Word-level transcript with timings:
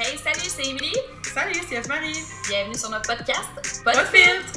Hey, 0.00 0.16
salut, 0.16 0.38
c'est 0.38 0.64
Emily. 0.64 0.92
Salut, 1.24 1.60
c'est 1.68 1.74
Eve-Marie. 1.74 2.22
Bienvenue 2.48 2.76
sur 2.76 2.88
notre 2.88 3.08
podcast. 3.08 3.82
Pas 3.84 3.94
de 3.94 4.06
filtre. 4.06 4.52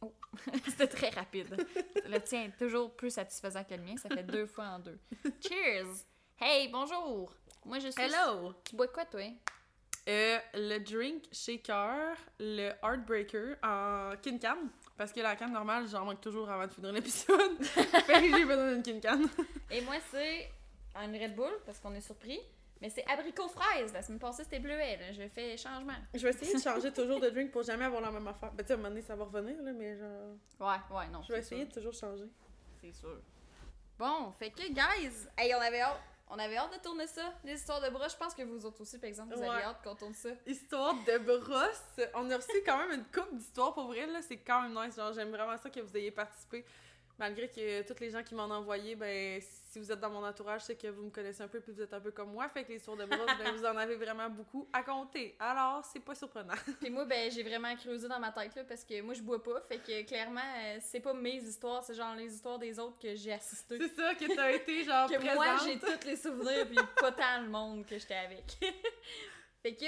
Oh, 0.00 0.14
C'était 0.68 0.86
très 0.86 1.10
rapide. 1.10 1.54
Le 2.06 2.18
tien 2.20 2.44
est 2.44 2.56
toujours 2.56 2.96
plus 2.96 3.10
satisfaisant 3.10 3.62
que 3.62 3.74
le 3.74 3.82
mien. 3.82 3.96
Ça 3.98 4.08
fait 4.08 4.22
deux 4.22 4.46
fois 4.46 4.68
en 4.68 4.78
deux. 4.78 4.98
Cheers! 5.46 6.06
Hey, 6.40 6.68
bonjour! 6.68 7.34
Moi, 7.66 7.78
je 7.78 7.88
suis. 7.88 8.02
Hello. 8.02 8.54
Tu 8.64 8.74
bois 8.74 8.88
quoi, 8.88 9.04
toi? 9.04 9.20
Euh, 10.08 10.38
le 10.54 10.78
drink 10.78 11.24
shaker, 11.30 12.16
le 12.40 12.70
Heartbreaker 12.82 13.56
en 13.62 14.12
kin 14.22 14.38
can. 14.38 14.70
Parce 14.98 15.12
que 15.12 15.20
la 15.20 15.36
canne 15.36 15.52
normale, 15.52 15.86
j'en 15.88 16.04
manque 16.04 16.20
toujours 16.20 16.50
avant 16.50 16.66
de 16.66 16.72
finir 16.72 16.92
l'épisode. 16.92 17.62
fait 17.62 18.20
que 18.20 18.36
j'ai 18.36 18.44
besoin 18.44 18.72
d'une 18.74 18.82
kin 18.82 19.00
can. 19.00 19.22
Et 19.70 19.80
moi, 19.80 19.94
c'est 20.10 20.50
une 20.96 21.14
Red 21.14 21.36
Bull, 21.36 21.52
parce 21.64 21.78
qu'on 21.78 21.94
est 21.94 22.00
surpris. 22.00 22.40
Mais 22.82 22.90
c'est 22.90 23.04
abricot 23.06 23.48
fraise. 23.48 23.92
La 23.92 24.02
semaine 24.02 24.18
passée, 24.18 24.42
c'était 24.42 24.58
bleuet. 24.58 24.96
Là. 24.96 25.12
Je 25.12 25.28
fais 25.28 25.56
changement. 25.56 25.94
Je 26.14 26.22
vais 26.22 26.30
essayer 26.30 26.52
de 26.52 26.60
changer 26.60 26.92
toujours 26.92 27.20
de 27.20 27.30
drink 27.30 27.52
pour 27.52 27.62
jamais 27.62 27.84
avoir 27.84 28.02
la 28.02 28.10
même 28.10 28.26
affaire. 28.26 28.52
Ben, 28.52 28.64
tu 28.64 28.68
sais, 28.68 28.72
à 28.72 28.74
un 28.74 28.78
moment 28.78 28.88
donné, 28.88 29.02
ça 29.02 29.14
va 29.14 29.24
revenir, 29.24 29.62
là, 29.62 29.72
mais 29.72 29.96
genre. 29.96 30.34
Ouais, 30.60 30.96
ouais, 30.96 31.08
non. 31.12 31.22
Je 31.22 31.32
vais 31.32 31.38
essayer 31.38 31.62
sûr. 31.62 31.68
de 31.68 31.74
toujours 31.74 31.94
changer. 31.94 32.28
C'est 32.80 32.92
sûr. 32.92 33.20
Bon, 33.98 34.32
fait 34.32 34.50
que, 34.50 34.68
guys, 34.68 35.28
hey, 35.36 35.54
on 35.54 35.60
avait 35.60 35.80
hâte. 35.80 36.00
On 36.30 36.38
avait 36.38 36.56
hâte 36.56 36.72
de 36.74 36.78
tourner 36.82 37.06
ça, 37.06 37.32
les 37.44 37.54
histoires 37.54 37.80
de 37.80 37.88
bras. 37.88 38.06
Je 38.08 38.16
pense 38.16 38.34
que 38.34 38.42
vous 38.42 38.66
autres 38.66 38.80
aussi, 38.82 38.98
par 38.98 39.08
exemple, 39.08 39.34
vous 39.34 39.40
Ouais. 39.40 39.48
avez 39.48 39.62
hâte 39.62 39.82
qu'on 39.82 39.94
tourne 39.94 40.14
ça. 40.14 40.28
Histoire 40.46 40.94
de 40.94 41.18
brosse. 41.18 42.06
On 42.14 42.30
a 42.30 42.36
reçu 42.36 42.62
quand 42.66 42.76
même 42.78 42.92
une 43.00 43.04
coupe 43.04 43.34
d'histoires 43.34 43.72
pour 43.74 43.86
vrai, 43.86 44.06
là. 44.06 44.20
C'est 44.22 44.36
quand 44.38 44.62
même 44.62 44.74
nice. 44.74 44.96
Genre, 44.96 45.12
j'aime 45.14 45.30
vraiment 45.30 45.56
ça 45.56 45.70
que 45.70 45.80
vous 45.80 45.96
ayez 45.96 46.10
participé. 46.10 46.64
Malgré 47.18 47.48
que 47.48 47.82
toutes 47.82 48.00
les 48.00 48.10
gens 48.10 48.22
qui 48.22 48.34
m'en 48.34 48.44
ont 48.46 48.52
envoyé, 48.52 48.94
ben, 48.94 49.40
si 49.68 49.78
vous 49.78 49.92
êtes 49.92 50.00
dans 50.00 50.08
mon 50.08 50.24
entourage, 50.24 50.62
c'est 50.62 50.76
que 50.76 50.86
vous 50.86 51.02
me 51.02 51.10
connaissez 51.10 51.42
un 51.42 51.48
peu 51.48 51.60
puis 51.60 51.72
vous 51.72 51.82
êtes 51.82 51.92
un 51.92 52.00
peu 52.00 52.10
comme 52.10 52.32
moi. 52.32 52.48
Fait 52.48 52.64
que 52.64 52.70
les 52.70 52.76
histoires 52.76 52.96
de 52.96 53.04
brosse, 53.04 53.30
ben, 53.38 53.54
vous 53.54 53.66
en 53.66 53.76
avez 53.76 53.96
vraiment 53.96 54.30
beaucoup 54.30 54.66
à 54.72 54.82
compter. 54.82 55.36
Alors, 55.38 55.84
c'est 55.84 56.00
pas 56.00 56.14
surprenant. 56.14 56.54
Puis 56.80 56.88
moi, 56.88 57.04
ben, 57.04 57.30
j'ai 57.30 57.42
vraiment 57.42 57.76
creusé 57.76 58.08
dans 58.08 58.18
ma 58.18 58.32
tête, 58.32 58.54
là, 58.54 58.64
parce 58.64 58.82
que 58.82 59.00
moi, 59.02 59.12
je 59.12 59.20
bois 59.20 59.42
pas. 59.42 59.60
Fait 59.68 59.76
que, 59.78 60.02
clairement, 60.06 60.40
euh, 60.40 60.78
c'est 60.80 61.00
pas 61.00 61.12
mes 61.12 61.36
histoires, 61.36 61.84
c'est 61.84 61.92
genre 61.94 62.14
les 62.14 62.34
histoires 62.34 62.58
des 62.58 62.78
autres 62.78 62.98
que 62.98 63.14
j'ai 63.14 63.32
assisté. 63.34 63.76
C'est 63.78 63.94
ça 63.94 64.14
que 64.14 64.34
t'as 64.34 64.52
été, 64.52 64.84
genre, 64.84 65.06
Que 65.10 65.16
présente. 65.16 65.34
moi, 65.34 65.56
j'ai 65.62 65.78
tous 65.78 66.06
les 66.06 66.16
souvenirs, 66.16 66.66
puis 66.66 66.78
pas 66.98 67.12
tant 67.12 67.42
le 67.42 67.48
monde 67.48 67.84
que 67.84 67.98
j'étais 67.98 68.14
avec. 68.14 68.44
fait 69.62 69.74
que, 69.74 69.84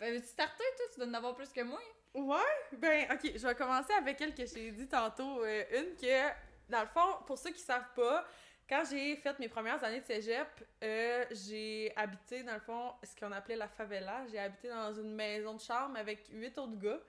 ben, 0.00 0.14
veux-tu 0.14 0.26
starter, 0.26 0.64
toi? 0.76 0.86
Tu 0.92 0.98
dois 0.98 1.08
en 1.08 1.14
avoir 1.14 1.36
plus 1.36 1.52
que 1.52 1.60
moi. 1.62 1.80
Ouais, 2.14 2.76
ben, 2.76 3.06
ok, 3.12 3.32
je 3.36 3.46
vais 3.46 3.54
commencer 3.54 3.92
avec 3.92 4.20
elle 4.20 4.34
que 4.34 4.44
j'ai 4.46 4.72
dit 4.72 4.88
tantôt. 4.88 5.44
euh, 5.44 5.62
une 5.72 5.94
que, 5.96 6.28
dans 6.68 6.80
le 6.80 6.88
fond, 6.88 7.22
pour 7.26 7.38
ceux 7.38 7.50
qui 7.50 7.60
savent 7.60 7.92
pas, 7.94 8.26
quand 8.72 8.84
j'ai 8.90 9.16
fait 9.16 9.38
mes 9.38 9.50
premières 9.50 9.84
années 9.84 10.00
de 10.00 10.06
cégep, 10.06 10.48
euh, 10.82 11.26
j'ai 11.30 11.92
habité, 11.94 12.42
dans 12.42 12.54
le 12.54 12.60
fond, 12.60 12.92
ce 13.02 13.14
qu'on 13.14 13.30
appelait 13.30 13.56
la 13.56 13.68
favela. 13.68 14.26
J'ai 14.30 14.38
habité 14.38 14.70
dans 14.70 14.94
une 14.94 15.14
maison 15.14 15.56
de 15.56 15.60
chambre 15.60 15.98
avec 15.98 16.26
huit 16.32 16.56
autres 16.56 16.78
gars. 16.78 17.00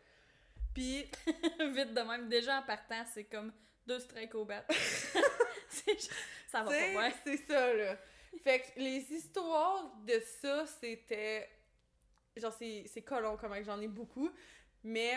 Puis, 0.74 1.10
Vite 1.26 1.94
de 1.94 2.02
même, 2.02 2.28
déjà 2.28 2.60
en 2.60 2.64
partant, 2.64 3.06
c'est 3.14 3.24
comme 3.24 3.54
deux 3.88 4.00
strikes 4.00 4.36
au 4.36 4.44
bat. 4.44 4.66
Ça 6.52 6.64
va 6.64 6.66
pas, 6.66 6.72
ouais. 6.72 7.14
c'est 7.24 7.38
ça, 7.38 7.74
là. 7.74 7.98
Fait 8.44 8.60
que 8.60 8.80
les 8.80 9.14
histoires 9.14 9.90
de 10.06 10.22
ça, 10.42 10.66
c'était. 10.68 11.50
Genre, 12.36 12.52
c'est 12.52 13.04
colon, 13.06 13.38
comme 13.38 13.56
j'en 13.64 13.80
ai 13.80 13.88
beaucoup. 13.88 14.30
Mais, 14.84 15.14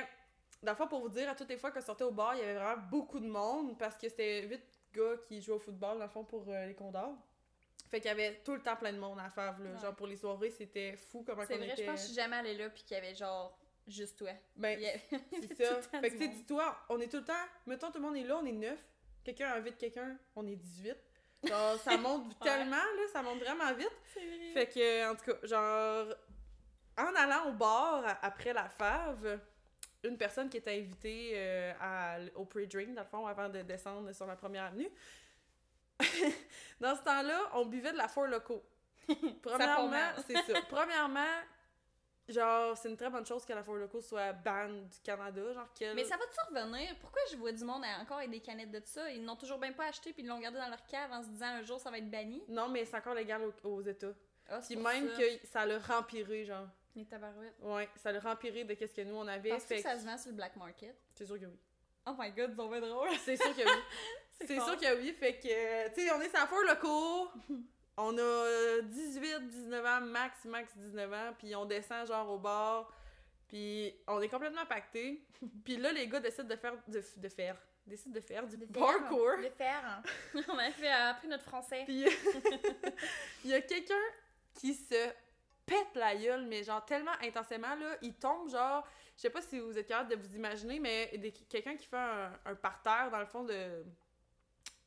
fond, 0.76 0.86
pour 0.86 1.00
vous 1.00 1.08
dire, 1.08 1.28
à 1.28 1.34
toutes 1.34 1.48
les 1.48 1.56
fois 1.56 1.72
qu'on 1.72 1.80
sortait 1.80 2.04
au 2.04 2.12
bar, 2.12 2.36
il 2.36 2.40
y 2.40 2.42
avait 2.42 2.54
vraiment 2.54 2.82
beaucoup 2.88 3.18
de 3.18 3.26
monde 3.26 3.76
parce 3.76 3.98
que 3.98 4.08
c'était 4.08 4.46
huit 4.46 4.75
gars 4.96 5.16
qui 5.26 5.40
jouaient 5.40 5.56
au 5.56 5.60
football, 5.60 5.98
dans 5.98 6.04
le 6.04 6.10
fond, 6.10 6.24
pour 6.24 6.44
euh, 6.48 6.66
les 6.66 6.74
Condors. 6.74 7.16
Fait 7.88 8.00
qu'il 8.00 8.08
y 8.08 8.12
avait 8.12 8.40
tout 8.44 8.54
le 8.54 8.62
temps 8.62 8.76
plein 8.76 8.92
de 8.92 8.98
monde 8.98 9.18
à 9.18 9.32
là. 9.36 9.56
Ouais. 9.58 9.80
Genre, 9.80 9.94
pour 9.94 10.06
les 10.06 10.16
soirées, 10.16 10.50
c'était 10.50 10.96
fou 10.96 11.22
comment 11.24 11.44
C'est 11.46 11.56
vrai, 11.56 11.68
était... 11.68 11.84
je 11.84 11.90
pense 11.90 12.00
que 12.00 12.00
je 12.00 12.06
suis 12.06 12.14
jamais 12.14 12.36
allée 12.36 12.56
là, 12.56 12.68
puis 12.70 12.82
qu'il 12.82 12.96
y 12.96 12.98
avait 12.98 13.14
genre 13.14 13.56
juste 13.86 14.18
toi. 14.18 14.30
Ben, 14.56 14.76
avait- 14.76 15.00
c'est 15.46 15.54
ça. 15.64 15.80
Fait 16.00 16.10
que, 16.10 16.16
tu 16.18 16.28
dis-toi, 16.28 16.76
on 16.88 17.00
est 17.00 17.08
tout 17.08 17.18
le 17.18 17.24
temps... 17.24 17.32
Mettons, 17.66 17.90
tout 17.92 17.98
le 17.98 18.04
monde 18.04 18.16
est 18.16 18.24
là, 18.24 18.38
on 18.42 18.46
est 18.46 18.52
neuf. 18.52 18.78
Quelqu'un 19.22 19.52
invite 19.52 19.78
quelqu'un, 19.78 20.18
on 20.34 20.46
est 20.46 20.56
18. 20.56 20.96
Genre, 21.44 21.76
ça 21.78 21.96
monte 21.98 22.36
tellement, 22.40 22.76
là, 22.76 23.02
ça 23.12 23.22
monte 23.22 23.38
vraiment 23.38 23.72
vite. 23.74 23.90
C'est 24.12 24.26
vrai. 24.26 24.52
Fait 24.52 24.66
que, 24.66 25.10
en 25.10 25.14
tout 25.14 25.32
cas, 25.32 25.46
genre, 25.46 26.14
en 26.98 27.14
allant 27.14 27.50
au 27.50 27.52
bar 27.52 28.18
après 28.22 28.52
la 28.52 28.68
fave, 28.68 29.38
une 30.08 30.18
personne 30.18 30.48
qui 30.48 30.56
était 30.56 30.78
invitée 30.78 31.32
euh, 31.34 31.72
à, 31.80 32.18
au 32.34 32.44
pre-drink, 32.44 32.94
dans 32.94 33.02
le 33.02 33.08
fond, 33.08 33.26
avant 33.26 33.48
de 33.48 33.62
descendre 33.62 34.12
sur 34.12 34.26
la 34.26 34.36
première 34.36 34.64
avenue, 34.64 34.88
dans 36.80 36.94
ce 36.94 37.02
temps-là, 37.02 37.50
on 37.54 37.66
buvait 37.66 37.92
de 37.92 37.96
la 37.96 38.08
Four 38.08 38.26
Loco. 38.26 38.62
Premièrement, 39.42 40.12
c'est 40.26 40.34
ça. 40.34 40.60
Premièrement, 40.68 41.20
genre, 42.28 42.76
c'est 42.76 42.88
une 42.88 42.96
très 42.96 43.08
bonne 43.08 43.24
chose 43.24 43.44
que 43.44 43.52
la 43.52 43.62
Four 43.62 43.76
Loco 43.76 44.00
soit 44.00 44.32
ban 44.32 44.68
du 44.68 45.00
Canada, 45.02 45.52
genre 45.52 45.72
que... 45.72 45.94
Mais 45.94 46.04
ça 46.04 46.16
va-tu 46.16 46.54
revenir? 46.54 46.94
Pourquoi 47.00 47.22
je 47.30 47.36
vois 47.36 47.52
du 47.52 47.64
monde 47.64 47.84
encore 48.00 48.18
avec 48.18 48.30
des 48.30 48.40
canettes 48.40 48.72
de 48.72 48.82
ça? 48.84 49.10
Ils 49.10 49.24
n'ont 49.24 49.36
toujours 49.36 49.58
bien 49.58 49.72
pas 49.72 49.86
acheté, 49.86 50.12
puis 50.12 50.22
ils 50.22 50.28
l'ont 50.28 50.40
gardé 50.40 50.58
dans 50.58 50.68
leur 50.68 50.84
cave 50.86 51.10
en 51.12 51.22
se 51.22 51.28
disant 51.28 51.46
un 51.46 51.62
jour 51.62 51.80
ça 51.80 51.90
va 51.90 51.98
être 51.98 52.10
banni. 52.10 52.42
Non, 52.48 52.68
mais 52.68 52.84
c'est 52.84 52.96
encore 52.96 53.14
légal 53.14 53.42
aux, 53.42 53.68
aux 53.68 53.82
États. 53.82 54.12
Ah, 54.48 54.60
Puis 54.64 54.76
même 54.76 55.08
ça. 55.10 55.16
que 55.18 55.46
ça 55.46 55.66
l'a 55.66 55.78
rempiré, 55.78 56.44
genre. 56.44 56.68
Les 56.96 57.04
tabarouettes. 57.04 57.54
Ouais, 57.62 57.88
ça 57.96 58.10
l'a 58.10 58.20
rempiré 58.20 58.64
de 58.64 58.74
qu'est-ce 58.74 58.94
que 58.94 59.02
nous, 59.02 59.14
on 59.16 59.26
avait. 59.28 59.50
Penses-tu 59.50 59.68
Fait 59.68 59.76
que 59.76 59.82
ça 59.82 59.98
se 59.98 60.04
vend 60.06 60.16
sur 60.18 60.30
le 60.30 60.36
black 60.36 60.56
market? 60.56 60.96
C'est 61.14 61.26
sûr 61.26 61.38
que 61.38 61.44
oui. 61.46 61.58
Oh 62.06 62.14
my 62.18 62.30
god, 62.32 62.50
ils 62.52 62.56
sont 62.56 62.68
bien 62.68 62.80
drôles! 62.80 63.08
C'est 63.24 63.36
sûr 63.36 63.54
que 63.54 63.62
oui. 63.62 63.82
C'est 64.46 64.60
sûr 64.60 64.76
que 64.78 64.96
oui. 64.98 65.12
Fait 65.12 65.34
que, 65.38 65.88
tu 65.94 66.02
sais, 66.02 66.10
on 66.12 66.20
est 66.20 66.28
sans 66.28 66.46
four 66.46 66.62
locaux. 66.62 67.30
On 67.98 68.16
a 68.18 68.20
euh, 68.20 68.82
18, 68.82 69.48
19 69.48 69.86
ans, 69.86 70.00
max, 70.02 70.44
max 70.44 70.76
19 70.76 71.12
ans. 71.14 71.32
Puis 71.38 71.56
on 71.56 71.64
descend 71.64 72.06
genre 72.06 72.28
au 72.30 72.38
bar. 72.38 72.92
Puis 73.48 73.94
on 74.06 74.20
est 74.20 74.28
complètement 74.28 74.66
pacté. 74.66 75.26
Puis 75.64 75.78
là, 75.78 75.92
les 75.92 76.06
gars 76.06 76.20
décident 76.20 76.44
de 76.48 76.56
faire. 76.56 76.74
De, 76.88 77.02
de 77.16 77.28
faire. 77.30 77.56
Décident 77.86 78.14
de 78.14 78.20
faire 78.20 78.46
du 78.46 78.58
parkour. 78.66 79.30
Le 79.40 79.48
faire. 79.48 79.82
hein. 79.84 80.02
On 80.48 80.58
a 80.58 80.70
fait, 80.72 80.92
euh, 80.92 81.10
appris 81.10 81.28
notre 81.28 81.44
français. 81.44 81.84
Puis 81.86 82.04
il 83.44 83.50
y 83.50 83.54
a 83.54 83.62
quelqu'un 83.62 83.94
qui 84.54 84.74
se 84.74 85.08
pète 85.66 85.94
la 85.94 86.16
gueule, 86.16 86.46
mais 86.46 86.64
genre 86.64 86.84
tellement 86.84 87.12
intensément, 87.22 87.74
là. 87.74 87.96
Il 88.02 88.14
tombe 88.14 88.48
genre. 88.48 88.86
Je 89.16 89.22
sais 89.22 89.30
pas 89.30 89.42
si 89.42 89.58
vous 89.58 89.76
êtes 89.76 89.86
capable 89.86 90.10
de 90.10 90.16
vous 90.16 90.36
imaginer, 90.36 90.78
mais 90.78 91.10
quelqu'un 91.48 91.76
qui 91.76 91.86
fait 91.86 91.96
un, 91.96 92.32
un 92.44 92.54
parterre 92.54 93.10
dans 93.10 93.20
le 93.20 93.26
fond 93.26 93.44
de. 93.44 93.84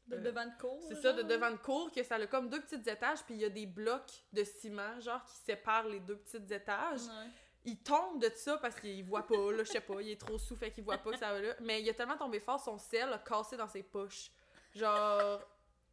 De 0.07 0.15
euh, 0.15 0.21
devant 0.21 0.45
de 0.45 0.59
cour. 0.59 0.79
C'est 0.87 0.95
ça, 0.95 1.13
de 1.13 1.21
devant 1.21 1.51
de 1.51 1.57
cour, 1.57 1.91
que 1.91 2.01
ça 2.01 2.15
a 2.15 2.25
comme 2.25 2.49
deux 2.49 2.61
petits 2.61 2.89
étages, 2.89 3.23
puis 3.23 3.35
il 3.35 3.41
y 3.41 3.45
a 3.45 3.49
des 3.49 3.67
blocs 3.67 4.23
de 4.33 4.43
ciment, 4.43 4.99
genre, 4.99 5.23
qui 5.25 5.35
séparent 5.35 5.87
les 5.87 5.99
deux 5.99 6.17
petits 6.17 6.51
étages. 6.51 7.01
Ouais. 7.01 7.29
Il 7.65 7.77
tombe 7.77 8.21
de 8.21 8.31
ça 8.33 8.57
parce 8.57 8.79
qu'il 8.79 9.03
voit 9.03 9.27
pas, 9.27 9.51
là, 9.51 9.63
je 9.63 9.71
sais 9.71 9.81
pas, 9.81 10.01
il 10.01 10.09
est 10.09 10.19
trop 10.19 10.39
sous, 10.39 10.55
fait 10.55 10.71
qu'il 10.71 10.83
voit 10.83 10.97
pas 10.97 11.11
que 11.11 11.19
ça 11.19 11.33
va 11.33 11.39
là. 11.39 11.53
Mais 11.61 11.81
il 11.81 11.89
a 11.89 11.93
tellement 11.93 12.17
tombé 12.17 12.39
fort, 12.39 12.59
son 12.59 12.77
sel 12.77 13.11
a 13.13 13.19
cassé 13.19 13.57
dans 13.57 13.67
ses 13.67 13.83
poches. 13.83 14.31
Genre, 14.73 15.41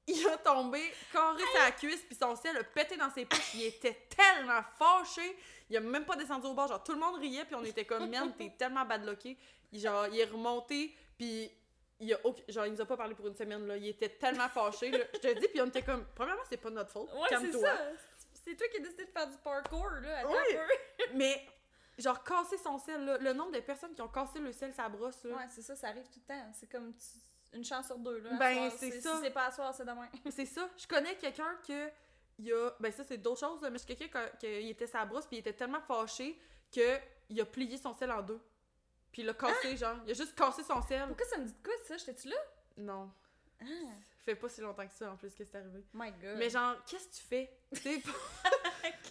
il 0.06 0.27
a 0.28 0.37
tombé, 0.39 0.81
carré 1.12 1.43
sa 1.55 1.71
cuisse, 1.72 2.03
puis 2.03 2.15
son 2.17 2.37
sel 2.37 2.56
a 2.56 2.65
pété 2.65 2.97
dans 2.97 3.11
ses 3.11 3.25
poches. 3.25 3.55
Il 3.55 3.65
était 3.65 4.06
tellement 4.17 4.62
fâché, 4.78 5.37
il 5.69 5.77
a 5.77 5.81
même 5.81 6.05
pas 6.05 6.17
descendu 6.17 6.47
au 6.47 6.55
bord. 6.55 6.69
Genre, 6.69 6.83
tout 6.83 6.93
le 6.93 6.99
monde 6.99 7.17
riait, 7.19 7.44
puis 7.44 7.55
on 7.55 7.65
était 7.65 7.84
comme, 7.84 8.09
merde, 8.09 8.33
t'es 8.39 8.53
tellement 8.56 8.84
badlocké. 8.84 9.37
Genre, 9.72 10.06
il 10.09 10.21
est 10.21 10.25
remonté, 10.25 10.95
puis 11.19 11.50
il 11.99 12.12
a 12.15 12.19
aucun- 12.25 12.43
genre, 12.49 12.66
il 12.66 12.72
nous 12.72 12.81
a 12.81 12.84
pas 12.87 12.97
parlé 12.97 13.15
pour 13.15 13.27
une 13.27 13.34
semaine, 13.34 13.66
là. 13.66 13.77
Il 13.77 13.89
était 13.89 14.11
tellement 14.11 14.49
fâché, 14.49 14.91
là. 14.91 15.05
Je 15.15 15.19
te 15.19 15.39
dis, 15.41 15.49
puis 15.49 15.61
on 15.61 15.66
était 15.66 15.83
comme, 15.83 16.05
premièrement, 16.15 16.43
c'est 16.49 16.56
pas 16.59 16.71
notre 16.71 16.91
faute. 16.93 17.11
Ouais, 17.15 17.28
calme-toi. 17.28 17.61
ça. 17.62 17.78
C'est 18.45 18.55
toi 18.55 18.69
qui 18.69 18.77
as 18.77 18.81
décidé 18.81 19.06
de 19.06 19.11
faire 19.11 19.27
du 19.28 19.37
parkour, 19.39 19.89
là. 20.03 20.22
Oui. 20.28 20.37
peu. 20.53 21.05
Mais, 21.15 21.45
genre, 21.99 22.22
casser 22.22 22.59
son 22.59 22.78
sel, 22.78 23.05
là. 23.05 23.19
Le 23.19 23.33
nombre 23.33 23.50
de 23.53 23.61
personnes 23.61 23.93
qui 23.95 24.03
ont 24.03 24.09
cassé 24.09 24.39
le 24.39 24.53
sel, 24.53 24.72
sa 24.72 24.89
brosse, 24.89 25.25
là. 25.25 25.34
Ouais, 25.37 25.47
c'est 25.50 25.62
ça, 25.62 25.75
ça 25.75 25.89
arrive 25.89 26.05
tout 26.05 26.21
le 26.28 26.34
temps. 26.34 26.53
C'est 26.54 26.71
comme 26.71 26.95
tu- 26.95 27.19
une 27.53 27.65
chance 27.65 27.87
sur 27.87 27.98
deux, 27.98 28.19
là. 28.21 28.31
Ben, 28.39 28.71
c'est 28.77 29.01
ça. 29.01 29.16
Si 29.16 29.22
c'est 29.22 29.31
pas 29.31 29.47
à 29.47 29.51
soir, 29.53 29.75
c'est 29.75 29.84
demain. 29.84 30.09
C'est 30.31 30.47
ça. 30.47 30.69
Je 30.77 30.87
connais 30.87 31.16
quelqu'un 31.16 31.57
que. 31.66 31.91
Il 32.39 32.53
a. 32.53 32.71
Ben, 32.81 32.93
ça, 32.93 33.03
c'est 33.04 33.16
d'autres 33.19 33.41
choses, 33.41 33.63
là, 33.63 33.71
mais 33.71 33.78
je 33.78 33.84
connais 33.87 33.97
quelqu'un 33.97 34.27
que- 34.28 34.37
qu'il 34.39 34.69
était 34.69 34.87
sa 34.87 35.04
brosse, 35.07 35.27
puis 35.27 35.37
il 35.37 35.41
était 35.41 35.54
tellement 35.54 35.81
fâché 35.81 36.39
que 36.75 36.98
il 37.31 37.41
a 37.41 37.47
plié 37.47 37.78
son 37.78 37.95
sel 37.95 38.10
en 38.13 38.21
deux. 38.22 38.41
Puis 39.10 39.22
il 39.22 39.27
l'a 39.27 39.33
cassé, 39.34 39.77
genre. 39.77 39.97
Il 40.04 40.10
a 40.10 40.15
juste 40.15 40.34
cassé 40.34 40.63
son 40.63 40.83
sel. 40.83 41.07
Pourquoi 41.09 41.27
ça 41.27 41.39
me 41.39 41.45
dit 41.47 41.53
de 41.53 41.63
quoi, 41.65 41.72
ça? 41.87 41.97
J'étais-tu 41.97 42.28
là? 42.28 42.37
Non. 42.77 43.10
Ah, 43.59 43.65
Ça 43.65 44.22
fait 44.27 44.34
pas 44.34 44.51
si 44.51 44.60
longtemps 44.60 44.87
que 44.87 44.92
ça, 44.92 45.10
en 45.13 45.16
plus, 45.16 45.34
que 45.34 45.42
c'est 45.45 45.57
arrivé. 45.57 45.83
my 45.95 46.10
god. 46.13 46.37
Mais 46.37 46.51
genre, 46.51 46.77
qu'est-ce 46.84 47.09
que 47.09 47.15
tu 47.15 47.22
fais? 47.22 47.59
Tu 47.75 47.81
sais, 47.81 48.03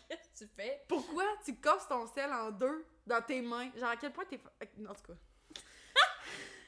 Qu'est-ce 0.08 0.46
que 0.46 0.46
tu 0.46 0.52
fais? 0.56 0.84
pourquoi 0.88 1.26
tu 1.44 1.56
casses 1.56 1.88
ton 1.88 2.06
sel 2.08 2.32
en 2.32 2.52
deux 2.52 2.86
dans 3.08 3.22
tes 3.24 3.42
mains? 3.42 3.72
Genre, 3.76 3.90
à 3.90 3.98
quel 3.98 4.14
point 4.14 4.26
t'es. 4.26 4.40
En 4.88 4.94
tout 4.94 5.02
cas. 5.02 5.14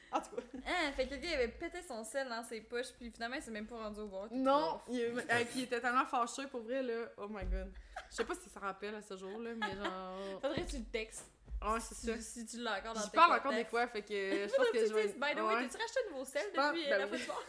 en 0.12 0.20
tout 0.20 0.36
cas. 0.36 0.42
Ah, 0.66 0.92
fait 0.92 1.06
que 1.06 1.14
le 1.14 1.20
gars, 1.20 1.28
il 1.28 1.34
avait 1.34 1.48
pété 1.48 1.82
son 1.82 2.02
sel 2.04 2.28
dans 2.28 2.42
ses 2.42 2.60
poches, 2.60 2.92
puis 2.98 3.10
finalement, 3.10 3.36
il 3.36 3.42
s'est 3.42 3.50
même 3.50 3.66
pas 3.66 3.76
rendu 3.76 4.00
au 4.00 4.06
bord. 4.06 4.28
Non, 4.30 4.80
il, 4.88 5.00
euh, 5.02 5.20
puis 5.50 5.60
il 5.60 5.62
était 5.64 5.80
tellement 5.80 6.04
fâché 6.06 6.46
pour 6.46 6.62
vrai, 6.62 6.82
là. 6.82 7.06
Oh 7.18 7.26
my 7.28 7.44
god. 7.46 7.72
Je 8.10 8.16
sais 8.16 8.24
pas 8.24 8.34
si 8.34 8.48
ça 8.48 8.60
rappelle 8.60 8.94
à 8.94 9.02
ce 9.02 9.16
jour, 9.16 9.38
là, 9.38 9.50
mais 9.54 9.74
genre. 9.76 10.18
Faudrait 10.42 10.64
que 10.64 10.70
tu 10.70 10.78
le 10.78 10.84
textes. 10.84 11.26
Ouais, 11.60 11.80
c'est 11.80 11.94
ça. 11.96 12.16
Si, 12.18 12.22
si 12.22 12.46
tu 12.46 12.58
l'as 12.62 12.78
encore 12.78 12.94
dans 12.94 13.00
tes 13.02 13.16
parle 13.16 13.32
encore 13.36 13.52
des 13.52 13.64
fois, 13.64 13.88
fait 13.88 14.02
que 14.02 14.08
je 14.14 14.52
pense 14.56 14.70
que 14.70 14.86
je 14.86 14.94
vais. 14.94 15.08
By 15.08 15.34
the 15.34 15.38
way, 15.38 15.42
Ouais. 15.42 15.66
t'as-tu 15.68 15.76
racheté 15.82 16.00
un 16.06 16.10
nouveau 16.12 16.24
sel 16.24 16.42
Je 16.54 16.60
depuis 16.60 16.88
ben 16.88 16.98
la 16.98 17.06
oui. 17.08 17.18
fois 17.18 17.44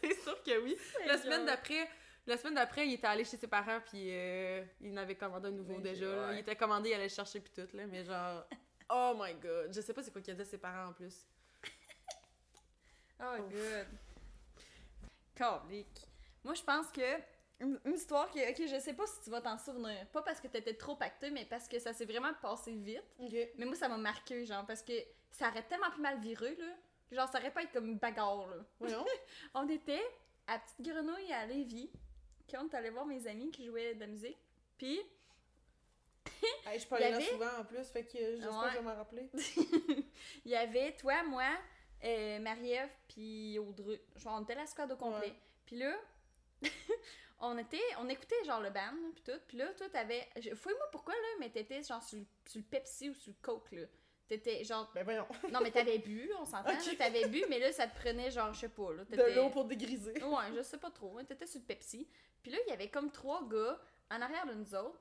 c'est 0.00 0.20
sûr 0.22 0.42
que 0.42 0.62
oui. 0.62 0.76
La 1.06 1.18
semaine 1.18 1.44
d'après, 1.44 1.88
la 2.26 2.36
semaine 2.38 2.54
d'après, 2.54 2.86
il 2.86 2.94
était 2.94 3.06
allé 3.06 3.24
chez 3.24 3.36
ses 3.36 3.46
parents 3.48 3.80
puis 3.84 4.08
euh, 4.10 4.62
il 4.80 4.92
en 4.94 4.96
avait 5.02 5.14
commandé 5.14 5.48
un 5.48 5.52
nouveau 5.52 5.74
Oui, 5.74 5.82
déjà. 5.82 6.06
là. 6.06 6.32
Il 6.32 6.38
était 6.38 6.56
commandé, 6.56 6.88
il 6.90 6.94
allait 6.94 7.04
le 7.04 7.08
chercher 7.10 7.40
puis 7.40 7.52
tout 7.54 7.68
là, 7.76 7.82
mais 7.86 8.02
genre 8.04 8.46
oh 8.90 9.14
my 9.18 9.34
god, 9.34 9.72
je 9.72 9.80
sais 9.80 9.92
pas 9.92 10.02
c'est 10.02 10.10
quoi 10.10 10.20
qu'il 10.20 10.32
a 10.32 10.36
dit 10.36 10.42
à 10.42 10.44
ses 10.44 10.58
parents 10.58 10.88
en 10.90 10.92
plus. 10.92 11.26
Oh, 13.20 13.36
Ouf. 13.40 13.52
good. 13.52 13.86
Calique. 15.34 16.06
Moi, 16.44 16.54
je 16.54 16.62
pense 16.62 16.86
que. 16.92 17.16
Une, 17.60 17.80
une 17.84 17.94
histoire 17.94 18.30
que. 18.30 18.38
Ok, 18.50 18.68
je 18.68 18.78
sais 18.78 18.94
pas 18.94 19.06
si 19.08 19.20
tu 19.22 19.30
vas 19.30 19.40
t'en 19.40 19.58
souvenir. 19.58 20.06
Pas 20.12 20.22
parce 20.22 20.40
que 20.40 20.46
t'étais 20.46 20.74
trop 20.74 20.94
pacté, 20.94 21.30
mais 21.30 21.44
parce 21.44 21.66
que 21.66 21.80
ça 21.80 21.92
s'est 21.92 22.04
vraiment 22.04 22.32
passé 22.40 22.72
vite. 22.76 23.02
OK. 23.18 23.34
Mais 23.56 23.64
moi, 23.66 23.74
ça 23.74 23.88
m'a 23.88 23.96
marqué, 23.96 24.46
genre, 24.46 24.64
parce 24.66 24.82
que 24.82 24.92
ça 25.32 25.48
aurait 25.48 25.64
tellement 25.64 25.90
plus 25.90 26.00
mal 26.02 26.20
viré, 26.20 26.54
là. 26.54 26.66
Genre, 27.10 27.28
ça 27.28 27.38
aurait 27.38 27.52
pas 27.52 27.62
été 27.62 27.72
comme 27.72 27.88
une 27.88 27.98
bagarre, 27.98 28.46
là. 28.46 28.56
Voyons. 28.78 29.04
On 29.54 29.68
était 29.68 30.04
à 30.46 30.58
Petite 30.60 30.80
Grenouille 30.82 31.32
à 31.32 31.46
Lévis. 31.46 31.90
Quand 32.50 32.64
on 32.64 32.76
allé 32.76 32.88
voir 32.88 33.04
mes 33.04 33.26
amis 33.26 33.50
qui 33.50 33.66
jouaient 33.66 33.94
de 33.94 34.00
la 34.00 34.06
musique. 34.06 34.38
Puis, 34.78 34.98
Hey, 36.66 36.78
je 36.78 36.86
parlais 36.86 37.10
là 37.10 37.16
avait- 37.16 37.24
souvent 37.26 37.58
en 37.60 37.64
plus, 37.64 37.84
fait 37.88 38.04
que 38.04 38.18
j'espère 38.18 38.58
Ouais. 38.58 38.66
que 38.66 38.72
je 38.72 38.76
vais 38.78 38.82
m'en 38.84 38.94
rappeler. 38.94 39.30
il 40.44 40.50
y 40.50 40.54
avait 40.56 40.92
toi, 40.96 41.22
moi, 41.22 41.48
euh, 42.04 42.38
Marie-Ève, 42.40 42.90
puis 43.08 43.58
Audrey. 43.58 44.00
Genre, 44.16 44.34
on 44.38 44.42
était 44.44 44.54
la 44.54 44.66
squad 44.66 44.90
au 44.92 44.96
complet. 44.96 45.32
Puis 45.64 45.76
là, 45.76 45.94
on 47.40 47.56
était, 47.58 47.80
on 48.00 48.08
écoutait 48.08 48.44
genre 48.44 48.60
le 48.60 48.70
band, 48.70 48.92
puis 49.14 49.22
tout. 49.24 49.40
Puis 49.46 49.56
là, 49.58 49.72
toi, 49.74 49.88
t'avais. 49.88 50.28
je- 50.40 50.54
Fouille-moi 50.54 50.86
pourquoi, 50.92 51.14
là, 51.14 51.28
mais 51.40 51.50
t'étais 51.50 51.82
genre 51.82 52.02
sur, 52.02 52.18
le- 52.18 52.26
sur 52.46 52.58
le 52.58 52.64
Pepsi 52.64 53.10
ou 53.10 53.14
sur 53.14 53.30
le 53.30 53.36
Coke, 53.40 53.72
là. 53.72 53.86
T'étais 54.26 54.62
genre. 54.62 54.90
Ben 54.94 55.04
voyons. 55.04 55.26
Non, 55.50 55.60
mais 55.62 55.70
t'avais 55.70 55.98
bu, 55.98 56.30
on 56.38 56.44
s'entend. 56.44 56.70
Ok. 56.70 56.84
là, 56.84 56.92
T'avais 56.98 57.28
bu, 57.28 57.44
mais 57.48 57.58
là, 57.58 57.72
ça 57.72 57.86
te 57.86 57.98
prenait 57.98 58.30
genre, 58.30 58.52
je 58.52 58.60
sais 58.60 58.68
pas, 58.68 58.92
là. 58.92 59.04
De 59.04 59.34
l'eau 59.34 59.48
pour 59.48 59.64
dégriser. 59.64 60.22
Ouais, 60.22 60.52
je 60.54 60.60
sais 60.62 60.76
pas 60.78 60.90
trop. 60.90 61.16
hein, 61.18 61.24
T'étais 61.24 61.46
sur 61.46 61.60
le 61.60 61.64
Pepsi. 61.66 62.06
Puis 62.42 62.50
là, 62.52 62.58
il 62.66 62.70
y 62.70 62.72
avait 62.72 62.88
comme 62.90 63.10
trois 63.10 63.48
gars 63.48 63.80
en 64.10 64.20
arrière 64.20 64.46
de 64.46 64.52
nous 64.54 64.74
autres 64.74 64.98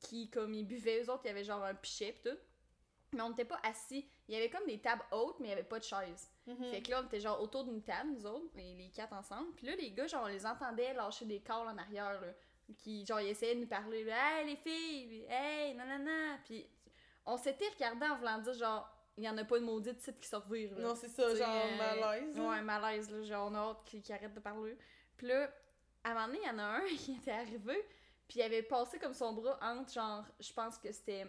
qui, 0.00 0.30
comme, 0.30 0.54
ils 0.54 0.64
buvaient. 0.64 1.02
Eux 1.02 1.10
autres, 1.10 1.22
il 1.24 1.28
y 1.28 1.30
avait 1.30 1.44
genre 1.44 1.62
un 1.62 1.74
pichet 1.74 2.12
pis 2.12 2.30
tout. 2.30 2.36
Mais 3.12 3.22
on 3.22 3.30
n'était 3.30 3.44
pas 3.44 3.58
assis. 3.62 4.06
Il 4.28 4.34
y 4.34 4.36
avait 4.36 4.50
comme 4.50 4.66
des 4.66 4.78
tables 4.78 5.04
hautes, 5.12 5.40
mais 5.40 5.46
il 5.46 5.50
y 5.50 5.52
avait 5.54 5.62
pas 5.62 5.78
de 5.78 5.84
chaises. 5.84 6.30
Mhm. 6.46 6.64
Fait 6.70 6.82
que 6.82 6.90
là, 6.90 7.00
on 7.02 7.06
était 7.06 7.20
genre 7.20 7.40
autour 7.40 7.64
d'une 7.64 7.82
table, 7.82 8.10
nous 8.10 8.26
autres, 8.26 8.50
les, 8.54 8.74
les 8.74 8.90
quatre 8.90 9.14
ensemble. 9.14 9.54
Puis 9.56 9.66
là, 9.66 9.76
les 9.76 9.90
gars, 9.92 10.06
genre, 10.06 10.24
on 10.24 10.28
les 10.28 10.44
entendait 10.44 10.92
lâcher 10.92 11.24
des 11.24 11.40
calls 11.40 11.66
en 11.66 11.78
arrière, 11.78 12.20
là. 12.20 12.28
Qui, 12.76 13.06
genre, 13.06 13.20
ils 13.20 13.28
essayaient 13.28 13.54
de 13.54 13.60
nous 13.60 13.66
parler, 13.66 14.04
là, 14.04 14.40
Hey, 14.40 14.46
les 14.46 14.56
filles! 14.56 15.24
Hey, 15.30 15.74
nanana! 15.74 16.38
Puis 16.44 16.66
on 17.24 17.38
s'était 17.38 17.68
regardé 17.70 18.06
en 18.06 18.16
voulant 18.16 18.38
dire, 18.38 18.52
genre, 18.52 18.90
il 19.16 19.24
y 19.24 19.28
en 19.28 19.36
a 19.38 19.44
pas 19.44 19.58
de 19.58 19.64
maudite 19.64 20.00
site 20.00 20.20
qui 20.20 20.28
sort 20.28 20.44
rire. 20.48 20.72
Non, 20.76 20.94
c'est 20.94 21.08
ça, 21.08 21.34
genre 21.34 21.48
euh, 21.48 21.76
malaise. 21.76 22.38
Ouais, 22.38 22.62
malaise, 22.62 23.10
là. 23.10 23.22
Genre, 23.22 23.50
on 23.50 23.54
a 23.54 23.58
hâte 23.58 23.84
qu'il 23.84 24.02
qu'il 24.02 24.14
arrête 24.14 24.34
de 24.34 24.40
parler. 24.40 24.76
Puis 25.16 25.26
là, 25.26 25.50
à 26.04 26.10
un 26.10 26.14
moment 26.14 26.26
donné, 26.26 26.40
il 26.42 26.46
y 26.46 26.50
en 26.50 26.58
a 26.58 26.62
un 26.62 26.86
qui 26.96 27.16
était 27.16 27.32
arrivé, 27.32 27.84
puis 28.28 28.40
il 28.40 28.42
avait 28.42 28.62
passé 28.62 28.98
comme 28.98 29.14
son 29.14 29.32
bras 29.32 29.58
entre, 29.62 29.92
genre, 29.92 30.24
je 30.38 30.52
pense 30.52 30.78
que 30.78 30.92
c'était 30.92 31.26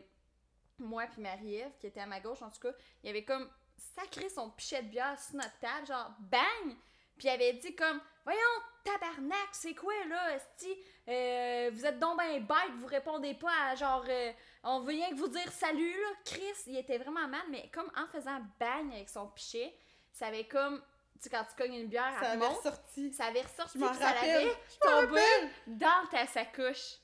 moi 0.77 1.05
puis 1.07 1.21
Marie-Ève, 1.21 1.71
qui 1.79 1.87
était 1.87 2.01
à 2.01 2.05
ma 2.05 2.19
gauche, 2.19 2.41
en 2.41 2.49
tout 2.49 2.59
cas. 2.59 2.73
Il 3.03 3.09
avait 3.09 3.23
comme 3.23 3.49
sacré 3.77 4.29
son 4.29 4.49
pichet 4.51 4.83
de 4.83 4.89
bière 4.89 5.17
sur 5.19 5.35
notre 5.35 5.57
table, 5.59 5.87
genre, 5.87 6.11
bang! 6.19 6.75
Puis 7.17 7.27
il 7.27 7.31
avait 7.31 7.53
dit 7.53 7.75
comme, 7.75 7.99
voyons, 8.23 8.39
tabarnak, 8.83 9.49
c'est 9.51 9.75
quoi, 9.75 9.93
là, 10.07 10.35
esti? 10.35 10.73
Euh, 11.07 11.69
vous 11.73 11.85
êtes 11.85 11.99
donc 11.99 12.17
ben 12.17 12.39
bête, 12.45 12.71
vous 12.77 12.87
répondez 12.87 13.33
pas 13.33 13.51
à, 13.69 13.75
genre, 13.75 14.05
euh, 14.07 14.31
on 14.63 14.79
veut 14.81 14.89
rien 14.89 15.09
que 15.09 15.15
vous 15.15 15.27
dire 15.27 15.51
salut, 15.51 15.91
là. 15.91 16.07
Chris, 16.23 16.63
il 16.67 16.77
était 16.77 16.97
vraiment 16.97 17.27
mal, 17.27 17.43
mais 17.49 17.69
comme 17.73 17.91
en 17.97 18.07
faisant 18.07 18.39
bang 18.59 18.91
avec 18.93 19.09
son 19.09 19.27
pichet, 19.27 19.75
ça 20.13 20.27
avait 20.27 20.47
comme, 20.47 20.81
tu 21.21 21.23
sais, 21.23 21.29
quand 21.29 21.43
tu 21.43 21.55
cognes 21.61 21.75
une 21.75 21.87
bière, 21.87 22.11
Ça 22.19 22.33
elle 22.33 22.41
avait 22.41 22.47
monte, 22.47 22.57
ressorti. 22.57 23.13
ça 23.13 23.25
avait 23.25 23.41
ressorti, 23.41 23.77
Je 23.77 23.83
m'en 23.83 23.89
puis 23.89 23.99
ça 23.99 24.07
rappelle. 24.11 24.47
l'avait 24.47 24.55
tombé 24.81 25.19
rappelle. 25.21 25.49
dans 25.67 26.07
ta 26.11 26.27
sacoche. 26.27 26.95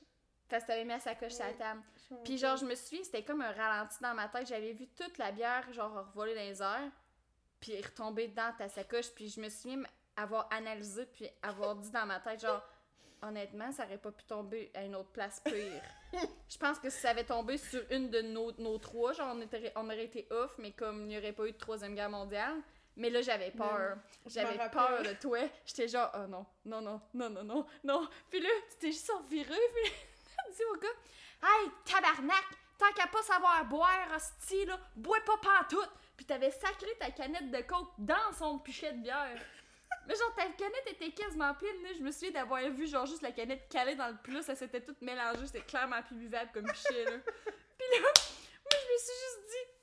Parce 0.48 0.62
que 0.62 0.68
t'avais 0.68 0.84
mis 0.84 0.90
la 0.90 1.00
sacoche 1.00 1.32
sur 1.32 1.44
la 1.44 1.52
table. 1.54 1.82
Puis 2.24 2.38
genre, 2.38 2.56
je 2.56 2.64
me 2.64 2.74
suis 2.76 3.04
c'était 3.04 3.24
comme 3.24 3.40
un 3.42 3.50
ralenti 3.52 3.96
dans 4.00 4.14
ma 4.14 4.28
tête. 4.28 4.46
J'avais 4.46 4.72
vu 4.72 4.86
toute 4.88 5.18
la 5.18 5.32
bière, 5.32 5.70
genre, 5.72 5.92
revoler 5.92 6.34
dans 6.34 6.40
les 6.40 6.62
airs, 6.62 6.90
puis 7.60 7.76
retomber 7.82 8.28
dans 8.28 8.54
ta 8.56 8.68
sacoche. 8.68 9.10
Puis 9.10 9.28
je 9.28 9.40
me 9.40 9.48
souviens 9.48 9.82
avoir 10.16 10.48
analysé, 10.52 11.04
puis 11.06 11.28
avoir 11.42 11.74
dit 11.74 11.90
dans 11.90 12.06
ma 12.06 12.20
tête, 12.20 12.40
genre, 12.40 12.62
honnêtement, 13.22 13.72
ça 13.72 13.84
aurait 13.84 13.98
pas 13.98 14.12
pu 14.12 14.22
tomber 14.24 14.70
à 14.74 14.84
une 14.84 14.94
autre 14.94 15.10
place 15.10 15.40
pire. 15.40 15.82
je 16.48 16.58
pense 16.58 16.78
que 16.78 16.90
si 16.90 17.00
ça 17.00 17.10
avait 17.10 17.24
tombé 17.24 17.58
sur 17.58 17.82
une 17.90 18.08
de 18.08 18.22
nos, 18.22 18.52
nos 18.52 18.78
trois, 18.78 19.12
genre, 19.14 19.34
on, 19.34 19.40
était, 19.40 19.72
on 19.74 19.86
aurait 19.86 20.04
été 20.04 20.28
off, 20.30 20.54
mais 20.58 20.70
comme 20.72 21.02
il 21.02 21.08
n'y 21.08 21.18
aurait 21.18 21.32
pas 21.32 21.46
eu 21.46 21.52
de 21.52 21.58
Troisième 21.58 21.94
Guerre 21.96 22.10
mondiale. 22.10 22.54
Mais 22.96 23.10
là, 23.10 23.20
j'avais 23.20 23.50
peur. 23.50 23.96
Je 24.24 24.30
J'avais 24.30 24.56
peur 24.70 25.02
de 25.02 25.12
toi. 25.20 25.38
J'étais 25.66 25.88
genre, 25.88 26.10
oh 26.14 26.26
non, 26.26 26.46
non, 26.64 26.80
non, 26.80 27.00
non, 27.12 27.30
non, 27.30 27.44
non, 27.44 27.66
non. 27.84 28.08
Puis 28.30 28.40
là, 28.40 28.48
tu 28.70 28.76
t'es 28.78 28.92
juste 28.92 29.10
reviré, 29.10 29.54
puis 29.74 29.92
tu 30.46 30.52
dis 30.56 30.64
au 30.64 30.78
gars, 30.78 30.88
hey, 31.42 31.70
tabarnak, 31.84 32.44
tant 32.78 32.92
qu'à 32.92 33.06
pas 33.06 33.22
savoir 33.22 33.64
boire, 33.66 34.08
hostie, 34.14 34.64
là, 34.64 34.78
bois 34.94 35.20
pas 35.26 35.36
pantoute. 35.36 35.90
Puis 36.16 36.24
t'avais 36.24 36.50
sacré 36.50 36.96
ta 36.98 37.10
canette 37.10 37.50
de 37.50 37.60
coke 37.62 37.92
dans 37.98 38.32
son 38.38 38.58
pichet 38.58 38.92
de 38.92 39.02
bière. 39.02 39.38
Mais 40.08 40.14
genre, 40.14 40.34
ta 40.34 40.44
canette 40.44 40.86
était 40.90 41.10
quasiment 41.10 41.52
pleine, 41.54 41.82
là. 41.82 41.90
Je 41.92 42.02
me 42.02 42.10
souviens 42.10 42.30
d'avoir 42.30 42.62
vu, 42.70 42.86
genre, 42.86 43.06
juste 43.06 43.22
la 43.22 43.32
canette 43.32 43.68
calée 43.68 43.96
dans 43.96 44.08
le 44.08 44.16
plus. 44.16 44.48
Elle 44.48 44.56
s'était 44.56 44.80
toute 44.80 45.02
mélangée. 45.02 45.46
C'était 45.46 45.60
clairement 45.60 46.02
plus 46.02 46.16
buvable 46.16 46.50
comme 46.54 46.64
pichet, 46.66 47.04
là. 47.04 47.18
Puis 47.78 47.86
là, 47.92 48.00
moi, 48.00 48.12
je 48.72 48.92
me 48.92 48.98
suis 48.98 49.12
juste 49.12 49.50
dit, 49.50 49.75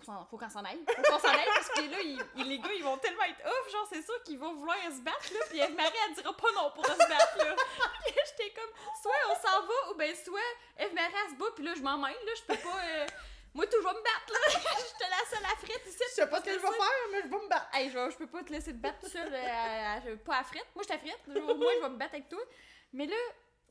faut 0.00 0.36
qu'on 0.38 0.48
s'en 0.50 0.64
aille. 0.64 0.80
Faut 0.94 1.02
qu'on 1.02 1.18
s'en 1.18 1.28
aille 1.28 1.48
parce 1.54 1.68
que 1.70 1.80
là, 1.90 2.00
ils- 2.00 2.22
ils- 2.36 2.48
les 2.48 2.58
gars, 2.58 2.72
ils 2.74 2.82
vont 2.84 2.96
tellement 2.98 3.24
être 3.24 3.44
off. 3.46 3.72
Genre, 3.72 3.86
c'est 3.92 4.02
sûr 4.02 4.22
qu'ils 4.22 4.38
vont 4.38 4.54
vouloir 4.54 4.76
se 4.90 5.00
battre, 5.00 5.32
là. 5.32 5.40
Puis 5.50 5.58
Eve-Marie, 5.60 5.96
elle 6.08 6.14
dira 6.14 6.32
pas 6.36 6.52
non 6.54 6.70
pour 6.74 6.84
se 6.86 6.96
battre, 6.96 7.36
là. 7.38 7.56
J'étais 8.06 8.50
comme, 8.54 8.70
soit 9.02 9.12
on 9.30 9.34
s'en 9.34 9.66
va, 9.66 9.90
ou 9.90 9.94
ben 9.94 10.14
soit 10.16 10.40
Eve-Marie, 10.78 11.12
elle 11.26 11.30
se 11.32 11.36
bat, 11.38 11.46
puis 11.54 11.64
là, 11.64 11.72
je 11.76 11.82
m'en 11.82 11.98
mêle, 11.98 12.16
là. 12.24 12.32
Je 12.36 12.42
peux 12.42 12.56
pas. 12.60 12.78
euh, 12.84 13.06
Moi, 13.54 13.66
tout, 13.66 13.76
je 13.80 13.86
vais 13.86 13.94
me 13.94 14.02
battre, 14.02 14.32
là. 14.32 14.38
J'étais 14.78 15.10
la 15.10 15.24
seule 15.30 15.44
à 15.44 15.56
frette 15.56 15.86
ici. 15.86 15.98
Je 16.08 16.14
sais 16.14 16.26
pas 16.28 16.38
ce 16.40 16.44
que 16.44 16.50
je 16.52 16.58
vais 16.58 16.72
faire, 16.72 17.08
mais 17.12 17.18
je 17.22 17.28
vais 17.28 17.38
me 17.38 17.48
battre. 17.48 17.68
Hey, 17.72 17.88
je, 17.88 17.96
vais- 17.98 18.10
je 18.10 18.16
peux 18.16 18.26
pas 18.26 18.42
te 18.42 18.50
laisser 18.52 18.72
te 18.72 18.78
battre 18.78 18.98
tout 19.00 19.08
seul, 19.08 19.32
euh, 19.32 20.16
pas 20.24 20.38
à 20.38 20.44
frette. 20.44 20.66
Moi, 20.74 20.82
je 20.82 20.88
t'affrette. 20.88 21.26
Moins, 21.28 21.72
je 21.76 21.80
vais 21.82 21.88
me 21.88 21.96
battre 21.96 22.14
avec 22.14 22.28
toi. 22.28 22.40
Mais 22.92 23.06
là, 23.06 23.14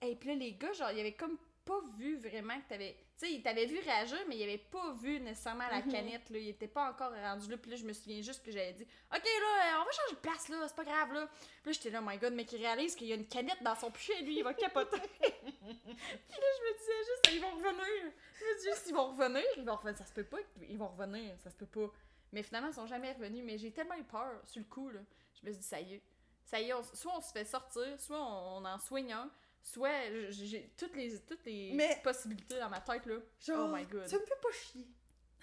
hey, 0.02 0.16
puis 0.16 0.30
là, 0.30 0.36
les 0.36 0.54
gars, 0.54 0.72
genre, 0.72 0.92
ils 0.92 1.02
avaient 1.02 1.14
comme 1.16 1.38
pas 1.66 1.80
vu 1.98 2.18
vraiment 2.18 2.60
que 2.62 2.68
t'avais. 2.70 2.96
Tu 3.18 3.26
sais, 3.28 3.32
ils 3.34 3.42
t'avaient 3.42 3.66
vu 3.66 3.80
réagir, 3.80 4.18
mais 4.28 4.38
ils 4.38 4.44
avaient 4.44 4.58
pas 4.58 4.92
vu 4.94 5.20
nécessairement 5.20 5.68
la 5.70 5.82
Mhm. 5.82 5.92
canette, 5.92 6.30
là. 6.30 6.38
Ils 6.40 6.50
étaient 6.50 6.68
pas 6.68 6.90
encore 6.90 7.12
rendus 7.12 7.50
là. 7.50 7.58
Puis 7.58 7.72
là, 7.72 7.78
je 7.78 7.86
me 7.86 7.94
souviens 7.94 8.22
juste 8.22 8.44
que 8.44 8.52
j'avais 8.52 8.74
dit, 8.74 8.84
OK, 8.84 9.24
là, 9.24 9.78
euh, 9.78 9.82
on 9.82 9.86
va 9.86 9.92
changer 9.92 10.16
de 10.16 10.20
place, 10.20 10.50
là. 10.50 10.66
C'est 10.68 10.76
pas 10.76 10.84
grave, 10.84 11.14
là. 11.14 11.28
Puis 11.62 11.66
là, 11.66 11.72
j'étais 11.72 11.90
là, 11.90 12.00
oh 12.02 12.06
my 12.08 12.18
god, 12.18 12.34
mais 12.34 12.46
qui 12.46 12.58
réalise 12.58 12.96
qu'il 12.96 13.08
y 13.08 13.12
a 13.14 13.16
une 13.16 13.28
canette 13.28 13.62
dans 13.64 13.76
son 13.76 13.92
pichet, 13.92 14.22
lui, 14.22 14.38
il 14.38 14.44
va 14.44 14.54
capoter. 14.54 14.98
puis 15.22 15.32
là, 15.62 16.48
je 16.58 16.64
me 16.64 16.78
disais 16.78 17.00
juste, 17.00 17.30
ils 17.34 17.42
vont 17.42 17.52
revenir. 17.56 18.12
Je 18.40 18.46
me 18.46 18.56
disais 18.58 18.72
juste, 18.72 18.86
ils 18.90 18.94
vont 18.96 19.08
revenir. 19.12 19.44
Ils 19.58 19.66
vont 19.66 19.76
revenir. 19.76 19.98
Ça 19.98 20.06
se 20.06 20.14
peut 20.14 20.24
pas. 20.24 20.38
Ils 20.70 20.78
vont 20.78 20.88
revenir. 20.90 21.36
Ça 21.40 21.50
se 21.50 21.56
peut 21.56 21.66
pas. 21.66 21.92
Mais 22.32 22.44
finalement, 22.44 22.70
ils 22.70 22.74
sont 22.74 22.88
jamais 22.88 23.12
revenus. 23.14 23.44
Mais 23.46 23.58
j'ai 23.58 23.72
tellement 23.72 23.96
eu 23.96 24.04
peur 24.04 24.42
sur 24.46 24.60
le 24.60 24.66
coup, 24.68 24.90
là. 24.90 25.00
Je 25.42 25.48
me 25.48 25.52
suis 25.52 25.62
dit, 25.62 25.68
ça 25.68 25.80
y 25.80 25.94
est. 25.96 26.02
Ça 26.46 26.60
y 26.60 26.70
est, 26.70 26.74
on- 26.74 26.84
soit 26.84 27.16
on 27.16 27.22
se 27.22 27.32
fait 27.32 27.46
sortir, 27.46 28.00
soit 28.00 28.20
on, 28.20 28.58
on 28.58 28.66
en 28.66 28.78
soigne 28.78 29.14
un, 29.14 29.32
soit 29.64 30.30
j'ai- 30.30 30.72
toutes 30.78 30.96
les, 30.96 31.20
toutes 31.22 31.46
les 31.46 31.72
Mais- 31.74 32.00
possibilités 32.04 32.60
dans 32.60 32.70
ma 32.70 32.82
tête, 32.82 33.06
là. 33.06 33.16
Genre, 33.40 33.70
Oh 33.72 33.76
my 33.76 33.86
God. 33.86 34.06
ça 34.08 34.18
me 34.18 34.26
fait 34.26 34.42
pas 34.42 34.52
chier. 34.52 34.88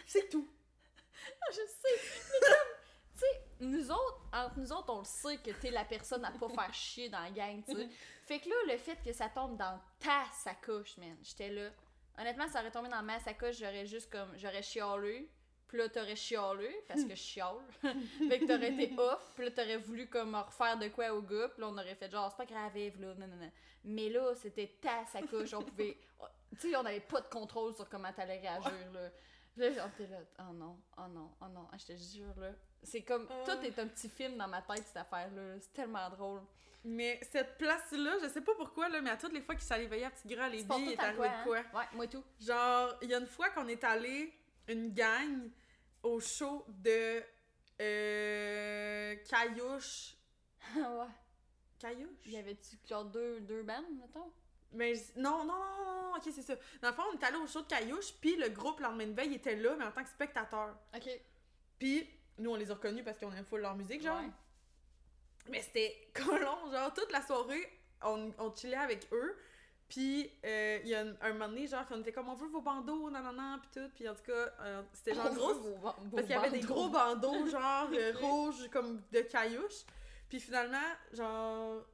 C'est 0.06 0.28
tout. 0.28 0.48
Je 1.50 1.56
sais, 1.56 2.26
mais 2.32 2.46
comme, 2.46 2.76
tu 3.14 3.18
sais, 3.20 3.42
nous 3.60 3.90
autres, 3.90 4.22
entre 4.32 4.58
nous 4.58 4.72
autres, 4.72 4.92
on 4.94 4.98
le 5.00 5.04
sait 5.04 5.36
que 5.38 5.50
t'es 5.50 5.70
la 5.70 5.84
personne 5.84 6.24
à 6.24 6.30
pas 6.32 6.48
faire 6.48 6.72
chier 6.72 7.08
dans 7.08 7.20
la 7.20 7.30
gang, 7.30 7.62
tu 7.64 7.74
sais. 7.74 7.88
Fait 8.26 8.38
que 8.38 8.48
là, 8.48 8.54
le 8.72 8.78
fait 8.78 8.96
que 9.04 9.12
ça 9.12 9.28
tombe 9.28 9.56
dans 9.56 9.80
ta 9.98 10.24
sacoche, 10.32 10.96
man, 10.98 11.16
j'étais 11.22 11.48
là. 11.50 11.70
Honnêtement, 12.16 12.46
ça 12.48 12.60
aurait 12.60 12.70
tombé 12.70 12.88
dans 12.88 13.02
ma 13.02 13.18
sacoche, 13.18 13.56
j'aurais 13.58 13.86
juste 13.86 14.08
comme, 14.10 14.32
j'aurais 14.38 14.62
chialé. 14.62 15.28
Puis 15.70 15.78
là, 15.78 15.88
t'aurais 15.88 16.16
chialé, 16.16 16.82
parce 16.88 17.04
que 17.04 17.10
je 17.10 17.14
chiale. 17.14 17.54
fait 17.80 18.40
que 18.40 18.44
t'aurais 18.46 18.72
été 18.72 18.92
off, 18.98 19.32
puis 19.36 19.44
là, 19.44 19.50
t'aurais 19.52 19.76
voulu 19.76 20.08
comme 20.08 20.34
refaire 20.34 20.76
de 20.76 20.88
quoi 20.88 21.12
au 21.12 21.22
gars, 21.22 21.48
puis 21.48 21.60
là, 21.60 21.68
on 21.68 21.78
aurait 21.78 21.94
fait 21.94 22.10
genre, 22.10 22.28
c'est 22.28 22.44
pas 22.44 22.52
grave, 22.52 22.72
là, 22.76 23.14
non, 23.14 23.26
non, 23.28 23.36
non. 23.36 23.50
Mais 23.84 24.08
là, 24.08 24.34
c'était 24.34 24.66
ta 24.80 25.06
sacoche, 25.06 25.54
on 25.54 25.62
pouvait. 25.62 25.96
Tu 26.60 26.68
sais, 26.70 26.76
on 26.76 26.84
avait 26.84 26.98
pas 26.98 27.20
de 27.20 27.28
contrôle 27.28 27.72
sur 27.72 27.88
comment 27.88 28.12
t'allais 28.12 28.40
réagir, 28.40 28.72
là. 28.92 29.08
Puis 29.54 29.62
là, 29.72 29.84
on 29.86 29.88
était 30.02 30.10
là, 30.12 30.18
oh 30.40 30.52
non, 30.52 30.76
oh 30.98 31.08
non, 31.08 31.30
oh 31.40 31.46
non, 31.48 31.68
Ah, 31.72 31.76
je 31.78 31.86
te 31.86 31.96
jure, 31.96 32.34
là. 32.40 32.50
C'est 32.82 33.02
comme, 33.02 33.28
Ah. 33.30 33.44
tout 33.46 33.64
est 33.64 33.78
un 33.78 33.86
petit 33.86 34.08
film 34.08 34.36
dans 34.36 34.48
ma 34.48 34.60
tête, 34.62 34.84
cette 34.84 34.96
affaire-là. 34.96 35.60
C'est 35.60 35.72
tellement 35.72 36.10
drôle. 36.10 36.40
Mais 36.82 37.20
cette 37.30 37.56
place-là, 37.56 38.16
je 38.22 38.28
sais 38.28 38.40
pas 38.40 38.54
pourquoi, 38.56 38.88
là, 38.88 39.00
mais 39.00 39.10
à 39.10 39.16
toutes 39.16 39.32
les 39.32 39.42
fois 39.42 39.54
qu'il 39.54 39.62
s'est 39.64 39.74
allé 39.74 39.86
veiller 39.86 40.06
à 40.06 40.10
Petit 40.10 40.26
penses 40.66 40.80
il 40.80 40.86
tout 40.86 40.92
est 40.92 40.98
arrivé 41.00 41.16
quoi, 41.18 41.28
de 41.28 41.44
quoi? 41.44 41.58
hein? 41.58 41.64
Ouais, 41.74 41.84
moi 41.94 42.06
tout. 42.08 42.24
Genre, 42.40 42.94
il 43.02 43.10
y 43.10 43.14
a 43.14 43.18
une 43.18 43.26
fois 43.26 43.50
qu'on 43.50 43.68
est 43.68 43.84
allé, 43.84 44.32
une 44.70 44.92
gang, 44.92 45.50
au 46.02 46.20
show 46.20 46.64
de 46.68 47.22
euh, 47.80 49.16
Caillouche. 49.28 50.16
ouais. 50.76 51.06
Caillouche? 51.78 52.26
Y 52.26 52.36
avait-tu 52.36 52.76
genre 52.88 53.04
deux, 53.04 53.40
deux 53.40 53.62
bandes, 53.62 53.84
mettons? 53.98 54.32
Mais 54.72 54.92
non, 55.16 55.44
non, 55.44 55.54
non, 55.54 55.84
non, 55.84 56.02
non, 56.02 56.16
ok, 56.16 56.22
c'est 56.32 56.42
ça. 56.42 56.54
Dans 56.80 56.88
le 56.88 56.94
fond, 56.94 57.02
on 57.12 57.18
est 57.18 57.24
allé 57.24 57.36
au 57.36 57.46
show 57.46 57.62
de 57.62 57.66
Caillouche, 57.66 58.12
puis 58.20 58.36
le 58.36 58.48
groupe 58.50 58.78
le 58.78 58.84
lendemain 58.84 59.06
de 59.06 59.14
veille 59.14 59.34
était 59.34 59.56
là, 59.56 59.74
mais 59.76 59.84
en 59.84 59.90
tant 59.90 60.02
que 60.02 60.08
spectateur. 60.08 60.76
Ok. 60.94 61.08
Puis 61.78 62.08
nous, 62.38 62.50
on 62.50 62.56
les 62.56 62.70
a 62.70 62.74
reconnus 62.74 63.04
parce 63.04 63.18
qu'on 63.18 63.32
aime 63.32 63.44
full 63.44 63.60
leur 63.60 63.74
musique, 63.74 64.02
genre. 64.02 64.20
Ouais. 64.20 64.30
Mais 65.50 65.62
c'était 65.62 66.10
colon, 66.14 66.70
genre, 66.70 66.94
toute 66.94 67.10
la 67.10 67.22
soirée, 67.22 67.66
on, 68.02 68.32
on 68.38 68.54
chillait 68.54 68.76
avec 68.76 69.08
eux. 69.12 69.36
Puis 69.90 70.30
euh, 70.46 70.78
il 70.84 70.88
y 70.88 70.94
a 70.94 71.00
un, 71.00 71.14
un 71.20 71.32
moment 71.32 71.48
donné, 71.48 71.66
genre, 71.66 71.84
on 71.90 72.00
était 72.00 72.12
comme, 72.12 72.28
on 72.28 72.34
veut 72.34 72.46
vos 72.46 72.60
bandeaux, 72.60 73.10
nanana, 73.10 73.58
puis 73.60 73.82
tout. 73.82 73.90
Puis 73.96 74.08
en 74.08 74.14
tout 74.14 74.22
cas, 74.22 74.52
euh, 74.60 74.82
c'était 74.92 75.14
genre 75.14 75.34
gros. 75.34 75.52
Parce 76.12 76.26
qu'il 76.26 76.30
y 76.30 76.38
avait 76.38 76.50
des 76.50 76.60
gros 76.60 76.88
bandeaux, 76.88 77.48
genre 77.48 77.88
euh, 77.92 78.12
rouges, 78.20 78.70
comme 78.70 79.02
de 79.12 79.20
caillouches. 79.22 79.84
Puis 80.28 80.38
finalement, 80.38 80.78
genre. 81.12 81.84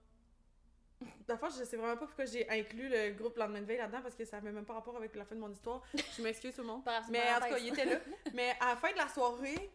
D'abord, 1.26 1.50
je 1.50 1.64
sais 1.64 1.76
vraiment 1.76 1.96
pas 1.96 2.06
pourquoi 2.06 2.26
j'ai 2.26 2.48
inclus 2.50 2.88
le 2.88 3.12
groupe 3.12 3.36
Lendemain 3.36 3.60
de 3.60 3.66
veille 3.66 3.78
là-dedans 3.78 4.00
parce 4.02 4.14
que 4.14 4.24
ça 4.24 4.38
avait 4.38 4.52
même 4.52 4.64
pas 4.64 4.74
rapport 4.74 4.96
avec 4.96 5.14
la 5.14 5.24
fin 5.24 5.34
de 5.34 5.40
mon 5.40 5.50
histoire. 5.50 5.82
Je 6.16 6.22
m'excuse 6.22 6.54
tout 6.54 6.62
le 6.62 6.68
monde. 6.68 6.82
Mais 7.10 7.20
en 7.32 7.40
tout 7.40 7.48
cas, 7.48 7.58
il 7.58 7.68
était 7.68 7.84
là. 7.84 7.98
Mais 8.34 8.54
à 8.60 8.68
la 8.68 8.76
fin 8.76 8.92
de 8.92 8.96
la 8.96 9.08
soirée, 9.08 9.70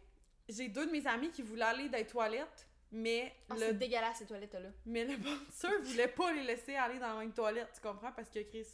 j'ai 0.47 0.67
deux 0.67 0.85
de 0.85 0.91
mes 0.91 1.05
amis 1.07 1.29
qui 1.29 1.41
voulaient 1.41 1.65
aller 1.65 1.89
dans 1.89 1.97
les 1.97 2.07
toilettes, 2.07 2.67
mais 2.91 3.33
Ah, 3.49 3.53
le 3.55 3.59
c'est 3.59 3.73
dégueulasse 3.77 4.17
ces 4.17 4.25
toilettes-là. 4.25 4.69
mais 4.85 5.05
le 5.05 5.17
bouncer 5.17 5.77
voulait 5.83 6.07
pas 6.07 6.31
les 6.33 6.43
laisser 6.43 6.75
aller 6.75 6.99
dans 6.99 7.13
la 7.13 7.19
même 7.19 7.33
toilette, 7.33 7.69
tu 7.73 7.81
comprends? 7.81 8.11
Parce 8.11 8.29
que 8.29 8.39
Chris, 8.39 8.67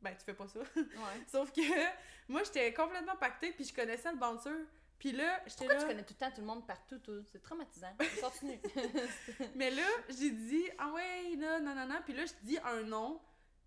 ben 0.00 0.14
tu 0.16 0.24
fais 0.24 0.34
pas 0.34 0.48
ça. 0.48 0.60
Ouais. 0.60 0.84
Sauf 1.30 1.52
que 1.52 1.60
moi 2.28 2.42
j'étais 2.44 2.72
complètement 2.74 3.16
pactée 3.16 3.52
puis 3.52 3.64
je 3.64 3.74
connaissais 3.74 4.10
le 4.10 4.18
bouncer. 4.18 4.50
Puis 4.98 5.12
là, 5.12 5.42
j'étais 5.46 5.66
là. 5.66 5.76
tu 5.80 5.86
connais 5.86 6.04
tout 6.04 6.14
le 6.18 6.24
temps 6.26 6.30
tout 6.30 6.40
le 6.40 6.46
monde 6.46 6.66
partout, 6.66 6.98
toi? 6.98 7.14
C'est 7.30 7.42
traumatisant. 7.42 7.94
Continue. 8.22 8.60
Mais 9.54 9.70
là, 9.70 9.82
j'ai 10.08 10.30
dit 10.30 10.64
ah 10.78 10.90
ouais, 10.92 11.36
là, 11.36 11.58
non, 11.60 11.74
non, 11.74 11.86
non. 11.86 12.00
Puis 12.04 12.14
là, 12.14 12.24
je 12.24 12.32
dis 12.46 12.58
un 12.64 12.82
nom, 12.82 13.20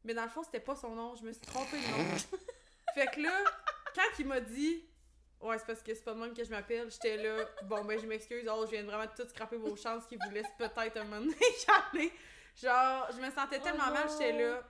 mais 0.03 0.13
dans 0.13 0.23
le 0.23 0.29
fond, 0.29 0.41
c'était 0.43 0.61
pas 0.61 0.75
son 0.75 0.95
nom. 0.95 1.15
Je 1.15 1.23
me 1.23 1.31
suis 1.33 1.41
trompée 1.41 1.77
de 1.77 1.87
nom. 1.91 2.17
fait 2.95 3.07
que 3.07 3.19
là, 3.21 3.43
quand 3.93 4.19
il 4.19 4.25
m'a 4.27 4.39
dit 4.39 4.83
ouais, 5.41 5.57
c'est 5.57 5.65
parce 5.65 5.81
que 5.81 5.93
c'est 5.93 6.03
pas 6.03 6.13
de 6.13 6.19
même 6.19 6.33
que 6.33 6.43
je 6.43 6.49
m'appelle, 6.49 6.89
j'étais 6.89 7.17
là, 7.17 7.45
bon, 7.63 7.83
ben 7.85 7.99
je 7.99 8.05
m'excuse, 8.05 8.47
oh, 8.51 8.65
je 8.65 8.71
viens 8.71 8.83
de 8.83 8.87
vraiment 8.87 9.07
tout 9.15 9.27
scraper 9.27 9.57
vos 9.57 9.75
chances 9.75 10.05
qui 10.07 10.15
vous 10.15 10.31
laissent 10.31 10.45
peut-être 10.57 10.97
un 10.97 11.03
moment 11.03 11.21
donné 11.21 11.35
y. 11.65 12.11
Genre, 12.55 13.07
je 13.11 13.21
me 13.21 13.29
sentais 13.31 13.59
Oh 13.59 13.63
tellement 13.63 13.91
mal, 13.91 14.07
j'étais 14.09 14.31
là. 14.33 14.63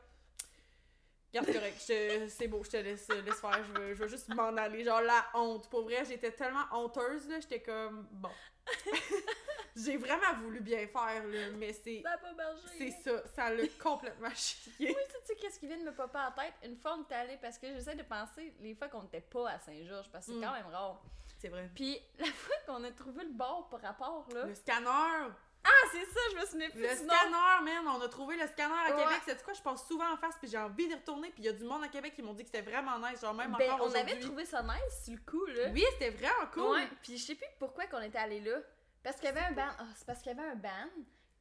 C'est 1.33 1.53
correct, 1.53 2.29
c'est 2.29 2.47
beau, 2.47 2.63
je 2.63 2.69
te 2.69 2.77
laisse, 2.77 3.07
laisse 3.09 3.39
faire, 3.39 3.63
je 3.63 3.79
veux, 3.79 3.93
je 3.93 4.01
veux 4.01 4.07
juste 4.07 4.33
m'en 4.33 4.55
aller. 4.57 4.83
Genre, 4.83 5.01
la 5.01 5.25
honte. 5.35 5.69
Pour 5.69 5.83
vrai, 5.83 6.03
j'étais 6.05 6.31
tellement 6.31 6.65
honteuse, 6.71 7.27
là, 7.29 7.39
j'étais 7.39 7.61
comme, 7.61 8.07
bon. 8.11 8.29
J'ai 9.77 9.97
vraiment 9.97 10.33
voulu 10.41 10.59
bien 10.59 10.87
faire, 10.87 11.23
là, 11.27 11.49
mais 11.57 11.71
c'est. 11.73 12.01
Ça 12.03 12.11
a 12.11 12.17
pas 12.17 12.33
marché. 12.33 12.67
C'est 12.77 12.91
ça, 12.91 13.27
ça 13.35 13.49
l'a 13.51 13.63
complètement 13.81 14.33
chié. 14.33 14.71
Oui, 14.79 14.95
tu 15.09 15.15
sais 15.25 15.35
qu'est-ce 15.35 15.59
qui 15.59 15.67
vient 15.67 15.77
de 15.77 15.83
me 15.83 15.93
popper 15.93 16.17
en 16.19 16.31
tête? 16.31 16.53
Une 16.63 16.75
fois, 16.77 16.95
on 16.97 17.03
était 17.03 17.15
allé, 17.15 17.37
parce 17.41 17.57
que 17.57 17.67
j'essaie 17.67 17.95
de 17.95 18.03
penser 18.03 18.53
les 18.59 18.73
fois 18.75 18.87
qu'on 18.87 19.03
n'était 19.03 19.21
pas 19.21 19.49
à 19.51 19.59
Saint-Georges, 19.59 20.09
parce 20.11 20.25
que 20.25 20.31
c'est 20.33 20.37
Mm. 20.39 20.43
quand 20.43 20.53
même 20.53 20.67
rare. 20.67 21.01
C'est 21.39 21.49
vrai. 21.49 21.69
Puis 21.75 21.99
la 22.19 22.25
fois 22.25 22.55
qu'on 22.65 22.83
a 22.83 22.91
trouvé 22.91 23.23
le 23.23 23.31
bar 23.33 23.67
par 23.69 23.81
rapport, 23.81 24.27
là. 24.33 24.45
Le 24.45 24.55
scanner! 24.55 25.31
Ah, 25.69 25.87
c'est 25.91 26.05
ça, 26.05 26.19
je 26.31 26.37
me 26.39 26.45
souviens 26.45 26.69
plus 26.69 26.81
Le 26.81 26.87
scanner, 26.95 27.61
man! 27.63 27.87
On 27.87 27.99
a 28.01 28.07
trouvé 28.07 28.37
le 28.37 28.47
scanner 28.47 28.73
à 28.73 28.95
Ouais. 28.95 29.03
Québec. 29.03 29.21
C'est 29.25 29.43
quoi? 29.43 29.53
Je 29.53 29.61
passe 29.61 29.85
souvent 29.85 30.09
en 30.13 30.15
face, 30.17 30.35
puis 30.39 30.49
j'ai 30.49 30.57
envie 30.57 30.87
d'y 30.87 30.93
retourner, 30.95 31.29
puis 31.29 31.43
il 31.43 31.45
y 31.45 31.49
a 31.49 31.51
du 31.53 31.65
monde 31.65 31.83
à 31.83 31.89
Québec 31.89 32.15
qui 32.15 32.21
m'ont 32.21 32.33
dit 32.33 32.43
que 32.43 32.49
c'était 32.49 32.61
vraiment 32.69 32.97
nice. 32.99 33.19
Genre, 33.19 33.33
même 33.33 33.53
Ben, 33.57 33.71
encore 33.73 33.87
on 33.87 33.93
avait 33.93 34.17
trouvé 34.19 34.45
ça 34.45 34.63
nice 34.63 35.03
sur 35.03 35.13
le 35.13 35.19
coup, 35.29 35.45
là. 35.47 35.69
Oui, 35.73 35.83
c'était 35.93 36.11
vraiment 36.11 36.47
cool. 36.53 36.69
Ouais, 36.77 36.87
puis 37.03 37.17
je 37.17 37.23
sais 37.25 37.35
plus 37.35 37.47
pourquoi 37.59 37.85
qu'on 37.87 38.01
était 38.01 38.17
allé 38.17 38.39
là. 38.39 38.57
Parce 39.03 39.15
qu'il 39.17 39.25
y 39.25 39.29
avait 39.29 39.41
un 39.41 39.51
band. 39.51 39.69
Ah, 39.79 39.85
c'est 39.95 40.05
parce 40.05 40.21
qu'il 40.21 40.35
y 40.35 40.39
avait 40.39 40.49
un 40.49 40.55
band 40.55 40.89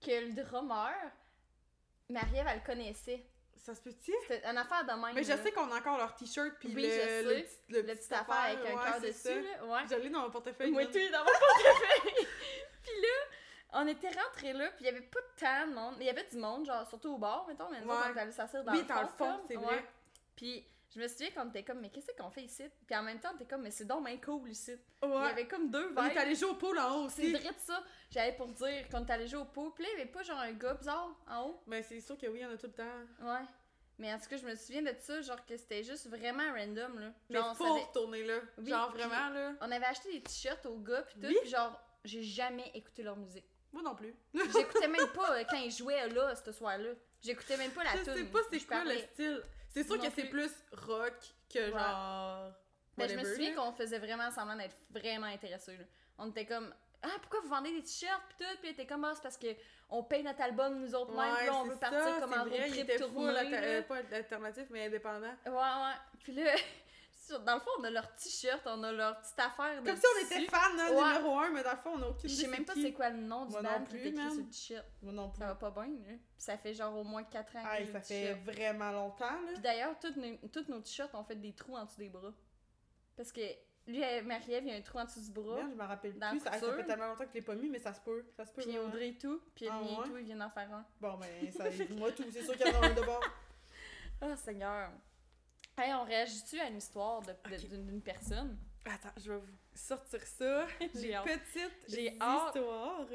que 0.00 0.10
le 0.26 0.32
drummer, 0.42 0.92
Marie-Ève, 2.08 2.46
elle 2.48 2.58
le 2.60 2.64
connaissait. 2.66 3.24
Ça 3.56 3.74
se 3.74 3.80
peut-tu? 3.80 4.12
C'était 4.28 4.46
une 4.48 4.58
affaire 4.58 4.84
de 4.84 4.92
même. 4.92 5.14
Mais 5.14 5.24
je 5.24 5.30
là. 5.30 5.38
sais 5.38 5.50
qu'on 5.50 5.70
a 5.72 5.78
encore 5.78 5.98
leur 5.98 6.14
t-shirt, 6.14 6.52
puis 6.60 6.72
Oui, 6.74 6.82
le, 6.82 6.88
le, 6.88 7.42
petit- 7.42 7.56
le 7.70 7.76
Le 7.80 7.82
petit 7.86 7.96
petite 7.96 8.12
affaire 8.12 8.34
avec 8.36 8.58
un 8.58 8.78
cœur 8.84 9.00
dessus, 9.00 9.42
là. 9.42 9.64
Ouais. 9.66 9.80
Je 9.90 9.94
l'ai 9.96 10.10
dans 10.10 10.20
mon 10.22 10.30
portefeuille. 10.30 10.70
Moi, 10.70 10.86
tout 10.86 10.92
dans 11.10 11.18
mon 11.20 11.24
portefeuille. 11.24 12.26
puis 12.82 12.92
là, 13.02 13.08
on 13.72 13.86
était 13.88 14.10
rentrés 14.10 14.52
là, 14.52 14.68
puis 14.70 14.84
il 14.84 14.86
y 14.86 14.88
avait 14.90 15.00
pas 15.00 15.18
tant 15.36 15.66
de 15.66 15.74
monde. 15.74 15.96
Il 15.98 16.06
y 16.06 16.10
avait 16.10 16.24
du 16.28 16.36
monde, 16.36 16.64
genre, 16.66 16.86
surtout 16.88 17.14
au 17.14 17.18
bar, 17.18 17.44
mettons, 17.48 17.68
mais 17.70 17.80
nous 17.80 17.88
on 17.90 17.92
allés 18.16 18.30
s'asseoir 18.30 18.62
dans 18.62 18.72
Oui, 18.72 18.78
le 18.82 18.84
fond. 18.84 18.94
dans 18.94 19.02
le 19.02 19.08
fond, 19.08 19.40
c'est 19.48 19.56
vrai. 19.56 19.84
Puis 20.36 20.64
je 20.96 21.00
me 21.02 21.08
souviens 21.08 21.30
qu'on 21.30 21.48
était 21.50 21.62
comme, 21.62 21.80
mais 21.80 21.90
qu'est-ce 21.90 22.10
qu'on 22.16 22.30
fait 22.30 22.42
ici? 22.44 22.64
Puis 22.86 22.96
en 22.96 23.02
même 23.02 23.20
temps, 23.20 23.28
on 23.32 23.36
était 23.36 23.44
comme, 23.44 23.62
mais 23.62 23.70
c'est 23.70 23.84
donc 23.84 24.04
bien 24.06 24.16
cool 24.16 24.48
ici. 24.50 24.72
Il 25.02 25.08
y 25.08 25.12
Ouais. 25.12 25.26
avait 25.30 25.46
comme 25.46 25.70
deux 25.70 25.92
On 25.96 26.02
est 26.04 26.08
vibes. 26.08 26.18
allé 26.18 26.34
jouer 26.34 26.48
au 26.50 26.54
pôle 26.54 26.78
en 26.78 26.96
haut 27.04 27.08
C'est 27.10 27.22
aussi. 27.24 27.32
vrai 27.34 27.52
de 27.52 27.58
ça. 27.58 27.82
J'allais 28.10 28.32
pour 28.36 28.48
dire 28.48 28.88
qu'on 28.90 29.04
est 29.04 29.10
allé 29.10 29.26
jouer 29.28 29.40
au 29.40 29.44
pot. 29.44 29.70
Puis 29.70 29.84
là, 29.84 29.90
il 29.92 29.98
y 29.98 30.00
avait 30.02 30.10
pas 30.10 30.22
genre 30.22 30.38
un 30.38 30.52
gars 30.52 30.74
bizarre 30.74 31.14
en 31.28 31.42
haut. 31.48 31.62
Mais 31.66 31.82
c'est 31.82 32.00
sûr 32.00 32.16
que 32.16 32.26
oui, 32.26 32.38
il 32.40 32.42
y 32.42 32.46
en 32.46 32.50
a 32.50 32.56
tout 32.56 32.66
le 32.66 32.72
temps. 32.72 32.84
Ouais. 33.22 33.44
Mais 33.98 34.12
en 34.12 34.18
tout 34.18 34.28
cas, 34.28 34.36
je 34.36 34.46
me 34.46 34.54
souviens 34.54 34.82
de 34.82 34.94
ça, 35.00 35.20
genre 35.22 35.44
que 35.46 35.56
c'était 35.56 35.82
juste 35.84 36.08
vraiment 36.08 36.52
random, 36.54 36.98
là. 36.98 37.12
Mais 37.30 37.36
Genre, 37.38 37.48
on 37.50 37.54
faut 37.54 37.64
savait- 37.66 37.84
retourner 37.86 38.24
là. 38.24 38.38
Oui, 38.58 38.68
Genre, 38.68 38.90
vraiment, 38.92 39.28
là. 39.30 39.52
On 39.60 39.70
avait 39.70 39.86
acheté 39.86 40.12
des 40.12 40.22
t-shirts 40.22 40.64
aux 40.66 40.78
gars, 40.78 41.02
puis 41.02 41.14
tout, 41.20 41.26
Oui. 41.26 41.36
puis 41.42 41.50
genre, 41.50 41.78
j'ai 42.04 42.22
jamais 42.22 42.70
écouté 42.74 43.02
leur 43.02 43.16
musique. 43.16 43.46
Moi 43.72 43.82
non 43.82 43.94
plus. 43.94 44.14
J'écoutais 44.34 44.88
même 44.88 45.08
pas 45.14 45.36
euh, 45.38 45.44
quand 45.50 45.56
ils 45.58 45.70
jouaient 45.70 46.08
là, 46.08 46.34
ce 46.34 46.52
soir-là. 46.52 46.90
J'écoutais 47.22 47.56
même 47.56 47.70
pas 47.72 47.84
la 47.84 47.96
Je 47.96 48.04
tune. 48.04 48.14
sais 48.14 48.24
pas 48.24 48.38
c'est 48.50 48.58
Je 48.58 48.66
quoi 48.66 48.84
le 48.84 48.96
style. 48.98 49.42
C'est 49.76 49.84
sûr 49.86 49.98
que 50.00 50.10
c'est 50.14 50.24
plus. 50.30 50.50
rock 50.72 51.14
que 51.52 51.70
genre. 51.70 52.52
Ben, 52.96 53.08
je 53.10 53.14
me 53.16 53.24
souviens 53.24 53.54
qu'on 53.54 53.72
faisait 53.72 53.98
vraiment 53.98 54.30
semblant 54.30 54.56
d'être 54.56 54.76
vraiment 54.90 55.26
intéressés. 55.26 55.76
Là. 55.76 55.84
On 56.18 56.30
était 56.30 56.46
comme 56.46 56.72
Ah, 57.02 57.08
pourquoi 57.20 57.40
vous 57.40 57.48
vendez 57.48 57.70
des 57.72 57.82
t-shirts 57.82 58.22
pis 58.30 58.36
tout? 58.44 58.56
Puis 58.62 58.70
était 58.70 58.86
comme 58.86 59.04
Ah, 59.04 59.12
c'est 59.14 59.22
parce 59.22 59.36
que 59.36 59.48
on 59.90 60.02
paye 60.02 60.22
notre 60.22 60.40
album 60.40 60.80
nous 60.80 60.94
autres 60.94 61.12
mêmes, 61.14 61.34
puis 61.36 61.46
là 61.46 61.54
on 61.54 61.64
veut 61.64 61.76
partir 61.76 62.00
ça, 62.02 62.20
comme 62.20 62.32
en 62.32 62.44
road 62.44 62.52
trip 62.70 62.90
full 63.12 63.26
là. 63.30 63.42
euh, 63.44 63.82
pas 63.82 63.96
alternatif, 64.12 64.64
mais 64.70 64.86
indépendant. 64.86 65.34
Ouais, 65.44 65.52
ouais. 65.52 65.94
Puis 66.24 66.32
là, 66.32 66.52
dans 67.44 67.54
le 67.54 67.60
fond, 67.60 67.70
on 67.78 67.84
a 67.84 67.90
leur 67.90 68.14
t-shirt, 68.14 68.62
on 68.66 68.82
a 68.82 68.92
leur 68.92 69.20
petite 69.20 69.38
affaire 69.38 69.82
de 69.82 69.86
Comme 69.86 69.96
si 69.96 70.04
on 70.06 70.24
était 70.26 70.44
fan 70.50 70.72
hein, 70.78 70.90
Ouais. 70.90 71.18
numéro 71.18 71.38
un, 71.38 71.50
mais 71.50 71.62
dans 71.62 71.70
le 71.72 71.76
fond, 71.76 71.90
on 71.94 72.02
a 72.02 72.06
aucune 72.08 72.28
Je 72.30 72.34
sais 72.34 72.48
même 72.48 72.64
pas 72.64 72.74
c'est 72.74 72.92
quoi 72.92 73.10
le 73.10 73.18
nom 73.18 73.44
du 73.46 73.52
Moi 73.52 73.62
band 73.62 73.78
non 73.80 73.84
qui 73.86 73.96
est 73.96 74.06
écrit 74.06 74.30
sur 74.30 74.40
le 74.42 74.48
t-shirt. 74.48 74.86
Moi 75.02 75.12
non 75.12 75.30
plus. 75.30 75.38
Ça 75.40 75.46
va 75.46 75.54
pas 75.54 75.70
bien, 75.70 75.86
là. 76.06 76.14
Ça 76.36 76.58
fait 76.58 76.74
genre 76.74 76.96
au 76.96 77.04
moins 77.04 77.24
4 77.24 77.56
ans 77.56 77.62
que 77.62 77.68
Aïe, 77.68 77.86
j'ai 77.86 77.92
ça 77.92 78.00
fait 78.00 78.34
vraiment 78.34 78.92
longtemps, 78.92 79.24
là. 79.24 79.52
Puis 79.52 79.60
d'ailleurs, 79.62 79.98
toutes 80.00 80.16
nos, 80.16 80.36
toutes 80.52 80.68
nos 80.68 80.80
t-shirts 80.80 81.14
ont 81.14 81.24
fait 81.24 81.36
des 81.36 81.52
trous 81.52 81.76
en 81.76 81.84
dessous 81.84 81.98
des 81.98 82.08
bras. 82.08 82.32
Parce 83.16 83.32
que 83.32 83.40
lui, 83.86 84.00
Marie-Ève, 84.24 84.64
il 84.64 84.70
y 84.70 84.74
a 84.74 84.76
un 84.76 84.82
trou 84.82 84.98
en 84.98 85.04
dessous 85.04 85.20
du 85.20 85.30
bras. 85.30 85.56
Merde, 85.56 85.70
je 85.70 85.76
me 85.76 85.84
rappelle 85.84 86.12
plus. 86.14 86.40
Ça, 86.40 86.50
fait 86.52 86.84
tellement 86.84 87.06
longtemps 87.06 87.24
que 87.24 87.30
je 87.30 87.34
l'ai 87.34 87.42
pas 87.42 87.54
mis, 87.54 87.70
mais 87.70 87.78
ça 87.78 87.94
se 87.94 88.00
peut. 88.00 88.24
Ça 88.36 88.44
se 88.44 88.52
peut. 88.52 88.62
Puis. 88.62 88.78
Audrey 88.78 89.08
et 89.10 89.18
tout. 89.18 89.40
Puis 89.54 89.68
Ah 89.70 89.78
le 89.78 89.84
mien 89.84 89.98
ouais? 89.98 90.06
et 90.06 90.10
tout, 90.10 90.16
il 90.18 90.24
vient 90.24 90.36
d'en 90.36 90.50
faire 90.50 90.72
un. 90.72 90.84
Bon, 91.00 91.14
ben, 91.16 91.52
ça 91.52 91.64
moi 91.94 92.10
tout. 92.12 92.24
C'est 92.32 92.42
sûr 92.42 92.56
qu'il 92.56 92.66
y 92.66 92.70
en 92.74 92.82
a 92.82 92.86
un 92.86 92.94
de 92.94 93.02
bord. 93.02 93.22
Ah, 94.18 94.34
Seigneur. 94.34 94.90
Hey, 95.78 95.92
on 95.92 96.04
réagit-tu 96.04 96.58
à 96.58 96.68
une 96.68 96.78
histoire 96.78 97.22
d'une 97.70 98.00
personne? 98.00 98.58
Attends, 98.86 99.12
je 99.18 99.32
vais 99.32 99.38
vous 99.38 99.56
sortir 99.74 100.22
ça. 100.22 100.66
J'ai 100.94 101.14
petites 101.22 101.70
J'ai 101.88 102.16
hâte. 102.18 102.56
histoires. 102.56 103.06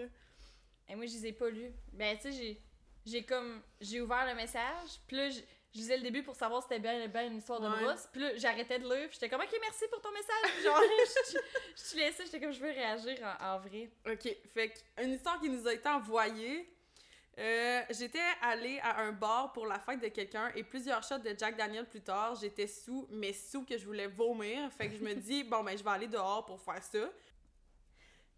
Et 0.88 0.96
moi, 0.96 1.08
je 1.08 1.14
les 1.14 1.28
ai 1.28 1.34
pas 1.34 1.50
lus. 1.50 1.74
Ben, 1.94 2.16
tu 2.18 2.24
sais, 2.24 2.32
j'ai, 2.32 2.62
j'ai 3.06 3.24
comme. 3.24 3.64
J'ai 3.80 4.00
ouvert 4.00 4.28
le 4.28 4.36
message, 4.36 5.00
puis 5.08 5.18
là, 5.18 5.30
je, 5.30 5.40
lisais 5.74 5.98
le 5.98 6.04
début 6.04 6.22
pour 6.22 6.36
savoir 6.36 6.62
si 6.62 6.68
c'était 6.70 6.82
bien, 6.82 7.08
bien 7.08 7.28
une 7.28 7.38
histoire 7.38 7.62
de 7.62 7.68
Ouais. 7.68 7.96
Puis 8.12 8.22
là, 8.22 8.36
j'arrêtais 8.36 8.78
de 8.78 8.84
lire, 8.84 9.08
puis 9.08 9.14
j'étais 9.14 9.30
comme, 9.30 9.42
ok, 9.42 9.58
merci 9.60 9.86
pour 9.90 10.02
ton 10.02 10.12
message. 10.12 10.64
Genre, 10.64 10.82
je 11.76 11.92
te 11.92 11.98
laissais, 11.98 12.26
j'étais 12.26 12.40
comme, 12.40 12.52
je 12.52 12.60
veux 12.60 12.72
réagir 12.72 13.18
en, 13.40 13.54
en 13.54 13.60
vrai. 13.60 13.90
Ok, 14.06 14.36
fait 14.54 14.86
une 15.02 15.14
histoire 15.14 15.40
qui 15.40 15.50
nous 15.50 15.68
a 15.68 15.74
été 15.74 15.90
envoyée. 15.90 16.72
Euh, 17.42 17.82
j'étais 17.90 18.20
allée 18.40 18.80
à 18.84 19.02
un 19.02 19.14
bar 19.14 19.52
pour 19.52 19.66
la 19.66 19.80
fête 19.80 20.00
de 20.00 20.10
quelqu'un 20.10 20.52
et 20.56 20.64
plusieurs 20.64 21.02
shots 21.02 21.18
de 21.18 21.34
Jack 21.36 21.58
Daniel 21.58 21.88
plus 21.88 22.02
tard, 22.02 22.36
j'étais 22.36 22.68
sous, 22.68 23.08
mais 23.10 23.34
sous 23.34 23.66
que 23.66 23.76
je 23.80 23.86
voulais 23.86 24.06
vomir. 24.06 24.72
Fait 24.78 24.90
que 24.90 24.96
je 24.96 25.02
me 25.02 25.16
dis, 25.16 25.44
bon, 25.44 25.64
ben, 25.64 25.76
je 25.76 25.84
vais 25.84 25.90
aller 25.90 26.08
dehors 26.08 26.46
pour 26.46 26.62
faire 26.62 26.84
ça. 26.84 27.10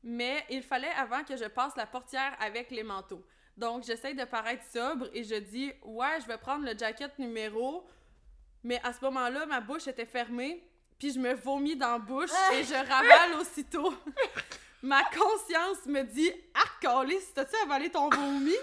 Mais 0.03 0.45
il 0.49 0.63
fallait 0.63 0.91
avant 0.91 1.23
que 1.25 1.35
je 1.35 1.45
passe 1.45 1.75
la 1.75 1.85
portière 1.85 2.33
avec 2.39 2.71
les 2.71 2.83
manteaux. 2.83 3.25
Donc, 3.57 3.83
j'essaye 3.83 4.15
de 4.15 4.23
paraître 4.23 4.63
sobre 4.71 5.09
et 5.13 5.23
je 5.23 5.35
dis, 5.35 5.73
ouais, 5.83 6.21
je 6.21 6.27
vais 6.27 6.37
prendre 6.37 6.65
le 6.65 6.77
jacket 6.77 7.19
numéro. 7.19 7.85
Mais 8.63 8.79
à 8.83 8.93
ce 8.93 9.03
moment-là, 9.03 9.45
ma 9.45 9.59
bouche 9.59 9.87
était 9.87 10.05
fermée, 10.05 10.65
puis 10.97 11.11
je 11.11 11.19
me 11.19 11.33
vomis 11.33 11.75
dans 11.75 11.93
la 11.93 11.99
bouche 11.99 12.31
et 12.53 12.63
je 12.63 12.73
ravale 12.73 13.39
aussitôt. 13.41 13.93
Ma 14.81 15.01
conscience 15.05 15.85
me 15.85 16.03
dit 16.03 16.31
Arcalis, 16.53 17.33
t'as-tu 17.33 17.55
avalé 17.63 17.89
ton 17.89 18.09
vomi? 18.09 18.55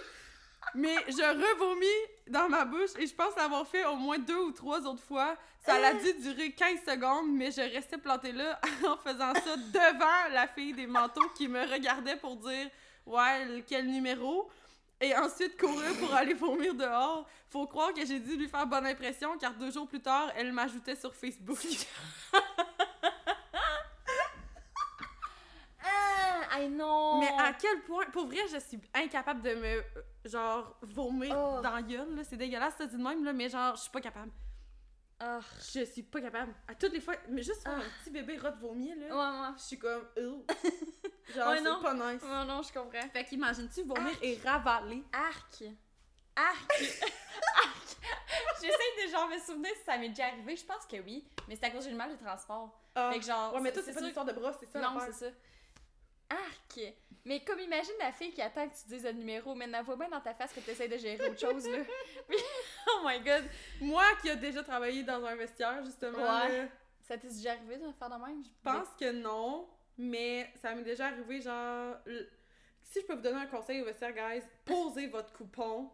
Mais 0.75 0.95
je 1.09 1.15
revomis 1.15 1.87
dans 2.29 2.49
ma 2.49 2.65
bouche 2.65 2.91
et 2.99 3.07
je 3.07 3.15
pense 3.15 3.35
l'avoir 3.37 3.67
fait 3.67 3.85
au 3.87 3.97
moins 3.97 4.19
deux 4.19 4.39
ou 4.39 4.53
trois 4.53 4.81
autres 4.87 5.03
fois. 5.03 5.37
Ça 5.65 5.75
a 5.75 5.95
dû 5.95 6.13
durer 6.15 6.53
15 6.53 6.81
secondes, 6.87 7.33
mais 7.33 7.51
je 7.51 7.61
restais 7.61 7.99
plantée 7.99 8.33
là 8.33 8.61
en 8.87 8.97
faisant 8.97 9.35
ça 9.35 9.57
devant 9.57 10.33
la 10.33 10.47
fille 10.49 10.73
des 10.73 10.87
manteaux 10.87 11.29
qui 11.37 11.49
me 11.49 11.61
regardait 11.71 12.17
pour 12.17 12.37
dire 12.37 12.69
Ouais, 13.07 13.65
quel 13.67 13.87
numéro? 13.87 14.49
Et 15.01 15.17
ensuite 15.17 15.59
courir 15.59 15.97
pour 15.99 16.15
aller 16.15 16.35
vomir 16.35 16.75
dehors. 16.75 17.27
Faut 17.49 17.67
croire 17.67 17.93
que 17.93 18.05
j'ai 18.05 18.21
dû 18.21 18.37
lui 18.37 18.49
faire 18.49 18.67
bonne 18.67 18.87
impression 18.87 19.37
car 19.39 19.55
deux 19.55 19.71
jours 19.71 19.89
plus 19.89 20.01
tard, 20.01 20.31
elle 20.37 20.53
m'ajoutait 20.53 20.97
sur 20.97 21.15
Facebook. 21.15 21.59
Hey, 26.53 26.69
non! 26.69 27.21
Mais 27.21 27.29
à 27.39 27.53
quel 27.53 27.81
point, 27.83 28.07
pour 28.07 28.27
vrai, 28.27 28.47
je 28.53 28.59
suis 28.59 28.81
incapable 28.95 29.43
de 29.43 29.55
me, 29.55 29.83
genre, 30.25 30.77
vomir 30.83 31.35
Oh. 31.39 31.61
dans 31.63 31.71
la 31.71 31.83
gueule, 31.83 32.15
là. 32.15 32.25
C'est 32.25 32.37
dégueulasse, 32.37 32.75
ça 32.77 32.87
dit 32.87 32.97
de 32.97 33.03
même, 33.03 33.25
là, 33.25 33.33
mais 33.33 33.49
genre, 33.49 33.77
je 33.77 33.83
suis 33.83 33.91
pas 33.91 34.01
capable. 34.01 34.33
Ah. 35.23 35.39
Je 35.73 35.85
suis 35.85 36.03
pas 36.03 36.21
capable. 36.21 36.55
À 36.67 36.75
toutes 36.75 36.93
les 36.93 37.01
fois, 37.01 37.15
mais 37.29 37.43
juste 37.43 37.63
Ah. 37.67 37.73
un 37.77 37.81
petit 38.03 38.11
bébé 38.11 38.39
rot 38.39 38.53
vomir, 38.61 38.97
là, 38.97 39.07
Ouais, 39.15 39.41
ouais. 39.49 39.55
je 39.59 39.63
suis 39.63 39.79
comme, 39.79 40.07
Ew. 40.17 40.45
Genre, 41.35 41.49
Ouais, 41.51 41.59
c'est 41.59 41.83
pas 41.83 41.95
nice. 41.95 42.23
Non, 42.25 42.45
non, 42.45 42.63
je 42.63 42.73
comprends. 42.73 43.09
Fait 43.13 43.25
qu'imagines-tu 43.25 43.83
vomir 43.83 44.13
et 44.23 44.37
ravaler? 44.45 45.05
Arc! 45.13 45.63
Arc! 46.35 46.73
Arc! 47.65 47.97
J'essaie 48.61 49.07
de 49.07 49.11
genre 49.11 49.29
me 49.29 49.39
souvenir 49.39 49.71
si 49.79 49.85
ça 49.85 49.97
m'est 49.97 50.09
déjà 50.09 50.27
arrivé. 50.27 50.57
Je 50.57 50.65
pense 50.65 50.85
que 50.87 50.97
oui. 50.97 51.25
Mais 51.49 51.55
c'est 51.57 51.65
à 51.67 51.71
cause 51.71 51.85
j'ai 51.85 51.91
le 51.91 51.97
mal 51.97 52.11
de 52.11 52.17
transport. 52.23 52.81
Ah. 52.95 53.11
Fait 53.13 53.21
que 53.21 53.25
genre. 53.27 53.55
Ouais, 53.55 53.61
mais 53.61 53.73
toi, 53.73 53.83
c'est 53.85 53.95
pas 53.95 54.01
une 54.01 54.07
histoire 54.09 54.27
de 54.27 54.33
brosse, 54.33 54.57
c'est 54.59 54.67
ça 54.67 54.81
Non, 54.81 54.99
c'est 55.07 55.13
ça. 55.13 55.27
Arc! 56.31 56.81
Mais 57.25 57.41
comme 57.45 57.61
imagine 57.61 57.93
la 57.99 58.13
fille 58.13 58.33
qui 58.33 58.41
attend 58.41 58.67
que 58.69 58.75
tu 58.75 58.87
dises 58.89 59.05
le 59.05 59.13
numéro, 59.13 59.55
mais 59.55 59.67
elle 59.71 59.85
voit 59.85 59.97
bien 59.97 60.09
dans 60.09 60.21
ta 60.21 60.33
face 60.33 60.53
que 60.53 60.61
tu 60.61 60.71
essaies 60.71 60.89
de 60.89 60.97
gérer 60.97 61.29
autre 61.29 61.39
chose, 61.39 61.69
là. 61.69 61.79
Oh 62.89 63.01
my 63.05 63.21
god! 63.21 63.45
Moi 63.81 64.05
qui 64.23 64.31
a 64.31 64.37
déjà 64.37 64.63
travaillé 64.63 65.03
dans 65.03 65.23
un 65.25 65.35
vestiaire, 65.37 65.85
justement, 65.85 66.19
Ouais. 66.19 66.59
là, 66.63 66.69
Ça 67.03 67.19
t'est 67.19 67.29
déjà 67.29 67.53
arrivé 67.53 67.77
de 67.77 67.93
faire 67.93 68.09
de 68.09 68.25
même? 68.25 68.43
je 68.43 68.51
pense 68.63 68.89
que 68.99 69.11
non, 69.13 69.69
mais 69.99 70.51
ça 70.63 70.75
m'est 70.75 70.83
déjà 70.83 71.07
arrivé, 71.09 71.41
genre... 71.43 71.97
Si 72.83 73.01
je 73.03 73.07
peux 73.07 73.15
vous 73.15 73.21
donner 73.21 73.41
un 73.41 73.47
conseil 73.47 73.83
au 73.83 73.85
vestiaire, 73.85 74.13
guys, 74.13 74.43
posez 74.65 75.07
votre 75.09 75.33
coupon. 75.33 75.91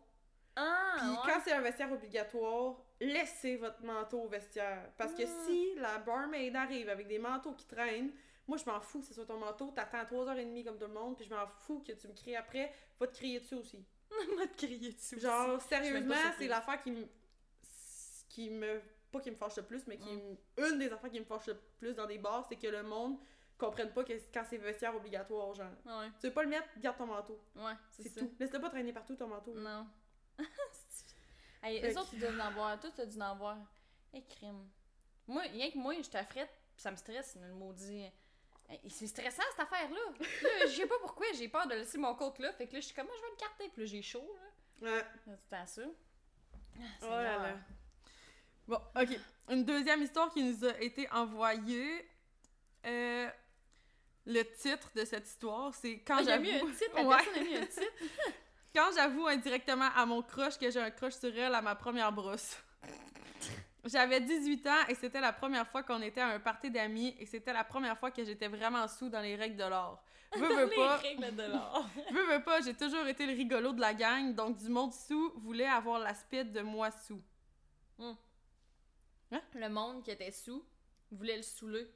Ah! 0.54 0.94
Puis 0.98 1.08
ouais. 1.08 1.16
quand 1.26 1.40
c'est 1.44 1.52
un 1.52 1.60
vestiaire 1.60 1.92
obligatoire, 1.92 2.76
laissez 3.00 3.56
votre 3.56 3.82
manteau 3.82 4.22
au 4.22 4.28
vestiaire. 4.28 4.90
Parce 4.96 5.12
que 5.12 5.24
Mm. 5.24 5.46
si 5.46 5.74
la 5.76 5.98
barmaid 5.98 6.54
arrive 6.56 6.88
avec 6.88 7.08
des 7.08 7.18
manteaux 7.18 7.52
qui 7.52 7.66
traînent, 7.66 8.12
moi 8.48 8.56
je 8.58 8.64
m'en 8.64 8.80
fous 8.80 9.00
que 9.00 9.06
ce 9.06 9.14
soit 9.14 9.26
ton 9.26 9.38
manteau, 9.38 9.70
t'attends 9.72 10.02
3h30 10.04 10.64
comme 10.64 10.78
tout 10.78 10.86
le 10.86 10.92
monde, 10.92 11.16
puis 11.16 11.26
je 11.26 11.34
m'en 11.34 11.46
fous 11.46 11.80
que 11.86 11.92
tu 11.92 12.08
me 12.08 12.12
cries 12.14 12.36
après, 12.36 12.72
va 13.00 13.06
te 13.06 13.14
crier 13.16 13.40
dessus 13.40 13.54
aussi. 13.56 13.84
m'a 14.36 14.46
crié 14.46 14.92
dessus. 14.92 15.18
Genre, 15.20 15.60
sérieusement, 15.62 16.14
c'est 16.38 16.46
l'affaire 16.48 16.80
qui 16.82 16.90
me. 16.92 17.06
qui 18.28 18.50
me. 18.50 18.80
pas 19.10 19.20
qui 19.20 19.30
me 19.30 19.36
fâche 19.36 19.56
le 19.56 19.62
plus, 19.64 19.86
mais 19.86 19.96
qui 19.98 20.08
Mm. 20.12 20.36
me- 20.58 20.70
Une 20.72 20.78
des 20.78 20.92
affaires 20.92 21.10
qui 21.10 21.18
me 21.20 21.24
fâche 21.24 21.46
le 21.46 21.56
plus 21.78 21.94
dans 21.94 22.06
des 22.06 22.18
bars, 22.18 22.44
c'est 22.48 22.56
que 22.56 22.66
le 22.66 22.82
monde 22.82 23.18
comprenne 23.58 23.92
pas 23.92 24.04
que 24.04 24.12
quand 24.32 24.44
c'est 24.48 24.58
vestiaire 24.58 24.94
obligatoire, 24.94 25.54
genre. 25.54 25.70
Ouais, 25.86 26.08
Tu 26.20 26.26
veux 26.26 26.32
pas 26.32 26.42
le 26.42 26.48
mettre, 26.50 26.68
garde 26.78 26.98
ton 26.98 27.06
manteau. 27.06 27.40
ouais, 27.56 27.72
c'est 27.90 28.14
tout. 28.14 28.30
Laisse-le 28.38 28.60
pas 28.60 28.68
traîner 28.70 28.92
partout 28.92 29.16
ton 29.16 29.26
manteau. 29.28 29.54
Non. 29.54 29.86
hey, 31.62 31.80
que- 31.80 31.98
autres, 31.98 32.10
ils 32.12 32.20
doivent 32.20 32.40
en 32.40 32.52
voir. 32.52 32.78
Toi, 32.80 32.90
t'as 32.94 33.06
dû 33.06 33.20
en 33.20 33.36
voir. 33.36 33.56
Hey, 34.12 34.22
crime. 34.26 34.68
Moi, 35.26 35.42
rien 35.42 35.70
que 35.70 35.78
moi, 35.78 35.94
je 36.00 36.08
t'affrète, 36.10 36.50
pis 36.76 36.82
ça 36.82 36.90
me 36.90 36.96
stresse, 36.96 37.36
le 37.40 37.54
maudit. 37.54 38.06
Hey, 38.68 38.80
c'est 38.90 39.06
stressant, 39.06 39.42
cette 39.50 39.60
affaire-là. 39.60 39.96
Là, 40.42 40.48
je 40.66 40.72
sais 40.72 40.86
pas 40.86 40.98
pourquoi, 41.00 41.26
j'ai 41.38 41.48
peur 41.48 41.66
de 41.68 41.74
laisser 41.74 41.98
mon 41.98 42.14
compte 42.14 42.38
là. 42.40 42.52
Fait 42.52 42.66
que 42.66 42.74
là, 42.74 42.80
je 42.80 42.86
suis 42.86 42.94
comme, 42.94 43.06
moi, 43.06 43.14
je 43.16 43.22
vais 43.22 43.30
le 43.30 43.36
carter. 43.36 43.68
Puis 43.72 43.82
là, 43.82 43.86
j'ai 43.86 44.02
chaud, 44.02 44.36
là. 44.82 44.90
Ouais. 44.90 44.98
Là, 44.98 45.36
tout 45.64 45.66
ça. 45.66 45.82
Ah, 45.82 46.80
Oh 47.02 47.06
là 47.06 47.32
Seigneur. 47.32 47.42
là. 47.42 47.56
Bon, 48.68 48.80
ok. 49.00 49.20
Une 49.50 49.64
deuxième 49.64 50.02
histoire 50.02 50.30
qui 50.32 50.42
nous 50.42 50.64
a 50.64 50.78
été 50.80 51.08
envoyée. 51.12 52.08
Euh, 52.84 53.28
le 54.26 54.42
titre 54.42 54.90
de 54.94 55.04
cette 55.04 55.26
histoire, 55.26 55.72
c'est 55.74 56.00
quand 56.00 56.16
Ah, 56.18 56.22
j'avoue. 56.24 56.42
mis 56.42 56.52
un 56.56 56.66
titre, 56.72 56.90
la 56.96 57.02
Ouais. 57.06 57.16
personne 57.16 57.34
a 57.34 57.44
mis 57.44 57.56
un 57.56 57.66
titre. 57.66 57.92
Quand 58.74 58.90
j'avoue 58.94 59.26
indirectement 59.26 59.88
à 59.96 60.04
mon 60.04 60.20
crush 60.20 60.58
que 60.58 60.70
j'ai 60.70 60.80
un 60.80 60.90
crush 60.90 61.14
sur 61.14 61.34
elle 61.34 61.54
à 61.54 61.62
ma 61.62 61.74
première 61.74 62.12
brosse. 62.12 62.58
J'avais 63.86 64.20
18 64.20 64.66
ans 64.66 64.70
et 64.88 64.94
c'était 64.94 65.20
la 65.20 65.32
première 65.32 65.66
fois 65.68 65.82
qu'on 65.82 66.02
était 66.02 66.20
à 66.20 66.28
un 66.28 66.40
party 66.40 66.70
d'amis 66.70 67.14
et 67.18 67.26
c'était 67.26 67.52
la 67.52 67.64
première 67.64 67.96
fois 67.98 68.10
que 68.10 68.24
j'étais 68.24 68.48
vraiment 68.48 68.86
sous 68.88 69.08
dans 69.08 69.20
les 69.20 69.36
règles 69.36 69.56
de 69.56 69.64
l'art. 69.64 70.02
Veux, 70.36 70.48
veux 70.48 70.68
Les 70.68 70.74
pas, 70.76 70.96
règles 70.96 71.34
de 71.36 71.42
l'art. 71.42 71.88
veux, 72.12 72.26
veux 72.34 72.42
pas, 72.42 72.60
j'ai 72.60 72.74
toujours 72.74 73.06
été 73.06 73.26
le 73.26 73.32
rigolo 73.32 73.72
de 73.72 73.80
la 73.80 73.94
gang, 73.94 74.34
donc 74.34 74.56
du 74.58 74.68
monde 74.68 74.92
sous 74.92 75.32
voulait 75.36 75.66
avoir 75.68 75.98
l'aspect 76.00 76.44
de 76.44 76.60
moi 76.62 76.90
sous. 76.90 77.22
Le 79.54 79.68
monde 79.68 80.02
qui 80.02 80.10
était 80.10 80.30
sous 80.30 80.64
voulait 81.10 81.36
le 81.36 81.42
saouler. 81.42 81.86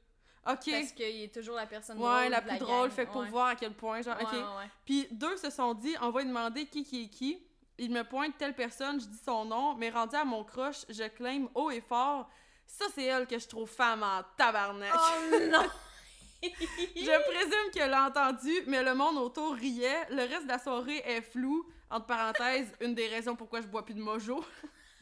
Ok. 0.46 0.70
Parce 0.70 0.92
qu'il 0.92 1.04
est 1.22 1.34
toujours 1.34 1.56
la 1.56 1.66
personne 1.66 1.98
drôle 1.98 2.08
Ouais, 2.10 2.28
la 2.28 2.40
de 2.40 2.46
plus 2.48 2.58
gang. 2.58 2.66
drôle, 2.66 2.90
fait 2.90 3.06
pour 3.06 3.20
Ouais. 3.22 3.28
voir 3.28 3.48
à 3.48 3.56
quel 3.56 3.74
point, 3.74 4.00
genre, 4.02 4.16
ok. 4.20 4.32
ouais, 4.32 4.38
ouais. 4.38 4.70
Puis 4.84 5.06
deux 5.10 5.36
se 5.36 5.50
sont 5.50 5.74
dit, 5.74 5.94
on 6.00 6.10
va 6.10 6.20
lui 6.22 6.28
demander 6.28 6.66
qui 6.66 6.82
qui 6.82 7.04
est 7.04 7.08
qui. 7.08 7.42
Il 7.78 7.90
me 7.90 8.02
pointe 8.02 8.36
telle 8.38 8.54
personne, 8.54 9.00
je 9.00 9.06
dis 9.06 9.20
son 9.24 9.44
nom, 9.44 9.74
mais 9.74 9.90
rendu 9.90 10.16
à 10.16 10.24
mon 10.24 10.44
crush, 10.44 10.84
je 10.88 11.04
claim 11.08 11.48
haut 11.54 11.70
et 11.70 11.80
fort. 11.80 12.28
Ça, 12.66 12.84
c'est 12.94 13.04
elle 13.04 13.26
que 13.26 13.38
je 13.38 13.48
trouve 13.48 13.68
femme 13.68 14.02
en 14.02 14.22
tabarnak. 14.36 14.92
Oh 14.94 15.36
non! 15.50 15.68
Je 16.42 17.30
présume 17.30 17.70
qu'elle 17.72 17.90
l'a 17.90 18.06
entendu, 18.06 18.50
mais 18.66 18.82
le 18.82 18.94
monde 18.94 19.18
autour 19.18 19.54
riait. 19.54 20.06
Le 20.10 20.22
reste 20.22 20.44
de 20.44 20.48
la 20.48 20.58
soirée 20.58 21.02
est 21.04 21.20
flou. 21.20 21.66
Entre 21.90 22.06
parenthèses, 22.06 22.72
une 22.80 22.94
des 22.94 23.08
raisons 23.08 23.34
pourquoi 23.34 23.60
je 23.60 23.66
bois 23.66 23.84
plus 23.84 23.94
de 23.94 24.00
mojo. 24.00 24.44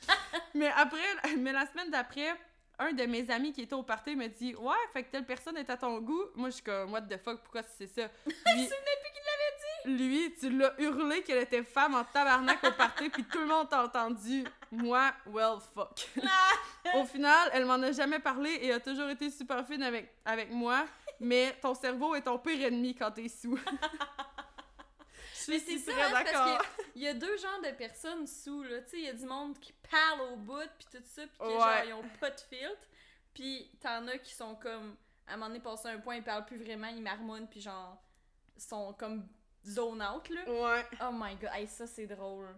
mais 0.54 0.70
après, 0.76 1.37
mais 1.37 1.52
la 1.52 1.66
semaine 1.66 1.90
d'après, 1.90 2.35
un 2.78 2.92
de 2.92 3.04
mes 3.04 3.31
amis 3.31 3.52
qui 3.52 3.62
était 3.62 3.74
au 3.74 3.83
party 3.83 4.16
me 4.16 4.26
dit 4.26 4.54
Ouais, 4.57 4.74
fait 4.92 5.04
que 5.04 5.11
telle 5.11 5.26
personne 5.26 5.57
est 5.59 5.68
à 5.70 5.76
ton 5.76 6.00
goût. 6.00 6.24
Moi, 6.35 6.48
je 6.48 6.54
suis 6.54 6.64
comme 6.64 6.92
What 6.92 7.02
the 7.02 7.18
fuck, 7.18 7.42
pourquoi 7.42 7.62
c'est 7.76 7.87
ça? 7.87 8.09
Lui, 8.26 8.68
lui, 9.88 10.33
tu 10.38 10.51
l'as 10.51 10.74
hurlé 10.81 11.22
qu'elle 11.22 11.42
était 11.42 11.62
femme 11.64 11.94
en 11.94 12.05
tabarnak 12.05 12.62
au 12.64 12.72
party, 12.72 13.09
puis 13.11 13.24
tout 13.24 13.38
le 13.40 13.46
monde 13.46 13.68
t'a 13.68 13.85
entendu. 13.85 14.44
Moi, 14.70 15.11
well, 15.27 15.57
fuck. 15.74 16.09
au 16.94 17.05
final, 17.05 17.51
elle 17.53 17.64
m'en 17.64 17.74
a 17.83 17.90
jamais 17.92 18.18
parlé 18.18 18.59
et 18.62 18.72
a 18.72 18.81
toujours 18.81 19.09
été 19.09 19.31
super 19.31 19.66
fine 19.66 19.83
avec, 19.83 20.14
avec 20.24 20.51
moi, 20.51 20.87
mais 21.20 21.57
ton 21.61 21.74
cerveau 21.74 22.14
est 22.14 22.22
ton 22.22 22.38
pire 22.38 22.66
ennemi 22.66 22.94
quand 22.94 23.11
t'es 23.11 23.29
sous. 23.29 23.59
Je 25.46 25.53
Mais 25.53 25.59
suis 25.61 25.79
c'est 25.79 25.92
ça, 25.92 25.96
hein, 25.98 26.11
parce 26.12 26.61
qu'il 26.92 27.03
y 27.03 27.09
a 27.09 27.14
deux 27.14 27.37
genres 27.38 27.61
de 27.64 27.70
personnes 27.77 28.27
sous, 28.27 28.62
là. 28.64 28.81
Tu 28.83 28.90
sais, 28.90 28.98
il 28.98 29.05
y 29.05 29.09
a 29.09 29.14
du 29.14 29.24
monde 29.24 29.59
qui 29.59 29.72
parle 29.90 30.20
au 30.33 30.37
bout, 30.37 30.68
puis 30.79 30.87
tout 30.90 31.05
ça, 31.05 31.22
puis 31.27 31.48
Ouais. 31.48 31.59
genre, 31.59 31.85
ils 31.87 31.92
ont 31.94 32.05
pas 32.20 32.31
de 32.31 32.40
filtre. 32.40 32.87
Puis 33.33 33.70
t'en 33.81 34.07
as 34.09 34.18
qui 34.18 34.35
sont 34.35 34.57
comme, 34.57 34.96
à 35.27 35.33
un 35.35 35.37
moment 35.37 35.46
donné, 35.48 35.61
passé 35.61 35.88
un 35.88 35.98
point, 36.01 36.16
ils 36.16 36.22
parlent 36.24 36.44
plus 36.44 36.59
vraiment, 36.62 36.88
ils 36.88 37.01
marmonnent, 37.03 37.48
puis 37.48 37.61
genre, 37.61 37.96
sont 38.59 38.92
comme 38.94 39.27
zone 39.66 40.02
out, 40.02 40.28
là. 40.30 40.44
Ouais. 40.50 40.84
Oh 41.02 41.10
my 41.12 41.34
god, 41.36 41.50
hey, 41.54 41.66
ça 41.66 41.86
c'est 41.86 42.06
drôle. 42.06 42.48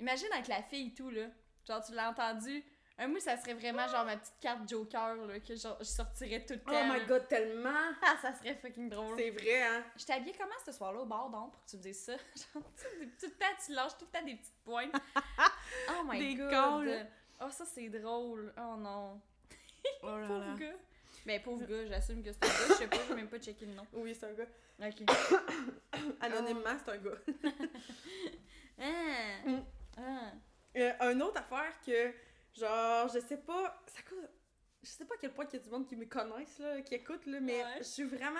Imagine 0.00 0.28
avec 0.32 0.48
la 0.48 0.62
fille 0.62 0.88
et 0.88 0.94
tout, 0.94 1.10
là. 1.10 1.26
Genre, 1.66 1.84
tu 1.84 1.92
l'as 1.94 2.10
entendu. 2.10 2.64
Un 3.00 3.06
moi, 3.06 3.20
ça 3.20 3.36
serait 3.36 3.54
vraiment 3.54 3.86
genre 3.86 4.04
ma 4.04 4.16
petite 4.16 4.40
carte 4.40 4.68
Joker, 4.68 5.14
là, 5.14 5.38
que 5.38 5.54
genre, 5.54 5.76
je 5.78 5.84
sortirais 5.84 6.44
tout 6.44 6.54
le 6.54 6.60
temps. 6.60 6.72
Oh 6.72 6.92
my 6.92 7.06
god, 7.06 7.28
tellement! 7.28 7.92
Ah, 8.02 8.16
ça 8.20 8.34
serait 8.34 8.56
fucking 8.56 8.88
drôle. 8.88 9.14
C'est 9.16 9.30
vrai, 9.30 9.62
hein? 9.62 9.84
Je 9.96 10.04
t'ai 10.04 10.14
habillée 10.14 10.34
comment 10.36 10.50
ce 10.66 10.72
soir-là 10.72 11.00
au 11.02 11.06
bar 11.06 11.30
donc 11.30 11.52
pour 11.52 11.64
que 11.64 11.70
tu 11.70 11.76
me 11.76 11.82
dises 11.82 12.00
ça? 12.04 12.12
Genre, 12.54 12.64
tu 12.76 12.98
des 12.98 13.06
petits 13.06 13.30
temps, 13.30 13.46
tu 13.64 13.72
lâches 13.72 13.96
tout 13.98 14.06
le 14.12 14.18
temps 14.18 14.24
des 14.26 14.34
petites 14.34 14.64
pointes. 14.64 14.92
Oh 15.90 16.02
my 16.04 16.18
Des 16.18 16.34
god! 16.34 16.50
calls. 16.50 17.06
Oh, 17.40 17.50
ça 17.50 17.64
c'est 17.66 17.88
drôle. 17.88 18.52
Oh 18.58 18.76
non. 18.76 19.20
Oh 20.02 20.16
là 20.16 20.26
Pauvre 20.26 20.40
là. 20.40 20.54
gars. 20.58 20.76
Ben, 21.26 21.42
pauvre 21.42 21.64
gars, 21.66 21.86
j'assume 21.86 22.22
que 22.22 22.32
c'est 22.32 22.44
un 22.44 22.48
gars. 22.48 22.54
Je 22.68 22.72
sais 22.74 22.86
pas, 22.88 22.96
j'ai 23.08 23.14
même 23.14 23.28
pas 23.28 23.38
checké 23.38 23.66
le 23.66 23.74
nom. 23.74 23.86
Oui, 23.92 24.14
c'est 24.14 24.26
un 24.26 24.32
gars. 24.32 24.46
Ok. 24.80 25.02
Anonymement, 26.20 26.76
c'est 26.84 26.90
un 26.92 26.96
gars. 26.98 27.18
Ah! 28.80 29.48
Mm. 29.48 29.62
Ah! 29.96 30.32
Euh, 30.76 30.92
un 31.00 31.20
autre 31.20 31.40
affaire 31.40 31.72
que, 31.84 32.12
genre, 32.56 33.08
je 33.08 33.18
sais 33.20 33.38
pas, 33.38 33.82
ça 33.86 34.02
coûte, 34.02 34.18
je 34.82 34.88
sais 34.88 35.04
pas 35.04 35.14
à 35.14 35.18
quel 35.20 35.32
point 35.32 35.46
il 35.52 35.56
y 35.56 35.60
a 35.60 35.62
du 35.64 35.68
monde 35.70 35.86
qui 35.88 35.96
me 35.96 36.04
connaissent, 36.06 36.58
là, 36.60 36.80
qui 36.82 36.94
écoute, 36.94 37.26
là, 37.26 37.40
mais 37.40 37.64
Ouais. 37.64 37.78
je 37.78 37.82
suis 37.84 38.04
vraiment 38.04 38.38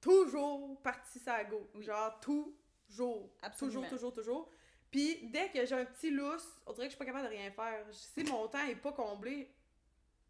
toujours 0.00 0.80
partie 0.82 1.20
ça 1.20 1.44
go. 1.44 1.70
Genre, 1.78 2.18
toujours. 2.20 3.30
Absolument. 3.42 3.82
Toujours, 3.82 3.90
toujours, 3.90 4.12
toujours. 4.12 4.50
Puis, 4.90 5.28
dès 5.28 5.48
que 5.48 5.64
j'ai 5.64 5.74
un 5.74 5.84
petit 5.84 6.10
lousse, 6.10 6.48
on 6.66 6.72
dirait 6.72 6.88
que 6.88 6.92
je 6.92 6.96
suis 6.96 6.98
pas 6.98 7.06
capable 7.06 7.24
de 7.24 7.30
rien 7.30 7.50
faire. 7.52 7.86
Sais, 7.92 8.24
mon 8.24 8.48
temps 8.48 8.66
est 8.66 8.74
pas 8.74 8.92
comblé. 8.92 9.48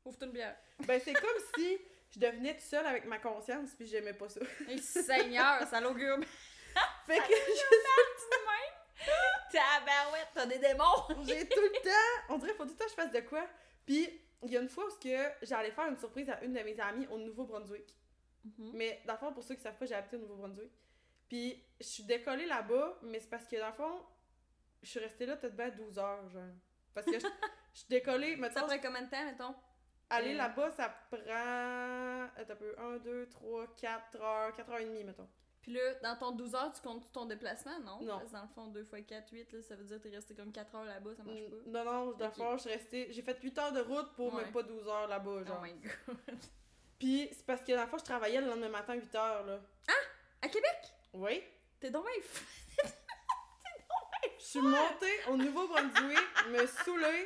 Ouvre-toi 0.05 0.27
une 0.27 0.33
bière. 0.33 0.57
Ben, 0.87 1.01
c'est 1.05 1.13
comme 1.13 1.31
si 1.57 1.79
je 2.15 2.19
devenais 2.19 2.55
toute 2.55 2.63
seule 2.65 2.87
avec 2.87 3.05
ma 3.07 3.19
conscience, 3.19 3.71
puis 3.75 3.87
j'aimais 3.87 4.15
pas 4.15 4.29
ça. 4.29 4.41
Hey, 4.69 4.79
Seigneur, 4.79 5.67
ça 5.69 5.81
l'augure. 5.81 6.19
Fait 7.07 7.19
que 7.19 7.25
je- 7.35 9.03
Tabarouette, 9.53 10.29
t'as 10.35 10.47
des 10.47 10.59
démons! 10.59 10.85
J'ai 11.27 11.49
tout 11.49 11.61
le 11.61 11.83
temps, 11.83 12.35
on 12.35 12.39
dirait 12.39 12.55
faut 12.55 12.65
tout 12.65 12.71
le 12.71 12.77
temps 12.77 12.85
que 12.85 12.91
je 12.91 12.95
fasse 12.95 13.11
de 13.13 13.21
quoi. 13.21 13.47
Puis, 13.85 14.09
il 14.45 14.51
y 14.51 14.57
a 14.57 14.61
une 14.61 14.69
fois 14.69 14.87
où 14.87 14.91
j'allais 15.43 15.71
faire 15.73 15.87
une 15.89 15.99
surprise 15.99 16.29
à 16.31 16.41
une 16.43 16.53
de 16.53 16.61
mes 16.61 16.79
amies 16.81 17.07
au 17.09 17.19
Nouveau-Brunswick. 17.19 17.95
Mhm. 18.45 18.71
Mais 18.75 19.03
dans 19.07 19.15
le 19.15 19.19
fond, 19.19 19.33
pour 19.33 19.43
ceux 19.45 19.55
qui 19.57 19.63
savent 19.63 19.77
pas, 19.77 19.87
j'ai 19.87 19.95
habité 19.95 20.17
au 20.17 20.21
Nouveau-Brunswick. 20.21 20.71
Puis, 21.29 21.63
je 21.81 21.87
suis 21.87 22.05
décollée 22.05 22.47
là-bas, 22.47 22.99
mais 23.03 23.19
c'est 23.21 23.29
parce 23.31 23.47
que 23.47 23.57
dans 23.57 23.69
le 23.69 23.73
fond, 23.75 24.07
je 24.83 24.89
suis 24.89 25.01
restée 25.01 25.27
là 25.27 25.37
peut-être 25.37 25.57
bien 25.57 25.69
12 25.71 25.99
heures, 25.99 26.29
genre. 26.29 26.43
Parce 26.95 27.07
que 27.07 27.19
je 27.19 27.27
je 27.75 27.79
suis 27.79 27.89
décollée, 27.89 28.37
mais 28.37 28.51
Ça 28.51 28.63
prend 28.63 28.79
combien 28.79 29.03
de 29.03 29.11
temps, 29.11 29.25
mettons? 29.25 29.55
Aller 30.11 30.35
euh, 30.35 30.39
là-bas, 30.39 30.71
ça 30.73 30.89
prend. 31.11 32.29
Attends 32.37 32.53
un 32.53 32.57
peu, 32.57 32.75
1, 32.79 32.97
2, 32.99 33.29
3, 33.29 33.67
4 33.81 34.21
heures, 34.21 34.53
4 34.55 34.71
heures 34.71 34.79
et 34.79 34.85
demie, 34.85 35.05
mettons. 35.05 35.29
Puis 35.63 35.73
là, 35.73 35.95
dans 36.03 36.17
ton 36.17 36.33
12 36.33 36.55
heures, 36.57 36.73
tu 36.73 36.83
comptes 36.83 37.11
ton 37.13 37.25
déplacement, 37.27 37.79
non? 37.81 38.01
Non. 38.03 38.19
Parce 38.19 38.31
que 38.31 38.33
dans 38.37 38.43
le 38.43 38.49
fond, 38.49 38.67
2 38.67 38.81
x 38.83 39.07
4, 39.07 39.31
8, 39.33 39.53
là, 39.53 39.63
ça 39.63 39.77
veut 39.77 39.85
dire 39.85 39.99
que 39.99 40.03
t'es 40.09 40.15
resté 40.17 40.35
comme 40.35 40.51
4 40.51 40.75
heures 40.75 40.85
là-bas, 40.85 41.15
ça 41.15 41.23
marche 41.23 41.39
pas. 41.39 41.57
Non, 41.67 41.85
non, 41.85 42.13
dans 42.13 42.27
le 42.27 42.33
fond, 42.33 42.57
je 42.57 42.63
suis 42.63 42.71
restée. 42.71 43.13
J'ai 43.13 43.23
fait 43.23 43.39
8 43.41 43.59
heures 43.59 43.73
de 43.73 43.81
route 43.81 44.13
pour 44.17 44.35
Ouais. 44.35 44.43
même 44.43 44.53
pas 44.53 44.63
12 44.65 44.89
heures 44.89 45.07
là-bas, 45.07 45.45
genre. 45.45 45.59
Oh 45.61 45.65
my 45.65 45.73
god. 45.75 46.17
Puis 46.99 47.29
c'est 47.33 47.47
parce 47.47 47.63
que 47.63 47.73
la 47.73 47.87
fois 47.87 47.99
je 47.99 48.05
travaillais 48.05 48.41
le 48.41 48.49
lendemain 48.49 48.69
matin 48.71 48.95
8 48.95 49.15
heures 49.15 49.45
là. 49.47 49.61
À 50.41 50.49
Québec? 50.49 50.77
Oui. 51.13 51.43
T'es 51.79 51.91
donc 51.91 52.05
bien 52.07 52.23
fou. 52.23 52.45
Je 54.39 54.45
suis 54.59 54.61
montée 54.61 55.21
au 55.31 55.37
Nouveau-Brunswick, 55.37 56.19
me 56.51 56.67
saoulée. 56.67 57.25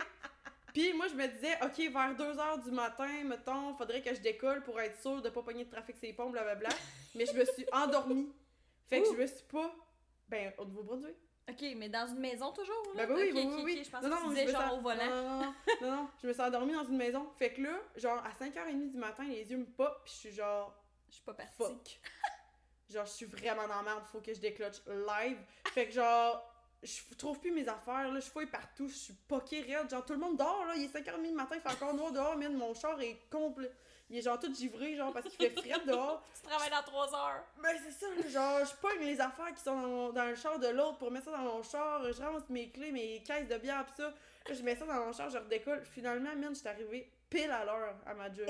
Puis 0.77 0.93
moi, 0.93 1.07
je 1.09 1.15
me 1.15 1.27
disais, 1.27 1.55
OK, 1.63 1.91
vers 1.91 2.15
2h 2.15 2.63
du 2.65 2.71
matin, 2.71 3.09
mettons, 3.25 3.75
faudrait 3.79 4.03
que 4.03 4.15
je 4.15 4.21
décolle 4.21 4.63
pour 4.63 4.79
être 4.79 5.01
sûre 5.01 5.23
de 5.23 5.31
pas 5.31 5.41
pogner 5.43 5.65
de 5.65 5.71
trafic 5.71 5.97
ces 5.97 6.13
ponts, 6.13 6.29
blablabla. 6.29 6.69
Mais 7.15 7.25
je 7.25 7.33
me 7.33 7.47
suis 7.47 7.65
endormie. 7.73 8.31
Fait 8.87 9.01
que 9.01 9.09
Ouh. 9.09 9.15
je 9.15 9.23
me 9.23 9.27
suis 9.27 9.45
pas. 9.51 9.75
Ben, 10.29 10.53
au 10.59 10.67
Nouveau-Brunswick. 10.67 11.17
Ok, 11.49 11.63
mais 11.77 11.89
dans 11.89 12.07
une 12.09 12.19
maison 12.19 12.53
toujours, 12.53 12.93
là? 12.95 13.07
Ben 13.07 13.15
oui, 13.15 13.31
oui, 13.33 13.63
oui. 13.65 13.83
Je 13.85 13.89
pense 13.91 14.03
Non, 14.03 14.09
que 14.11 14.15
non, 14.15 14.23
tu 14.25 14.29
disais 14.31 14.47
me 14.47 14.51
genre 14.51 14.75
au 14.77 14.81
volant. 14.81 15.07
Non, 15.07 15.23
non, 15.23 15.39
non, 15.39 15.55
non, 15.81 15.91
non, 15.97 16.09
je 16.21 16.27
me 16.27 16.33
suis 16.35 16.43
endormie 16.43 16.73
dans 16.75 16.85
une 16.85 16.97
maison. 16.97 17.27
Fait 17.39 17.53
que 17.55 17.63
là, 17.63 17.79
genre, 17.95 18.19
à 18.19 18.31
5h30 18.45 18.91
du 18.91 18.99
matin, 18.99 19.25
les 19.25 19.51
yeux 19.51 19.57
me 19.57 19.65
pop, 19.65 20.03
pis 20.05 20.13
je 20.13 20.19
suis 20.19 20.33
genre, 20.33 20.75
Je 21.09 21.15
suis 21.15 21.25
pas 21.25 21.33
partie. 21.35 21.55
fuck. 21.57 22.01
genre, 22.91 23.07
je 23.07 23.13
suis 23.13 23.27
vraiment 23.27 23.67
dans 23.67 23.77
la 23.77 23.83
merde, 23.83 24.03
faut 24.13 24.21
que 24.21 24.35
je 24.35 24.41
décloche 24.41 24.83
live. 24.87 25.39
Fait 25.73 25.87
que 25.87 25.93
genre, 25.93 26.53
je 26.83 27.15
trouve 27.17 27.39
plus 27.41 27.51
mes 27.51 27.69
affaires, 27.69 28.11
là, 28.13 28.21
je 28.21 28.27
fouille 28.29 28.47
partout, 28.47 28.89
je 28.89 28.95
suis 28.95 29.15
poquée 29.29 29.61
raide. 29.63 29.89
Genre, 29.91 30.05
tout 30.05 30.13
le 30.13 30.19
monde 30.19 30.37
dort, 30.37 30.65
là, 30.67 30.75
il 30.77 30.85
est 30.85 30.89
5h30 30.95 31.23
du 31.23 31.33
matin, 31.33 31.57
il 31.57 31.61
fait 31.61 31.69
encore 31.75 31.95
noir 31.95 32.13
dehors, 32.13 32.37
man, 32.37 32.55
mon 32.55 32.75
char 32.75 33.01
est 33.01 33.17
complet. 33.31 33.71
Il 34.09 34.19
est 34.19 34.23
genre 34.23 34.39
tout 34.39 34.55
givré, 34.55 34.95
genre, 34.95 35.13
parce 35.13 35.27
qu'il 35.29 35.37
fait 35.37 35.51
frais 35.61 35.81
dehors. 35.85 36.23
Tu 36.37 36.49
travailles 36.49 36.71
dans 36.71 36.83
3 36.83 37.15
heures. 37.15 37.45
Ben, 37.61 37.77
c'est 37.83 37.91
ça, 37.93 38.29
genre, 38.29 38.65
je 38.65 38.75
pogne 38.77 39.01
les 39.05 39.21
affaires 39.21 39.53
qui 39.53 39.61
sont 39.63 39.81
dans, 39.81 39.89
mon- 39.89 40.11
dans 40.13 40.25
le 40.27 40.37
char 40.37 40.59
de 40.61 40.69
l'autre 40.69 40.99
pour 40.99 41.11
mettre 41.11 41.25
ça 41.25 41.33
dans 41.33 41.39
mon 41.39 41.63
char, 41.63 42.03
je 42.13 42.23
ramasse 42.23 42.49
mes 42.49 42.69
clés, 42.71 42.93
mes 42.93 43.21
caisses 43.25 43.49
de 43.49 43.57
bière, 43.59 43.85
pis 43.87 43.93
ça. 43.97 44.05
Là, 44.49 44.55
je 44.55 44.63
mets 44.63 44.77
ça 44.77 44.85
dans 44.87 44.95
mon 45.07 45.13
char, 45.13 45.29
je 45.29 45.39
redécolle. 45.39 45.83
Finalement, 45.85 46.37
man, 46.37 46.55
j'étais 46.55 46.69
arrivée 46.69 47.11
pile 47.29 47.51
à 47.51 47.65
l'heure 47.65 47.97
à 48.07 48.15
ma 48.15 48.33
job. 48.33 48.47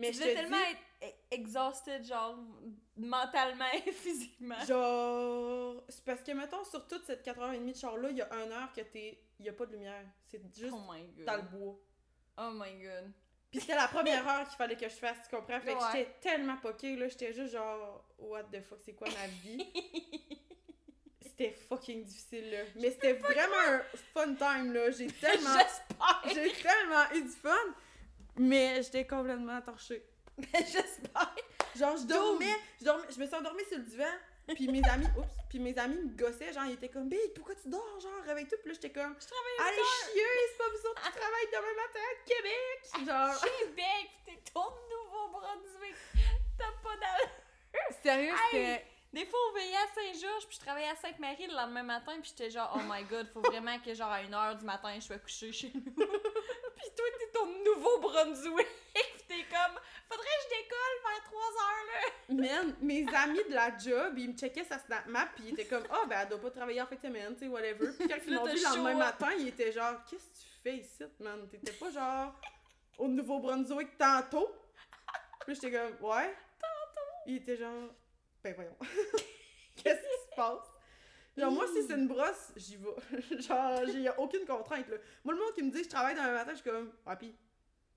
Mais 0.00 0.10
tu 0.10 0.14
je 0.16 0.20
devais 0.22 0.34
te 0.34 0.38
tellement 0.40 0.56
dis, 0.56 0.72
être 1.04 1.14
e- 1.14 1.16
exhausted, 1.34 2.04
genre, 2.04 2.36
mentalement 2.96 3.64
et 3.86 3.92
physiquement. 3.92 4.60
genre, 4.66 5.82
c'est 5.88 6.04
parce 6.04 6.22
que, 6.22 6.32
mettons, 6.32 6.64
sur 6.64 6.86
toute 6.88 7.04
cette 7.04 7.24
4h30 7.24 7.72
de 7.72 7.76
char-là, 7.76 8.10
il 8.10 8.16
y 8.16 8.22
a 8.22 8.28
1 8.32 8.50
heure 8.50 8.72
que 8.72 8.80
t'es, 8.80 9.20
il 9.38 9.46
y 9.46 9.48
a 9.48 9.52
pas 9.52 9.66
de 9.66 9.72
lumière. 9.72 10.04
C'est 10.28 10.40
juste 10.56 10.72
Oh 10.74 10.80
my 10.90 11.02
god. 11.16 11.24
dans 11.26 11.36
le 11.36 11.42
bois. 11.42 11.76
Oh 12.38 12.50
my 12.52 12.72
god. 12.82 13.12
Puis 13.50 13.60
c'était 13.60 13.74
la 13.74 13.88
première 13.88 14.26
heure 14.28 14.46
qu'il 14.46 14.56
fallait 14.56 14.76
que 14.76 14.88
je 14.88 14.94
fasse, 14.94 15.18
tu 15.28 15.34
comprends? 15.36 15.60
Fait 15.60 15.74
que 15.74 15.78
Ouais. 15.78 15.84
j'étais 15.92 16.10
tellement 16.20 16.56
poquée, 16.58 16.94
là, 16.96 17.08
j'étais 17.08 17.32
juste 17.32 17.52
genre, 17.52 18.04
what 18.18 18.44
the 18.44 18.62
fuck, 18.62 18.78
c'est 18.84 18.92
quoi 18.94 19.08
ma 19.08 19.26
vie? 19.26 19.66
C'était 21.22 21.50
fucking 21.52 22.04
difficile, 22.04 22.50
là. 22.50 22.58
Mais 22.76 22.90
c'était 22.90 23.14
vraiment 23.14 23.56
un 23.66 23.80
fun 24.14 24.34
time, 24.34 24.72
là. 24.72 24.90
J'ai 24.90 25.06
tellement, 25.20 25.50
J'espère. 25.58 26.22
j'ai 26.34 26.52
tellement 26.62 27.10
eu 27.14 27.22
du 27.22 27.28
fun. 27.30 27.50
Mais 28.36 28.82
j'étais 28.82 29.06
complètement 29.06 29.60
torchée. 29.60 30.04
J'espère. 30.54 31.34
Genre, 31.76 31.96
je 31.96 32.06
dormais, 32.06 32.56
je 32.80 32.84
dormais, 32.84 33.06
je 33.14 33.20
me 33.20 33.26
suis 33.26 33.34
endormie 33.34 33.64
sur 33.68 33.78
le 33.78 33.84
divan. 33.84 34.12
Puis 34.54 34.66
mes 34.66 34.82
amis, 34.88 35.06
oups, 35.16 35.28
puis 35.48 35.58
mes 35.60 35.76
amis 35.78 35.98
me 36.02 36.08
gossaient, 36.16 36.52
genre, 36.52 36.64
ils 36.66 36.72
étaient 36.72 36.88
comme, 36.88 37.08
Big, 37.08 37.32
pourquoi 37.34 37.54
tu 37.54 37.68
dors, 37.68 38.00
genre, 38.00 38.22
réveille-toi. 38.26 38.58
Puis 38.62 38.70
là, 38.70 38.74
j'étais 38.74 38.90
comme, 38.90 39.14
Je 39.20 39.26
travaille 39.26 39.68
allez 39.68 39.82
chier, 40.12 40.22
c'est 40.50 40.58
pas 40.58 40.64
vous 40.70 40.88
autres 40.88 41.02
qui 41.02 41.18
travaillent 41.18 41.50
demain 41.52 41.74
matin 41.76 42.00
à 42.00 42.14
Québec. 42.26 43.06
Genre, 43.06 43.50
Québec, 43.58 44.10
t'es 44.24 44.38
au 44.54 44.72
Nouveau-Brunswick. 44.90 45.96
T'as 46.58 46.72
pas 46.82 46.96
d'allure. 46.96 48.02
sérieux, 48.02 48.34
c'était. 48.50 48.86
Des 49.12 49.26
fois, 49.26 49.40
on 49.50 49.54
veillait 49.54 49.74
à 49.74 49.88
Saint-Georges, 49.92 50.46
puis 50.46 50.56
je 50.56 50.64
travaillais 50.64 50.88
à 50.88 50.94
Sainte-Marie 50.94 51.48
le 51.48 51.54
lendemain 51.54 51.82
matin, 51.82 52.12
puis 52.20 52.30
j'étais 52.30 52.50
genre, 52.50 52.72
oh 52.76 52.80
my 52.88 53.02
god, 53.04 53.28
faut 53.32 53.40
vraiment 53.40 53.76
que 53.80 53.92
genre 53.92 54.10
à 54.10 54.22
1h 54.22 54.58
du 54.58 54.64
matin, 54.64 54.94
je 54.94 55.00
sois 55.00 55.18
couchée 55.18 55.52
chez 55.52 55.72
nous. 55.74 56.06
Puis 56.80 56.90
toi, 56.96 57.06
t'es 57.18 57.38
au 57.38 57.46
Nouveau-Brunswick, 57.64 58.68
pis 58.94 59.24
t'es 59.28 59.44
comme, 59.50 59.78
faudrait 60.08 60.26
que 60.26 60.42
je 60.44 60.48
décolle 60.56 60.96
vers 61.04 61.22
3h 61.30 61.70
là. 61.86 62.64
Man, 62.64 62.76
mes 62.80 63.06
amis 63.14 63.44
de 63.48 63.54
la 63.54 63.76
job, 63.76 64.18
ils 64.18 64.30
me 64.30 64.36
checkaient 64.36 64.64
sa 64.64 64.78
snap 64.78 65.06
map, 65.06 65.28
puis 65.34 65.44
ils 65.48 65.52
étaient 65.52 65.66
comme, 65.66 65.84
ah, 65.90 66.06
ben, 66.08 66.20
elle 66.22 66.28
doit 66.28 66.40
pas 66.40 66.50
travailler 66.50 66.80
en 66.80 66.86
de 66.86 66.96
semaine, 67.00 67.34
tu 67.34 67.40
sais, 67.40 67.48
whatever. 67.48 67.92
Puis 67.98 68.08
quand 68.08 68.16
ils 68.26 68.34
m'ont 68.34 68.44
vu 68.46 68.56
le 68.56 68.62
lendemain 68.62 68.94
matin, 68.94 69.30
ils 69.38 69.48
étaient 69.48 69.72
genre, 69.72 70.04
qu'est-ce 70.08 70.24
que 70.24 70.34
tu 70.34 70.46
fais 70.62 70.76
ici, 70.76 71.04
man? 71.20 71.48
T'étais 71.48 71.72
pas 71.72 71.90
genre 71.90 72.34
au 72.98 73.08
Nouveau-Brunswick 73.08 73.96
tantôt? 73.98 74.54
Puis 75.44 75.54
j'étais 75.54 75.72
comme, 75.72 76.08
ouais. 76.08 76.34
Tantôt. 76.60 77.10
Ils 77.26 77.36
étaient 77.36 77.56
genre, 77.56 77.90
ben, 78.42 78.54
voyons. 78.54 78.76
qu'est-ce 79.76 80.00
qui 80.00 80.30
se 80.30 80.36
passe? 80.36 80.69
Genre, 81.36 81.50
moi, 81.52 81.66
si 81.68 81.82
c'est 81.86 81.94
une 81.94 82.08
brosse, 82.08 82.52
j'y 82.56 82.76
vais. 82.76 83.40
genre, 83.40 83.80
j'ai 83.86 84.10
aucune 84.18 84.44
contrainte, 84.44 84.88
là. 84.88 84.96
Moi, 85.24 85.34
le 85.34 85.40
monde 85.40 85.52
qui 85.54 85.62
me 85.62 85.70
dit, 85.70 85.84
je 85.84 85.88
travaille 85.88 86.14
demain 86.14 86.32
matin, 86.32 86.50
je 86.50 86.56
suis 86.56 86.70
comme, 86.70 86.92
ah, 87.06 87.16
pis. 87.16 87.34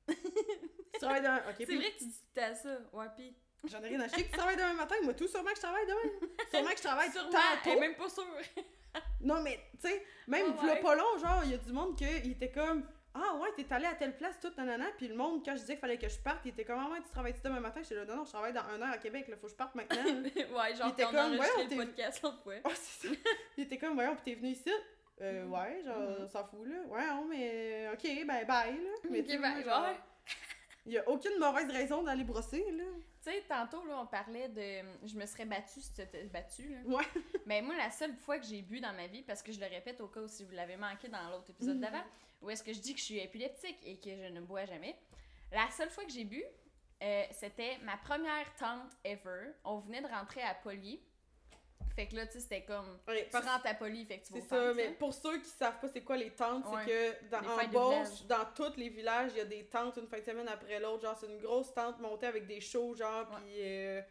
tu 0.08 0.16
travailles 1.00 1.22
demain. 1.22 1.42
Ok, 1.50 1.56
C'est 1.58 1.76
vrai 1.76 1.92
que 1.92 1.98
tu 1.98 2.06
dis 2.06 2.20
que 2.20 2.34
t'as 2.34 2.56
ça, 2.56 2.78
ouais, 2.94 3.06
pis. 3.18 3.36
J'en 3.66 3.82
ai 3.82 3.88
rien 3.88 4.02
à 4.02 4.08
chier 4.10 4.24
que 4.26 4.32
tu 4.32 4.38
travailles 4.38 4.58
demain 4.58 4.74
matin. 4.74 4.96
Moi, 5.04 5.14
tout 5.14 5.28
sûrement 5.28 5.50
que 5.50 5.56
je 5.56 5.62
travaille 5.62 5.86
demain. 5.88 6.28
Sûrement 6.52 6.70
que 6.70 6.78
je 6.78 6.84
travaille 6.84 7.12
Sûrement, 7.12 7.30
tantôt. 7.32 7.42
elle 7.66 7.78
est 7.78 7.80
même 7.80 7.96
pas 7.96 8.10
sûre. 8.10 8.26
Non, 9.22 9.42
mais, 9.42 9.60
tu 9.82 9.88
sais, 9.88 10.06
même 10.28 10.52
v'là 10.54 10.74
ouais. 10.74 10.82
pas 10.82 10.96
long, 10.96 11.18
genre, 11.18 11.42
il 11.46 11.52
y 11.52 11.54
a 11.54 11.58
du 11.58 11.72
monde 11.72 11.98
qui 11.98 12.06
il 12.26 12.32
était 12.32 12.52
comme 12.52 12.86
Ah 13.16 13.36
ouais, 13.36 13.50
t'es 13.56 13.72
allé 13.72 13.86
à 13.86 13.94
telle 13.94 14.16
place, 14.18 14.40
tout, 14.40 14.52
nanana. 14.58 14.86
Puis 14.98 15.08
le 15.08 15.16
monde, 15.16 15.44
quand 15.46 15.52
je 15.56 15.62
disais 15.62 15.74
qu'il 15.74 15.82
fallait 15.82 15.98
que 16.00 16.10
je 16.10 16.18
parte, 16.20 16.40
il 16.46 16.50
était 16.50 16.66
comme 16.66 16.80
Ah 16.80 16.90
ouais, 16.92 17.00
tu 17.02 17.10
travailles 17.10 17.36
demain 17.44 17.60
matin. 17.60 17.82
J'étais 17.84 17.96
là, 17.96 18.06
non, 18.06 18.16
non, 18.18 18.26
je 18.26 18.30
travaille 18.32 18.54
dans 18.54 18.64
un 18.66 18.82
heure 18.82 18.94
à 18.94 18.98
Québec, 18.98 19.28
là, 19.28 19.36
faut 19.38 19.46
que 19.48 19.52
je 19.52 19.58
parte 19.58 19.76
maintenant. 19.76 20.04
ouais, 20.26 20.76
genre, 20.76 20.88
on 20.98 21.12
comme, 21.12 21.34
le 21.34 21.68
t'es- 21.70 21.76
podcast 21.76 22.22
oh, 22.24 22.70
c'est 22.74 23.08
ça. 23.08 23.14
Il 23.58 23.64
était 23.66 23.78
comme 23.78 23.94
Voyons, 23.94 24.16
puis 24.16 24.24
t'es 24.34 24.36
venu 24.40 24.50
ici. 24.50 24.72
Euh, 25.22 25.46
Mhm. 25.46 25.54
ouais, 25.54 25.82
genre, 25.86 26.00
Mhm. 26.00 26.16
on 26.22 26.28
s'en 26.28 26.44
fout, 26.48 26.66
là. 26.68 26.76
Ouais, 26.88 27.06
non, 27.08 27.26
mais, 27.26 27.88
ok, 27.94 28.02
ben, 28.26 28.46
bye, 28.48 28.74
là. 28.84 28.90
Mais 29.10 29.20
Ok, 29.22 29.28
ben, 29.28 29.40
moi, 29.40 29.62
genre, 29.62 29.84
ouais. 29.84 29.96
il 30.88 30.94
y 30.94 30.98
a 30.98 31.08
aucune 31.08 31.38
mauvaise 31.40 31.70
raison 31.70 32.02
d'aller 32.02 32.24
brosser, 32.24 32.66
là. 32.72 32.84
Tu 33.24 33.32
sais, 33.32 33.44
tantôt, 33.48 33.86
là, 33.86 34.00
on 34.02 34.08
parlait 34.08 34.50
de. 34.50 35.08
Je 35.08 35.16
me 35.16 35.26
serais 35.28 35.46
battue 35.46 35.80
si 35.80 35.90
tu 35.92 35.98
t'étais 35.98 36.24
battue, 36.26 36.68
là. 36.68 36.80
Ouais. 36.98 37.06
Mais 37.46 37.62
moi, 37.62 37.76
la 37.78 37.92
seule 37.92 38.16
fois 38.16 38.40
que 38.40 38.46
j'ai 38.46 38.62
bu 38.64 38.80
dans 38.82 38.92
ma 38.94 39.06
vie, 39.08 39.22
parce 39.22 39.42
que 39.44 39.52
je 39.54 39.60
le 39.62 39.68
répète 39.68 40.02
au 40.02 40.08
cas 40.08 40.20
où 40.20 40.28
si 40.28 40.44
vous 40.44 40.52
l'avez 40.52 40.76
manqué 40.78 41.08
dans 41.08 41.30
l'autre 41.30 41.52
épisode 41.52 41.76
Mhm. 41.76 41.82
d'avant, 41.82 42.04
où 42.44 42.50
est-ce 42.50 42.64
que 42.64 42.74
je 42.74 42.80
dis 42.80 42.94
que 42.94 43.00
je 43.00 43.06
suis 43.06 43.20
épileptique 43.20 43.78
et 43.86 43.98
que 44.00 44.10
je 44.16 44.28
ne 44.32 44.42
bois 44.42 44.66
jamais, 44.66 44.96
la 45.52 45.70
seule 45.72 45.90
fois 45.90 46.04
que 46.06 46.12
j'ai 46.12 46.26
bu, 46.26 46.44
euh, 47.02 47.24
c'était 47.32 47.78
ma 47.84 47.98
première 47.98 48.54
tante 48.56 48.92
ever. 49.04 49.52
On 49.64 49.80
venait 49.80 50.02
de 50.02 50.08
rentrer 50.08 50.42
à 50.44 50.54
Poly. 50.56 51.02
Fait 51.96 52.08
que 52.08 52.16
là, 52.16 52.26
tu 52.26 52.34
sais, 52.34 52.40
c'était 52.40 52.64
comme. 52.64 52.98
Ouais, 53.08 53.28
Tu 53.30 53.38
rentres 53.38 53.68
à 53.68 53.74
Poly, 53.76 54.06
fait 54.06 54.20
que 54.20 54.26
tu 54.28 54.34
vas 54.34 54.40
C'est 54.42 54.48
ça, 54.48 54.56
tentes, 54.68 54.76
mais 54.76 54.88
sais. 54.88 54.94
pour 54.94 55.14
ceux 55.14 55.38
qui 55.40 55.50
savent 55.50 55.80
pas 55.80 55.88
c'est 55.90 56.02
quoi 56.02 56.18
les 56.18 56.32
tentes, 56.32 56.66
Ouais. 56.66 56.82
c'est 56.88 57.20
que 57.22 57.30
dans, 57.30 57.48
en 57.48 57.68
Beauce, 57.68 58.26
dans 58.26 58.46
tous 58.56 58.76
les 58.78 58.90
villages, 58.90 59.32
il 59.34 59.38
y 59.38 59.42
a 59.42 59.46
des 59.46 59.66
tentes 59.66 59.98
une 59.98 60.08
fin 60.08 60.18
de 60.20 60.24
semaine 60.24 60.48
après 60.48 60.80
l'autre. 60.80 61.04
Genre, 61.04 61.18
c'est 61.20 61.28
une 61.28 61.38
grosse 61.40 61.72
tente 61.74 62.00
montée 62.00 62.26
avec 62.26 62.48
des 62.48 62.62
shows, 62.62 62.96
genre, 62.96 63.28
puis 63.36 63.56
euh, 63.60 64.02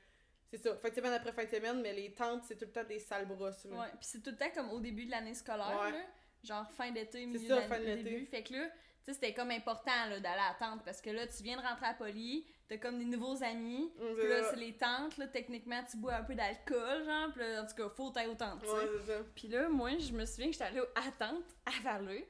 c'est 0.49 0.59
ça, 0.59 0.77
fin 0.77 0.91
de 0.91 0.95
semaine 0.95 1.13
après 1.15 1.33
fin 1.33 1.45
de 1.45 1.51
semaine, 1.51 1.81
mais 1.81 1.93
les 1.93 2.13
tentes, 2.13 2.45
c'est 2.45 2.57
tout 2.57 2.67
le 2.67 2.73
temps 2.73 2.85
des 2.85 3.01
sales 3.01 3.27
brosses. 3.27 3.65
là. 3.65 3.77
Ouais, 3.77 3.89
puis 3.89 3.99
c'est 4.07 4.23
tout 4.23 4.31
le 4.31 4.37
temps 4.37 4.51
comme 4.55 4.71
au 4.71 4.79
début 4.79 5.07
de 5.07 5.11
l'année 5.11 5.35
scolaire, 5.35 5.81
Ouais. 5.83 5.91
là. 5.93 6.05
Genre 6.43 6.69
fin 6.73 6.91
d'été, 6.91 7.27
milieu 7.27 7.49
ça, 7.49 7.63
fin 7.63 7.79
de 7.79 7.85
début. 7.85 8.27
Fait 8.27 8.43
que 8.43 8.55
là, 8.55 8.69
tu 8.69 8.75
sais, 9.07 9.15
c'était 9.15 9.33
comme 9.35 9.51
important 9.51 10.07
là, 10.09 10.21
d'aller 10.21 10.41
à 10.41 10.49
la 10.49 10.55
tente 10.59 10.85
parce 10.85 11.01
que 11.01 11.11
là, 11.11 11.27
tu 11.27 11.43
viens 11.43 11.57
de 11.57 11.63
rentrer 11.63 11.87
à 11.87 11.95
Poly, 11.95 12.47
t'as 12.69 12.79
comme 12.79 12.99
des 12.99 13.05
nouveaux 13.05 13.43
amis. 13.43 13.93
Puis 13.97 14.29
là, 14.29 14.51
c'est 14.51 14.57
les 14.57 14.77
tentes, 14.77 15.17
là, 15.19 15.27
techniquement, 15.29 15.83
tu 15.89 15.97
bois 15.97 16.15
un 16.15 16.25
peu 16.25 16.35
d'alcool, 16.35 17.05
genre. 17.05 17.33
Puis 17.33 17.41
là, 17.41 17.63
en 17.63 17.67
tout 17.67 17.75
cas, 17.75 17.89
faut 17.89 18.11
t'aller 18.11 18.29
aux 18.29 18.35
tentes. 18.35 18.63
Ouais, 18.63 18.89
c'est 18.99 19.13
ça. 19.13 19.19
Puis 19.35 19.49
là, 19.49 19.69
moi, 19.69 19.97
je 19.99 20.13
me 20.13 20.25
souviens 20.25 20.47
que 20.47 20.53
j'étais 20.53 20.65
allée 20.65 20.81
à 20.95 21.05
la 21.05 21.13
tente, 21.13 21.45
à 21.67 21.83
Vallée. 21.83 22.29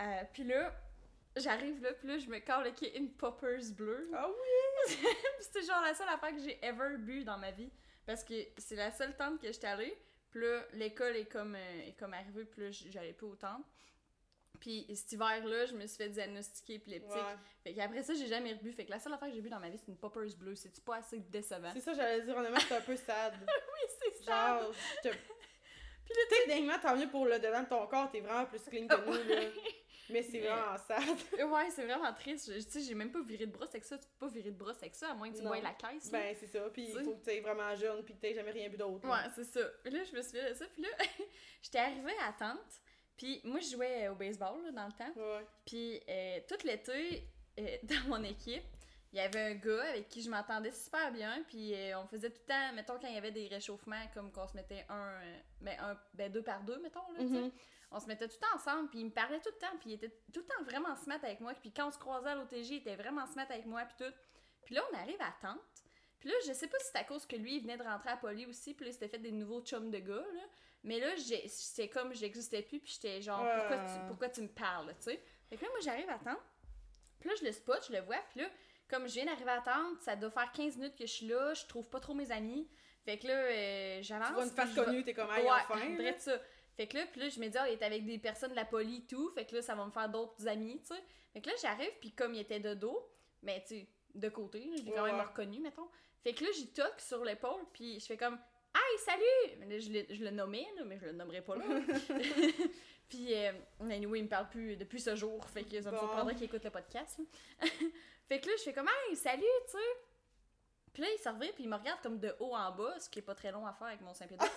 Euh, 0.00 0.22
puis 0.32 0.44
là, 0.44 0.72
j'arrive 1.36 1.82
là, 1.82 1.92
puis 1.92 2.08
là, 2.08 2.18
je 2.18 2.28
me 2.28 2.38
cale 2.38 2.66
a 2.66 2.96
une 2.96 3.10
poppers 3.12 3.70
bleue. 3.76 4.10
Ah 4.14 4.28
oui! 4.28 4.96
C'était 5.40 5.62
genre 5.62 5.82
la 5.82 5.94
seule 5.94 6.08
affaire 6.08 6.32
que 6.32 6.40
j'ai 6.40 6.58
ever 6.64 6.96
bu 6.98 7.24
dans 7.24 7.38
ma 7.38 7.50
vie. 7.50 7.70
Parce 8.06 8.24
que 8.24 8.34
c'est 8.58 8.76
la 8.76 8.90
seule 8.90 9.16
tente 9.16 9.40
que 9.40 9.52
j'étais 9.52 9.68
allée. 9.68 9.96
Puis 10.32 10.40
là, 10.40 10.62
l'école 10.72 11.14
est 11.16 11.26
comme, 11.26 11.54
euh, 11.54 11.88
est 11.88 11.92
comme 11.98 12.14
arrivée, 12.14 12.44
puis 12.46 12.62
là, 12.62 12.70
j'allais 12.70 13.12
plus 13.12 13.26
aux 13.26 13.36
tentes. 13.36 13.66
Puis 14.58 14.86
cet 14.94 15.12
hiver-là, 15.12 15.66
je 15.66 15.74
me 15.74 15.86
suis 15.86 15.96
fait 15.96 16.08
diagnostiquer 16.08 16.74
épileptique. 16.74 17.12
Ouais. 17.12 17.36
Fait 17.62 17.74
qu'après 17.74 18.02
ça, 18.02 18.14
j'ai 18.14 18.28
jamais 18.28 18.52
rebu. 18.54 18.72
Fait 18.72 18.86
que 18.86 18.90
la 18.90 18.98
seule 18.98 19.12
affaire 19.12 19.28
que 19.28 19.34
j'ai 19.34 19.40
bu 19.40 19.50
dans 19.50 19.60
ma 19.60 19.68
vie, 19.68 19.78
c'est 19.78 19.90
une 19.90 19.98
poppers 19.98 20.34
bleue. 20.38 20.54
C'est-tu 20.54 20.80
pas 20.80 20.96
assez 20.96 21.18
décevant? 21.18 21.70
C'est 21.74 21.80
ça, 21.80 21.92
j'allais 21.92 22.22
dire, 22.22 22.36
honnêtement, 22.36 22.60
c'est 22.60 22.76
un 22.76 22.80
peu 22.80 22.96
sad. 22.96 23.34
Oui, 23.46 23.90
c'est 24.00 24.24
ça! 24.24 24.60
Genre, 24.60 24.72
je 24.72 25.08
te... 25.10 25.14
Puis 25.14 26.14
là, 26.14 26.20
Techniquement, 26.28 26.78
tant 26.80 26.96
mieux 26.96 27.08
pour 27.08 27.26
le 27.26 27.38
dedans 27.38 27.62
de 27.62 27.68
ton 27.68 27.86
corps, 27.86 28.10
t'es 28.10 28.20
vraiment 28.20 28.46
plus 28.46 28.60
clean 28.60 28.86
que 28.86 28.94
nous, 29.04 29.34
là. 29.34 29.42
Mais 30.12 30.22
c'est 30.22 30.40
vraiment 30.40 30.76
sad. 30.76 31.02
Ouais, 31.52 31.70
c'est 31.70 31.84
vraiment 31.84 32.12
triste. 32.14 32.52
Je- 32.52 32.58
Tu 32.64 32.70
sais, 32.70 32.80
j'ai 32.82 32.94
même 32.94 33.10
pas 33.10 33.20
viré 33.22 33.46
de 33.46 33.52
brosse 33.52 33.70
avec 33.70 33.84
ça. 33.84 33.96
Tu 33.98 34.06
peux 34.06 34.26
pas 34.26 34.32
virer 34.32 34.50
de 34.50 34.56
brosse 34.58 34.76
avec 34.78 34.94
ça, 34.94 35.10
à 35.10 35.14
moins 35.14 35.30
que 35.30 35.36
tu 35.36 35.42
bois 35.42 35.60
la 35.60 35.72
caisse. 35.74 36.10
là. 36.12 36.18
Ben, 36.20 36.36
c'est 36.38 36.46
ça. 36.46 36.60
Puis 36.72 36.84
il 36.88 36.96
Tu 36.96 37.04
faut 37.04 37.14
que 37.16 37.30
tu 37.30 37.40
vraiment 37.40 37.74
jeune, 37.74 38.02
puis 38.04 38.14
que 38.14 38.20
t'aies 38.20 38.34
jamais 38.34 38.50
rien 38.52 38.68
bu 38.68 38.76
d'autre. 38.76 39.08
Ouais, 39.08 39.30
c'est 39.34 39.44
ça. 39.44 39.60
Puis 39.82 39.92
là, 39.92 40.04
je 40.04 40.14
me 40.16 40.22
souviens 40.22 40.48
de 40.50 40.54
ça. 40.54 40.64
Puis 40.72 40.82
là, 40.82 40.88
j'étais 41.62 41.78
arrivée 41.78 42.12
à 42.20 42.26
la 42.26 42.32
tente. 42.32 42.80
Puis 43.16 43.40
moi, 43.44 43.60
je 43.60 43.70
jouais 43.70 44.08
au 44.08 44.14
baseball 44.14 44.62
là, 44.64 44.72
dans 44.72 44.86
le 44.86 44.92
temps. 44.92 45.12
Ouais. 45.20 45.46
Puis 45.66 46.00
euh, 46.08 46.40
tout 46.48 46.66
l'été, 46.66 47.28
euh, 47.58 47.76
dans 47.84 48.08
mon 48.08 48.22
équipe, 48.24 48.64
il 49.12 49.18
y 49.18 49.20
avait 49.20 49.40
un 49.40 49.54
gars 49.54 49.82
avec 49.90 50.08
qui 50.08 50.22
je 50.22 50.30
m'entendais 50.30 50.72
super 50.72 51.12
bien. 51.12 51.42
Puis 51.46 51.74
euh, 51.74 51.98
on 52.00 52.06
faisait 52.06 52.30
tout 52.30 52.40
le 52.40 52.52
temps, 52.52 52.72
mettons, 52.74 52.98
quand 52.98 53.08
il 53.08 53.14
y 53.14 53.18
avait 53.18 53.30
des 53.30 53.46
réchauffements, 53.46 54.06
comme 54.14 54.32
qu'on 54.32 54.46
se 54.48 54.56
mettait 54.56 54.86
un, 54.88 55.10
euh, 55.22 55.38
ben, 55.60 55.78
un, 55.80 55.98
ben 56.14 56.32
deux 56.32 56.42
par 56.42 56.62
deux, 56.62 56.78
mettons, 56.80 57.06
là, 57.12 57.18
tu. 57.18 57.24
Mhm. 57.26 57.52
On 57.92 58.00
se 58.00 58.06
mettait 58.06 58.26
tout 58.26 58.36
le 58.40 58.46
temps 58.46 58.54
ensemble, 58.54 58.88
puis 58.88 59.00
il 59.00 59.06
me 59.06 59.10
parlait 59.10 59.40
tout 59.40 59.50
le 59.52 59.58
temps, 59.58 59.76
puis 59.80 59.90
il 59.90 59.92
était 59.94 60.10
tout 60.32 60.40
le 60.40 60.46
temps 60.46 60.62
vraiment 60.64 60.94
smart 60.96 61.18
avec 61.22 61.40
moi. 61.40 61.54
Puis 61.54 61.72
quand 61.72 61.88
on 61.88 61.90
se 61.90 61.98
croisait 61.98 62.30
à 62.30 62.34
l'OTG, 62.34 62.70
il 62.70 62.76
était 62.76 62.96
vraiment 62.96 63.26
smart 63.26 63.46
avec 63.50 63.66
moi, 63.66 63.82
puis 63.84 64.06
tout. 64.06 64.12
Puis 64.64 64.74
là, 64.74 64.82
on 64.92 64.96
arrive 64.96 65.20
à 65.20 65.34
tente, 65.40 65.60
Puis 66.20 66.28
là, 66.28 66.34
je 66.46 66.52
sais 66.52 66.68
pas 66.68 66.78
si 66.78 66.86
c'est 66.92 66.98
à 66.98 67.04
cause 67.04 67.26
que 67.26 67.36
lui, 67.36 67.56
il 67.56 67.62
venait 67.62 67.76
de 67.76 67.82
rentrer 67.82 68.10
à 68.10 68.16
Poly 68.16 68.46
aussi, 68.46 68.74
puis 68.74 68.84
là, 68.84 68.90
il 68.90 68.94
s'était 68.94 69.08
fait 69.08 69.18
des 69.18 69.32
nouveaux 69.32 69.60
chums 69.60 69.90
de 69.90 69.98
gars, 69.98 70.14
là. 70.34 70.42
Mais 70.84 70.98
là, 70.98 71.14
j'étais 71.16 71.88
comme, 71.88 72.12
j'existais 72.12 72.62
plus, 72.62 72.80
puis 72.80 72.92
j'étais 72.94 73.20
genre, 73.20 73.44
pourquoi, 73.56 73.78
tu, 73.78 74.06
pourquoi 74.08 74.28
tu 74.30 74.42
me 74.42 74.48
parles, 74.48 74.94
tu 74.96 75.02
sais? 75.10 75.22
Fait 75.48 75.56
que 75.56 75.64
là, 75.64 75.70
moi, 75.70 75.80
j'arrive 75.80 76.10
à 76.10 76.18
temps. 76.18 76.40
Puis 77.20 77.28
là, 77.28 77.36
je 77.38 77.44
le 77.44 77.52
spot, 77.52 77.84
je 77.88 77.92
le 77.92 78.00
vois, 78.00 78.18
puis 78.30 78.40
là, 78.40 78.48
comme 78.88 79.06
je 79.06 79.14
viens 79.14 79.26
d'arriver 79.26 79.50
à 79.50 79.60
temps, 79.60 79.94
ça 80.00 80.16
doit 80.16 80.30
faire 80.30 80.50
15 80.52 80.76
minutes 80.76 80.96
que 80.96 81.06
je 81.06 81.12
suis 81.12 81.26
là, 81.26 81.54
je 81.54 81.66
trouve 81.66 81.88
pas 81.88 82.00
trop 82.00 82.14
mes 82.14 82.30
amis. 82.30 82.68
Fait 83.04 83.18
que 83.18 83.26
là, 83.26 83.34
euh, 83.34 83.98
j'avance. 84.02 84.28
Tu 84.28 84.34
vois 84.34 84.44
une 84.44 84.50
face 84.50 84.74
connue, 84.74 85.02
t'es 85.02 85.14
comme, 85.14 85.28
ouais, 85.28 85.48
enfin. 85.48 85.78
ça. 86.18 86.38
Fait 86.76 86.86
que 86.86 86.96
là, 86.96 87.06
puis 87.10 87.20
là, 87.20 87.28
je 87.28 87.38
me 87.38 87.48
dis, 87.48 87.58
ah, 87.58 87.68
il 87.68 87.74
est 87.74 87.82
avec 87.82 88.04
des 88.06 88.18
personnes 88.18 88.50
de 88.52 88.56
la 88.56 88.64
poli 88.64 88.98
et 88.98 89.06
tout. 89.06 89.30
Fait 89.34 89.44
que 89.44 89.54
là, 89.56 89.62
ça 89.62 89.74
va 89.74 89.84
me 89.84 89.90
faire 89.90 90.08
d'autres 90.08 90.46
amis, 90.48 90.80
tu 90.80 90.94
sais. 90.94 91.02
Fait 91.32 91.40
que 91.40 91.48
là, 91.48 91.54
j'arrive, 91.60 91.90
puis 92.00 92.12
comme 92.12 92.34
il 92.34 92.40
était 92.40 92.60
de 92.60 92.74
dos, 92.74 93.08
mais 93.42 93.62
tu 93.62 93.80
sais, 93.80 93.88
de 94.14 94.28
côté, 94.28 94.70
je 94.76 94.82
l'ai 94.82 94.92
quand 94.92 95.04
même 95.04 95.20
reconnu, 95.20 95.60
mettons. 95.60 95.88
Fait 96.22 96.32
que 96.32 96.44
là, 96.44 96.50
j'y 96.54 96.68
toque 96.72 97.00
sur 97.00 97.24
l'épaule, 97.24 97.62
puis 97.72 97.98
je 98.00 98.06
fais 98.06 98.16
comme, 98.16 98.38
hey, 98.74 98.98
salut! 98.98 99.58
Mais 99.58 99.66
là, 99.66 99.78
je, 99.78 100.14
je 100.14 100.24
le 100.24 100.30
nommais, 100.30 100.66
là, 100.76 100.84
mais 100.84 100.98
je 100.98 101.06
le 101.06 101.12
nommerai 101.12 101.42
pas 101.42 101.56
là. 101.56 101.64
puis, 103.08 103.34
euh, 103.34 103.52
anyway, 103.90 104.20
il 104.20 104.24
me 104.24 104.28
parle 104.28 104.48
plus 104.48 104.76
depuis 104.76 105.00
ce 105.00 105.14
jour, 105.16 105.44
fait 105.50 105.64
que 105.64 105.80
ça 105.80 105.90
me 105.90 105.96
Bon. 105.96 106.02
surprendrait 106.02 106.34
qu'il 106.34 106.44
écoute 106.44 106.64
le 106.64 106.70
podcast. 106.70 107.20
fait 108.28 108.40
que 108.40 108.46
là, 108.46 108.52
je 108.56 108.62
fais 108.62 108.72
comme, 108.72 108.88
hey, 109.08 109.16
salut, 109.16 109.42
tu 109.66 109.72
sais. 109.72 109.78
Puis 110.92 111.02
là, 111.02 111.08
il 111.10 111.18
s'en 111.18 111.38
puis 111.38 111.50
il 111.60 111.68
me 111.70 111.76
regarde 111.76 112.02
comme 112.02 112.18
de 112.18 112.34
haut 112.38 112.54
en 112.54 112.70
bas, 112.72 112.98
ce 113.00 113.08
qui 113.08 113.20
est 113.20 113.22
pas 113.22 113.34
très 113.34 113.50
long 113.50 113.66
à 113.66 113.72
faire 113.72 113.86
avec 113.88 114.02
mon 114.02 114.12
Saint-Pédard. 114.12 114.48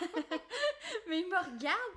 Mais 1.08 1.20
il 1.20 1.28
me 1.28 1.36
regarde, 1.54 1.92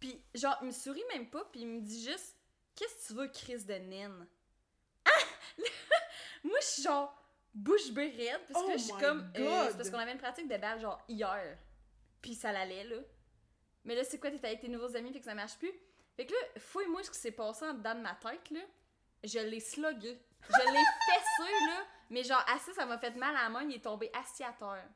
puis 0.00 0.20
genre, 0.34 0.56
il 0.62 0.66
me 0.68 0.72
sourit 0.72 1.04
même 1.12 1.28
pas, 1.30 1.44
puis 1.50 1.60
il 1.62 1.66
me 1.68 1.80
dit 1.80 2.04
juste 2.04 2.36
Qu'est-ce 2.74 2.94
que 2.94 3.06
tu 3.08 3.12
veux, 3.14 3.28
Chris 3.28 3.64
de 3.64 3.74
naine? 3.74 4.26
Ah 5.04 5.10
Moi, 6.44 6.58
je 6.60 6.66
suis 6.66 6.82
genre 6.82 7.14
bouche 7.54 7.90
bée 7.92 8.10
raide, 8.10 8.40
parce 8.52 8.64
que 8.64 8.70
Oh 8.70 8.72
je 8.72 8.82
suis 8.82 8.92
comme. 8.92 9.30
euh, 9.36 9.68
c'est 9.70 9.76
parce 9.76 9.90
qu'on 9.90 9.98
avait 9.98 10.12
une 10.12 10.18
pratique 10.18 10.48
de 10.48 10.56
balle, 10.58 10.80
genre 10.80 11.02
hier. 11.08 11.58
Puis 12.20 12.34
ça 12.34 12.52
l'allait, 12.52 12.84
là. 12.84 12.96
Mais 13.84 13.94
là, 13.94 14.04
c'est 14.04 14.18
quoi, 14.18 14.30
t'es 14.30 14.44
avec 14.46 14.60
tes 14.60 14.68
nouveaux 14.68 14.94
amis, 14.96 15.12
fait 15.12 15.20
que 15.20 15.24
ça 15.24 15.34
marche 15.34 15.56
plus? 15.58 15.72
Fait 16.16 16.26
que 16.26 16.32
là, 16.32 16.38
fouille-moi 16.58 17.02
ce 17.02 17.10
qui 17.10 17.18
s'est 17.18 17.30
passé 17.32 17.64
en 17.64 17.74
dedans 17.74 17.94
de 17.94 18.00
ma 18.00 18.14
tête, 18.14 18.50
là. 18.50 18.60
Je 19.24 19.38
l'ai 19.38 19.60
slugué. 19.60 20.20
Je 20.48 20.70
l'ai 20.72 20.84
fessé, 21.06 21.52
là. 21.66 21.86
Mais 22.10 22.22
genre, 22.24 22.44
assis, 22.54 22.74
ça 22.74 22.84
m'a 22.84 22.98
fait 22.98 23.14
mal 23.16 23.34
à 23.36 23.44
la 23.44 23.48
main, 23.48 23.62
il 23.62 23.74
est 23.76 23.84
tombé 23.84 24.10
assis 24.12 24.44
à 24.44 24.52
terre. 24.52 24.86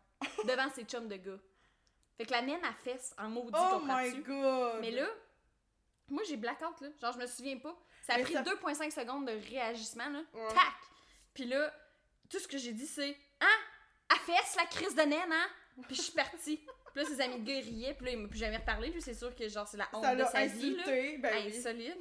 devant 0.45 0.69
ses 0.71 0.85
chums 0.85 1.09
de 1.09 1.17
gars. 1.17 1.39
Fait 2.21 2.27
que 2.27 2.33
la 2.33 2.43
mienne, 2.43 2.63
a 2.65 2.75
fesse 2.75 3.15
en 3.17 3.31
maudit, 3.31 3.51
Oh 3.57 3.81
my 3.83 4.15
god! 4.23 4.81
Mais 4.83 4.91
là, 4.91 5.07
moi 6.09 6.23
j'ai 6.29 6.37
blackout 6.37 6.79
là. 6.83 6.89
Genre 7.01 7.13
je 7.15 7.19
me 7.19 7.27
souviens 7.27 7.57
pas. 7.59 7.75
Ça 8.03 8.13
a 8.13 8.17
Mais 8.19 8.25
pris 8.25 8.35
ça- 8.35 8.43
2.5 8.43 8.91
secondes 8.91 9.27
de 9.27 9.33
réagissement 9.49 10.09
là. 10.11 10.21
Ouais. 10.35 10.49
Tac! 10.49 10.75
Puis 11.33 11.47
là, 11.47 11.73
tout 12.29 12.39
ce 12.39 12.47
que 12.47 12.59
j'ai 12.59 12.73
dit 12.73 12.87
c'est 12.87 13.17
Hein? 13.41 13.47
À 14.11 14.17
fesse 14.17 14.55
la 14.57 14.67
crise 14.67 14.95
de 14.95 15.01
naine, 15.01 15.33
hein? 15.33 15.49
Puis 15.87 15.97
je 15.97 16.03
suis 16.03 16.13
partie. 16.13 16.59
Puis 16.93 17.03
là, 17.03 17.05
ses 17.09 17.21
amis 17.23 17.41
de 17.41 17.47
gars 17.47 17.61
riaient, 17.61 17.95
puis 17.95 18.05
là, 18.07 18.13
il 18.13 18.19
m'a 18.19 18.29
plus 18.29 18.39
jamais 18.39 18.57
reparlé, 18.59 18.91
puis 18.91 19.01
c'est 19.01 19.15
sûr 19.15 19.35
que 19.35 19.49
genre 19.49 19.67
c'est 19.67 19.77
la 19.79 19.89
honte 19.95 20.03
ça 20.05 20.13
de 20.15 20.19
l'a 20.19 20.27
sa 20.27 20.45
vie 20.45 20.75
là. 20.75 20.83
insulté, 20.83 21.19
ben 21.19 21.47
oui. 21.47 21.57
Insolide. 21.57 21.99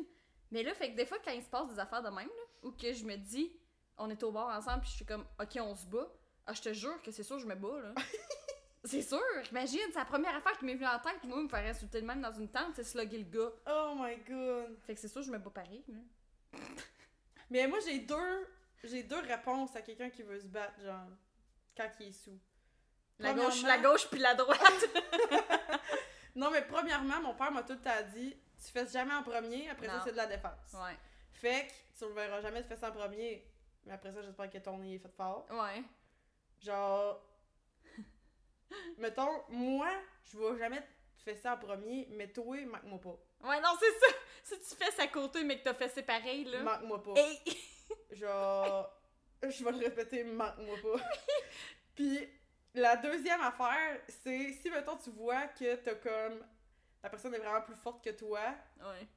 Mais 0.52 0.64
là, 0.64 0.74
fait 0.74 0.92
que 0.92 0.96
des 0.98 1.06
fois, 1.06 1.20
quand 1.24 1.32
il 1.32 1.44
se 1.44 1.48
passe 1.50 1.70
des 1.72 1.80
affaires 1.80 2.02
de 2.02 2.10
même, 2.10 2.28
là, 2.28 2.44
ou 2.64 2.72
que 2.72 2.92
je 2.92 3.06
me 3.06 3.16
dis, 3.16 3.56
on 3.98 4.10
est 4.10 4.22
au 4.24 4.32
bar 4.32 4.48
ensemble, 4.58 4.82
puis 4.82 4.90
je 4.90 4.96
suis 4.96 5.06
comme, 5.06 5.26
ok, 5.40 5.60
on 5.62 5.76
se 5.76 5.86
bat, 5.86 6.12
ah, 6.48 6.54
je 6.54 6.62
te 6.64 6.74
jure 6.74 7.00
que 7.04 7.12
c'est 7.12 7.22
sûr, 7.24 7.38
je 7.40 7.46
me 7.46 7.54
bats, 7.56 7.80
là. 7.80 7.94
c'est 8.84 9.02
sûr, 9.02 9.20
imagine, 9.52 9.80
c'est 9.92 10.00
la 10.00 10.06
première 10.06 10.36
affaire 10.36 10.58
qui 10.58 10.66
m'est 10.66 10.76
venue 10.76 10.88
en 10.88 11.00
tête, 11.00 11.24
moi, 11.24 11.42
me 11.42 11.50
faire 11.50 11.66
insulter 11.66 12.02
de 12.02 12.06
même 12.08 12.22
dans 12.22 12.32
une 12.34 12.50
tente, 12.50 12.76
c'est 12.76 12.84
slugger 12.84 13.18
le 13.18 13.24
gars. 13.24 13.52
Oh 13.68 13.94
my 13.98 14.16
god! 14.28 14.78
Fait 14.86 14.96
que 14.96 15.00
c'est 15.00 15.08
sûr, 15.08 15.22
je 15.22 15.32
me 15.32 15.38
bats 15.38 15.50
pareil, 15.50 15.84
là. 15.88 16.00
Mais 17.50 17.68
moi, 17.68 17.80
j'ai 17.86 18.00
deux, 18.00 18.48
j'ai 18.84 19.04
deux 19.04 19.20
réponses 19.20 19.76
à 19.76 19.82
quelqu'un 19.82 20.10
qui 20.10 20.24
veut 20.24 20.40
se 20.40 20.48
battre, 20.48 20.80
genre, 20.82 21.08
quand 21.76 21.90
il 22.00 22.08
est 22.08 22.12
sous. 22.12 22.40
La 23.20 23.34
gauche, 23.34 23.64
la 23.64 23.78
gauche, 23.80 24.08
puis 24.10 24.20
la 24.20 24.34
droite. 24.36 24.60
Non, 26.36 26.52
mais 26.52 26.62
premièrement, 26.62 27.20
mon 27.22 27.34
père 27.34 27.52
m'a 27.52 27.64
tout 27.64 27.74
le 27.74 27.82
temps 27.82 27.92
dit 28.14 28.34
tu 28.64 28.72
fesses 28.72 28.94
jamais 28.94 29.14
en 29.14 29.24
premier, 29.24 29.70
après 29.70 29.88
ça, 29.88 30.02
c'est 30.06 30.12
de 30.12 30.18
la 30.18 30.28
défense. 30.28 30.74
ouais. 30.74 30.96
Fait 31.34 31.68
que 31.68 31.98
tu 31.98 32.06
ne 32.06 32.14
verras 32.14 32.40
jamais 32.42 32.62
te 32.62 32.68
fesser 32.68 32.86
en 32.86 32.92
premier, 32.92 33.46
mais 33.86 33.94
après 33.94 34.14
ça, 34.14 34.22
j'espère 34.22 34.50
que 34.50 34.58
ton 34.60 34.78
nez 34.78 34.96
est 34.96 35.00
fait 35.00 35.12
fort. 35.18 35.46
Ouais. 35.50 35.84
Genre, 36.62 37.22
mettons, 38.98 39.44
moi, 39.50 39.90
je 40.32 40.38
vais 40.38 40.58
jamais 40.58 40.82
te 40.82 41.24
fesser 41.24 41.50
en 41.50 41.58
premier, 41.58 42.08
mais 42.12 42.28
toi, 42.32 42.58
manque-moi 42.66 43.00
pas. 43.00 43.48
Ouais, 43.50 43.62
non, 43.62 43.70
c'est 43.80 44.00
ça. 44.00 44.16
Si 44.44 44.60
tu 44.60 44.76
fais 44.84 45.02
à 45.02 45.08
côté, 45.08 45.44
mais 45.44 45.60
que 45.60 45.64
t'as 45.64 45.74
fait 45.74 45.90
c'est 45.90 46.04
pareil, 46.04 46.46
là. 46.46 46.60
Manque-moi 46.64 47.04
pas. 47.04 47.14
Hey! 47.16 47.40
Genre, 48.12 48.90
je 49.44 49.64
vais 49.64 49.72
le 49.72 49.78
répéter, 49.78 50.24
manque-moi 50.24 50.76
pas. 50.82 51.04
Puis, 51.96 52.28
la 52.74 52.96
deuxième 52.98 53.42
affaire, 53.42 54.00
c'est 54.08 54.54
si, 54.54 54.70
mettons, 54.70 54.98
tu 54.98 55.10
vois 55.12 55.48
que 55.48 55.76
t'as 55.76 55.96
comme. 55.96 56.46
La 57.02 57.10
personne 57.10 57.34
est 57.34 57.40
vraiment 57.40 57.62
plus 57.62 57.76
forte 57.76 58.04
que 58.04 58.10
toi, 58.10 58.42
Ouais. 58.80 59.08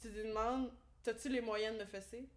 tu 0.00 0.08
lui 0.08 0.22
demandes 0.22 0.72
T'as-tu 1.02 1.28
les 1.28 1.40
moyens 1.40 1.74
de 1.78 1.80
me 1.84 1.86
fesser? 1.88 2.28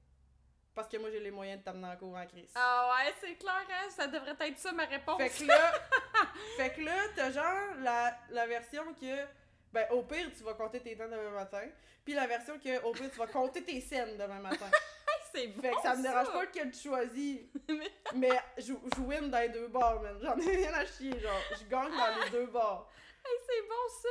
Parce 0.73 0.87
que 0.87 0.95
moi, 0.97 1.09
j'ai 1.11 1.19
les 1.19 1.31
moyens 1.31 1.59
de 1.59 1.65
t'amener 1.65 1.87
en 1.87 1.97
cours 1.97 2.15
en 2.15 2.25
crise. 2.25 2.51
Ah 2.55 2.89
ouais, 2.95 3.13
c'est 3.19 3.35
clair, 3.35 3.65
hein? 3.69 3.89
Ça 3.89 4.07
devrait 4.07 4.35
être 4.39 4.57
ça, 4.57 4.71
ma 4.71 4.85
réponse. 4.85 5.17
Fait 5.21 5.29
que 5.29 5.47
là, 5.47 5.73
fait 6.57 6.73
que 6.73 6.81
là, 6.81 6.95
t'as 7.15 7.31
genre 7.31 7.75
la, 7.81 8.17
la 8.29 8.47
version 8.47 8.93
que, 8.93 9.25
ben, 9.73 9.85
au 9.91 10.03
pire, 10.03 10.29
tu 10.35 10.43
vas 10.43 10.53
compter 10.53 10.79
tes 10.79 10.95
dents 10.95 11.05
demain 11.07 11.31
matin. 11.31 11.63
Puis 12.03 12.13
la 12.13 12.27
version 12.27 12.57
que, 12.59 12.81
au 12.83 12.91
pire, 12.91 13.09
tu 13.11 13.17
vas 13.17 13.27
compter 13.27 13.63
tes 13.63 13.79
scènes 13.81 14.17
demain 14.17 14.39
matin. 14.39 14.69
c'est 15.33 15.47
bon, 15.47 15.61
Fait 15.61 15.71
que 15.71 15.81
ça 15.81 15.95
me 15.95 16.01
dérange 16.01 16.31
pas 16.31 16.43
lequel 16.43 16.71
tu 16.71 16.89
choisis. 16.89 17.39
Mais- 18.15 18.29
je, 18.57 18.73
je 18.95 19.01
win 19.01 19.29
dans 19.29 19.39
les 19.39 19.49
deux 19.49 19.67
bars, 19.67 20.01
man. 20.01 20.17
J'en 20.21 20.37
ai 20.37 20.55
rien 20.57 20.73
à 20.73 20.85
chier, 20.85 21.17
genre. 21.19 21.39
Je 21.59 21.65
gagne 21.69 21.91
dans 21.91 22.23
les 22.23 22.29
deux 22.31 22.47
bars. 22.47 22.89
Hey, 23.23 23.37
c'est 23.47 23.61
bon 23.67 24.01
ça! 24.01 24.09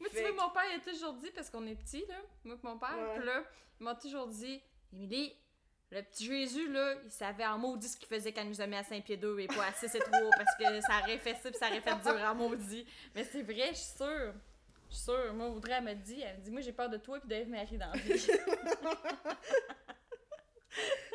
Moi, 0.00 0.08
tu 0.08 0.16
Fait 0.16 0.22
vois, 0.22 0.30
que- 0.30 0.36
mon 0.36 0.50
père, 0.50 0.62
il 0.72 0.76
a 0.76 0.92
toujours 0.92 1.12
dit, 1.14 1.30
parce 1.32 1.50
qu'on 1.50 1.66
est 1.66 1.74
petits, 1.74 2.04
là, 2.08 2.14
moi 2.44 2.56
et 2.56 2.66
mon 2.66 2.78
père, 2.78 2.96
pis 3.14 3.24
là, 3.26 3.42
il 3.80 3.84
m'a 3.84 3.94
toujours 3.94 4.26
dit, 4.28 4.62
Émilie, 4.92 5.36
le 5.90 6.02
petit 6.02 6.26
Jésus, 6.26 6.70
là, 6.70 6.94
il 7.04 7.10
savait 7.10 7.46
en 7.46 7.58
maudit 7.58 7.88
ce 7.88 7.96
qu'il 7.96 8.08
faisait 8.08 8.32
quand 8.32 8.42
il 8.42 8.50
nous 8.50 8.60
a 8.60 8.66
mis 8.66 8.76
à 8.76 8.84
Saint-Pierre-2 8.84 9.40
et 9.40 9.46
pas 9.46 9.66
à 9.66 9.72
6 9.72 9.94
et 9.94 9.98
3, 9.98 10.10
parce 10.36 10.56
que 10.58 10.80
ça 10.82 11.00
aurait 11.02 11.18
fait 11.18 11.34
ça 11.42 11.50
pis 11.50 11.58
ça 11.58 11.68
aurait 11.68 11.80
fait 11.80 11.96
dur 12.02 12.22
en 12.24 12.34
maudit. 12.34 12.86
Mais 13.14 13.24
c'est 13.24 13.42
vrai, 13.42 13.68
je 13.70 13.78
suis 13.78 13.96
sûre. 13.96 14.34
Je 14.90 14.94
suis 14.94 15.04
sûre. 15.04 15.32
Moi, 15.34 15.48
Audrey, 15.48 15.72
elle 15.78 15.84
m'a 15.84 15.94
dit, 15.94 16.20
elle 16.20 16.36
me 16.36 16.42
dit, 16.42 16.50
moi, 16.50 16.60
j'ai 16.60 16.72
peur 16.72 16.90
de 16.90 16.98
toi 16.98 17.18
pis 17.20 17.28
Dave 17.28 17.48
Marie 17.48 17.78
dans 17.78 17.90
la 17.90 17.96
vie. 17.96 18.28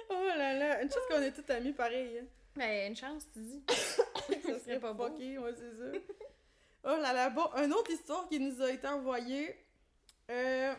Oh 0.10 0.38
là 0.38 0.54
là, 0.54 0.82
une 0.82 0.92
chose 0.92 1.04
qu'on 1.10 1.22
est 1.22 1.32
tous 1.32 1.50
amis 1.52 1.74
pareil. 1.74 2.20
Hein. 2.20 2.26
Mais 2.56 2.88
une 2.88 2.96
chance, 2.96 3.24
tu 3.32 3.40
dis. 3.40 3.64
Ça 3.68 4.60
serait 4.60 4.80
pas 4.80 4.94
beau. 4.94 5.08
ouais, 5.08 5.54
c'est 5.56 5.72
ça. 5.72 6.00
Oh 6.84 6.98
là 7.02 7.14
là, 7.14 7.30
bon, 7.30 7.46
une 7.64 7.74
autre 7.74 7.92
histoire 7.92 8.28
qui 8.28 8.40
nous 8.40 8.62
a 8.62 8.72
été 8.72 8.88
envoyée. 8.88 9.56
Euh, 10.30 10.74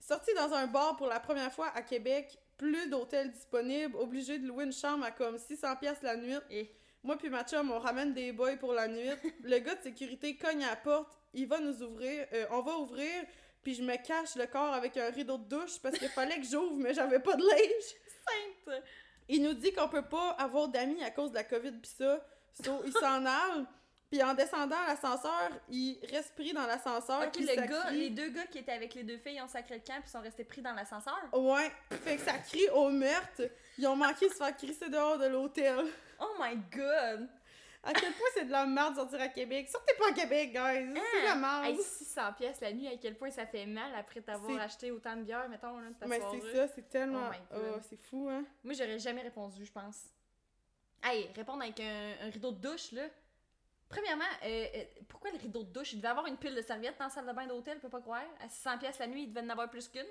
sorti 0.00 0.32
dans 0.34 0.52
un 0.52 0.66
bar 0.66 0.96
pour 0.96 1.06
la 1.06 1.20
première 1.20 1.52
fois 1.52 1.68
à 1.74 1.82
Québec, 1.82 2.38
plus 2.62 2.88
d'hôtels 2.88 3.32
disponibles, 3.32 3.96
obligé 3.96 4.38
de 4.38 4.46
louer 4.46 4.62
une 4.64 4.72
chambre 4.72 5.04
à 5.04 5.10
comme 5.10 5.36
600 5.36 5.76
pièces 5.76 6.00
la 6.00 6.16
nuit. 6.16 6.36
Et? 6.48 6.70
Moi 7.02 7.16
puis 7.16 7.28
ma 7.28 7.42
chum, 7.42 7.72
on 7.72 7.80
ramène 7.80 8.14
des 8.14 8.30
boys 8.30 8.56
pour 8.56 8.72
la 8.72 8.86
nuit. 8.86 9.10
Le 9.42 9.58
gars 9.58 9.74
de 9.74 9.82
sécurité 9.82 10.36
cogne 10.36 10.62
à 10.62 10.70
la 10.70 10.76
porte, 10.76 11.18
il 11.34 11.48
va 11.48 11.58
nous 11.58 11.82
ouvrir, 11.82 12.24
euh, 12.32 12.46
on 12.52 12.60
va 12.60 12.78
ouvrir, 12.78 13.24
puis 13.64 13.74
je 13.74 13.82
me 13.82 13.96
cache 13.96 14.36
le 14.36 14.46
corps 14.46 14.72
avec 14.72 14.96
un 14.96 15.10
rideau 15.10 15.38
de 15.38 15.48
douche 15.48 15.80
parce 15.82 15.98
qu'il 15.98 16.08
fallait 16.08 16.38
que 16.38 16.46
j'ouvre, 16.46 16.76
mais 16.76 16.94
j'avais 16.94 17.18
pas 17.18 17.34
de 17.34 17.42
linge. 17.42 18.68
sainte! 18.68 18.84
Il 19.28 19.42
nous 19.42 19.54
dit 19.54 19.72
qu'on 19.72 19.88
peut 19.88 20.08
pas 20.08 20.30
avoir 20.30 20.68
d'amis 20.68 21.02
à 21.02 21.10
cause 21.10 21.30
de 21.30 21.36
la 21.36 21.44
COVID 21.44 21.72
pis 21.72 21.90
ça. 21.90 22.24
So, 22.62 22.82
il 22.86 22.92
s'en 22.92 23.26
alle. 23.26 23.66
Puis 24.12 24.22
en 24.22 24.34
descendant 24.34 24.76
à 24.76 24.88
l'ascenseur, 24.88 25.48
il 25.70 25.98
reste 26.10 26.34
pris 26.34 26.52
dans 26.52 26.66
l'ascenseur. 26.66 27.22
Ok, 27.22 27.32
puis 27.32 27.46
le 27.46 27.54
gars, 27.54 27.84
crie- 27.86 27.96
les 27.98 28.10
deux 28.10 28.28
gars 28.28 28.44
qui 28.46 28.58
étaient 28.58 28.72
avec 28.72 28.92
les 28.92 29.04
deux 29.04 29.16
filles 29.16 29.40
ont 29.40 29.48
sacré 29.48 29.76
le 29.76 29.80
camp 29.80 30.02
pis 30.02 30.10
sont 30.10 30.20
restés 30.20 30.44
pris 30.44 30.60
dans 30.60 30.74
l'ascenseur? 30.74 31.18
Ouais, 31.32 31.72
fait 32.04 32.16
que 32.16 32.20
ça 32.22 32.34
crie 32.36 32.68
au 32.74 32.90
meurtre. 32.90 33.40
Ils 33.78 33.86
ont 33.86 33.96
manqué 33.96 34.28
de 34.28 34.32
se 34.32 34.36
faire 34.36 34.54
crisser 34.54 34.90
dehors 34.90 35.16
de 35.16 35.28
l'hôtel. 35.28 35.86
Oh 36.20 36.34
my 36.38 36.56
god! 36.76 37.26
À 37.82 37.94
quel 37.94 38.12
point 38.12 38.26
c'est 38.34 38.44
de 38.44 38.52
la 38.52 38.66
merde 38.66 38.92
de 38.92 38.98
sortir 38.98 39.18
à 39.22 39.28
Québec? 39.28 39.66
Sortez 39.70 39.94
pas 39.98 40.10
à 40.10 40.12
Québec, 40.12 40.52
guys. 40.52 40.94
C'est 40.94 41.20
de 41.22 41.24
la 41.28 41.34
merde. 41.34 41.64
Hey, 41.64 41.82
600 41.82 42.32
pièces 42.36 42.60
la 42.60 42.72
nuit, 42.74 42.88
à 42.88 42.96
quel 42.98 43.16
point 43.16 43.30
ça 43.30 43.46
fait 43.46 43.64
mal 43.64 43.94
après 43.98 44.20
t'avoir 44.20 44.60
acheté 44.60 44.90
autant 44.90 45.16
de 45.16 45.22
bière, 45.22 45.48
mettons, 45.48 45.78
là, 45.80 45.88
de 45.88 45.94
ta 45.94 46.06
Mais 46.06 46.20
c'est 46.30 46.54
ça, 46.54 46.68
c'est 46.74 46.88
tellement. 46.90 47.28
Oh 47.28 47.32
my 47.32 47.58
God. 47.60 47.74
Oh, 47.76 47.80
c'est 47.88 47.96
fou, 48.00 48.28
hein? 48.30 48.44
Moi, 48.62 48.74
j'aurais 48.74 48.98
jamais 48.98 49.22
répondu, 49.22 49.64
je 49.64 49.72
pense. 49.72 50.02
Hey, 51.02 51.28
répondre 51.34 51.62
avec 51.62 51.80
un, 51.80 52.26
un 52.26 52.30
rideau 52.30 52.52
de 52.52 52.58
douche, 52.60 52.92
là. 52.92 53.02
Premièrement, 53.92 54.24
euh, 54.44 54.66
euh, 54.74 54.84
pourquoi 55.08 55.30
le 55.30 55.38
rideau 55.38 55.62
de 55.62 55.70
douche? 55.70 55.92
Il 55.92 55.98
devait 55.98 56.08
avoir 56.08 56.26
une 56.26 56.36
pile 56.36 56.54
de 56.54 56.62
serviettes 56.62 56.98
dans 56.98 57.04
la 57.04 57.10
salle 57.10 57.26
de 57.26 57.32
bain 57.32 57.46
d'hôtel, 57.46 57.76
je 57.76 57.82
peux 57.82 57.88
pas 57.88 58.00
croire. 58.00 58.24
À 58.40 58.48
600 58.48 58.78
pièces 58.78 58.98
la 58.98 59.06
nuit, 59.06 59.24
il 59.24 59.28
devait 59.32 59.46
en 59.46 59.50
avoir 59.50 59.70
plus 59.70 59.88
qu'une. 59.88 60.02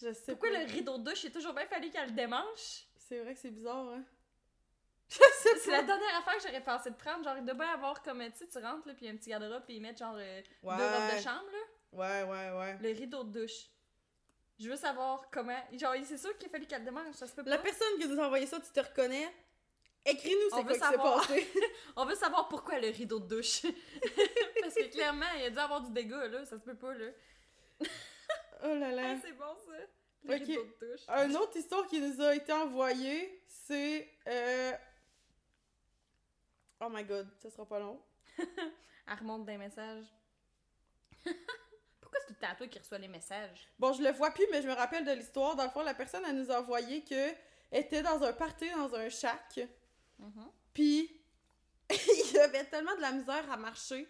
Je 0.00 0.12
sais 0.12 0.32
Pourquoi 0.32 0.50
pas. 0.50 0.60
le 0.60 0.66
rideau 0.66 0.98
de 0.98 1.04
douche, 1.10 1.24
il 1.24 1.28
a 1.28 1.30
toujours 1.30 1.52
bien 1.52 1.66
fallu 1.66 1.90
qu'elle 1.90 2.06
le 2.10 2.12
démanche? 2.14 2.86
C'est 2.96 3.18
vrai 3.20 3.34
que 3.34 3.40
c'est 3.40 3.50
bizarre, 3.50 3.88
hein. 3.88 4.04
Je 5.08 5.16
sais 5.16 5.58
C'est 5.58 5.70
la 5.70 5.82
dernière 5.82 6.16
affaire 6.18 6.36
que 6.36 6.42
j'aurais 6.42 6.62
pensé 6.62 6.90
de 6.90 6.94
prendre. 6.96 7.22
Genre, 7.24 7.36
il 7.36 7.44
devait 7.44 7.64
avoir 7.64 8.02
comme, 8.02 8.22
tu 8.30 8.38
sais, 8.38 8.46
tu 8.46 8.58
rentres, 8.58 8.86
là, 8.88 8.94
puis 8.94 9.08
un 9.08 9.16
petit 9.16 9.28
garde-robe, 9.30 9.64
puis 9.66 9.76
ils 9.76 9.80
mettent 9.82 9.98
genre 9.98 10.16
euh, 10.16 10.40
Ouais. 10.62 10.76
deux 10.76 10.84
robes 10.84 11.16
de 11.16 11.20
chambre, 11.22 11.50
là. 11.52 11.58
Ouais, 11.92 12.22
ouais, 12.22 12.58
ouais. 12.58 12.78
Le 12.80 12.98
rideau 12.98 13.22
de 13.24 13.40
douche. 13.40 13.66
Je 14.58 14.70
veux 14.70 14.76
savoir 14.76 15.28
comment. 15.30 15.58
Genre, 15.72 15.94
c'est 16.04 16.16
sûr 16.18 16.36
qu'il 16.38 16.48
a 16.48 16.50
fallu 16.50 16.66
qu'elle 16.66 16.88
ça 17.12 17.26
se 17.26 17.34
peut 17.34 17.42
pas. 17.44 17.50
La 17.50 17.58
personne 17.58 17.98
qui 17.98 18.06
nous 18.08 18.18
a 18.20 18.26
envoyé 18.26 18.46
ça, 18.46 18.60
tu 18.60 18.70
te 18.70 18.80
reconnais? 18.80 19.28
Écris-nous 20.04 20.48
On 20.52 20.56
c'est 20.56 20.62
veut 20.62 20.68
quoi 20.68 20.72
qui 20.74 20.80
s'est 20.80 20.90
savoir. 20.90 21.26
passé. 21.26 21.48
On 21.96 22.04
veut 22.04 22.14
savoir 22.14 22.48
pourquoi 22.48 22.80
le 22.80 22.88
rideau 22.88 23.20
de 23.20 23.36
douche. 23.36 23.62
Parce 24.60 24.74
que 24.74 24.90
clairement, 24.90 25.26
il 25.38 25.44
a 25.44 25.50
dû 25.50 25.58
avoir 25.58 25.80
du 25.80 25.92
dégât, 25.92 26.26
là. 26.28 26.44
Ça 26.44 26.58
se 26.58 26.62
peut 26.62 26.74
pas, 26.74 26.92
là. 26.94 27.06
oh 28.64 28.74
là 28.74 28.90
là. 28.90 29.16
C'est 29.22 29.32
bon, 29.32 29.54
ça. 29.64 29.72
Le 30.24 30.34
rideau 30.34 30.64
de 30.64 30.86
douche. 30.86 31.06
Une 31.08 31.36
autre 31.36 31.56
histoire 31.56 31.86
qui 31.86 32.00
nous 32.00 32.20
a 32.20 32.34
été 32.34 32.52
envoyée, 32.52 33.42
c'est. 33.46 34.08
Euh... 34.26 34.72
Oh 36.80 36.88
my 36.90 37.04
god, 37.04 37.28
ça 37.40 37.50
sera 37.50 37.64
pas 37.64 37.78
long. 37.78 38.00
Elle 38.38 39.18
remonte 39.18 39.44
des 39.44 39.56
messages. 39.56 40.06
Pourquoi 42.00 42.20
c'est 42.26 42.34
tout 42.34 42.56
toi 42.58 42.66
qui 42.66 42.78
reçoit 42.78 42.98
les 42.98 43.08
messages? 43.08 43.68
Bon, 43.78 43.92
je 43.92 44.02
le 44.02 44.10
vois 44.10 44.30
plus, 44.30 44.46
mais 44.50 44.62
je 44.62 44.66
me 44.66 44.72
rappelle 44.72 45.04
de 45.04 45.12
l'histoire. 45.12 45.54
Dans 45.54 45.64
le 45.64 45.70
fond, 45.70 45.82
la 45.82 45.94
personne, 45.94 46.24
elle 46.26 46.36
nous 46.36 46.50
a 46.50 46.60
envoyé 46.60 47.04
que 47.04 47.30
était 47.70 48.02
dans 48.02 48.22
un 48.22 48.32
party 48.32 48.70
dans 48.70 48.94
un 48.94 49.08
shack, 49.08 49.60
Mhm. 50.22 50.50
puis 50.72 51.20
il 51.90 52.38
avait 52.38 52.64
tellement 52.64 52.94
de 52.96 53.00
la 53.00 53.12
misère 53.12 53.50
à 53.50 53.56
marcher 53.56 54.08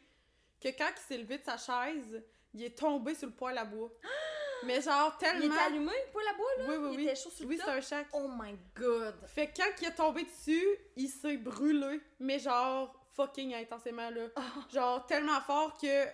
que 0.61 0.68
quand 0.68 0.90
il 0.96 1.01
s'est 1.09 1.18
levé 1.18 1.38
de 1.38 1.44
sa 1.44 1.57
chaise, 1.57 2.22
il 2.55 2.62
est 2.62 2.79
tombé 2.79 3.14
sur 3.14 3.27
le 3.29 3.35
poêle 3.35 3.59
à 3.59 3.64
bois. 3.64 3.90
Mais 4.64 4.81
genre 4.81 5.16
Il 5.20 5.25
tellement. 5.25 5.55
était 5.55 5.62
allumé, 5.64 5.90
le 6.07 6.12
poêle 6.12 6.29
à 6.29 6.35
bois, 6.35 6.46
là? 6.59 6.64
Oui, 6.68 6.77
oui, 6.77 6.88
il 6.92 6.96
oui. 6.98 7.05
était 7.07 7.16
chaud 7.16 7.31
sur 7.31 7.46
Oui, 7.46 7.57
le 7.57 7.61
c'est 7.61 7.66
top? 7.66 7.75
un 7.75 7.81
shack. 7.81 8.07
Oh 8.12 8.29
my 8.38 8.57
god! 8.77 9.16
Fait 9.27 9.48
que 9.48 9.57
quand 9.57 9.70
il 9.81 9.88
est 9.88 9.94
tombé 9.94 10.22
dessus, 10.22 10.64
il 10.94 11.09
s'est 11.09 11.37
brûlé, 11.37 12.01
mais 12.20 12.38
genre 12.38 12.94
fucking 13.16 13.55
intensément 13.55 14.09
là. 14.11 14.29
Oh. 14.37 14.40
Genre 14.72 15.05
tellement 15.07 15.40
fort 15.40 15.77
que 15.79 16.05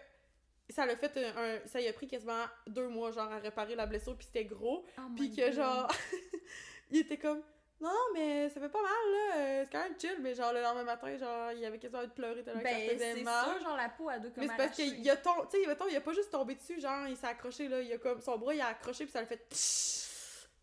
ça 0.70 0.86
l'a 0.86 0.96
fait 0.96 1.14
un, 1.18 1.36
un- 1.36 1.66
ça 1.66 1.80
y 1.80 1.88
a 1.88 1.92
pris 1.92 2.06
quasiment 2.08 2.44
deux 2.66 2.88
mois 2.88 3.10
genre 3.10 3.30
à 3.30 3.38
réparer 3.38 3.74
la 3.74 3.86
blessure 3.86 4.16
puis 4.16 4.26
c'était 4.26 4.44
gros 4.46 4.84
Oh 4.98 5.02
puis 5.16 5.30
que 5.34 5.44
God. 5.46 5.52
genre 5.52 5.88
il 6.90 6.98
était 7.00 7.16
comme 7.18 7.42
non 7.80 7.94
mais 8.12 8.48
ça 8.48 8.60
fait 8.60 8.68
pas 8.68 8.82
mal 8.82 8.90
là 8.90 9.36
euh, 9.36 9.64
c'est 9.64 9.70
quand 9.70 9.82
même 9.84 9.94
chill 10.00 10.16
mais 10.20 10.34
genre 10.34 10.52
le 10.52 10.60
lendemain 10.62 10.82
matin 10.84 11.16
genre 11.16 11.52
il 11.52 11.64
avait 11.64 11.78
quasiment 11.78 12.00
envie 12.00 12.08
de 12.08 12.12
pleurer 12.12 12.42
tellement 12.42 12.60
que 12.60 12.68
ça 12.68 12.74
Ben, 12.74 12.90
faisait 12.90 13.14
c'est 13.14 13.22
mal 13.22 13.44
sûr, 13.44 13.60
genre 13.62 13.76
la 13.76 13.88
peau 13.88 14.08
a 14.08 14.18
deux 14.18 14.30
comme 14.30 14.42
mais 14.44 14.48
c'est 14.50 14.56
parce 14.56 14.76
qu'il 14.76 15.10
a 15.10 15.16
tombé 15.16 15.42
tu 15.50 15.60
sais 15.60 15.66
mettons, 15.66 15.86
il 15.88 15.96
a 15.96 16.00
pas 16.00 16.12
juste 16.12 16.30
tombé 16.32 16.54
dessus 16.56 16.80
genre 16.80 17.06
il 17.06 17.16
s'est 17.16 17.26
accroché 17.28 17.68
là 17.68 17.80
il 17.80 17.92
a 17.92 17.98
comme 17.98 18.20
son 18.20 18.36
bras 18.36 18.52
il 18.54 18.60
a 18.60 18.66
accroché 18.68 19.04
puis 19.04 19.12
ça 19.12 19.20
l'a 19.20 19.26
fait 19.26 19.46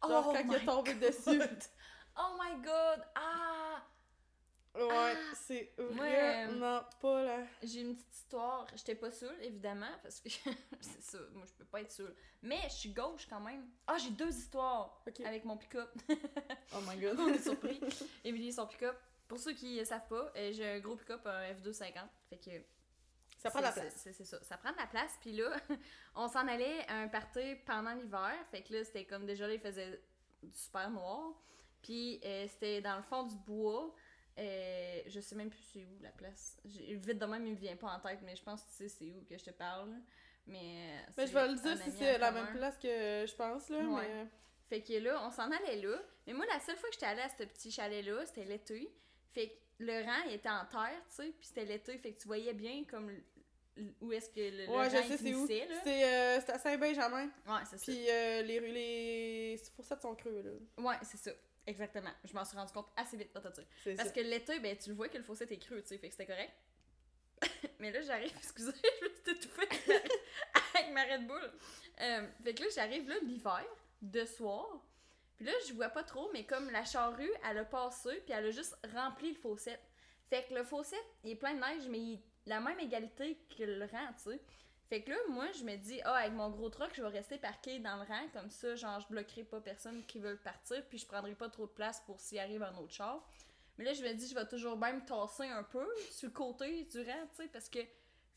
genre 0.08 0.26
Oh 0.28 0.34
quand 0.34 0.40
il 0.40 0.54
est 0.54 0.60
my 0.60 0.66
tombé 0.66 0.94
dessus 0.96 1.38
God. 1.40 1.50
Oh 2.18 2.38
my 2.42 2.62
god! 2.64 3.04
Ah! 3.16 3.82
Ouais 4.76 5.14
Ah! 5.16 5.34
c'est 5.36 5.74
Ouais. 5.78 6.46
vraiment 6.48 6.82
pas 7.02 7.24
là 7.24 7.40
J'ai 7.64 7.82
une 7.82 7.96
petite 7.96 8.14
histoire. 8.16 8.68
J'étais 8.76 8.96
pas 8.96 9.12
saoule, 9.12 9.38
évidemment, 9.42 9.92
parce 10.04 10.20
que 10.20 10.30
c'est 10.82 11.02
ça, 11.02 11.18
moi 11.34 11.46
je 11.48 11.54
peux 11.54 11.66
pas 11.66 11.82
être 11.82 11.92
saoule. 11.92 12.16
Mais 12.42 12.60
je 12.70 12.74
suis 12.76 12.90
gauche 12.94 13.28
quand 13.30 13.40
même. 13.40 13.68
Ah, 13.88 13.98
j'ai 13.98 14.12
deux 14.12 14.30
histoires 14.30 15.02
avec 15.26 15.46
mon 15.46 15.58
pick-up. 15.58 15.90
oh 16.74 16.80
my 16.88 16.98
god 17.00 17.20
On 17.20 17.28
est 17.34 17.42
surpris. 17.44 17.80
Émilie, 18.24 18.52
son 18.54 18.68
pick-up. 18.68 18.96
Pour 19.28 19.40
ceux 19.40 19.54
qui 19.54 19.80
ne 19.80 19.84
savent 19.84 20.08
pas, 20.08 20.32
euh, 20.36 20.52
j'ai 20.54 20.68
un 20.74 20.80
gros 20.80 20.96
pick-up, 20.96 21.26
un 21.26 21.52
F250. 21.54 21.94
Fait 22.30 22.38
que. 22.38 22.52
ça 23.40 23.50
prend 23.50 23.60
de 23.60 23.66
la 23.66 23.72
place 23.72 23.94
C'est 23.98 24.14
c'est 24.14 24.26
ça. 24.26 24.38
Ça 24.44 24.58
prend 24.58 24.72
de 24.72 24.78
la 24.78 24.86
place. 24.86 25.18
Puis 25.22 25.32
là, 25.32 25.50
on 26.16 26.28
s'en 26.28 26.48
allait 26.48 26.86
à 26.88 26.98
un 27.00 27.08
party 27.08 27.56
pendant 27.66 27.94
l'hiver. 27.94 28.34
Fait 28.52 28.62
que 28.62 28.74
là, 28.74 28.84
c'était 28.84 29.06
comme 29.06 29.26
déjà, 29.26 29.48
là, 29.48 29.54
il 29.56 29.60
faisait 29.60 30.00
du 30.44 30.56
super 30.56 30.92
noir. 30.92 31.32
Puis 31.82 32.20
euh, 32.24 32.48
c'était 32.50 32.82
dans 32.82 32.98
le 32.98 33.04
fond 33.04 33.24
du 33.24 33.36
bois. 33.38 33.94
Euh, 34.38 35.02
je 35.08 35.20
sais 35.22 35.36
même 35.36 35.50
plus 35.50 35.64
c'est 35.74 35.86
où 35.86 35.98
la 36.02 36.10
place. 36.12 36.58
Vite 36.66 37.18
de 37.18 37.26
même, 37.26 37.46
il 37.48 37.54
me 37.54 37.58
vient 37.58 37.76
pas 37.78 37.88
en 37.96 38.00
tête, 38.00 38.20
mais 38.24 38.36
je 38.36 38.44
pense 38.44 38.62
que 38.64 38.70
tu 38.70 38.76
sais 38.76 38.90
c'est 38.90 39.12
où 39.12 39.24
que 39.24 39.38
je 39.38 39.44
te 39.46 39.52
parle. 39.52 39.90
Mais. 40.48 40.60
euh, 40.60 41.12
Mais 41.18 41.28
je 41.28 41.34
vais 41.34 41.48
le 41.48 41.56
dire 41.56 41.78
si 41.84 41.92
c'est 41.92 42.18
la 42.18 42.32
même 42.32 42.54
place 42.54 42.78
que 42.78 43.26
je 43.28 43.36
pense, 43.36 43.70
là. 43.70 43.80
Ouais. 43.80 44.08
Mais... 44.08 44.28
Fait 44.68 44.82
que 44.82 44.94
là, 44.94 45.26
on 45.26 45.32
s'en 45.32 45.50
allait 45.52 45.82
là. 45.82 45.96
Mais 46.28 46.34
moi, 46.34 46.46
la 46.48 46.60
seule 46.60 46.76
fois 46.76 46.90
que 46.90 46.96
j'étais 46.96 47.06
allée 47.06 47.22
à 47.22 47.30
ce 47.30 47.44
petit 47.44 47.72
chalet-là, 47.72 48.26
c'était 48.26 48.46
l'été. 48.46 48.92
Fait 49.32 49.50
que 49.50 49.54
le 49.80 50.04
rang, 50.04 50.24
il 50.28 50.34
était 50.34 50.50
en 50.50 50.66
terre, 50.66 51.02
tu 51.10 51.16
sais, 51.16 51.30
puis 51.38 51.48
c'était 51.48 51.66
l'été. 51.66 51.98
Fait 52.00 52.14
que 52.14 52.20
tu 52.20 52.28
voyais 52.28 52.54
bien 52.54 52.84
comme 52.86 53.12
où 54.02 54.12
est-ce 54.12 54.30
que 54.30 54.40
le, 54.40 54.66
le 54.66 54.70
Ouais, 54.72 54.90
je 54.90 54.96
rang, 54.98 55.04
sais 55.08 55.18
c'est 55.18 55.34
où. 55.36 55.46
C'est 55.48 55.64
euh, 56.04 56.40
c'est 56.42 56.50
à 56.52 56.58
Saint-Benjamin. 56.60 57.26
Ouais, 57.46 57.62
c'est 57.70 57.78
ça. 57.78 57.84
Puis 57.92 58.10
euh, 58.10 58.42
les, 58.42 58.60
rues- 58.60 58.72
les 58.72 59.62
foursettes 59.76 60.02
sont 60.02 60.16
creux, 60.16 60.42
là. 60.42 60.84
Ouais, 60.84 60.96
c'est 61.04 61.18
ça. 61.18 61.32
Exactement. 61.68 62.12
Je 62.24 62.34
m'en 62.34 62.46
suis 62.46 62.58
rendu 62.58 62.72
compte 62.72 62.88
assez 62.96 63.18
vite. 63.18 63.32
C'est 63.84 63.96
Parce 63.96 64.10
ça. 64.10 64.14
que 64.14 64.20
l'été, 64.22 64.60
ben, 64.60 64.78
tu 64.78 64.90
le 64.90 64.96
vois 64.96 65.10
que 65.10 65.18
le 65.18 65.24
fossé 65.24 65.46
était 65.46 65.58
creux, 65.58 65.82
tu 65.82 65.90
sais, 65.90 65.98
fait 65.98 66.10
que 66.10 66.14
c'était 66.14 66.28
correct. 66.28 66.54
Mais 67.80 67.92
là, 67.92 68.02
j'arrive, 68.02 68.34
excusez, 68.38 68.72
je 69.02 69.06
me 69.06 69.14
suis 69.14 69.32
étouffée 69.32 69.68
avec 70.76 70.92
ma, 70.94 71.04
Red 71.04 71.28
Bull. 71.28 71.52
Euh, 72.02 72.28
fait 72.44 72.54
que 72.54 72.64
là, 72.64 72.70
j'arrive 72.74 73.10
là 73.10 73.16
l'hiver, 73.24 73.66
de 74.02 74.26
soir. 74.26 74.68
Puis 75.38 75.46
là, 75.46 75.52
je 75.68 75.74
vois 75.74 75.90
pas 75.90 76.04
trop, 76.04 76.30
mais 76.32 76.46
comme 76.46 76.70
la 76.70 76.86
charrue, 76.86 77.32
elle 77.50 77.58
a 77.58 77.66
passé, 77.66 78.22
puis 78.26 78.34
elle 78.34 78.46
a 78.46 78.52
juste 78.52 78.78
rempli 78.94 79.32
le 79.32 79.38
fossette. 79.38 79.82
Fait 80.30 80.44
que 80.48 80.54
le 80.54 80.64
fossette, 80.64 81.06
il 81.24 81.32
est 81.32 81.36
plein 81.36 81.56
de 81.56 81.60
neige, 81.60 81.88
mais 81.90 82.00
il 82.00 82.14
est 82.14 82.24
la 82.46 82.60
même 82.62 82.80
égalité 82.80 83.38
que 83.58 83.64
le 83.64 83.86
rang, 83.86 84.14
tu 84.24 84.32
sais. 84.32 84.42
Fait 84.90 85.02
que 85.02 85.10
là, 85.10 85.18
moi, 85.30 85.52
je 85.58 85.64
me 85.64 85.76
dis, 85.78 86.00
ah, 86.04 86.16
avec 86.16 86.34
mon 86.34 86.50
gros 86.50 86.70
truck, 86.70 86.92
je 86.94 87.02
vais 87.02 87.08
rester 87.08 87.38
parqué 87.38 87.80
dans 87.80 87.96
le 87.96 88.04
rang, 88.04 88.28
comme 88.34 88.50
ça, 88.50 88.76
genre, 88.76 89.00
je 89.00 89.08
bloquerai 89.08 89.44
pas 89.44 89.60
personne 89.60 90.06
qui 90.06 90.20
veut 90.20 90.38
partir, 90.38 90.86
puis 90.88 91.00
je 91.00 91.08
prendrai 91.08 91.34
pas 91.34 91.50
trop 91.50 91.66
de 91.66 91.72
place 91.72 92.02
pour 92.02 92.20
s'il 92.20 92.38
arrive 92.38 92.62
un 92.62 92.76
autre 92.78 92.94
char. 92.94 93.28
Mais 93.78 93.86
là, 93.86 93.94
je 93.94 94.04
me 94.04 94.14
dis, 94.14 94.28
je 94.28 94.36
vais 94.36 94.48
toujours 94.48 94.78
bien 94.78 94.94
me 94.94 95.06
tasser 95.06 95.48
un 95.48 95.64
peu 95.64 95.88
sur 96.12 96.28
le 96.28 96.34
côté 96.34 96.84
du 96.84 97.00
rang, 97.00 97.28
tu 97.32 97.44
sais, 97.44 97.48
parce 97.48 97.70
que. 97.70 97.80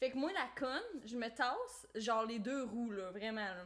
Fait 0.01 0.13
que 0.13 0.17
moi, 0.17 0.31
la 0.33 0.47
conne, 0.57 1.03
je 1.05 1.17
me 1.17 1.29
tasse, 1.29 1.89
genre 1.97 2.25
les 2.25 2.39
deux 2.39 2.63
roues, 2.63 2.93
là, 2.93 3.11
vraiment, 3.11 3.41
là. 3.41 3.65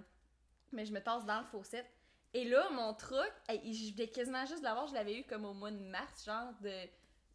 Mais 0.73 0.87
je 0.87 0.93
me 0.93 1.01
tasse 1.01 1.25
dans 1.27 1.41
le 1.41 1.47
fossette. 1.47 1.87
Et 2.35 2.45
là, 2.45 2.69
mon 2.71 2.95
truck, 2.95 3.31
hey, 3.49 3.75
je 3.75 3.93
voulais 3.93 4.09
quasiment 4.09 4.47
juste 4.47 4.63
l'avoir, 4.63 4.87
je 4.87 4.95
l'avais 4.95 5.21
eu 5.21 5.25
comme 5.25 5.45
au 5.45 5.53
mois 5.53 5.71
de 5.71 5.77
mars, 5.77 6.25
genre, 6.25 6.53
de, 6.63 6.73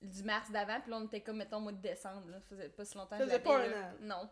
du 0.02 0.24
mars 0.24 0.52
d'avant, 0.52 0.82
puis 0.82 0.90
là, 0.90 0.98
on 0.98 1.06
était 1.06 1.22
comme, 1.22 1.38
mettons, 1.38 1.58
au 1.58 1.62
mois 1.62 1.72
de 1.72 1.82
décembre, 1.82 2.28
là. 2.30 2.40
Ça 2.42 2.48
faisait 2.50 2.70
pas 2.70 2.86
si 2.86 2.98
longtemps 2.98 3.18
que 3.18 3.24
Ça 3.24 3.26
je 3.26 3.30
faisait 3.30 3.44
pas 3.44 3.60
l'avais, 3.60 3.76
un 3.76 3.84
an. 3.84 3.94
Non. 4.02 4.30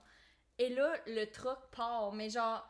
Et 0.57 0.69
là, 0.69 0.95
le 1.07 1.25
truck 1.25 1.59
part, 1.75 2.11
mais 2.13 2.29
genre, 2.29 2.65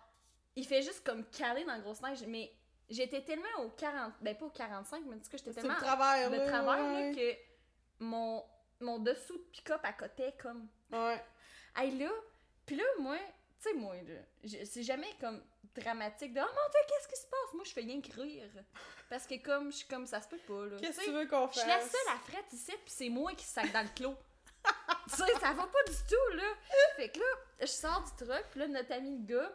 il 0.56 0.66
fait 0.66 0.82
juste 0.82 1.04
comme 1.06 1.24
caler 1.26 1.64
dans 1.66 1.74
la 1.74 1.80
grosse 1.80 2.02
neige, 2.02 2.24
mais 2.28 2.52
j'étais 2.90 3.22
tellement 3.24 3.46
au 3.64 3.70
40, 3.70 4.14
ben 4.22 4.36
pas 4.36 4.46
au 4.46 4.50
45, 4.50 5.04
mais 5.06 5.16
en 5.16 5.20
tout 5.20 5.30
cas, 5.30 5.38
j'étais 5.38 5.54
tellement 5.54 5.74
le 5.74 5.80
travers, 5.80 6.30
de 6.32 6.38
travers 6.48 6.92
là, 6.94 7.14
que 7.14 7.36
mon, 8.00 8.44
mon 8.80 9.00
dessous 9.00 9.38
de 9.38 9.44
pick-up 9.52 9.82
à 9.84 9.94
côté 9.94 10.34
comme 10.42 10.68
Ouais. 10.92 11.24
hey 11.78 11.98
là 11.98 12.10
puis 12.66 12.76
là 12.76 12.84
moi 13.00 13.18
tu 13.18 13.70
sais 13.70 13.74
moi 13.74 13.96
là 13.96 14.20
je- 14.44 14.64
c'est 14.66 14.84
jamais 14.84 15.10
comme 15.20 15.42
dramatique 15.76 16.34
de 16.34 16.40
oh 16.40 16.44
mon 16.44 16.70
dieu 16.72 16.80
qu'est-ce 16.88 17.08
qui 17.08 17.16
se 17.16 17.26
passe 17.28 17.54
moi 17.54 17.64
je 17.66 17.72
fais 17.72 17.82
rien 17.82 18.02
que 18.02 18.12
rire. 18.22 18.50
Parce 19.10 19.26
que 19.26 19.36
comme 19.44 19.72
je 19.72 19.78
suis 19.78 19.88
comme 19.88 20.06
ça 20.06 20.22
se 20.22 20.28
peut 20.28 20.38
pas 20.40 20.66
là. 20.68 20.78
Qu'est-ce 20.80 21.00
que 21.00 21.06
Tu 21.06 21.12
veux 21.12 21.26
qu'on 21.28 21.48
je 21.48 21.54
fasse? 21.54 21.62
suis 21.62 21.68
la 21.70 21.82
seule 21.82 22.14
à 22.16 22.18
frette 22.20 22.54
ici 22.54 22.72
puis 22.84 22.94
c'est 22.94 23.10
moi 23.10 23.34
qui 23.34 23.46
sac 23.46 23.72
dans 23.72 23.82
le 23.82 23.90
clos 23.96 24.16
tu 25.10 25.16
sais 25.16 25.34
ça 25.40 25.54
va 25.54 25.68
pas 25.68 25.84
du 25.88 25.96
tout 26.10 26.36
là 26.36 26.44
fait 26.96 27.10
que 27.10 27.20
là 27.20 27.26
je 27.62 27.66
sors 27.68 28.04
du 28.04 28.26
truck 28.26 28.44
puis 28.52 28.60
là 28.60 28.68
notre 28.68 28.92
ami 28.94 29.18
le 29.20 29.26
gars 29.26 29.52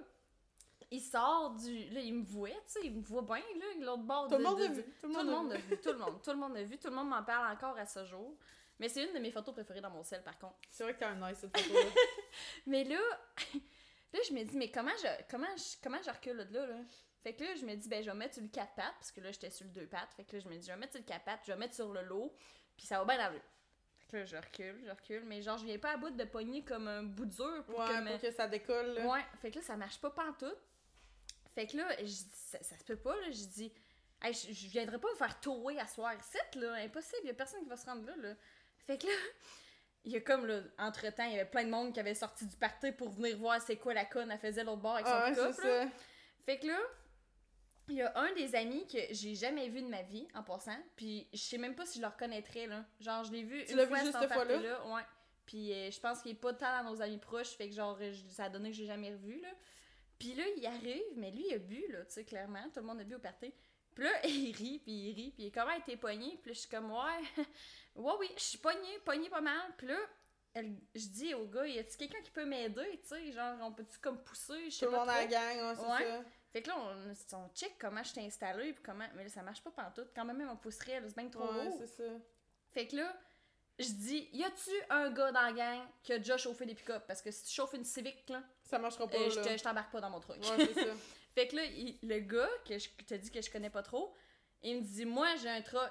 il 0.90 1.00
sort 1.00 1.50
du 1.54 1.88
là 1.90 2.00
il 2.00 2.14
me 2.14 2.24
voit 2.24 2.48
tu 2.48 2.56
sais 2.66 2.80
il 2.84 2.94
me 2.96 3.02
voit 3.02 3.22
bien 3.22 3.36
là 3.36 3.80
de 3.80 3.84
l'autre 3.84 4.02
bord 4.02 4.26
Tout 4.28 4.34
le 4.36 4.38
de- 4.38 4.44
monde 4.44 4.58
de- 4.58 4.64
a 4.64 4.68
du- 4.68 4.74
vu. 4.74 4.82
Tout 5.00 5.06
le 5.08 5.14
tout 5.14 5.22
monde 5.22 5.26
monde 5.30 5.52
a 5.52 5.56
vu, 5.58 5.76
tout 5.80 5.92
le 5.92 5.98
monde, 5.98 6.22
tout 6.22 6.30
le 6.30 6.36
monde 6.36 6.56
a 6.56 6.62
vu, 6.62 6.78
tout 6.78 6.88
le 6.88 6.94
monde 6.94 7.08
m'en 7.08 7.22
parle 7.22 7.52
encore 7.52 7.76
à 7.78 7.86
ce 7.86 8.04
jour. 8.04 8.36
Mais 8.78 8.88
c'est 8.88 9.04
une 9.04 9.12
de 9.12 9.18
mes 9.18 9.30
photos 9.30 9.54
préférées 9.54 9.82
dans 9.82 9.90
mon 9.90 10.02
sel 10.02 10.22
par 10.24 10.38
contre. 10.38 10.56
C'est 10.70 10.82
vrai 10.84 10.94
que 10.94 11.00
t'as 11.00 11.10
un 11.10 11.28
nice 11.28 11.38
cette 11.38 11.56
photo-là. 11.56 11.90
Mais 12.66 12.82
là, 12.84 12.98
là 14.12 14.20
je 14.28 14.32
me 14.32 14.42
dis 14.42 14.56
mais 14.56 14.70
comment 14.70 14.90
je 15.02 15.06
comment 15.30 15.46
je 15.56 15.76
comment 15.82 15.98
je 16.02 16.10
recule 16.10 16.38
de 16.48 16.54
là 16.58 16.66
là? 16.66 16.76
Fait 17.22 17.34
que 17.34 17.44
là 17.44 17.54
je 17.54 17.64
me 17.66 17.74
dis 17.76 17.88
ben 17.88 18.02
je 18.02 18.10
vais 18.10 18.16
mettre 18.16 18.34
sur 18.34 18.42
le 18.42 18.48
4 18.48 18.74
pattes 18.74 18.94
parce 18.98 19.12
que 19.12 19.20
là 19.20 19.30
j'étais 19.32 19.50
sur 19.50 19.66
le 19.66 19.72
2 19.72 19.86
pattes. 19.86 20.12
Fait 20.16 20.24
que 20.24 20.34
là 20.36 20.42
je 20.42 20.48
me 20.48 20.54
dis 20.56 20.66
je 20.66 20.72
vais 20.72 20.78
mettre 20.78 20.92
sur 20.92 21.00
le 21.00 21.06
4 21.06 21.24
pattes, 21.24 21.40
je 21.46 21.52
vais 21.52 21.58
mettre 21.58 21.74
sur 21.74 21.92
le 21.92 22.02
lot, 22.02 22.34
puis 22.76 22.86
ça 22.86 22.98
va 22.98 23.04
bien 23.04 23.22
aller. 23.24 23.42
Là 24.12 24.24
je 24.24 24.36
recule, 24.36 24.80
je 24.84 24.90
recule, 24.90 25.22
mais 25.24 25.40
genre 25.42 25.58
je 25.58 25.64
viens 25.64 25.78
pas 25.78 25.92
à 25.92 25.96
bout 25.96 26.10
de 26.10 26.24
pogner 26.24 26.64
comme 26.64 26.88
un 26.88 27.02
bout 27.02 27.26
dur 27.26 27.64
pour 27.66 27.78
Ouais, 27.78 27.86
que 27.86 28.00
me- 28.02 28.18
que 28.18 28.30
ça 28.32 28.48
décolle, 28.48 28.94
là. 28.94 29.06
Ouais, 29.06 29.24
fait 29.40 29.50
que 29.50 29.56
là, 29.56 29.62
ça 29.62 29.76
marche 29.76 30.00
pas 30.00 30.10
pantoute. 30.10 30.56
Fait 31.54 31.66
que 31.66 31.76
là, 31.76 31.88
je 31.98 32.04
dis, 32.04 32.26
ça, 32.32 32.62
ça 32.62 32.76
se 32.78 32.84
peut 32.84 32.96
pas, 32.96 33.14
là. 33.16 33.30
Je 33.30 33.44
dis, 33.46 33.72
hey, 34.22 34.32
je, 34.32 34.52
je 34.52 34.68
viendrai 34.68 34.98
pas 34.98 35.08
me 35.10 35.16
faire 35.16 35.38
tower 35.40 35.78
à 35.78 35.86
soir 35.86 36.12
ici, 36.14 36.38
là. 36.58 36.74
Impossible, 36.74 37.26
y 37.26 37.30
a 37.30 37.34
personne 37.34 37.62
qui 37.62 37.68
va 37.68 37.76
se 37.76 37.86
rendre 37.86 38.06
là, 38.06 38.14
là. 38.16 38.34
Fait 38.86 38.98
que 38.98 39.06
là, 39.06 39.12
il 40.04 40.12
y 40.12 40.16
a 40.16 40.20
comme, 40.20 40.46
là, 40.46 40.60
entre-temps, 40.78 41.24
il 41.24 41.32
y 41.32 41.34
avait 41.40 41.48
plein 41.50 41.64
de 41.64 41.70
monde 41.70 41.92
qui 41.92 42.00
avait 42.00 42.14
sorti 42.14 42.46
du 42.46 42.56
party 42.56 42.92
pour 42.92 43.10
venir 43.10 43.36
voir 43.38 43.60
c'est 43.60 43.76
quoi 43.76 43.94
la 43.94 44.04
conne 44.04 44.30
elle 44.30 44.38
faisait 44.38 44.64
l'autre 44.64 44.80
bord 44.82 44.94
avec 44.94 45.06
son 45.06 45.12
Ah, 45.12 45.28
ouais, 45.28 45.52
ça. 45.52 45.86
Fait 46.46 46.58
que 46.58 46.66
là, 46.68 46.78
il 47.90 47.96
y 47.96 48.02
a 48.02 48.16
un 48.18 48.32
des 48.34 48.54
amis 48.54 48.86
que 48.86 48.98
j'ai 49.10 49.34
jamais 49.34 49.68
vu 49.68 49.82
de 49.82 49.88
ma 49.88 50.02
vie, 50.02 50.26
en 50.34 50.42
passant, 50.42 50.78
puis 50.96 51.28
je 51.32 51.38
sais 51.38 51.58
même 51.58 51.74
pas 51.74 51.84
si 51.86 51.98
je 51.98 52.02
le 52.02 52.08
reconnaîtrais, 52.08 52.66
là. 52.66 52.84
Genre, 53.00 53.24
je 53.24 53.32
l'ai 53.32 53.42
vu 53.42 53.64
Tu 53.64 53.72
une 53.72 53.76
l'as 53.76 53.84
vu 53.84 53.90
fois 53.90 53.98
juste 54.00 54.12
cet 54.12 54.20
cette 54.22 54.32
fois-là? 54.32 54.54
party-là, 54.54 54.86
ouais. 54.94 55.02
Puis 55.46 55.72
euh, 55.72 55.90
je 55.90 55.98
pense 56.00 56.22
qu'il 56.22 56.30
est 56.30 56.34
pas 56.34 56.52
tant 56.54 56.82
dans 56.82 56.90
nos 56.90 57.02
amis 57.02 57.18
proches, 57.18 57.50
fait 57.56 57.68
que 57.68 57.74
genre, 57.74 57.96
euh, 58.00 58.12
ça 58.30 58.44
a 58.44 58.48
donné 58.48 58.70
que 58.70 58.76
j'ai 58.76 58.86
jamais 58.86 59.10
revu, 59.12 59.40
là. 59.40 59.48
Puis 60.18 60.34
là, 60.34 60.44
il 60.56 60.66
arrive, 60.66 61.02
mais 61.16 61.30
lui, 61.30 61.44
il 61.48 61.54
a 61.54 61.58
bu, 61.58 61.82
là, 61.90 62.04
tu 62.04 62.12
sais, 62.12 62.24
clairement. 62.24 62.62
Tout 62.74 62.80
le 62.80 62.86
monde 62.86 63.00
a 63.00 63.04
bu 63.04 63.14
au 63.14 63.18
party. 63.18 63.52
Puis 63.94 64.04
là, 64.04 64.10
il 64.26 64.54
rit, 64.54 64.78
puis 64.78 64.92
il 64.92 65.14
rit, 65.14 65.30
puis 65.32 65.44
il 65.44 65.46
est 65.46 65.50
comment 65.50 65.72
été 65.72 65.96
pogné? 65.96 66.38
Puis 66.42 66.50
là, 66.50 66.54
je 66.54 66.58
suis 66.60 66.68
comme, 66.68 66.90
ouais, 66.92 67.44
ouais, 67.96 68.12
oui, 68.20 68.30
je 68.36 68.42
suis 68.42 68.58
pogné, 68.58 68.98
pogné 69.04 69.28
pas 69.30 69.40
mal. 69.40 69.72
Puis 69.78 69.86
là, 69.88 69.96
elle- 70.54 70.76
je 70.94 71.06
dis 71.08 71.34
au 71.34 71.46
gars, 71.46 71.66
y 71.66 71.78
a-tu 71.78 71.96
quelqu'un 71.96 72.20
qui 72.22 72.30
peut 72.30 72.44
m'aider, 72.44 73.00
tu 73.02 73.08
sais? 73.08 73.32
Genre, 73.32 73.56
on 73.62 73.72
peut-tu 73.72 73.98
comme 73.98 74.22
pousser? 74.22 74.66
Je 74.66 74.70
sais 74.70 74.84
Tout 74.86 74.92
le 74.92 74.98
pas 74.98 75.00
monde 75.00 75.08
à 75.08 75.20
la 75.20 75.26
trop. 75.26 75.30
gang, 75.32 75.68
ouais, 75.68 75.74
c'est 75.76 76.04
Ouais. 76.04 76.10
ça. 76.10 76.24
Fait 76.52 76.62
que 76.62 76.68
là, 76.68 76.76
on, 76.78 77.36
on 77.36 77.48
check 77.54 77.76
comment 77.78 78.02
je 78.02 78.12
t'ai 78.14 78.20
installé, 78.26 78.72
puis 78.72 78.82
comment. 78.82 79.06
Mais 79.14 79.24
là, 79.24 79.28
ça 79.30 79.42
marche 79.42 79.62
pas 79.62 79.70
pantoute. 79.70 80.08
Quand 80.14 80.24
même, 80.24 80.40
on 80.50 80.56
pousserait, 80.56 81.00
là, 81.00 81.06
c'est 81.08 81.16
bien 81.16 81.28
trop 81.28 81.44
Ouais, 81.46 81.64
lourd. 81.64 81.76
c'est 81.78 81.86
ça. 81.86 82.10
Fait 82.72 82.86
que 82.88 82.96
là, 82.96 83.16
je 83.78 83.88
dis, 83.92 84.28
y 84.32 84.42
a-tu 84.44 84.70
un 84.90 85.10
gars 85.10 85.32
dans 85.32 85.42
la 85.42 85.52
gang 85.52 85.80
qui 86.02 86.12
a 86.12 86.18
déjà 86.18 86.36
chauffé 86.36 86.66
des 86.66 86.74
pick-up? 86.74 87.04
Parce 87.06 87.22
que 87.22 87.30
si 87.30 87.44
tu 87.44 87.50
chauffes 87.52 87.74
une 87.74 87.84
Civic, 87.84 88.28
là, 88.28 88.42
Ça 88.64 88.78
marchera 88.78 89.06
pas, 89.08 89.16
euh, 89.16 89.30
je 89.30 89.40
là. 89.40 89.56
je 89.56 89.62
t'embarque 89.62 89.92
pas 89.92 90.00
dans 90.00 90.10
mon 90.10 90.20
truc. 90.20 90.36
Ouais, 90.42 90.66
c'est 90.66 90.74
ça. 90.74 90.92
Fait 91.34 91.46
que 91.46 91.56
là, 91.56 91.64
il- 91.64 91.98
le 92.02 92.18
gars 92.18 92.48
que 92.68 92.76
je 92.78 92.88
te 93.06 93.14
dis 93.14 93.30
que 93.30 93.40
je 93.40 93.50
connais 93.50 93.70
pas 93.70 93.82
trop, 93.82 94.12
il 94.62 94.78
me 94.78 94.82
dit 94.82 95.04
Moi, 95.04 95.28
j'ai 95.36 95.48
un 95.48 95.62
truck. 95.62 95.90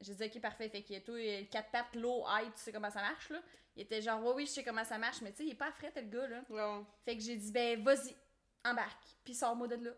J'ai 0.00 0.14
dit 0.14 0.24
Ok, 0.24 0.40
parfait. 0.40 0.68
Fait 0.70 0.82
qu'il 0.82 0.96
y 0.96 0.98
a 0.98 1.02
tout, 1.02 1.16
il 1.16 1.24
y 1.26 1.34
a 1.36 1.40
le 1.40 1.46
4 1.46 1.70
pattes, 1.70 1.94
low, 1.96 2.24
high, 2.26 2.52
tu 2.54 2.60
sais 2.62 2.72
comment 2.72 2.90
ça 2.90 3.02
marche, 3.02 3.28
là. 3.30 3.40
Il 3.76 3.82
était 3.82 4.02
genre 4.02 4.20
Oui, 4.24 4.32
oui, 4.36 4.46
je 4.46 4.50
sais 4.52 4.64
comment 4.64 4.84
ça 4.84 4.98
marche, 4.98 5.20
mais 5.22 5.30
tu 5.30 5.38
sais, 5.38 5.44
il 5.44 5.52
est 5.52 5.54
pas 5.54 5.70
fret, 5.70 5.92
le 5.94 6.02
gars, 6.02 6.26
là. 6.26 6.42
Ouais, 6.48 6.60
ouais. 6.62 6.84
Fait 7.04 7.16
que 7.16 7.22
j'ai 7.22 7.36
dit 7.36 7.52
Ben, 7.52 7.82
vas-y, 7.84 8.16
embarque. 8.64 9.16
Puis 9.24 9.34
sors-moi 9.34 9.68
de 9.68 9.76
là. 9.76 9.90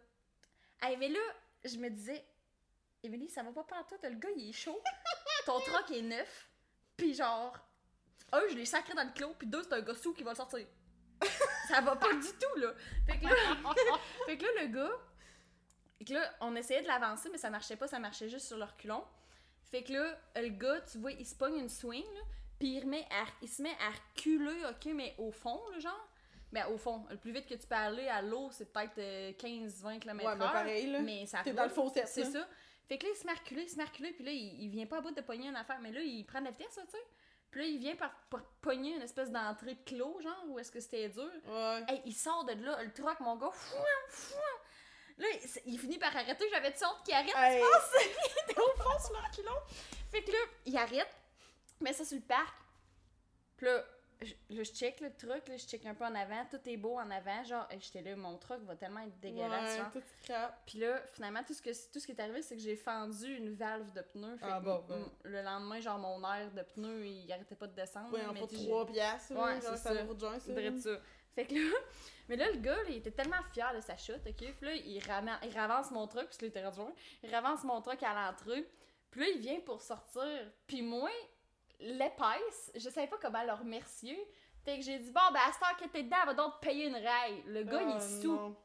Hey, 0.83 0.97
mais 0.97 1.09
là, 1.09 1.21
je 1.65 1.77
me 1.79 1.89
disais 1.89 2.25
Émilie, 3.03 3.29
ça 3.29 3.43
va 3.43 3.53
pas 3.53 3.65
partout, 3.65 3.97
le 4.03 4.15
gars, 4.17 4.31
il 4.37 4.49
est 4.49 4.53
chaud. 4.53 4.81
Ton 5.47 5.61
truck 5.61 5.91
est 5.91 6.03
neuf. 6.03 6.49
Puis 6.97 7.15
genre, 7.15 7.55
un, 8.33 8.41
je 8.51 8.55
l'ai 8.55 8.65
sacré 8.65 8.95
dans 8.95 9.05
le 9.05 9.13
clos, 9.13 9.35
puis 9.39 9.47
deux, 9.47 9.63
c'est 9.63 9.75
un 9.75 9.81
gars 9.81 9.93
qui 9.95 10.23
va 10.23 10.31
le 10.31 10.37
sortir. 10.37 10.67
ça 11.69 11.81
va 11.81 11.97
pas 11.97 12.15
du 12.15 12.29
tout, 12.29 12.59
là. 12.59 12.73
Fait 13.07 13.19
que 13.19 13.25
là, 13.25 13.35
fait 14.27 14.39
que 14.39 14.45
là 14.45 14.63
le 14.63 14.69
gars, 14.69 14.93
fait 15.99 16.05
que 16.05 16.15
là, 16.15 16.35
on 16.41 16.57
essayait 16.57 16.83
de 16.83 16.87
l'avancer, 16.87 17.29
mais 17.31 17.39
ça 17.39 17.51
marchait 17.51 17.77
pas, 17.77 17.87
ça 17.87 17.99
marchait 17.99 18.29
juste 18.29 18.47
sur 18.47 18.57
le 18.57 18.65
reculon. 18.65 19.05
Fait 19.71 19.83
que 19.83 19.93
là, 19.93 20.19
le 20.37 20.49
gars, 20.49 20.81
tu 20.81 20.99
vois, 20.99 21.13
il 21.13 21.27
se 21.27 21.35
pogne 21.35 21.57
une 21.57 21.69
swing, 21.69 22.05
là, 22.15 22.21
puis 22.59 22.69
il, 22.69 22.81
remet 22.85 23.07
à- 23.11 23.27
il 23.43 23.49
se 23.49 23.61
met 23.63 23.77
à 23.81 23.91
reculer, 23.91 24.65
ok, 24.67 24.87
mais 24.95 25.15
au 25.19 25.31
fond, 25.31 25.61
là, 25.73 25.79
genre. 25.81 26.09
Ben, 26.55 26.69
au 26.69 26.79
fond, 26.79 27.05
le 27.11 27.17
plus 27.17 27.33
vite 27.33 27.47
que 27.47 27.55
tu 27.55 27.67
peux 27.67 27.75
aller 27.75 28.07
à 28.07 28.23
l'eau, 28.23 28.49
c'est 28.53 28.73
peut-être 28.73 28.99
euh, 28.99 29.33
15-20 29.33 29.99
km/h. 29.99 30.25
Ouais, 30.25 30.37
mais 30.37 30.45
pareil, 30.45 30.87
là. 30.87 31.01
Mais 31.01 31.27
ça 31.27 31.41
T'es 31.43 31.53
dans 31.53 31.65
le 31.65 31.73
C'est 32.07 32.25
ça. 32.25 32.49
Fait 32.87 32.97
que 32.97 33.07
là, 33.07 33.13
il 33.13 33.19
se 33.19 33.27
met 33.27 33.33
à 33.33 33.35
reculer, 33.35 33.63
il 33.63 33.69
se 33.69 33.77
met 33.77 33.83
à 33.83 33.87
reculer, 33.87 34.13
puis 34.13 34.25
là, 34.25 34.31
il, 34.31 34.63
il 34.63 34.69
vient 34.69 34.87
pas 34.87 34.99
à 34.99 35.01
bout 35.01 35.11
de 35.11 35.21
pogner 35.21 35.49
une 35.49 35.57
affaire, 35.57 35.81
mais 35.81 35.91
là, 35.91 36.01
il 36.01 36.25
prend 36.25 36.39
de 36.39 36.45
la 36.45 36.53
vitesse, 36.53 36.77
là, 36.77 36.85
tu 36.85 36.93
sais. 36.93 37.05
Puis 37.51 37.61
là, 37.61 37.67
il 37.67 37.79
vient 37.79 37.97
par, 37.97 38.15
par 38.31 38.45
pogner 38.61 38.95
une 38.95 39.03
espèce 39.03 39.33
d'entrée 39.33 39.75
de 39.75 39.83
clos, 39.85 40.21
genre, 40.21 40.45
où 40.47 40.61
est-ce 40.61 40.71
que 40.71 40.79
c'était 40.79 41.09
dur. 41.09 41.29
Ouais. 41.49 41.83
Hey, 41.89 42.03
il 42.05 42.15
sort 42.15 42.45
de 42.45 42.53
là, 42.53 42.81
le 42.85 42.93
truck, 42.93 43.19
mon 43.19 43.35
gars, 43.37 43.51
fouin, 43.51 43.81
fouin. 44.11 44.39
Là, 45.19 45.27
il, 45.33 45.73
il 45.73 45.79
finit 45.81 45.99
par 45.99 46.17
arrêter, 46.17 46.45
j'avais 46.51 46.71
de 46.71 46.77
honte 46.77 47.03
qu'il 47.05 47.15
arrête, 47.15 47.35
Hey. 47.37 47.63
il 48.01 48.51
était 48.51 48.61
au 48.61 48.77
fond 48.77 48.99
sur 49.05 49.13
le 49.13 49.27
reculon. 49.27 49.59
Fait 50.13 50.23
que 50.23 50.31
là, 50.31 50.39
il 50.67 50.77
arrête, 50.77 51.17
met 51.81 51.93
ça 51.93 52.05
sur 52.05 52.17
le 52.17 52.23
parc. 52.23 52.55
Puis 53.57 53.67
là, 53.67 53.85
je, 54.25 54.35
là, 54.55 54.63
je 54.63 54.73
check 54.73 55.01
le 55.01 55.15
truck, 55.15 55.47
là, 55.49 55.57
je 55.57 55.65
check 55.67 55.85
un 55.87 55.95
peu 55.95 56.05
en 56.05 56.15
avant, 56.15 56.45
tout 56.51 56.59
est 56.69 56.77
beau 56.77 56.99
en 56.99 57.11
avant, 57.11 57.45
genre, 57.45 57.69
j'étais 57.79 58.03
là, 58.03 58.17
mon 58.17 58.37
truck 58.39 58.61
va 58.65 58.75
tellement 58.77 59.01
être 59.01 59.19
dégueulasse, 59.21 59.79
Ouais, 59.79 59.85
tout. 59.93 60.03
Puis 60.67 60.79
là, 60.79 61.01
finalement, 61.13 61.43
tout 61.47 61.55
ce, 61.55 61.63
que, 61.63 61.71
tout 61.93 62.01
ce 62.01 62.07
qui 62.07 62.13
est 62.13 62.21
arrivé, 62.21 62.43
c'est 62.43 62.57
que 62.57 62.63
j'ai 62.63 62.77
fendu 62.77 63.37
une 63.37 63.55
valve 63.55 63.93
de 63.93 64.01
pneu. 64.03 64.37
Fait 64.37 64.47
Ah 64.49 64.59
que 64.61 64.65
bon, 64.65 64.85
le 65.25 65.43
lendemain, 65.43 65.81
genre, 65.81 65.99
mon 65.99 66.23
air 66.33 66.51
de 66.53 66.63
pneu, 66.63 67.07
il 67.07 67.31
arrêtait 67.33 67.55
pas 67.55 67.67
de 67.67 67.75
descendre. 67.75 68.13
Ouais, 68.13 68.25
en 68.25 68.35
sais, 68.47 68.67
3 68.67 68.87
piastres. 68.87 69.33
Ouais, 69.33 69.61
genre, 69.61 69.77
c'est 69.77 69.77
ça 69.77 69.95
joint, 70.19 70.39
ça. 70.41 70.55
Fait 71.35 71.47
que 71.47 71.55
là, 71.55 71.61
mais 72.29 72.37
là, 72.37 72.51
le 72.51 72.59
gars, 72.59 72.77
là, 72.77 72.89
il 72.89 72.97
était 72.97 73.11
tellement 73.11 73.43
fier 73.53 73.75
de 73.75 73.81
sa 73.81 73.97
chute, 73.97 74.21
ok? 74.27 74.55
Puis 74.57 74.67
là, 74.67 74.75
il, 74.75 74.99
rama- 75.01 75.41
il 75.43 75.57
ravance 75.57 75.91
mon 75.91 76.07
truck, 76.07 76.25
parce 76.25 76.37
qu'il 76.39 76.49
était. 76.49 76.63
Il 77.23 77.35
ravance 77.35 77.65
mon 77.65 77.81
truck 77.81 78.03
à 78.03 78.15
l'entrée. 78.15 78.69
Puis 79.11 79.21
là, 79.21 79.27
il 79.35 79.41
vient 79.41 79.61
pour 79.61 79.81
sortir. 79.83 80.51
Puis 80.67 80.83
moi, 80.83 81.11
l'épaisse, 81.81 82.73
je 82.75 82.89
savais 82.91 83.07
pas 83.07 83.19
comment 83.21 83.43
le 83.43 83.53
remercier. 83.53 84.19
Fait 84.65 84.79
que 84.79 84.85
j'ai 84.85 84.99
dit, 84.99 85.11
bon, 85.11 85.21
ben, 85.33 85.41
à 85.47 85.53
cette 85.53 85.63
heure 85.63 85.77
que 85.77 85.89
t'es 85.89 86.03
dedans, 86.03 86.17
elle 86.23 86.29
va 86.29 86.35
donc 86.35 86.61
te 86.61 86.67
payer 86.67 86.87
une 86.87 86.97
raille. 86.97 87.43
Le 87.47 87.65
gars, 87.65 87.83
il 87.83 87.97
est 87.97 88.23
sous. 88.23 88.35
non. 88.35 88.57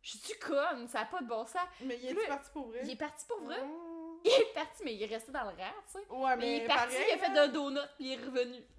Je 0.00 0.18
suis 0.18 0.38
conne, 0.38 0.86
ça 0.86 1.00
a 1.00 1.04
pas 1.06 1.22
de 1.22 1.26
bon 1.26 1.46
sens. 1.46 1.66
Mais 1.82 1.98
il 2.02 2.10
est 2.10 2.26
parti 2.26 2.50
pour 2.52 2.68
vrai? 2.68 2.80
Il 2.82 2.90
est 2.90 2.96
parti 2.96 3.24
pour 3.26 3.40
vrai. 3.40 3.56
Oh. 3.64 3.93
Il 4.24 4.30
est 4.30 4.54
parti, 4.54 4.82
mais 4.84 4.94
il 4.94 5.02
est 5.02 5.06
resté 5.14 5.30
dans 5.32 5.42
le 5.42 5.48
rang, 5.50 5.74
tu 5.86 5.92
sais. 5.92 5.98
Ouais, 6.08 6.30
Mais 6.30 6.36
mais, 6.36 6.56
il 6.56 6.62
est 6.62 6.66
parti, 6.66 6.94
pareil, 6.94 7.08
il 7.10 7.14
a 7.14 7.18
fait 7.18 7.34
là. 7.34 7.42
un 7.42 7.48
donut, 7.48 7.80
puis 7.96 8.06
il 8.06 8.12
est 8.12 8.24
revenu. 8.24 8.62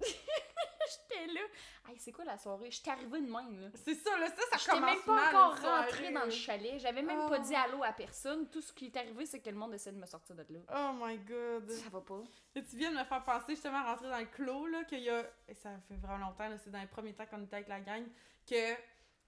J'étais 1.10 1.26
là. 1.32 1.40
Hey, 1.88 1.96
c'est 1.98 2.12
quoi 2.12 2.24
la 2.24 2.36
soirée? 2.38 2.70
J'étais 2.70 2.90
arrivée 2.90 3.20
de 3.20 3.30
même, 3.30 3.60
là. 3.60 3.68
C'est 3.74 3.94
ça, 3.94 4.16
là, 4.18 4.26
ça, 4.28 4.58
ça 4.58 4.72
commence 4.72 4.90
même 4.90 5.02
pas 5.04 5.14
mal, 5.14 5.36
encore 5.36 5.58
rentrée 5.60 6.12
dans 6.12 6.24
le 6.24 6.30
chalet. 6.30 6.78
J'avais 6.80 7.02
même 7.02 7.28
pas 7.28 7.38
Oh. 7.40 7.42
dit 7.42 7.54
allô 7.54 7.82
à 7.84 7.92
personne. 7.92 8.48
Tout 8.50 8.60
ce 8.60 8.72
qui 8.72 8.86
est 8.86 8.96
arrivé, 8.96 9.26
c'est 9.26 9.40
que 9.40 9.50
le 9.50 9.56
monde 9.56 9.74
essaie 9.74 9.92
de 9.92 9.98
me 9.98 10.06
sortir 10.06 10.34
de 10.36 10.44
là. 10.48 10.60
Oh 10.74 10.92
my 11.04 11.18
god. 11.18 11.70
Ça 11.70 11.88
va 11.90 12.00
pas. 12.00 12.22
Et 12.54 12.62
tu 12.64 12.76
viens 12.76 12.90
de 12.92 12.96
me 12.98 13.04
faire 13.04 13.24
penser 13.24 13.54
justement 13.54 13.78
à 13.78 13.92
rentrer 13.92 14.08
dans 14.08 14.18
le 14.18 14.26
clos, 14.26 14.66
là, 14.66 14.84
qu'il 14.84 15.00
y 15.00 15.10
a. 15.10 15.24
Et 15.48 15.54
ça 15.54 15.70
fait 15.88 15.96
vraiment 15.96 16.26
longtemps, 16.26 16.48
là, 16.48 16.58
c'est 16.58 16.70
dans 16.70 16.80
les 16.80 16.86
premiers 16.86 17.14
temps 17.14 17.26
qu'on 17.26 17.42
était 17.42 17.56
avec 17.56 17.68
la 17.68 17.80
gang, 17.80 18.04
que 18.48 18.72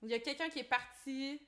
il 0.03 0.09
y 0.09 0.15
a 0.15 0.19
quelqu'un 0.21 0.49
qui 0.49 0.61
est 0.61 0.65
parti 0.65 1.41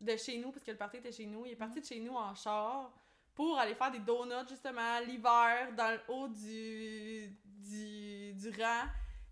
de 0.00 0.16
chez 0.16 0.38
nous, 0.38 0.52
parce 0.52 0.64
que 0.64 0.70
le 0.70 0.76
party 0.76 0.98
était 0.98 1.12
chez 1.12 1.26
nous, 1.26 1.46
il 1.46 1.52
est 1.52 1.56
parti 1.56 1.80
de 1.80 1.84
chez 1.86 1.98
nous 2.00 2.14
en 2.14 2.34
char 2.34 2.92
pour 3.36 3.58
aller 3.58 3.74
faire 3.74 3.90
des 3.90 4.00
donuts 4.00 4.48
justement 4.48 4.98
l'hiver 5.06 5.68
dans 5.76 5.90
le 5.90 6.00
haut 6.08 6.26
du, 6.26 7.28
du, 7.44 8.32
du 8.32 8.50
rang. 8.60 8.86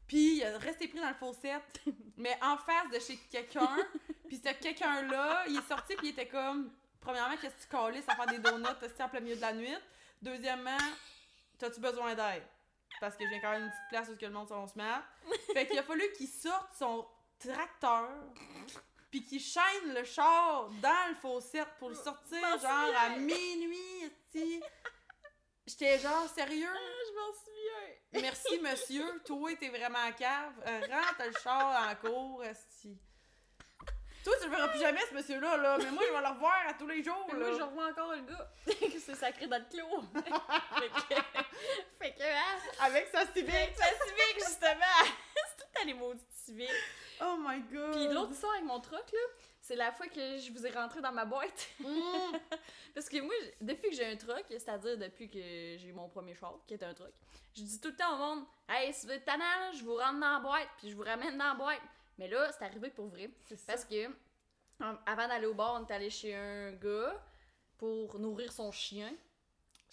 Puis 0.07 0.37
il 0.37 0.45
resté 0.45 0.87
pris 0.87 1.01
dans 1.01 1.09
le 1.09 1.15
fossette, 1.15 1.81
mais 2.19 2.39
en 2.43 2.59
face 2.59 2.91
de 2.93 3.01
chez 3.01 3.17
quelqu'un. 3.31 3.77
puis 4.29 4.37
ce 4.37 4.53
quelqu'un-là, 4.53 5.45
il 5.49 5.57
est 5.57 5.69
sorti 5.69 5.97
puis 5.97 6.09
il 6.09 6.11
était 6.11 6.29
comme 6.29 6.71
premièrement, 7.01 7.37
qu'est-ce 7.41 7.57
que 7.57 7.63
tu 7.63 7.69
calisses 7.69 8.09
à 8.09 8.15
faire 8.15 8.27
des 8.27 8.39
donuts 8.39 8.67
aussi 8.83 9.03
en 9.03 9.09
plein 9.09 9.21
milieu 9.21 9.37
de 9.37 9.41
la 9.41 9.53
nuit? 9.53 9.77
Deuxièmement, 10.21 10.79
t'as-tu 11.59 11.81
besoin 11.81 12.15
d'aide? 12.15 12.43
Parce 13.01 13.17
que 13.17 13.25
j'ai 13.29 13.41
quand 13.41 13.51
même 13.51 13.65
une 13.65 13.71
petite 13.71 13.89
place 13.91 14.09
où 14.09 14.17
que 14.17 14.25
le 14.27 14.33
monde 14.33 14.49
sont 14.49 14.67
smart. 14.67 15.03
Fait 15.53 15.67
qu'il 15.67 15.79
a 15.79 15.83
fallu 15.83 16.05
qu'il 16.17 16.29
sorte 16.29 16.75
son 16.79 17.07
tracteur 17.39 18.11
puis 19.15 19.23
qu'il 19.23 19.41
chaîne 19.41 19.95
le 19.95 20.03
char 20.03 20.69
dans 20.83 21.09
le 21.09 21.15
fossette 21.15 21.69
pour 21.79 21.89
le 21.89 21.95
sortir 21.95 22.41
genre 22.61 22.93
à 23.01 23.11
minuit, 23.11 24.03
esti. 24.03 24.61
J'étais 25.65 26.01
genre 26.01 26.29
sérieux? 26.35 26.67
je 26.67 27.15
m'en 27.15 27.33
souviens. 27.33 28.23
Merci 28.23 28.59
monsieur, 28.59 29.23
toi 29.25 29.51
t'es 29.55 29.69
vraiment 29.69 30.11
cave. 30.19 30.55
Euh, 30.67 30.81
rentre 30.91 31.29
le 31.29 31.41
char 31.41 31.93
en 31.93 31.95
cours, 31.95 32.43
esti. 32.43 32.99
Toi 34.25 34.35
tu 34.41 34.49
le 34.49 34.51
verras 34.51 34.67
plus 34.67 34.81
jamais 34.81 35.01
ce 35.09 35.15
monsieur-là, 35.15 35.59
là, 35.59 35.79
mais 35.79 35.93
moi 35.93 36.03
je 36.09 36.13
vais 36.13 36.21
le 36.21 36.35
revoir 36.35 36.67
à 36.67 36.75
tous 36.75 36.89
les 36.89 37.05
jours. 37.05 37.25
Là. 37.29 37.39
moi, 37.39 37.53
je 37.57 37.63
revois 37.63 37.91
encore 37.91 38.15
le 38.15 38.23
gars. 38.23 38.51
c'est 38.99 39.15
sacré 39.15 39.47
dans 39.47 39.59
le 39.59 39.67
clos. 39.71 40.03
fait 40.13 40.89
que. 40.89 41.23
fait 42.01 42.15
que, 42.15 42.23
hein. 42.25 42.59
Avec 42.81 43.07
sa 43.13 43.33
civique. 43.33 43.55
Avec 43.55 43.77
sa 43.77 44.07
civique, 44.07 44.45
justement. 44.45 45.05
c'est 45.37 45.57
tout 45.57 45.81
à 45.81 45.85
les 45.85 45.95
maudites 45.95 46.33
civiques. 46.33 46.69
Oh 47.21 47.37
my 47.39 47.61
god. 47.73 47.93
Puis 47.93 48.09
l'autre 48.09 48.33
histoire 48.33 48.53
avec 48.55 48.65
mon 48.65 48.81
truck, 48.81 49.13
là, 49.13 49.19
c'est 49.61 49.77
la 49.77 49.93
fois 49.93 50.07
que 50.07 50.39
je 50.39 50.53
vous 50.53 50.67
ai 50.67 50.71
rentré 50.71 51.01
dans 51.01 51.13
ma 51.13 51.25
boîte. 51.25 51.69
Mm. 51.81 51.87
Parce 52.95 53.09
que 53.09 53.21
moi, 53.21 53.35
depuis 53.61 53.91
que 53.91 53.97
j'ai 53.97 54.07
un 54.07 54.17
truck, 54.17 54.45
c'est-à-dire 54.49 54.99
depuis 54.99 55.29
que 55.29 55.39
j'ai 55.39 55.87
eu 55.87 55.93
mon 55.93 56.09
premier 56.09 56.35
char, 56.35 56.59
qui 56.67 56.75
est 56.75 56.83
un 56.83 56.95
truck, 56.95 57.13
je 57.57 57.63
dis 57.63 57.81
tout 57.81 57.89
le 57.89 57.97
temps 57.97 58.15
au 58.15 58.19
monde 58.19 58.45
Hey, 58.69 58.93
si 58.93 59.07
vous 59.07 59.13
êtes 59.13 59.25
tannant, 59.25 59.73
je 59.73 59.85
vous 59.85 59.97
rentre 59.97 60.21
dans 60.21 60.35
la 60.35 60.41
boîte, 60.41 60.69
puis 60.79 60.91
je 60.91 60.97
vous 60.97 61.03
ramène 61.03 61.39
dans 61.39 61.49
la 61.49 61.55
boîte. 61.55 61.83
Mais 62.19 62.29
là, 62.29 62.51
c'est 62.53 62.65
arrivé 62.65 62.91
pour 62.91 63.07
vrai. 63.07 63.31
Parce 63.67 63.85
que, 63.85 64.07
avant 64.81 65.29
d'aller 65.29 65.47
au 65.47 65.55
bar, 65.55 65.81
on 65.81 65.87
est 65.87 65.93
allé 65.93 66.11
chez 66.11 66.35
un 66.35 66.73
gars 66.73 67.21
pour 67.79 68.19
nourrir 68.19 68.53
son 68.53 68.71
chien. 68.71 69.13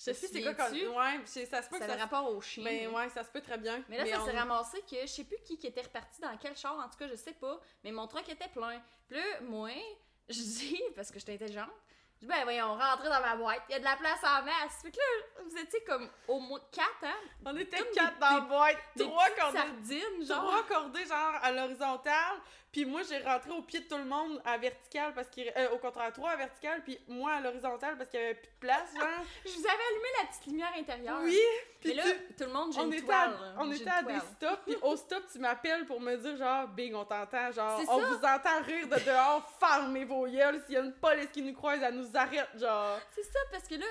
Je 0.03 0.13
sais 0.13 0.27
c'est 0.27 0.41
quoi 0.41 0.53
quand. 0.55 0.71
Ouais, 0.71 1.21
ça 1.25 1.61
se 1.61 1.69
peut 1.69 1.77
Ça 1.77 1.85
que 1.85 1.91
a 1.91 1.93
le 1.93 1.93
ça. 1.93 2.05
rapport 2.05 2.29
au 2.35 2.41
chien. 2.41 2.63
Ben 2.63 2.87
ouais, 2.87 3.09
ça 3.09 3.23
se 3.23 3.29
peut 3.29 3.41
très 3.41 3.57
bien. 3.57 3.83
Mais 3.87 3.97
là, 3.97 4.05
ça 4.07 4.21
on- 4.21 4.25
s'est 4.25 4.37
ramassé 4.37 4.81
que 4.81 5.01
je 5.01 5.05
sais 5.07 5.23
plus 5.23 5.37
qui 5.45 5.57
qui 5.57 5.67
était 5.67 5.81
reparti 5.81 6.19
dans 6.21 6.35
quel 6.37 6.55
char, 6.57 6.77
en 6.77 6.89
tout 6.89 6.97
cas, 6.97 7.07
je 7.07 7.15
sais 7.15 7.33
pas. 7.33 7.59
Mais 7.83 7.91
mon 7.91 8.07
truck 8.07 8.27
était 8.27 8.47
plein. 8.49 8.81
Puis 9.07 9.17
là, 9.17 9.23
moi, 9.41 9.69
je 10.29 10.39
dis, 10.41 10.81
parce 10.95 11.11
que 11.11 11.19
j'étais 11.19 11.33
intelligente, 11.35 11.69
je 12.15 12.21
dis, 12.21 12.25
ben 12.27 12.43
voyons, 12.43 12.75
rentrez 12.75 13.09
dans 13.09 13.21
ma 13.21 13.35
boîte, 13.35 13.61
il 13.69 13.73
y 13.73 13.75
a 13.75 13.79
de 13.79 13.83
la 13.83 13.95
place 13.95 14.23
en 14.23 14.43
masse. 14.43 14.81
Fait 14.81 14.91
que 14.91 14.97
là, 14.97 15.43
vous 15.43 15.57
étiez 15.57 15.83
comme 15.83 16.09
au 16.27 16.39
moins 16.39 16.61
quatre, 16.71 17.03
hein? 17.03 17.15
On 17.45 17.55
était 17.57 17.77
Comme 17.77 17.91
quatre 17.93 18.13
des- 18.15 18.19
dans 18.19 18.33
la 18.35 18.39
boîte, 18.41 18.77
Des 18.95 19.03
trois 19.03 19.29
cordées. 19.31 19.57
sardines, 19.57 20.25
genre. 20.25 20.43
Trois 20.45 20.63
cordées, 20.67 21.05
genre 21.05 21.35
à 21.41 21.51
l'horizontale, 21.51 22.37
puis 22.71 22.85
moi 22.85 23.01
j'ai 23.07 23.19
rentré 23.19 23.51
au 23.51 23.61
pied 23.61 23.81
de 23.81 23.85
tout 23.87 23.97
le 23.97 24.05
monde 24.05 24.41
à 24.45 24.57
vertical 24.57 25.13
parce 25.13 25.29
qu'il 25.29 25.51
euh, 25.57 25.69
au 25.71 25.77
contraire 25.77 26.11
trois 26.13 26.31
à 26.31 26.35
vertical, 26.37 26.81
puis 26.83 26.97
moi 27.07 27.33
à 27.33 27.41
l'horizontale 27.41 27.97
parce 27.97 28.09
qu'il 28.09 28.19
y 28.19 28.23
avait 28.23 28.35
plus 28.35 28.47
de 28.47 28.59
place, 28.59 28.93
genre. 28.97 29.07
Je 29.45 29.51
vous 29.51 29.65
avais 29.65 29.83
allumé 29.89 30.07
la 30.21 30.27
petite 30.27 30.45
lumière 30.47 30.71
intérieure. 30.77 31.19
oui, 31.23 31.37
puis 31.81 31.93
là, 31.93 32.03
tu- 32.03 32.33
tout 32.35 32.43
le 32.45 32.53
monde, 32.53 32.71
j'ai 32.73 32.79
on 32.79 32.85
une 32.85 32.93
était 32.93 33.05
toile. 33.05 33.31
à, 33.57 33.61
on 33.61 33.71
était 33.71 33.89
à 33.89 34.03
des 34.03 34.19
stops, 34.19 34.61
puis 34.65 34.75
au 34.81 34.95
stop 34.95 35.23
tu 35.31 35.39
m'appelles 35.39 35.85
pour 35.85 35.99
me 35.99 36.15
dire 36.15 36.37
genre 36.37 36.67
Bing, 36.69 36.93
on 36.95 37.05
t'entend, 37.05 37.51
genre 37.51 37.81
on 37.89 37.99
vous 37.99 38.15
entend 38.25 38.61
rire 38.65 38.87
de 38.87 39.03
dehors, 39.05 39.51
fermez 39.59 40.05
vos 40.05 40.25
gueules, 40.27 40.61
s'il 40.65 40.75
y 40.75 40.77
a 40.77 40.81
une 40.81 40.93
police 40.93 41.29
qui 41.31 41.41
nous 41.41 41.53
croise, 41.53 41.79
elle 41.83 41.95
nous 41.95 42.09
arrête, 42.15 42.47
genre. 42.57 42.99
C'est 43.13 43.23
ça, 43.23 43.39
parce 43.51 43.67
que 43.67 43.75
là, 43.75 43.85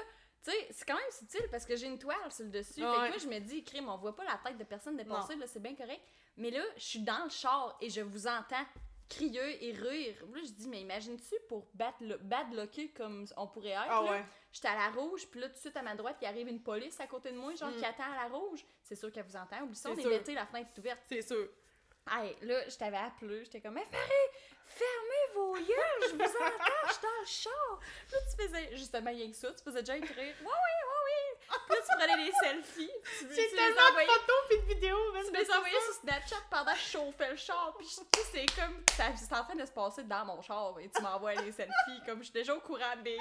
tu 0.44 0.50
sais, 0.50 0.68
c'est 0.70 0.84
quand 0.86 0.94
même 0.96 1.10
subtil 1.10 1.42
parce 1.50 1.64
que 1.66 1.76
j'ai 1.76 1.86
une 1.86 1.98
toile 1.98 2.16
sur 2.30 2.44
le 2.44 2.50
dessus. 2.50 2.74
Fait 2.74 2.80
que 2.80 2.86
Ouais. 3.00 3.08
moi, 3.08 3.18
je 3.18 3.26
me 3.28 3.38
dis, 3.40 3.62
crime, 3.64 3.88
on 3.88 3.96
voit 3.96 4.14
pas 4.16 4.24
la 4.24 4.38
tête 4.44 4.56
de 4.58 4.64
personne 4.64 4.96
dépasser, 4.96 5.36
là, 5.36 5.46
c'est 5.46 5.60
bien 5.62 5.74
correct. 5.74 6.02
Mais 6.36 6.50
là, 6.50 6.62
je 6.76 6.82
suis 6.84 7.00
dans 7.00 7.24
le 7.24 7.30
char 7.30 7.76
et 7.80 7.90
je 7.90 8.00
vous 8.00 8.26
entends 8.26 8.64
crier 9.08 9.66
et 9.68 9.72
rire. 9.72 10.14
Là, 10.32 10.40
je 10.44 10.52
dis, 10.52 10.68
mais 10.68 10.80
imagine-tu 10.82 11.34
pour 11.48 11.66
battre 11.74 11.98
le, 12.00 12.16
bad 12.18 12.52
locker 12.54 12.90
comme 12.90 13.26
on 13.36 13.46
pourrait 13.48 13.70
être, 13.70 13.82
Ah 13.88 14.02
là, 14.04 14.10
ouais. 14.12 14.24
j'étais 14.52 14.68
à 14.68 14.76
la 14.76 14.88
rouge, 14.90 15.26
puis 15.28 15.40
là, 15.40 15.48
tout 15.48 15.54
de 15.54 15.58
suite 15.58 15.76
à 15.76 15.82
ma 15.82 15.94
droite, 15.96 16.16
il 16.22 16.26
arrive 16.26 16.46
une 16.48 16.62
police 16.62 16.98
à 17.00 17.06
côté 17.08 17.32
de 17.32 17.36
moi, 17.36 17.52
genre 17.54 17.70
Mm. 17.70 17.76
qui 17.76 17.84
attend 17.84 18.04
à 18.04 18.28
la 18.28 18.28
rouge. 18.36 18.64
C'est 18.84 18.94
sûr 18.94 19.10
qu'elle 19.12 19.24
vous 19.24 19.36
entend. 19.36 19.62
Oublie 19.62 19.74
ça, 19.76 19.90
on 19.90 19.96
est 19.96 20.04
l'été, 20.08 20.32
la 20.34 20.46
fenêtre 20.46 20.70
est 20.74 20.78
ouverte. 20.78 21.02
C'est 21.08 21.22
sûr. 21.22 21.48
Hey, 22.10 22.34
là, 22.42 22.68
je 22.68 22.76
t'avais 22.76 22.96
appelé, 22.96 23.44
j'étais 23.44 23.60
comme, 23.60 23.74
mais 23.74 23.84
Marie, 23.90 24.30
fermez 24.70 25.34
vos 25.34 25.56
yeux, 25.56 25.74
je 26.02 26.14
vous 26.14 26.22
entends, 26.22 26.88
je 26.88 26.92
suis 26.92 27.02
dans 27.02 27.20
le 27.20 27.26
char. 27.26 27.80
Là, 28.12 28.18
tu 28.30 28.42
faisais, 28.42 28.76
justement, 28.76 29.10
rien 29.10 29.30
que 29.30 29.36
ça, 29.36 29.52
tu 29.52 29.62
faisais 29.64 29.80
déjà 29.82 29.96
écrire, 29.96 30.16
ouais, 30.16 30.24
ouais, 30.24 30.46
ouais, 30.46 31.04
ouais. 31.04 31.38
Puis 31.66 31.76
là, 31.76 31.82
tu 31.82 31.96
prenais 31.98 32.24
des 32.24 32.32
selfies. 32.42 32.90
Tu, 33.18 33.26
J'ai 33.34 33.48
tellement 33.50 33.66
de 33.86 33.90
envoyais- 33.90 34.08
photos 34.08 34.36
pis 34.48 34.58
de 34.58 34.62
vidéos, 34.74 35.12
même. 35.12 35.24
Tu 35.24 35.32
me 35.32 35.38
les 35.38 35.50
envoyais 35.50 35.80
sur 35.80 35.94
Snapchat 35.94 36.36
pendant 36.50 36.72
que 36.72 36.78
je 36.78 36.84
chauffais 36.90 37.30
le 37.30 37.36
char. 37.36 37.74
Puis 37.76 37.88
c'est 37.88 38.46
comme. 38.54 38.84
ça- 38.96 39.16
C'est 39.16 39.34
en 39.34 39.44
train 39.44 39.56
de 39.56 39.66
se 39.66 39.72
passer 39.72 40.04
dans 40.04 40.24
mon 40.24 40.40
char. 40.42 40.78
Et 40.80 40.88
tu 40.88 41.02
m'envoies 41.02 41.34
les 41.34 41.50
selfies. 41.52 42.00
Comme 42.06 42.18
je 42.18 42.24
suis 42.24 42.32
déjà 42.32 42.54
au 42.54 42.60
courant 42.60 42.94
des 43.02 43.18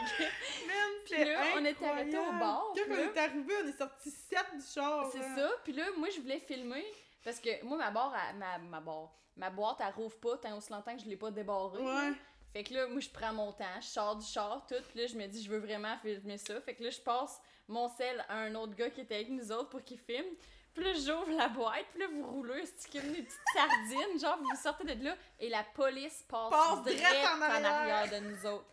Puis 1.06 1.24
là, 1.26 1.44
on 1.56 1.66
était 1.66 1.86
arrêtés 1.86 2.18
au 2.18 2.32
bar, 2.34 2.66
Quand 2.68 2.74
puis 2.84 2.84
on 2.92 3.14
est 3.14 3.18
arrivé, 3.18 3.54
on 3.64 3.68
est 3.68 3.78
sorti 3.78 4.12
7 4.12 4.40
du 4.58 4.66
char. 4.74 5.10
C'est 5.12 5.22
ça. 5.36 5.52
Puis 5.64 5.74
là, 5.74 5.86
moi, 5.98 6.10
je 6.16 6.22
voulais 6.22 6.40
filmer. 6.40 6.86
Parce 7.24 7.40
que 7.40 7.64
moi, 7.66 7.78
ma 7.78 7.92
barre, 7.92 8.16
elle- 8.30 8.38
ma, 8.38 8.58
ma 8.58 8.80
barre, 8.80 9.12
ma 9.36 9.50
boîte, 9.50 9.78
elle 9.80 9.94
rouvre 9.94 10.16
pas 10.20 10.38
tant 10.38 10.58
aussi 10.58 10.72
longtemps 10.72 10.96
que 10.96 11.02
je 11.04 11.08
l'ai 11.08 11.18
pas 11.18 11.32
débarrée. 11.32 11.82
Ouais. 11.84 12.14
Fait 12.54 12.64
que 12.64 12.74
là, 12.74 12.88
moi, 12.88 13.00
je 13.00 13.10
prends 13.10 13.34
mon 13.34 13.52
temps, 13.52 13.66
je 13.82 13.86
sors 13.88 14.16
du 14.16 14.26
char, 14.26 14.66
tout. 14.68 14.76
Puis 14.90 15.00
là, 15.00 15.08
je 15.08 15.16
me 15.16 15.28
dis, 15.28 15.44
je 15.44 15.50
veux 15.50 15.60
vraiment 15.60 15.96
filmer 16.00 16.38
ça. 16.38 16.60
Fait 16.62 16.74
que 16.76 16.84
là, 16.84 16.90
je 16.90 17.00
passe 17.00 17.40
mon 17.68 17.88
sel 17.90 18.26
à 18.28 18.38
un 18.38 18.56
autre 18.56 18.74
gars 18.76 18.90
qui 18.90 19.02
était 19.02 19.16
avec 19.16 19.30
nous 19.30 19.52
autres 19.52 19.70
pour 19.70 19.84
qu'il 19.84 20.00
filme. 20.00 20.26
Puis 20.74 20.84
là, 20.84 20.94
j'ouvre 20.94 21.32
la 21.36 21.48
boîte, 21.50 21.86
puis 21.92 22.00
là, 22.00 22.08
vous 22.12 22.26
roulez, 22.26 22.64
c'est 22.78 22.92
comme 22.92 23.12
des 23.12 23.24
petites 23.24 23.40
sardines, 23.54 24.20
genre, 24.20 24.38
vous 24.40 24.56
sortez 24.56 24.96
de 24.96 25.04
là, 25.04 25.16
et 25.40 25.50
la 25.50 25.64
police 25.64 26.24
passe, 26.28 26.50
Passe 26.52 26.84
direct 26.84 27.00
direct 27.00 27.26
en 27.42 27.64
arrière 27.66 28.10
de 28.12 28.28
nous 28.28 28.46
autres. 28.46 28.66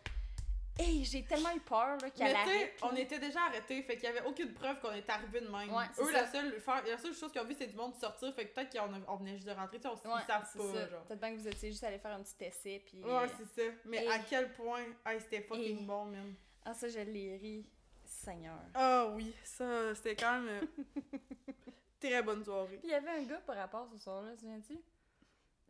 Hey, 0.79 1.03
j'ai 1.05 1.23
tellement 1.23 1.53
eu 1.55 1.59
peur, 1.59 1.97
là, 2.01 2.09
qu'elle 2.11 2.35
arrête. 2.35 2.77
on 2.83 2.95
était 2.95 3.17
déjà 3.19 3.41
arrêtés, 3.45 3.81
fait 3.83 3.95
qu'il 3.95 4.03
y 4.05 4.07
avait 4.07 4.23
aucune 4.25 4.53
preuve 4.53 4.79
qu'on 4.79 4.93
était 4.93 5.11
arrivé 5.11 5.41
de 5.41 5.47
même. 5.47 5.73
Ouais, 5.73 5.85
Eux, 5.99 6.05
ça. 6.05 6.11
la 6.11 6.27
seule, 6.31 6.59
faire- 6.61 6.83
la 6.85 6.97
seule 6.97 7.13
chose 7.15 7.31
qu'ils 7.31 7.41
ont 7.41 7.45
vu, 7.45 7.55
c'est 7.57 7.67
du 7.67 7.75
monde 7.75 7.95
sortir, 7.95 8.33
fait 8.35 8.45
que 8.47 8.53
peut-être 8.53 8.77
qu'on 8.77 9.15
venait 9.17 9.35
juste 9.35 9.47
de 9.47 9.53
rentrer, 9.53 9.77
tu 9.77 9.83
sais, 9.83 9.87
on 9.89 10.13
Ouais, 10.13 10.21
savent 10.27 10.47
c'est 10.51 10.59
pas, 10.59 10.87
genre. 10.89 11.03
Peut-être 11.03 11.19
bien 11.19 11.31
que 11.35 11.39
vous 11.39 11.47
étiez 11.47 11.71
juste 11.71 11.83
allé 11.83 11.97
faire 11.97 12.11
un 12.15 12.21
petit 12.21 12.35
essai, 12.43 12.83
puis... 12.85 13.03
Ouais, 13.03 13.27
c'est 13.37 13.61
ça. 13.69 13.71
Mais 13.85 14.07
à 14.07 14.19
quel 14.19 14.51
point, 14.53 14.83
hey, 15.05 15.19
c'était 15.19 15.41
fucking 15.41 15.85
bon, 15.87 16.05
man. 16.05 16.33
Ah, 16.63 16.73
ça, 16.73 16.87
je 16.89 16.99
l'ai 16.99 17.37
ri. 17.37 17.65
Seigneur. 18.05 18.57
Ah 18.73 19.07
oui, 19.13 19.33
ça, 19.43 19.93
c'était 19.95 20.15
quand 20.15 20.39
même 20.41 20.47
euh, 20.47 21.17
très 21.99 22.21
bonne 22.23 22.43
soirée. 22.43 22.77
Puis 22.77 22.87
il 22.87 22.91
y 22.91 22.93
avait 22.93 23.09
un 23.09 23.23
gars 23.23 23.41
par 23.45 23.55
rapport 23.57 23.87
ce 23.91 23.97
soir-là, 23.97 24.31
tu 24.33 24.41
souviens-tu? 24.41 24.77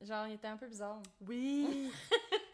Genre, 0.06 0.28
il 0.28 0.34
était 0.34 0.48
un 0.48 0.58
peu 0.58 0.68
bizarre. 0.68 1.02
Oui! 1.28 1.92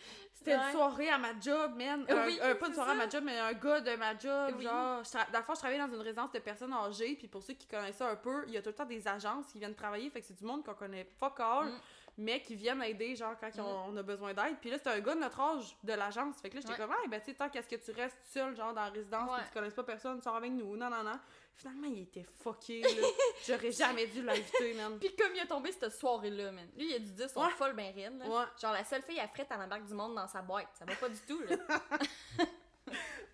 C'était 0.43 0.57
Ouais. 0.57 0.65
une 0.65 0.71
soirée 0.73 1.09
à 1.09 1.17
ma 1.17 1.39
job, 1.39 1.71
man. 1.77 2.05
Un- 2.09 2.25
Oui, 2.25 2.39
un- 2.41 2.55
pas 2.55 2.67
une 2.67 2.73
soirée 2.73 2.91
à 2.91 2.95
ma 2.95 3.07
job, 3.09 3.23
mais 3.25 3.39
un 3.39 3.53
gars 3.53 3.79
de 3.79 3.95
ma 3.95 4.17
job. 4.17 4.55
Oui. 4.57 4.63
Genre, 4.65 5.01
je 5.03 5.09
je 5.09 5.53
travaillais 5.59 5.79
dans 5.79 5.87
une 5.93 6.01
résidence 6.01 6.31
de 6.31 6.39
personnes 6.39 6.73
âgées. 6.73 7.15
Puis 7.15 7.27
pour 7.29 7.41
ceux 7.41 7.53
qui 7.53 7.65
connaissent 7.67 7.95
ça 7.97 8.09
un 8.09 8.15
peu, 8.17 8.43
il 8.47 8.53
y 8.53 8.57
a 8.57 8.61
tout 8.61 8.69
le 8.69 8.75
temps 8.75 8.85
des 8.85 9.07
agences 9.07 9.45
qui 9.53 9.59
viennent 9.59 9.73
travailler. 9.75 10.09
Fait 10.09 10.19
que 10.19 10.27
c'est 10.27 10.37
du 10.37 10.43
monde 10.43 10.65
qu'on 10.65 10.73
connaît 10.73 11.07
fuck 11.19 11.39
all, 11.39 11.67
Mm. 11.67 11.79
Mais 12.17 12.41
qui 12.41 12.55
viennent 12.55 12.81
aider, 12.83 13.15
genre, 13.15 13.35
quand 13.39 13.49
Mm. 13.55 13.59
on, 13.61 13.85
on 13.93 13.97
a 13.97 14.03
besoin 14.03 14.33
d'aide. 14.33 14.57
Puis 14.61 14.69
là, 14.69 14.77
c'était 14.77 14.91
un 14.91 14.99
gars 14.99 15.15
de 15.15 15.19
notre 15.21 15.39
âge 15.39 15.75
de 15.83 15.93
l'agence. 15.93 16.35
Fait 16.41 16.49
que 16.49 16.55
là, 16.55 16.61
j'étais 16.61 16.77
comme, 16.79 16.91
ah, 16.91 17.07
ben, 17.09 17.19
tu 17.19 17.27
sais, 17.27 17.33
tant 17.33 17.49
qu'est-ce 17.49 17.67
que 17.67 17.75
tu 17.75 17.91
restes 17.91 18.17
seul, 18.25 18.55
genre, 18.55 18.73
dans 18.73 18.83
la 18.83 18.89
résidence, 18.89 19.29
Ouais. 19.29 19.37
puis 19.39 19.47
tu 19.47 19.53
connais 19.53 19.71
pas 19.71 19.83
personne, 19.83 20.21
sors 20.21 20.35
avec 20.35 20.51
nous. 20.51 20.75
Non, 20.77 20.89
non, 20.89 21.03
non. 21.03 21.19
Finalement, 21.55 21.87
il 21.87 22.01
était 22.03 22.25
fucké, 22.43 22.81
là. 22.81 22.89
J'aurais 23.47 23.71
jamais 23.71 24.07
dû 24.07 24.21
l'inviter, 24.23 24.73
man. 24.73 24.97
Puis 24.99 25.15
comme 25.15 25.33
il 25.35 25.39
a 25.41 25.45
tombé 25.45 25.71
cette 25.71 25.91
soirée-là, 25.91 26.51
man. 26.51 26.67
Lui, 26.75 26.89
il 26.89 26.95
a 26.95 26.99
dû 26.99 27.11
dire 27.11 27.29
son 27.29 27.41
Ouais. 27.41 27.49
folle 27.51 27.73
ben 27.73 27.93
raide, 27.93 28.17
là. 28.17 28.25
Ouais. 28.27 28.45
Genre, 28.61 28.73
la 28.73 28.83
seule 28.83 29.03
fille 29.03 29.19
à 29.19 29.27
frette 29.27 29.51
en 29.51 29.61
embarque 29.61 29.85
du 29.85 29.93
monde 29.93 30.15
dans 30.15 30.27
sa 30.27 30.41
boîte. 30.41 30.69
Ça 30.73 30.85
va 30.85 30.95
pas 30.95 31.09
du 31.09 31.19
tout, 31.21 31.39
là. 31.41 31.55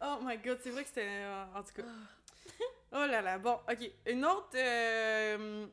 Oh 0.02 0.18
my 0.22 0.38
god, 0.38 0.60
c'est 0.62 0.70
vrai 0.70 0.84
que 0.84 0.88
c'était. 0.90 1.06
euh, 1.06 1.44
en 1.54 1.62
tout 1.64 1.74
cas. 1.76 1.84
Oh 2.94 3.06
là 3.06 3.22
là, 3.22 3.38
bon, 3.38 3.60
ok. 3.70 3.92
Une 4.08 4.24
autre 4.26 4.48
euh, 4.56 5.68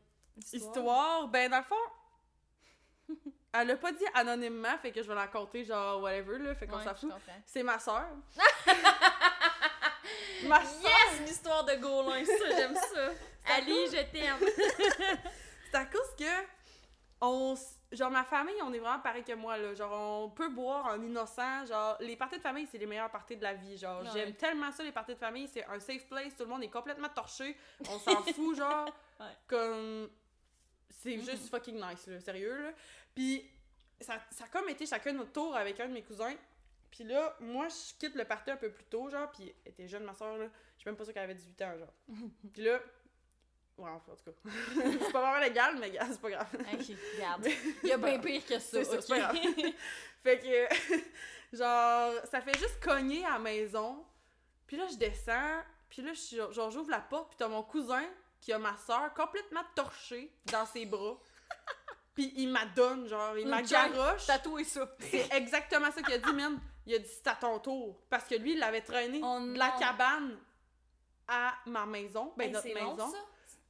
histoire. 0.53 1.29
Ben, 1.29 1.51
dans 1.51 1.59
le 1.59 1.63
fond, 1.65 1.75
elle 3.53 3.69
l'a 3.69 3.77
pas 3.77 3.93
dit 3.93 4.05
anonymement, 4.15 4.77
fait 4.79 4.93
que 4.93 5.03
je 5.03 5.09
vais 5.09 5.15
la 5.15 5.29
compter, 5.29 5.65
genre, 5.65 6.01
whatever, 6.03 6.39
là, 6.39 6.55
fait 6.55 6.67
qu'on 6.67 6.79
Ouais, 6.79 6.85
s'en 6.85 6.95
fout. 6.95 7.13
C'est 7.47 7.63
ma 7.63 7.79
soeur. 7.79 8.05
ma 10.45 10.65
soeur. 10.65 10.83
Yes! 10.83 11.21
Une 11.21 11.29
histoire 11.29 11.65
de 11.65 11.75
Gaulin, 11.77 12.25
ça, 12.25 12.57
j'aime 12.57 12.75
ça. 12.75 13.09
Ali, 13.57 13.87
je 13.87 14.03
t'aime. 14.11 14.37
C'est 15.71 15.77
à 15.77 15.85
cause 15.87 16.15
que. 16.19 16.25
On, 17.21 17.55
genre, 17.93 18.11
ma 18.11 18.25
famille, 18.25 18.61
on 18.63 18.73
est 18.75 18.79
vraiment 18.79 19.01
pareil 19.01 19.25
que 19.25 19.33
moi, 19.33 19.57
là. 19.57 19.75
Genre, 19.75 19.91
on 19.93 20.31
peut 20.31 20.51
boire 20.51 20.87
en 20.87 21.01
innocent. 21.03 21.65
Genre, 21.67 21.97
les 22.01 22.17
parties 22.17 22.37
de 22.37 22.43
famille, 22.43 22.67
c'est 22.71 22.79
les 22.79 22.87
meilleures 22.87 23.11
parties 23.11 23.37
de 23.37 23.43
la 23.43 23.55
vie. 23.55 23.79
Genre, 23.79 24.03
Ouais. 24.03 24.09
j'aime 24.13 24.35
tellement 24.35 24.71
ça, 24.71 24.83
les 24.83 24.93
parties 24.93 25.15
de 25.15 25.19
famille. 25.19 25.49
C'est 25.49 25.65
un 25.65 25.81
safe 25.81 26.07
place. 26.07 26.37
Tout 26.37 26.45
le 26.45 26.51
monde 26.51 26.63
est 26.63 26.69
complètement 26.71 27.09
torché. 27.09 27.57
On 27.89 27.99
s'en 27.99 28.23
fout, 28.23 28.57
genre. 28.57 28.87
Ouais. 29.19 29.27
Comme. 29.47 30.11
C'est 31.03 31.17
Mhm. 31.17 31.25
juste 31.25 31.51
fucking 31.51 31.77
nice, 31.77 32.07
là. 32.07 32.21
Sérieux, 32.21 32.63
là. 32.65 32.71
Puis, 33.17 33.51
ça, 34.01 34.21
ça 34.31 34.45
a 34.45 34.49
comme 34.49 34.69
été 34.69 34.87
chacun 34.87 35.12
notre 35.12 35.33
tour 35.33 35.57
avec 35.57 35.81
un 35.81 35.89
de 35.89 35.95
mes 35.95 36.03
cousins. 36.03 36.37
Puis 36.91 37.03
là, 37.03 37.35
moi, 37.41 37.67
je 37.69 37.99
quitte 37.99 38.14
le 38.14 38.25
party 38.25 38.51
un 38.51 38.57
peu 38.57 38.71
plus 38.71 38.85
tôt, 38.85 39.09
genre. 39.09 39.31
Puis, 39.33 39.53
elle 39.64 39.73
était 39.73 39.89
jeune, 39.89 40.05
ma 40.05 40.14
soeur, 40.14 40.37
là. 40.37 40.47
Je 40.77 40.83
suis 40.83 40.89
même 40.89 40.97
pas 40.97 41.05
sûre 41.05 41.14
qu'elle 41.14 41.25
avait 41.25 41.35
18 41.35 41.62
ans, 41.62 41.79
genre. 41.79 41.95
Puis 42.53 42.62
là. 42.62 42.79
Ouais, 43.79 43.91
en 43.91 44.01
tout 44.01 44.11
cas. 44.11 44.31
c'est 44.75 45.12
pas 45.12 45.21
vraiment 45.21 45.41
légal, 45.41 45.77
mais 45.79 45.91
gars, 45.91 46.07
c'est 46.11 46.21
pas 46.21 46.31
grave. 46.31 46.49
Ok, 46.55 46.87
regarde. 47.14 47.47
Il 47.83 47.89
y 47.89 47.93
a 47.93 47.99
bien 47.99 48.19
pire 48.19 48.47
que 48.47 48.59
ça. 48.59 48.61
C'est 48.61 48.85
ça, 48.85 48.97
ok? 48.97 49.03
c'est 49.03 49.09
pas 49.09 49.19
grave. 49.19 49.73
Fait 50.23 50.39
que, 50.39 51.57
genre, 51.57 52.12
ça 52.27 52.41
fait 52.43 52.59
juste 52.59 52.83
cogner 52.83 53.25
à 53.25 53.33
la 53.33 53.39
maison. 53.39 54.05
Puis 54.67 54.77
là, 54.77 54.87
je 54.91 54.97
descends. 54.97 55.62
Puis 55.89 56.03
là, 56.03 56.12
je 56.12 56.53
genre, 56.53 56.71
j'ouvre 56.71 56.91
la 56.91 57.01
porte. 57.01 57.29
Puis 57.31 57.37
t'as 57.39 57.49
mon 57.49 57.62
cousin 57.62 58.05
qui 58.41 58.53
a 58.53 58.59
ma 58.59 58.77
soeur 58.77 59.12
complètement 59.14 59.64
torchée 59.75 60.31
dans 60.47 60.67
ses 60.67 60.87
bras. 60.87 61.19
Puis 62.17 62.33
il 62.37 62.49
m'a 62.49 62.64
donne, 62.67 63.07
genre, 63.07 63.39
il 63.39 63.47
m'a 63.47 63.62
garoche. 63.62 64.27
Tatoué 64.27 64.64
ça. 64.64 64.89
C'est 64.99 65.33
exactement 65.33 65.93
ça 65.93 66.03
qu'il 66.03 66.14
a 66.14 66.19
dit, 66.19 66.33
man. 66.33 66.59
Il 66.87 66.95
a 66.95 66.99
dit 66.99 67.09
c'est 67.09 67.27
à 67.29 67.35
ton 67.37 67.59
tour. 67.61 68.01
Parce 68.11 68.25
que 68.25 68.35
lui, 68.35 68.55
il 68.55 68.59
l'avait 68.59 68.81
traîné 68.81 69.21
Oh 69.23 69.39
de 69.41 69.57
la 69.59 69.71
cabane 69.79 70.39
à 71.29 71.55
ma 71.67 71.85
maison. 71.87 72.33
Ben, 72.37 72.45
Hey, 72.47 72.51
notre 72.53 72.67
c'est 72.67 72.75
maison. 72.75 72.97
long, 72.97 73.11
ça? 73.11 73.19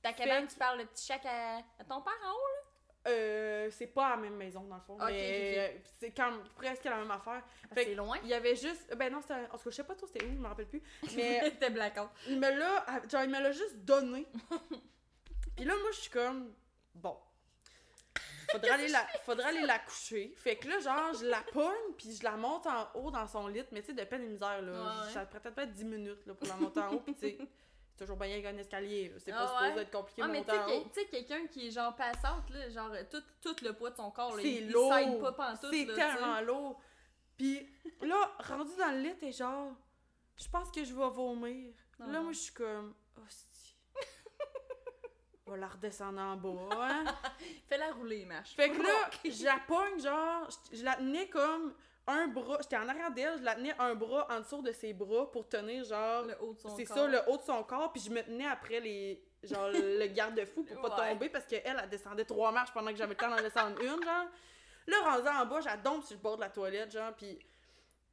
Ta 0.02 0.12
cabane, 0.12 0.46
tu 0.46 0.54
parles 0.56 0.78
le 0.78 0.84
petit 0.86 1.04
chac 1.06 1.26
à, 1.26 1.56
à 1.58 1.84
ton 1.88 2.00
père 2.02 2.12
en 2.24 2.32
haut, 2.32 3.08
Euh, 3.08 3.68
c'est 3.70 3.86
pas 3.88 4.10
la 4.10 4.16
même 4.16 4.36
maison, 4.36 4.62
dans 4.62 4.76
le 4.76 4.80
fond. 4.82 4.96
Mais 5.06 5.54
euh, 5.58 5.78
c'est 5.98 6.10
quand 6.12 6.32
presque 6.56 6.84
la 6.84 6.96
même 6.98 7.10
affaire. 7.10 7.34
là? 7.34 7.42
Fait 7.74 7.84
C'est 7.84 7.94
loin. 7.94 8.16
Il 8.22 8.28
y 8.28 8.34
avait 8.34 8.54
juste. 8.56 8.94
Ben 8.96 9.12
non, 9.12 9.20
c'était. 9.20 9.34
En 9.50 9.56
tout 9.58 9.64
cas, 9.64 9.70
je 9.70 9.76
sais 9.76 9.84
pas 9.84 9.94
trop 9.94 10.06
c'était 10.06 10.24
où, 10.24 10.32
je 10.32 10.38
me 10.38 10.46
rappelle 10.48 10.66
plus. 10.68 10.82
Mais 11.16 11.52
T'es 11.58 11.70
blackout. 11.70 12.08
il 12.28 12.38
me 12.38 12.50
l'a. 12.50 12.84
Genre, 13.10 13.22
il 13.24 13.30
me 13.30 13.40
l'a 13.40 13.50
juste 13.52 13.76
donné. 13.84 14.26
Puis 15.56 15.64
là, 15.64 15.74
moi, 15.80 15.90
je 15.92 16.00
suis 16.00 16.10
comme. 16.10 16.52
Bon. 16.94 17.16
Faudrait 18.58 18.70
aller, 18.70 18.88
la, 18.88 19.06
faudrait 19.24 19.44
aller 19.48 19.62
la 19.62 19.78
coucher. 19.78 20.32
Fait 20.36 20.56
que 20.56 20.68
là, 20.68 20.78
genre, 20.80 21.14
je 21.14 21.26
la 21.26 21.42
pogne, 21.52 21.92
puis 21.96 22.12
je 22.16 22.22
la 22.24 22.36
monte 22.36 22.66
en 22.66 22.88
haut 22.94 23.10
dans 23.10 23.26
son 23.26 23.46
lit. 23.48 23.62
Mais 23.72 23.80
tu 23.82 23.88
sais, 23.88 23.92
de 23.94 24.04
peine 24.04 24.22
et 24.22 24.28
misère, 24.28 24.62
là. 24.62 24.72
Ouais, 24.72 25.06
ouais. 25.06 25.12
Ça 25.12 25.26
prend 25.26 25.40
peut-être 25.40 25.72
10 25.72 25.84
minutes, 25.84 26.26
là, 26.26 26.34
pour 26.34 26.46
la 26.46 26.56
monter 26.56 26.80
en 26.80 26.92
haut. 26.94 27.00
Puis 27.00 27.14
tu 27.14 27.20
sais, 27.20 27.38
c'est 27.88 28.04
toujours 28.04 28.16
bien 28.16 28.42
qu'un 28.42 28.56
escalier. 28.58 29.12
C'est 29.18 29.30
pas 29.30 29.38
Ah 29.44 29.48
supposé 29.48 29.74
ouais. 29.76 29.82
être 29.82 29.90
compliqué 29.90 30.22
Ah, 30.24 30.28
mais 30.28 30.38
monter 30.38 30.52
en 30.58 30.68
haut. 30.70 30.84
tu 30.92 31.00
sais, 31.00 31.06
quelqu'un 31.06 31.46
qui 31.46 31.68
est 31.68 31.70
genre 31.70 31.94
passante, 31.96 32.50
là, 32.50 32.68
genre 32.70 32.90
tout, 33.10 33.22
tout 33.42 33.56
le 33.64 33.72
poids 33.72 33.90
de 33.90 33.96
son 33.96 34.10
corps, 34.10 34.36
là, 34.36 34.42
il, 34.42 34.70
lourd. 34.70 34.90
pas 35.20 35.32
pantoute, 35.32 35.70
C'est 35.72 35.86
tellement 35.94 36.40
lourd. 36.40 36.80
Puis 37.36 37.68
là, 38.02 38.32
rendu 38.40 38.72
dans 38.78 38.90
le 38.92 39.00
lit, 39.00 39.16
t'es 39.18 39.32
genre, 39.32 39.72
je 40.36 40.48
pense 40.48 40.70
que 40.70 40.84
je 40.84 40.94
vais 40.94 41.08
vomir. 41.10 41.72
Ah. 42.00 42.06
Là, 42.08 42.20
moi, 42.20 42.32
je 42.32 42.38
suis 42.38 42.52
comme, 42.52 42.94
hostie. 43.26 43.45
On 45.46 45.52
va 45.52 45.56
la 45.58 45.68
redescendre 45.68 46.20
en 46.20 46.36
bas, 46.36 46.68
hein. 46.72 47.04
Fais-la 47.68 47.92
rouler, 47.92 48.24
marche. 48.24 48.54
Fait 48.54 48.68
que 48.70 48.82
là, 48.82 49.10
je 49.24 49.44
la 49.44 49.58
pogne, 49.66 50.00
genre, 50.00 50.48
je, 50.72 50.78
je 50.78 50.84
la 50.84 50.96
tenais 50.96 51.28
comme 51.28 51.72
un 52.08 52.26
bras, 52.28 52.58
j'étais 52.62 52.76
en 52.76 52.88
arrière 52.88 53.10
d'elle, 53.12 53.38
je 53.38 53.44
la 53.44 53.54
tenais 53.54 53.74
un 53.78 53.94
bras 53.94 54.26
en 54.30 54.40
dessous 54.40 54.62
de 54.62 54.72
ses 54.72 54.92
bras 54.92 55.30
pour 55.30 55.48
tenir, 55.48 55.84
genre, 55.84 56.22
le 56.24 56.36
haut 56.40 56.52
de 56.54 56.58
son 56.58 56.76
c'est 56.76 56.84
corps. 56.84 56.96
ça, 56.96 57.06
le 57.06 57.18
haut 57.28 57.36
de 57.36 57.42
son 57.42 57.62
corps, 57.64 57.92
puis 57.92 58.00
je 58.02 58.10
me 58.10 58.22
tenais 58.22 58.46
après 58.46 58.80
les, 58.80 59.22
genre, 59.44 59.68
le 59.72 60.06
garde-fou 60.08 60.64
pour 60.64 60.80
pas 60.80 60.96
Ouais. 61.00 61.12
tomber, 61.12 61.28
parce 61.28 61.46
qu'elle, 61.46 61.62
elle 61.64 61.88
descendait 61.88 62.24
trois 62.24 62.50
marches 62.52 62.72
pendant 62.72 62.90
que 62.90 62.96
j'avais 62.96 63.14
le 63.14 63.16
temps 63.16 63.30
d'en 63.30 63.36
descendre 63.42 63.80
une, 63.80 64.02
genre. 64.04 64.26
Là, 64.88 64.96
rendu 65.04 65.28
en 65.28 65.46
bas, 65.46 65.60
j'adore 65.60 66.02
sur 66.04 66.16
le 66.16 66.22
bord 66.22 66.36
de 66.36 66.42
la 66.42 66.50
toilette, 66.50 66.92
genre, 66.92 67.12
puis 67.14 67.38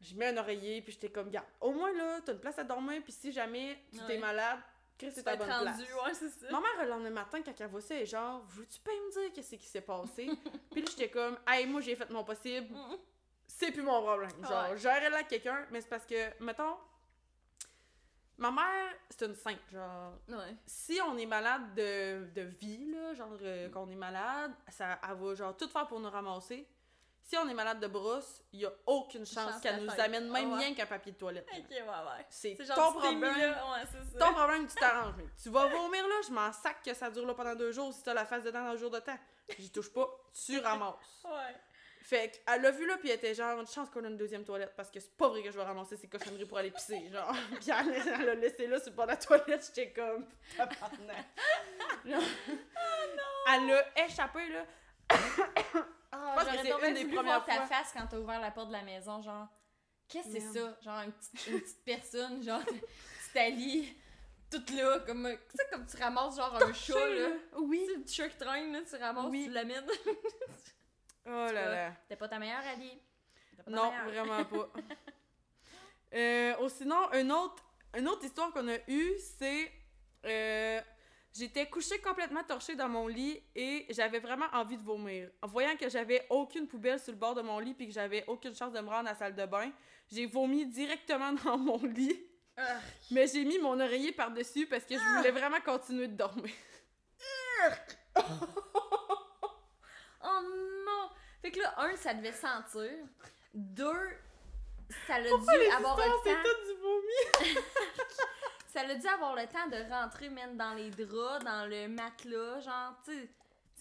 je 0.01 0.15
mets 0.15 0.27
un 0.27 0.38
oreiller, 0.38 0.81
puis 0.81 0.91
j'étais 0.93 1.09
comme, 1.09 1.29
garde, 1.29 1.45
au 1.61 1.71
moins, 1.71 1.93
là, 1.93 2.19
t'as 2.25 2.34
une 2.34 2.39
place 2.39 2.57
à 2.59 2.63
dormir, 2.63 3.01
puis 3.03 3.11
si 3.13 3.31
jamais 3.31 3.77
tu 3.91 3.99
t'es 4.05 4.13
Ouais. 4.13 4.17
malade, 4.19 4.59
Chris, 4.97 5.11
c'est 5.13 5.23
ta 5.23 5.35
bonne 5.35 5.49
rendu, 5.51 5.63
place. 5.63 5.79
ouais, 6.05 6.13
c'est 6.13 6.29
ça. 6.29 6.45
Ma 6.51 6.59
mère, 6.61 6.83
le 6.83 6.89
lendemain 6.89 7.09
matin, 7.09 7.41
quand 7.43 7.53
elle 7.59 7.67
voit 7.67 7.81
ça, 7.81 7.95
elle 7.95 8.03
est 8.03 8.05
genre, 8.05 8.41
veux-tu 8.49 8.79
pas 8.81 8.91
me 8.91 9.11
dire 9.11 9.33
qu'est-ce 9.33 9.55
qui 9.55 9.67
s'est 9.67 9.81
passé? 9.81 10.29
puis 10.71 10.81
là, 10.81 10.87
j'étais 10.89 11.09
comme, 11.09 11.37
hey, 11.47 11.65
moi, 11.65 11.81
j'ai 11.81 11.95
fait 11.95 12.09
mon 12.09 12.23
possible, 12.23 12.73
Mm. 12.73 12.95
c'est 13.47 13.71
plus 13.71 13.81
mon 13.81 14.01
problème. 14.01 14.31
Genre, 14.47 14.71
Ouais. 14.71 14.77
j'aurais 14.77 15.09
là 15.09 15.23
quelqu'un, 15.23 15.65
mais 15.71 15.81
c'est 15.81 15.89
parce 15.89 16.05
que, 16.05 16.41
mettons, 16.43 16.77
ma 18.37 18.51
mère, 18.51 18.93
c'est 19.09 19.25
une 19.25 19.35
sainte, 19.35 19.59
genre, 19.71 20.13
Ouais. 20.29 20.55
si 20.65 20.99
on 21.05 21.17
est 21.17 21.25
malade 21.25 21.73
de, 21.75 22.25
de 22.33 22.41
vie, 22.41 22.91
là, 22.91 23.13
genre 23.13 23.37
euh, 23.41 23.69
qu'on 23.69 23.89
est 23.89 23.95
malade, 23.95 24.53
ça, 24.69 24.99
elle 25.07 25.15
va 25.17 25.35
genre 25.35 25.55
tout 25.57 25.67
faire 25.67 25.87
pour 25.87 25.99
nous 25.99 26.09
ramasser. 26.09 26.67
Si 27.26 27.38
on 27.38 27.47
est 27.47 27.53
malade 27.53 27.80
de 27.80 27.88
brosse, 27.88 28.41
il 28.51 28.59
y 28.61 28.65
a 28.65 28.71
aucune 28.86 29.26
chance 29.26 29.53
Chance 29.53 29.61
qu'elle 29.61 29.82
nous 29.84 29.89
amène 29.97 30.30
même 30.30 30.51
Ah 30.51 30.55
ouais. 30.57 30.65
rien 30.65 30.76
qu'un 30.76 30.86
papier 30.86 31.13
de 31.13 31.17
toilette. 31.17 31.47
Ok, 31.51 31.69
ouais, 31.69 31.80
ouais. 31.80 32.26
C'est 32.30 32.55
ton 32.55 32.65
genre, 32.65 32.91
problème. 32.97 33.21
là, 33.21 33.63
ouais, 33.71 33.86
ça. 33.86 34.19
Ton 34.26 34.34
problème, 34.34 34.67
tu 34.67 34.76
t'arranges. 34.76 35.15
Tu 35.41 35.49
vas 35.49 35.67
vomir 35.67 36.05
là, 36.07 36.15
je 36.28 36.34
m'en 36.34 36.51
sac 36.51 36.84
que 36.84 36.93
ça 36.93 37.09
dure 37.09 37.26
là 37.26 37.34
pendant 37.34 37.55
deux 37.55 37.71
jours 37.71 37.93
si 37.93 38.03
t'as 38.03 38.13
la 38.13 38.26
face 38.26 38.43
dedans 38.43 38.65
dans 38.65 38.71
un 38.71 38.76
jour 38.76 38.91
de 38.91 38.99
temps. 38.99 39.17
J'y 39.57 39.71
touche 39.71 39.91
pas, 39.91 40.07
tu 40.45 40.59
ramasses. 40.59 40.95
Ouais. 41.26 41.55
Fait 42.05 42.43
qu'elle 42.45 42.61
l'a 42.61 42.71
vu 42.71 42.86
là, 42.86 42.97
puis 42.97 43.09
elle 43.09 43.15
était 43.15 43.34
genre, 43.34 43.57
une 43.61 43.65
chance 43.67 43.89
qu'on 43.89 44.03
a 44.03 44.09
une 44.09 44.17
deuxième 44.17 44.43
toilette, 44.43 44.74
parce 44.76 44.91
que 44.91 44.99
c'est 44.99 45.15
pas 45.15 45.30
vrai 45.30 45.41
que 45.41 45.49
je 45.49 45.55
vais 45.57 45.63
ramasser 45.63 45.95
ces 45.95 46.09
cochonneries 46.09 46.45
pour 46.45 46.57
aller 46.57 46.69
pisser, 46.71 47.09
genre. 47.13 47.34
Puis 47.61 47.69
elle 47.69 48.26
l'a 48.26 48.36
laissé 48.36 48.67
là 48.67 48.78
sur 48.82 48.89
le 48.89 48.95
bord 48.97 49.05
de 49.05 49.11
la 49.11 49.17
toilette, 49.17 49.71
j'étais 49.74 49.93
comme, 49.93 50.28
tabarnak. 50.57 51.26
Genre, 52.05 52.21
Elle 53.53 53.67
l'a 53.67 54.05
échappé, 54.05 54.49
là. 54.49 54.65
Ah, 56.26 56.36
pense 56.36 56.55
que 56.55 56.61
c'est 56.61 56.88
une 56.89 56.93
des 56.93 57.05
premières 57.05 57.24
voir 57.24 57.45
ta 57.45 57.53
fois. 57.53 57.65
face 57.67 57.91
quand 57.93 58.07
t'as 58.07 58.17
ouvert 58.17 58.39
la 58.41 58.51
porte 58.51 58.67
de 58.69 58.74
la 58.74 58.82
maison, 58.84 59.21
genre. 59.21 59.47
Qu'est-ce 60.07 60.28
que 60.28 60.34
c'est 60.39 60.59
ça? 60.59 60.78
Genre 60.82 60.99
une 61.01 61.11
petite, 61.13 61.47
une 61.47 61.59
petite 61.61 61.84
personne, 61.86 62.43
genre, 62.43 62.61
tu 62.65 63.34
t'allies, 63.34 63.97
toute 64.51 64.69
là, 64.71 64.99
comme. 64.99 65.28
Tu 65.49 65.57
sais, 65.57 65.65
comme 65.71 65.86
tu 65.86 65.97
ramasses 65.97 66.36
genre 66.36 66.55
un 66.61 66.74
chat, 66.74 67.09
là. 67.09 67.30
Oui. 67.57 67.82
Tu 67.88 67.91
sais, 67.93 67.97
le 67.99 68.07
chat 68.07 68.30
qui 68.30 68.38
traîne, 68.38 68.71
là, 68.74 68.80
tu 68.88 68.95
ramasses, 68.95 69.26
Oui. 69.30 69.45
tu 69.45 69.51
l'amènes. 69.51 69.86
Oh 71.26 71.30
là 71.30 71.51
là. 71.53 71.93
T'es 72.09 72.17
pas 72.17 72.28
ta 72.28 72.38
meilleure 72.38 72.61
pas 73.57 73.63
ta 73.63 73.71
Non, 73.71 73.91
meilleure. 73.91 74.26
vraiment 74.26 74.43
pas. 74.43 74.69
euh, 76.15 76.53
oh, 76.59 76.67
sinon, 76.69 77.11
une 77.13 77.32
autre, 77.32 77.63
une 77.95 78.07
autre 78.09 78.26
histoire 78.26 78.51
qu'on 78.51 78.67
a 78.67 78.78
eue, 78.88 79.13
c'est. 79.39 79.71
euh, 80.26 80.82
J'étais 81.36 81.67
couchée 81.67 81.99
complètement 81.99 82.43
torchée 82.43 82.75
dans 82.75 82.88
mon 82.89 83.07
lit 83.07 83.41
et 83.55 83.88
j'avais 83.89 84.19
vraiment 84.19 84.45
envie 84.53 84.77
de 84.77 84.84
vomir. 84.84 85.29
En 85.41 85.47
voyant 85.47 85.75
que 85.75 85.89
j'avais 85.89 86.27
aucune 86.29 86.67
poubelle 86.67 86.99
sur 86.99 87.11
le 87.11 87.17
bord 87.17 87.34
de 87.34 87.41
mon 87.41 87.57
lit 87.57 87.73
puis 87.73 87.88
que 87.88 87.93
j'avais 87.93 88.23
aucune 88.27 88.53
chance 88.53 88.71
de 88.71 88.79
me 88.79 88.88
rendre 88.88 89.09
à 89.09 89.13
la 89.13 89.17
salle 89.17 89.36
de 89.36 89.45
bain, 89.45 89.71
j'ai 90.11 90.27
vomi 90.27 90.67
directement 90.67 91.34
dans 91.43 91.57
mon 91.57 91.84
lit. 91.84 92.23
Mais 93.09 93.25
j'ai 93.25 93.43
mis 93.45 93.57
mon 93.57 93.79
oreiller 93.79 94.11
par-dessus 94.11 94.67
parce 94.67 94.84
que 94.86 94.93
je 94.93 95.17
voulais 95.17 95.31
vraiment 95.31 95.59
continuer 95.61 96.07
de 96.07 96.15
dormir. 96.15 96.53
Oh 100.25 100.39
non! 100.86 101.09
Fait 101.41 101.49
que 101.51 101.59
là, 101.59 101.73
un, 101.77 101.95
ça 101.95 102.13
devait 102.13 102.31
sentir. 102.31 102.91
Deux, 103.53 104.17
ça 105.07 105.19
l'a 105.19 105.29
dû 105.29 105.71
avoir 105.75 105.99
c'est 106.23 106.34
temps. 106.34 106.39
tout 106.43 106.73
du 106.73 106.79
vomi? 106.79 107.57
Ça 108.74 108.84
l'a 108.84 108.95
dû 108.95 109.05
avoir 109.05 109.36
le 109.36 109.45
temps 109.45 109.67
de 109.67 109.88
rentrer, 109.88 110.30
même 110.30 110.57
dans 110.57 110.74
les 110.74 110.89
draps, 110.89 111.45
dans 111.45 111.67
le 111.69 111.88
matelas, 111.88 112.59
genre, 112.61 112.99
tu 113.05 113.11
sais. 113.13 113.30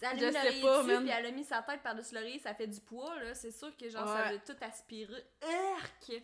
Elle 0.02 0.18
Je 0.18 0.24
a 0.24 0.28
mis 0.28 0.34
l'oreiller 0.34 0.62
dessus, 0.62 0.86
man. 0.86 1.02
puis 1.04 1.10
elle 1.16 1.26
a 1.26 1.30
mis 1.30 1.44
sa 1.44 1.62
tête 1.62 1.80
par-dessus 1.82 2.14
l'oreiller, 2.14 2.38
ça 2.40 2.54
fait 2.54 2.66
du 2.66 2.78
poids, 2.80 3.18
là. 3.22 3.34
C'est 3.34 3.52
sûr 3.52 3.74
que, 3.74 3.88
genre, 3.88 4.06
ça 4.06 4.30
l'a 4.30 4.38
tout 4.38 4.56
aspiré. 4.60 5.24
Urk! 5.42 6.22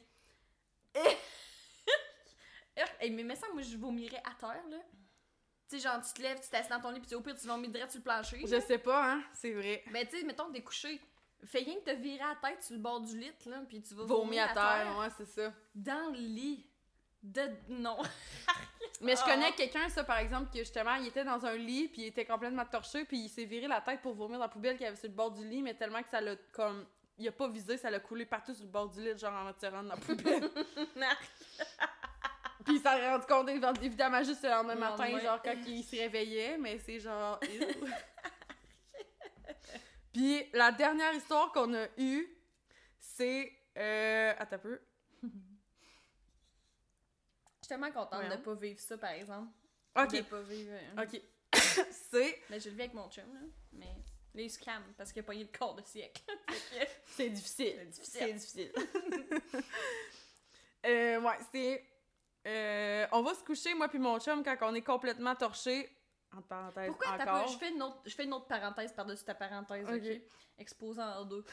Urk! 2.77 2.97
Hey, 3.01 3.11
mais 3.11 3.23
me 3.25 3.35
semble, 3.35 3.55
moi, 3.55 3.63
je 3.63 3.77
vomirais 3.77 4.21
à 4.25 4.35
terre, 4.39 4.63
là. 4.69 4.77
Tu 5.71 5.79
sais, 5.79 5.89
genre, 5.89 6.01
tu 6.03 6.13
te 6.13 6.21
lèves, 6.21 6.41
tu 6.41 6.49
t'assis 6.51 6.69
dans 6.69 6.81
ton 6.81 6.91
lit, 6.91 7.01
puis 7.01 7.15
au 7.15 7.21
pire, 7.23 7.37
tu 7.37 7.47
vomis 7.47 7.69
direct 7.69 7.91
sur 7.91 8.01
le 8.01 8.05
plancher. 8.05 8.41
Je 8.47 8.61
sais 8.61 8.79
pas, 8.79 9.13
hein, 9.13 9.23
c'est 9.33 9.53
vrai. 9.53 9.83
Ben, 9.93 10.07
tu 10.07 10.19
sais, 10.19 10.25
mettons, 10.27 10.51
t'es 10.53 10.63
couché. 10.63 11.01
Fais 11.45 11.61
rien 11.61 11.77
que 11.77 11.91
te 11.91 11.97
virer 11.97 12.23
à 12.23 12.35
la 12.43 12.51
tête 12.51 12.63
sur 12.63 12.75
le 12.75 12.81
bord 12.83 13.01
du 13.01 13.17
lit, 13.19 13.33
là, 13.47 13.63
puis 13.67 13.81
tu 13.81 13.95
vas 13.95 14.05
Vomi 14.05 14.39
à 14.39 14.49
terre, 14.49 14.97
ouais, 14.99 15.09
c'est 15.17 15.27
ça. 15.27 15.53
Dans 15.75 16.11
le 16.13 16.19
lit. 16.19 16.68
De... 17.23 17.43
Non. 17.69 17.99
Mais 19.01 19.15
je 19.17 19.21
Ah. 19.25 19.31
connais 19.31 19.53
quelqu'un, 19.53 19.89
ça, 19.89 20.03
par 20.05 20.19
exemple, 20.19 20.51
que 20.53 20.59
justement, 20.59 20.95
il 20.97 21.07
était 21.09 21.25
dans 21.25 21.45
un 21.47 21.57
lit, 21.57 21.89
puis 21.89 22.03
il 22.03 22.07
était 22.07 22.25
complètement 22.25 22.65
torché, 22.65 23.05
puis 23.05 23.19
il 23.19 23.29
s'est 23.29 23.45
viré 23.45 23.67
la 23.69 23.81
tête 23.81 24.01
pour 24.03 24.15
vomir 24.15 24.39
dans 24.39 24.45
la 24.45 24.49
poubelle 24.49 24.77
qu'il 24.77 24.85
y 24.85 24.89
avait 24.89 24.97
sur 24.97 25.09
le 25.09 25.15
bord 25.15 25.31
du 25.31 25.47
lit, 25.47 25.63
mais 25.63 25.75
tellement 25.75 26.03
que 26.03 26.09
ça 26.09 26.21
l'a, 26.21 26.35
comme, 26.53 26.85
il 27.17 27.27
a 27.29 27.33
pas 27.33 27.49
visé, 27.49 27.77
ça 27.77 27.91
l'a 27.91 28.01
coulé 28.01 28.27
partout 28.27 28.55
sur 28.55 28.65
le 28.65 28.71
bord 28.71 28.89
du 28.89 29.01
lit, 29.01 29.17
genre 29.19 29.33
en 29.35 29.47
retirant 29.49 29.83
dans 29.83 29.95
la 29.95 29.97
poubelle. 29.97 30.51
puis 32.65 32.77
il 32.77 32.81
s'en 32.81 32.93
est 32.97 33.09
rendu 33.11 33.27
compte, 33.27 33.49
évi- 33.49 33.85
évidemment, 33.85 34.23
juste 34.23 34.43
le 34.43 34.51
lendemain 34.51 34.75
Le 34.75 34.81
matin, 34.81 35.19
genre 35.21 35.43
quand 35.43 35.55
il 35.67 35.83
se 35.85 35.97
réveillait, 35.97 36.59
mais 36.59 36.79
c'est 36.79 36.99
genre... 37.01 37.39
puis 40.13 40.45
la 40.53 40.73
dernière 40.73 41.13
histoire 41.15 41.53
qu'on 41.53 41.73
a 41.75 41.87
eue, 41.97 42.27
c'est... 42.99 43.53
Euh, 43.77 44.35
attends 44.39 44.57
un 44.57 44.59
peu. 44.59 44.81
Je 47.69 47.75
suis 47.75 47.81
tellement 47.83 47.93
contente 47.93 48.31
de 48.31 48.37
pas 48.37 48.55
vivre 48.55 48.81
ça, 48.81 48.97
par 48.97 49.11
exemple. 49.11 49.53
Ok, 49.95 50.13
De 50.13 50.23
pas 50.23 50.41
vivre... 50.41 50.73
euh, 50.73 51.03
ok. 51.05 51.21
c'est... 51.91 52.43
Mais 52.49 52.61
je 52.61 52.71
le 52.71 52.75
vis 52.77 52.83
avec 52.83 52.95
mon 52.95 53.11
chum, 53.11 53.25
là. 53.35 53.41
Mais 53.73 53.95
là, 54.35 54.43
il 54.43 54.51
se 54.51 54.59
calme 54.59 54.85
parce 54.97 55.13
qu'il 55.13 55.21
a 55.21 55.23
pogné 55.23 55.43
le 55.43 55.51
corps 55.59 55.75
de 55.75 55.83
siècle. 55.83 56.23
C'est 57.05 57.29
difficile. 57.29 57.75
C'est 57.77 57.87
difficile. 57.87 58.21
C'est 58.21 58.33
difficile. 58.33 58.73
euh, 60.87 61.21
ouais, 61.21 61.39
c'est. 61.53 61.85
euh, 62.47 63.07
on 63.13 63.21
va 63.23 63.35
se 63.35 63.43
coucher, 63.45 63.75
moi 63.75 63.89
puis 63.89 63.99
mon 63.99 64.19
chum, 64.19 64.43
quand 64.43 64.57
on 64.63 64.75
est 64.75 64.83
complètement 64.83 65.35
torché. 65.35 65.91
Entre 66.33 66.47
parenthèses, 66.47 66.87
Pourquoi 66.89 67.09
encore. 67.15 67.25
pas... 67.25 67.47
Je 67.49 67.59
fais 67.59 67.71
une 67.71 67.83
autre, 67.83 68.01
je 68.07 68.15
fais 68.15 68.25
une 68.25 68.33
autre 68.33 68.47
parenthèse 68.47 68.93
par-dessus 68.93 69.25
ta 69.25 69.35
parenthèse, 69.35 69.85
ok? 69.87 69.95
Ok? 69.95 70.23
Exposant 70.59 71.21
en 71.21 71.25
deux. 71.25 71.45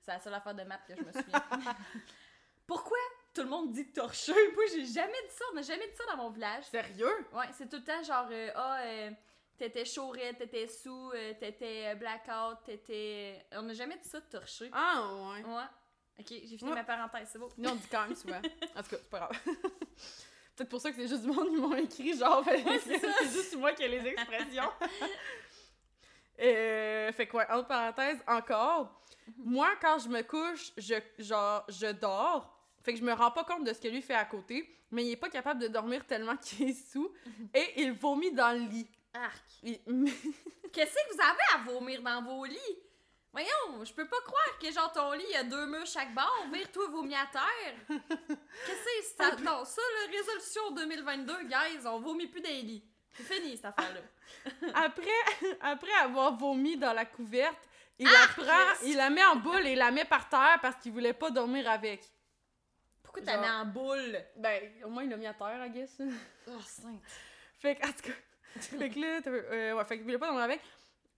C'est 0.00 0.12
la 0.12 0.18
seule 0.20 0.34
affaire 0.34 0.54
de 0.54 0.62
maths 0.62 0.84
que 0.88 0.96
je 0.96 1.02
me 1.02 1.12
souviens. 1.12 1.44
Pourquoi 2.66 2.96
tout 3.34 3.42
le 3.42 3.48
monde 3.48 3.72
dit 3.72 3.86
torcheux? 3.92 4.52
Moi, 4.54 4.64
j'ai 4.72 4.84
jamais 4.86 5.12
dit 5.28 5.34
ça. 5.34 5.44
On 5.52 5.54
n'a 5.54 5.62
jamais 5.62 5.86
dit 5.86 5.96
ça 5.96 6.04
dans 6.10 6.16
mon 6.22 6.30
village. 6.30 6.64
Sérieux? 6.64 7.26
Ouais, 7.32 7.46
c'est 7.56 7.68
tout 7.68 7.76
le 7.76 7.84
temps 7.84 8.02
genre, 8.02 8.28
euh, 8.30 8.50
ah, 8.54 8.78
euh, 8.84 9.10
t'étais 9.56 9.84
chaurette, 9.84 10.38
t'étais 10.38 10.66
sous, 10.66 11.10
euh, 11.14 11.34
t'étais 11.38 11.94
blackout, 11.96 12.58
t'étais. 12.64 13.44
On 13.52 13.62
n'a 13.62 13.74
jamais 13.74 13.96
dit 13.98 14.08
ça 14.08 14.20
de 14.20 14.26
torcher. 14.26 14.70
Ah, 14.72 15.08
ouais. 15.12 15.42
Ouais. 15.44 15.62
Ok, 16.18 16.26
j'ai 16.28 16.58
fini 16.58 16.70
Ouais. 16.70 16.76
ma 16.76 16.84
parenthèse, 16.84 17.28
c'est 17.32 17.38
beau. 17.38 17.48
Nous, 17.56 17.68
on 17.70 17.74
dit 17.74 17.88
quand 17.90 18.02
même 18.06 18.14
souvent. 18.16 18.40
En 18.76 18.82
tout 18.82 18.90
cas, 18.90 18.96
c'est 19.00 19.10
pas 19.10 19.18
grave. 19.18 19.38
Peut-être 20.56 20.68
pour 20.68 20.80
ça 20.80 20.90
que 20.90 20.96
c'est 20.96 21.08
juste 21.08 21.22
du 21.22 21.28
monde, 21.28 21.48
ils 21.52 21.58
m'ont 21.58 21.74
écrit, 21.76 22.12
genre, 22.18 22.44
c'est 22.44 23.30
juste 23.30 23.56
moi 23.56 23.72
qui 23.72 23.82
ai 23.84 23.88
les 23.88 24.06
expressions. 24.08 24.70
Euh, 26.42 27.12
fait 27.12 27.26
que, 27.26 27.36
ouais, 27.36 27.46
entre 27.50 27.68
parenthèses, 27.68 28.18
encore, 28.26 29.02
moi, 29.36 29.68
quand 29.80 29.98
je 29.98 30.08
me 30.08 30.22
couche, 30.22 30.72
je, 30.78 30.94
genre, 31.18 31.64
je 31.68 31.92
dors. 31.92 32.59
Fait 32.90 32.94
que 32.94 32.98
je 33.00 33.04
me 33.04 33.12
rends 33.12 33.30
pas 33.30 33.44
compte 33.44 33.62
de 33.62 33.72
ce 33.72 33.80
que 33.80 33.86
lui 33.86 34.02
fait 34.02 34.14
à 34.16 34.24
côté, 34.24 34.68
mais 34.90 35.04
il 35.06 35.12
est 35.12 35.16
pas 35.16 35.28
capable 35.30 35.60
de 35.60 35.68
dormir 35.68 36.04
tellement 36.08 36.36
qu'il 36.42 36.70
est 36.70 36.90
sous, 36.92 37.08
et 37.54 37.80
il 37.82 37.92
vomit 37.92 38.32
dans 38.32 38.50
le 38.52 38.68
lit. 38.68 38.88
Arc. 39.14 39.44
Il- 39.62 39.78
Qu'est-ce 40.72 40.92
que 40.94 41.14
vous 41.14 41.20
avez 41.20 41.54
à 41.54 41.72
vomir 41.72 42.02
dans 42.02 42.20
vos 42.24 42.44
lits? 42.46 42.78
Voyons, 43.32 43.84
je 43.84 43.92
peux 43.92 44.08
pas 44.08 44.20
croire 44.26 44.58
que 44.60 44.72
genre 44.72 44.90
ton 44.90 45.12
lit, 45.12 45.22
il 45.28 45.34
y 45.34 45.36
a 45.36 45.44
deux 45.44 45.66
murs 45.66 45.86
chaque 45.86 46.12
bord, 46.12 46.46
vire-toi 46.52 46.88
vomi 46.88 47.14
à 47.14 47.26
terre. 47.30 47.76
Qu'est-ce 47.86 48.66
que 48.66 48.90
c'est 49.06 49.16
ça? 49.22 49.36
Non, 49.36 49.64
ça, 49.64 49.82
la 50.04 50.10
résolution 50.18 50.72
2022, 50.72 51.44
guys, 51.44 51.86
on 51.86 52.00
vomit 52.00 52.26
plus 52.26 52.40
des 52.40 52.62
lits. 52.62 52.84
C'est 53.14 53.22
fini, 53.22 53.56
cette 53.56 53.66
affaire-là. 53.66 54.00
après, 54.74 55.54
après 55.60 55.92
avoir 56.02 56.36
vomi 56.36 56.76
dans 56.76 56.92
la 56.92 57.04
couverte, 57.04 57.68
il 58.00 58.08
la 58.08 58.26
prend, 58.44 58.84
il 58.84 58.96
la 58.96 59.10
met 59.10 59.24
en 59.26 59.36
boule 59.36 59.64
et 59.64 59.72
il 59.72 59.78
la 59.78 59.92
met 59.92 60.04
par 60.04 60.28
terre 60.28 60.58
parce 60.60 60.74
qu'il 60.82 60.90
voulait 60.90 61.12
pas 61.12 61.30
dormir 61.30 61.70
avec. 61.70 62.02
Pourquoi 63.12 63.32
t'as 63.32 63.38
mis 63.40 63.48
en 63.48 63.64
boule? 63.66 64.18
Ben, 64.36 64.70
au 64.84 64.88
moins, 64.88 65.02
il 65.02 65.10
l'a 65.10 65.16
mis 65.16 65.26
à 65.26 65.34
terre, 65.34 65.66
I 65.66 65.70
guess. 65.70 66.00
Oh, 66.46 66.52
sainte. 66.64 67.00
Fait 67.58 67.74
que, 67.74 67.84
en 67.86 67.90
tout 67.92 68.02
cas, 68.02 68.12
fait 68.60 68.88
que 68.90 68.98
là, 69.00 69.20
euh, 69.26 69.72
ouais, 69.74 69.84
fait 69.84 69.96
qu'il 69.96 70.04
voulait 70.04 70.18
pas 70.18 70.26
dormir 70.26 70.44
avec. 70.44 70.60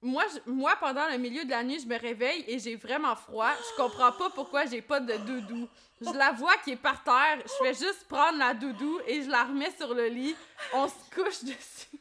Moi, 0.01 0.25
je- 0.35 0.51
moi, 0.51 0.75
pendant 0.81 1.07
le 1.09 1.19
milieu 1.19 1.45
de 1.45 1.51
la 1.51 1.63
nuit, 1.63 1.79
je 1.79 1.87
me 1.87 1.97
réveille 1.99 2.45
et 2.49 2.59
j'ai 2.59 2.75
vraiment 2.77 3.15
froid. 3.15 3.51
Je 3.55 3.77
comprends 3.77 4.11
pas 4.13 4.31
pourquoi 4.31 4.65
j'ai 4.67 4.81
pas 4.83 4.99
de 5.01 5.17
doudou. 5.19 5.69
Je 6.01 6.11
la 6.11 6.33
vois 6.33 6.57
qui 6.65 6.73
est 6.73 6.77
par 6.77 7.05
terre. 7.05 7.39
Je 7.45 7.53
fais 7.65 7.75
juste 7.75 8.09
prendre 8.09 8.39
la 8.39 8.55
doudou 8.55 9.01
et 9.07 9.23
je 9.23 9.31
la 9.31 9.45
remets 9.45 9.71
sur 9.73 9.93
le 9.95 10.07
lit. 10.09 10.35
On 10.73 10.89
se 10.89 10.95
couche 11.15 11.45
dessus. 11.45 11.91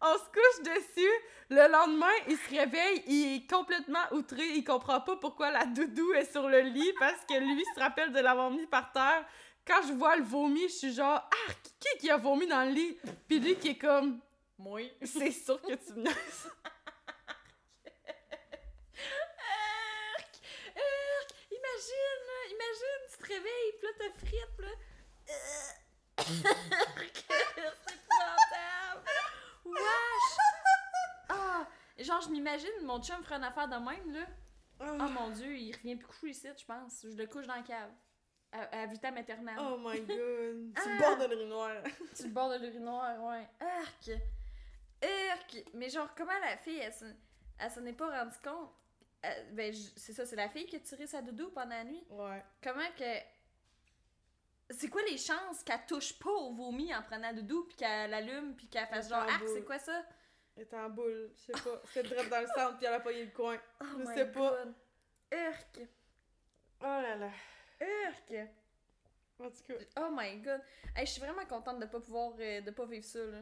On 0.00 0.14
se 0.14 0.24
couche 0.26 0.62
dessus. 0.62 1.10
Le 1.50 1.70
lendemain, 1.70 2.12
il 2.28 2.36
se 2.38 2.50
réveille, 2.50 3.02
il 3.06 3.36
est 3.36 3.50
complètement 3.50 4.04
outré. 4.12 4.42
Il 4.54 4.64
comprend 4.64 5.00
pas 5.00 5.16
pourquoi 5.16 5.50
la 5.50 5.66
doudou 5.66 6.12
est 6.14 6.30
sur 6.30 6.48
le 6.48 6.60
lit 6.60 6.92
parce 6.98 7.24
que 7.26 7.38
lui 7.38 7.64
se 7.74 7.80
rappelle 7.80 8.12
de 8.12 8.20
l'avoir 8.20 8.50
mis 8.50 8.66
par 8.66 8.92
terre. 8.92 9.26
Quand 9.66 9.80
je 9.86 9.92
vois 9.92 10.16
le 10.16 10.24
vomi, 10.24 10.62
je 10.68 10.74
suis 10.74 10.94
genre, 10.94 11.22
ah, 11.22 11.52
qui 11.80 11.98
qui 11.98 12.10
a 12.10 12.16
vomi 12.16 12.46
dans 12.46 12.64
le 12.64 12.70
lit? 12.72 12.98
Puis 13.28 13.40
lui 13.40 13.56
qui 13.56 13.68
est 13.68 13.78
comme, 13.78 14.20
Moi. 14.58 14.80
c'est 15.02 15.30
sûr 15.30 15.60
que 15.60 15.74
tu 15.74 15.92
me 15.94 16.02
niaises. 16.02 16.50
Arc! 20.16 20.34
Arc! 20.76 21.30
Imagine, 21.50 22.20
là, 22.26 22.38
imagine, 22.50 23.02
tu 23.10 23.16
te 23.18 23.26
réveilles, 23.32 23.72
pis 23.80 23.86
là, 23.86 23.92
t'as 23.98 24.12
frites, 24.26 24.58
là. 24.58 24.68
Arc! 26.18 27.24
C'est 27.86 27.94
épouvantable! 27.94 29.04
Wesh! 29.64 30.53
Ah! 31.98 32.02
Genre, 32.02 32.20
je 32.22 32.28
m'imagine, 32.30 32.70
mon 32.82 33.02
chum 33.02 33.22
ferait 33.22 33.36
une 33.36 33.44
affaire 33.44 33.68
de 33.68 33.76
même, 33.76 34.12
là. 34.12 34.26
Oh 34.80 35.08
mon 35.08 35.30
dieu, 35.30 35.56
il 35.56 35.72
revient 35.74 35.96
plus 35.96 36.06
coucher 36.06 36.30
ici, 36.30 36.48
je 36.58 36.64
pense. 36.64 37.06
Je 37.08 37.16
le 37.16 37.26
couche 37.26 37.46
dans 37.46 37.54
la 37.54 37.62
cave. 37.62 37.90
À, 38.52 38.82
à 38.82 38.86
vita 38.86 39.10
maternelle. 39.10 39.56
Oh 39.60 39.76
my 39.78 40.00
god. 40.06 40.72
Ah. 40.76 40.80
Tu 40.82 40.98
bord 40.98 41.16
de 41.18 41.26
l'urinoir. 41.34 41.76
Sur 42.14 42.26
le 42.26 42.32
bord 42.32 42.50
de 42.50 42.58
l'urinoir, 42.58 43.22
ouais. 43.24 43.48
Arc! 43.60 44.10
Arc! 45.30 45.64
Mais 45.74 45.88
genre, 45.88 46.08
comment 46.16 46.38
la 46.40 46.56
fille, 46.56 46.78
elle 46.78 47.70
s'en 47.70 47.84
est 47.84 47.92
pas 47.92 48.18
rendue 48.20 48.38
compte? 48.42 48.70
Ben, 49.52 49.72
c'est 49.96 50.12
ça, 50.12 50.26
c'est 50.26 50.36
la 50.36 50.48
fille 50.48 50.66
qui 50.66 50.76
a 50.76 50.80
tiré 50.80 51.06
sa 51.06 51.22
doudou 51.22 51.50
pendant 51.50 51.70
la 51.70 51.84
nuit. 51.84 52.04
Ouais. 52.10 52.44
Comment 52.62 52.90
que. 52.98 53.04
C'est 54.70 54.88
quoi 54.88 55.02
les 55.08 55.18
chances 55.18 55.62
qu'elle 55.64 55.84
touche 55.86 56.18
pas 56.18 56.30
au 56.30 56.52
vomi 56.54 56.94
en 56.94 57.02
prenant 57.02 57.32
doudou, 57.32 57.64
puis 57.64 57.76
qu'elle 57.76 58.10
l'allume, 58.10 58.54
puis 58.56 58.66
qu'elle 58.68 58.86
fasse 58.86 59.08
genre, 59.08 59.26
ah, 59.28 59.38
bout. 59.38 59.46
c'est 59.54 59.64
quoi 59.64 59.78
ça? 59.78 60.02
Elle 60.56 60.62
était 60.62 60.76
en 60.76 60.88
boule, 60.90 61.30
je 61.34 61.40
sais 61.40 61.52
pas. 61.52 61.80
C'était 61.86 62.08
direct 62.08 62.30
dans 62.30 62.40
le 62.40 62.46
centre, 62.46 62.76
puis 62.76 62.86
elle 62.86 62.94
a 62.94 63.00
payé 63.00 63.24
le 63.24 63.30
coin. 63.32 63.58
Oh 63.80 63.84
Je 63.98 64.04
my 64.08 64.14
sais 64.14 64.26
pas. 64.30 64.64
Urk. 65.32 65.80
Oh 66.80 66.84
là 66.84 67.16
là. 67.16 67.30
Urk. 67.80 68.48
En 69.40 69.50
tout 69.50 69.62
cas. 69.66 69.74
Oh 70.00 70.10
my 70.12 70.36
god. 70.38 70.60
Hey, 70.94 71.06
je 71.06 71.12
suis 71.12 71.20
vraiment 71.20 71.44
contente 71.46 71.80
de 71.80 71.86
pas 71.86 71.98
pouvoir, 72.00 72.34
euh, 72.38 72.60
de 72.60 72.70
pas 72.70 72.86
vivre 72.86 73.04
ça, 73.04 73.18
là. 73.24 73.40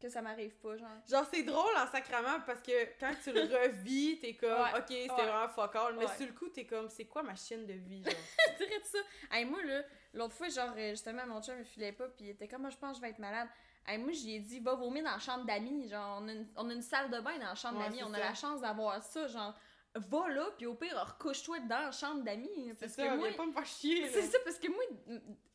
Que 0.00 0.08
ça 0.08 0.22
m'arrive 0.22 0.54
pas, 0.56 0.76
genre. 0.76 0.88
Genre, 1.08 1.26
c'est 1.32 1.42
drôle 1.42 1.76
en 1.76 1.86
sacrament 1.86 2.40
parce 2.46 2.60
que 2.62 2.98
quand 2.98 3.12
tu 3.22 3.32
le 3.32 3.42
revis, 3.62 4.18
t'es 4.20 4.34
comme, 4.34 4.50
Ouais, 4.50 4.78
ok, 4.78 4.84
c'était 4.88 5.10
ouais. 5.10 5.26
vraiment 5.26 5.48
fuck 5.48 5.76
all. 5.76 5.96
Mais 5.96 6.06
Ouais. 6.06 6.16
sur 6.16 6.26
le 6.26 6.32
coup, 6.32 6.48
t'es 6.48 6.64
comme, 6.64 6.88
c'est 6.88 7.04
quoi 7.04 7.22
ma 7.22 7.34
chienne 7.36 7.66
de 7.66 7.74
vie, 7.74 8.02
genre? 8.02 8.12
Je 8.58 8.64
dirais 8.64 8.80
ça. 8.84 8.98
Hey, 9.30 9.44
moi, 9.44 9.62
là, 9.62 9.82
l'autre 10.14 10.34
fois, 10.34 10.48
genre, 10.48 10.74
euh, 10.76 10.90
justement, 10.90 11.26
mon 11.26 11.42
chum, 11.42 11.58
il 11.58 11.64
filait 11.64 11.92
pas, 11.92 12.08
pis 12.08 12.24
il 12.24 12.30
était 12.30 12.48
comme, 12.48 12.62
moi, 12.62 12.70
je 12.70 12.76
pense 12.76 12.92
que 12.92 12.96
je 12.96 13.00
vais 13.02 13.10
être 13.10 13.18
malade. 13.18 13.48
Hey, 13.86 13.98
moi, 13.98 14.12
j'y 14.12 14.36
ai 14.36 14.40
dit, 14.40 14.60
va 14.60 14.74
vomir 14.74 15.04
dans 15.04 15.10
la 15.12 15.18
chambre 15.18 15.44
d'amis. 15.44 15.88
Genre, 15.88 16.18
on 16.22 16.28
a, 16.28 16.32
une, 16.32 16.48
on 16.56 16.70
a 16.70 16.72
une 16.72 16.82
salle 16.82 17.10
de 17.10 17.20
bain 17.20 17.38
dans 17.38 17.46
la 17.46 17.54
chambre 17.54 17.78
Ouais, 17.78 17.84
d'amis. 17.84 17.98
c'est 17.98 18.04
On 18.04 18.14
a 18.14 18.18
la 18.18 18.34
chance 18.34 18.60
d'avoir 18.62 19.02
ça. 19.02 19.26
Genre, 19.28 19.54
va 19.94 20.28
là, 20.30 20.46
puis 20.56 20.66
au 20.66 20.74
pire, 20.74 20.98
recouche-toi 21.06 21.60
dans 21.60 21.78
la 21.80 21.92
chambre 21.92 22.22
d'amis. 22.24 22.48
C'est 22.74 22.80
Parce 22.80 22.92
ça, 22.94 23.08
que 23.08 23.16
moi, 23.16 23.28
pas 23.36 23.46
me 23.46 23.52
faire 23.52 23.66
chier, 23.66 24.08
c'est 24.08 24.22
ça, 24.22 24.38
parce 24.44 24.58
que 24.58 24.68
moi, 24.68 24.82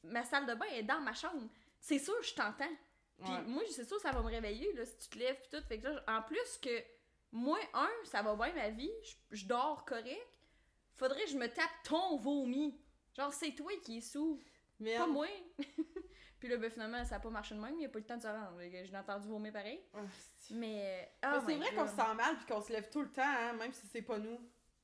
ma 0.04 0.24
salle 0.24 0.46
de 0.46 0.54
bain 0.54 0.66
est 0.74 0.84
dans 0.84 1.00
ma 1.02 1.14
chambre. 1.14 1.48
C'est 1.80 2.00
sûr, 2.00 2.16
je 2.22 2.34
t'entends. 2.36 2.76
Puis 3.24 3.32
Ouais. 3.34 3.42
moi, 3.48 3.64
c'est 3.70 3.84
sûr, 3.86 4.00
ça 4.00 4.12
va 4.12 4.22
me 4.22 4.28
réveiller, 4.30 4.72
là, 4.74 4.86
si 4.86 4.96
tu 4.98 5.10
te 5.10 5.20
lèves, 5.20 5.38
puis 5.42 5.50
tout. 5.60 5.66
Fait 5.68 5.80
que 5.80 5.88
là, 5.88 6.04
en 6.08 6.22
plus 6.22 6.58
que, 6.62 6.70
moi, 7.32 7.58
un, 7.74 7.90
ça 8.06 8.22
va 8.22 8.34
bien 8.36 8.54
ma 8.54 8.70
vie, 8.70 8.92
je, 9.04 9.38
je 9.38 9.46
dors 9.46 9.84
correct, 9.86 10.26
faudrait 10.96 11.24
que 11.26 11.30
je 11.32 11.38
me 11.38 11.48
tape 11.48 11.70
ton 11.84 12.16
vomi. 12.18 12.80
Genre, 13.18 13.34
c'est 13.34 13.52
toi 13.52 13.72
qui 13.84 13.98
es 13.98 14.02
sous, 14.02 14.40
pas 14.98 15.08
moi. 15.08 15.28
puis 16.40 16.48
là, 16.50 16.58
ben, 16.58 16.70
finalement, 16.72 17.04
ça 17.06 17.16
a 17.16 17.20
pas 17.20 17.30
marché 17.30 17.54
de 17.56 17.60
même, 17.60 17.78
il 17.80 17.86
a 17.86 17.90
pas 17.90 18.00
eu 18.00 18.02
le 18.02 18.08
temps 18.08 18.18
de 18.18 18.22
se 18.22 18.28
rendre. 18.28 18.58
Que 18.60 18.86
J'ai 18.86 18.98
entendu 18.98 19.28
vomir 19.28 19.52
pareil. 19.54 19.82
Ah, 19.94 20.00
c'est- 20.38 20.54
Mais, 20.54 21.12
Mais 21.24 21.30
oh 21.36 21.40
c'est 21.46 21.56
vrai 21.56 21.76
qu'on 21.76 21.88
se 21.88 21.96
sent 21.96 22.14
mal 22.16 22.36
puis 22.38 22.46
qu'on 22.46 22.62
se 22.62 22.72
lève 22.72 22.90
tout 22.90 23.02
le 23.02 23.12
temps, 23.12 23.22
hein, 23.24 23.54
même 23.54 23.74
si 23.74 23.86
c'est 23.88 24.02
pas 24.02 24.18
nous. 24.18 24.40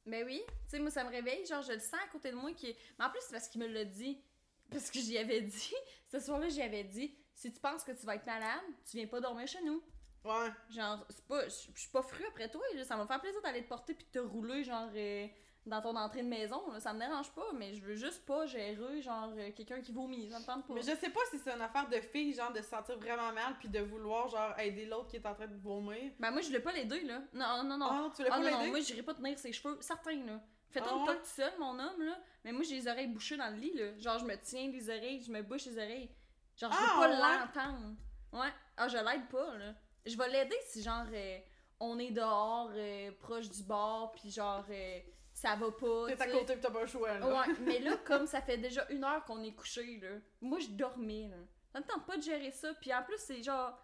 Mais 0.05 0.23
oui, 0.23 0.43
tu 0.47 0.53
sais, 0.67 0.79
moi, 0.79 0.91
ça 0.91 1.03
me 1.03 1.09
réveille, 1.09 1.45
genre, 1.45 1.61
je 1.63 1.71
le 1.73 1.79
sens 1.79 1.99
à 2.03 2.07
côté 2.11 2.29
de 2.31 2.35
moi. 2.35 2.51
Qui... 2.53 2.75
Mais 2.99 3.05
en 3.05 3.09
plus, 3.09 3.21
c'est 3.21 3.31
parce 3.33 3.47
qu'il 3.47 3.61
me 3.61 3.67
l'a 3.67 3.85
dit. 3.85 4.21
Parce 4.69 4.89
que 4.91 4.99
j'y 4.99 5.17
avais 5.17 5.41
dit, 5.41 5.73
ce 6.11 6.19
soir-là, 6.19 6.49
j'y 6.49 6.61
avais 6.61 6.83
dit, 6.83 7.15
si 7.33 7.51
tu 7.51 7.59
penses 7.59 7.83
que 7.83 7.91
tu 7.91 8.05
vas 8.05 8.15
être 8.15 8.25
malade, 8.25 8.61
tu 8.89 8.97
viens 8.97 9.07
pas 9.07 9.19
dormir 9.19 9.47
chez 9.47 9.61
nous. 9.61 9.81
Ouais. 10.23 10.49
Genre, 10.69 11.05
c'est 11.09 11.25
pas, 11.25 11.47
je 11.47 11.67
je 11.73 11.79
suis 11.81 11.89
pas 11.91 12.01
fru 12.01 12.25
après 12.27 12.49
toi, 12.49 12.61
là. 12.75 12.83
ça 12.83 12.95
va 12.95 13.03
me 13.03 13.07
faire 13.07 13.21
plaisir 13.21 13.41
d'aller 13.41 13.63
te 13.63 13.67
porter 13.69 13.93
puis 13.93 14.05
de 14.05 14.11
te 14.11 14.19
rouler, 14.19 14.63
genre, 14.63 14.89
euh, 14.95 15.27
dans 15.65 15.81
ton 15.81 15.95
entrée 15.95 16.21
de 16.21 16.27
maison, 16.27 16.61
là. 16.71 16.79
ça 16.79 16.93
me 16.93 16.99
dérange 16.99 17.31
pas, 17.31 17.47
mais 17.53 17.73
je 17.73 17.81
veux 17.83 17.95
juste 17.95 18.23
pas 18.25 18.45
gérer, 18.45 19.01
genre, 19.01 19.31
euh, 19.35 19.51
quelqu'un 19.51 19.81
qui 19.81 19.91
vomit, 19.91 20.29
ça 20.29 20.39
me 20.39 20.45
tente 20.45 20.67
pas. 20.67 20.73
Mais 20.75 20.81
je 20.81 20.95
sais 20.95 21.09
pas 21.09 21.19
si 21.31 21.39
c'est 21.39 21.51
une 21.53 21.61
affaire 21.61 21.89
de 21.89 21.99
fille, 22.01 22.33
genre 22.33 22.51
de 22.53 22.61
se 22.61 22.69
sentir 22.69 22.97
vraiment 22.97 23.31
mal 23.33 23.55
puis 23.59 23.67
de 23.69 23.79
vouloir, 23.79 24.27
genre, 24.29 24.57
aider 24.59 24.85
l'autre 24.85 25.07
qui 25.07 25.15
est 25.15 25.25
en 25.25 25.33
train 25.33 25.47
de 25.47 25.55
vomir. 25.57 26.11
Ben, 26.19 26.29
moi, 26.31 26.41
je 26.41 26.51
l'ai 26.51 26.59
pas 26.59 26.71
les 26.71 26.85
deux, 26.85 27.03
là. 27.07 27.21
Non, 27.33 27.63
non, 27.63 27.77
non. 27.77 27.87
Ah 27.89 27.95
non, 28.01 28.09
tu 28.11 28.21
l'as 28.23 28.29
Ah 28.31 28.39
pas 28.39 28.51
non, 28.51 28.59
non, 28.59 28.67
moi, 28.67 28.79
j'irai 28.81 29.01
pas 29.03 29.13
tenir 29.15 29.37
ses 29.39 29.51
cheveux, 29.51 29.77
certains, 29.81 30.23
là. 30.25 30.39
Fais-toi 30.69 30.91
Ah 30.93 30.97
ouais? 30.99 31.05
toque 31.05 31.21
tout 31.23 31.29
seul, 31.29 31.53
mon 31.59 31.79
homme, 31.79 32.01
là. 32.01 32.19
Mais 32.43 32.51
moi, 32.51 32.63
j'ai 32.63 32.75
les 32.75 32.87
oreilles 32.87 33.07
bouchées 33.07 33.37
dans 33.37 33.49
le 33.49 33.55
lit, 33.57 33.73
là. 33.73 33.97
Genre, 33.97 34.19
je 34.19 34.25
me 34.25 34.35
tiens 34.37 34.69
les 34.69 34.89
oreilles, 34.89 35.23
je 35.23 35.31
me 35.31 35.41
bouche 35.41 35.65
les 35.65 35.77
oreilles. 35.77 36.09
Genre, 36.57 36.71
je 36.71 36.77
veux 36.77 36.83
Ah, 36.91 36.95
pas 36.99 37.09
ouais? 37.09 37.37
l'entendre. 37.63 37.95
Ouais. 38.33 38.53
Ah, 38.77 38.87
je 38.87 38.97
l'aide 38.97 39.27
pas, 39.29 39.57
là. 39.57 39.73
Je 40.05 40.15
vais 40.17 40.29
l'aider 40.29 40.57
si, 40.67 40.83
genre, 40.83 41.05
euh, 41.11 41.37
on 41.79 41.97
est 41.97 42.11
dehors, 42.11 42.69
euh, 42.73 43.11
proche 43.19 43.49
du 43.49 43.63
bar, 43.63 44.11
puis 44.11 44.29
genre, 44.29 44.63
euh, 44.69 44.99
ça 45.47 45.55
va 45.55 45.71
pas. 45.71 46.07
T'es 46.07 46.21
à 46.21 46.27
côté 46.27 46.55
pis 46.55 46.61
t'as 46.61 46.71
pas 46.71 46.81
le 46.81 46.87
choix, 46.87 47.17
là. 47.19 47.27
Ouais, 47.27 47.53
mais 47.61 47.79
là, 47.79 47.97
comme 48.05 48.25
ça 48.25 48.41
fait 48.41 48.57
déjà 48.57 48.85
une 48.89 49.03
heure 49.03 49.23
qu'on 49.25 49.43
est 49.43 49.53
couché, 49.53 49.99
là, 50.01 50.09
moi, 50.41 50.59
je 50.59 50.67
dormais, 50.67 51.27
là. 51.29 51.37
Ça 51.73 51.79
me 51.79 51.85
tente 51.85 52.05
pas 52.05 52.17
de 52.17 52.23
gérer 52.23 52.51
ça. 52.51 52.73
Puis 52.75 52.93
en 52.93 53.03
plus, 53.03 53.17
c'est 53.19 53.43
genre. 53.43 53.77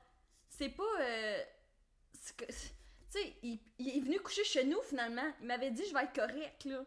C'est 0.48 0.70
pas. 0.70 0.84
euh, 1.02 1.42
Tu 2.38 2.46
sais, 3.10 3.34
il, 3.44 3.60
il 3.78 3.98
est 3.98 4.02
venu 4.02 4.20
coucher 4.20 4.44
chez 4.44 4.64
nous, 4.64 4.82
finalement. 4.84 5.30
Il 5.42 5.48
m'avait 5.48 5.72
dit, 5.72 5.84
je 5.88 5.94
vais 5.94 6.04
être 6.04 6.14
correct, 6.16 6.66
là. 6.66 6.80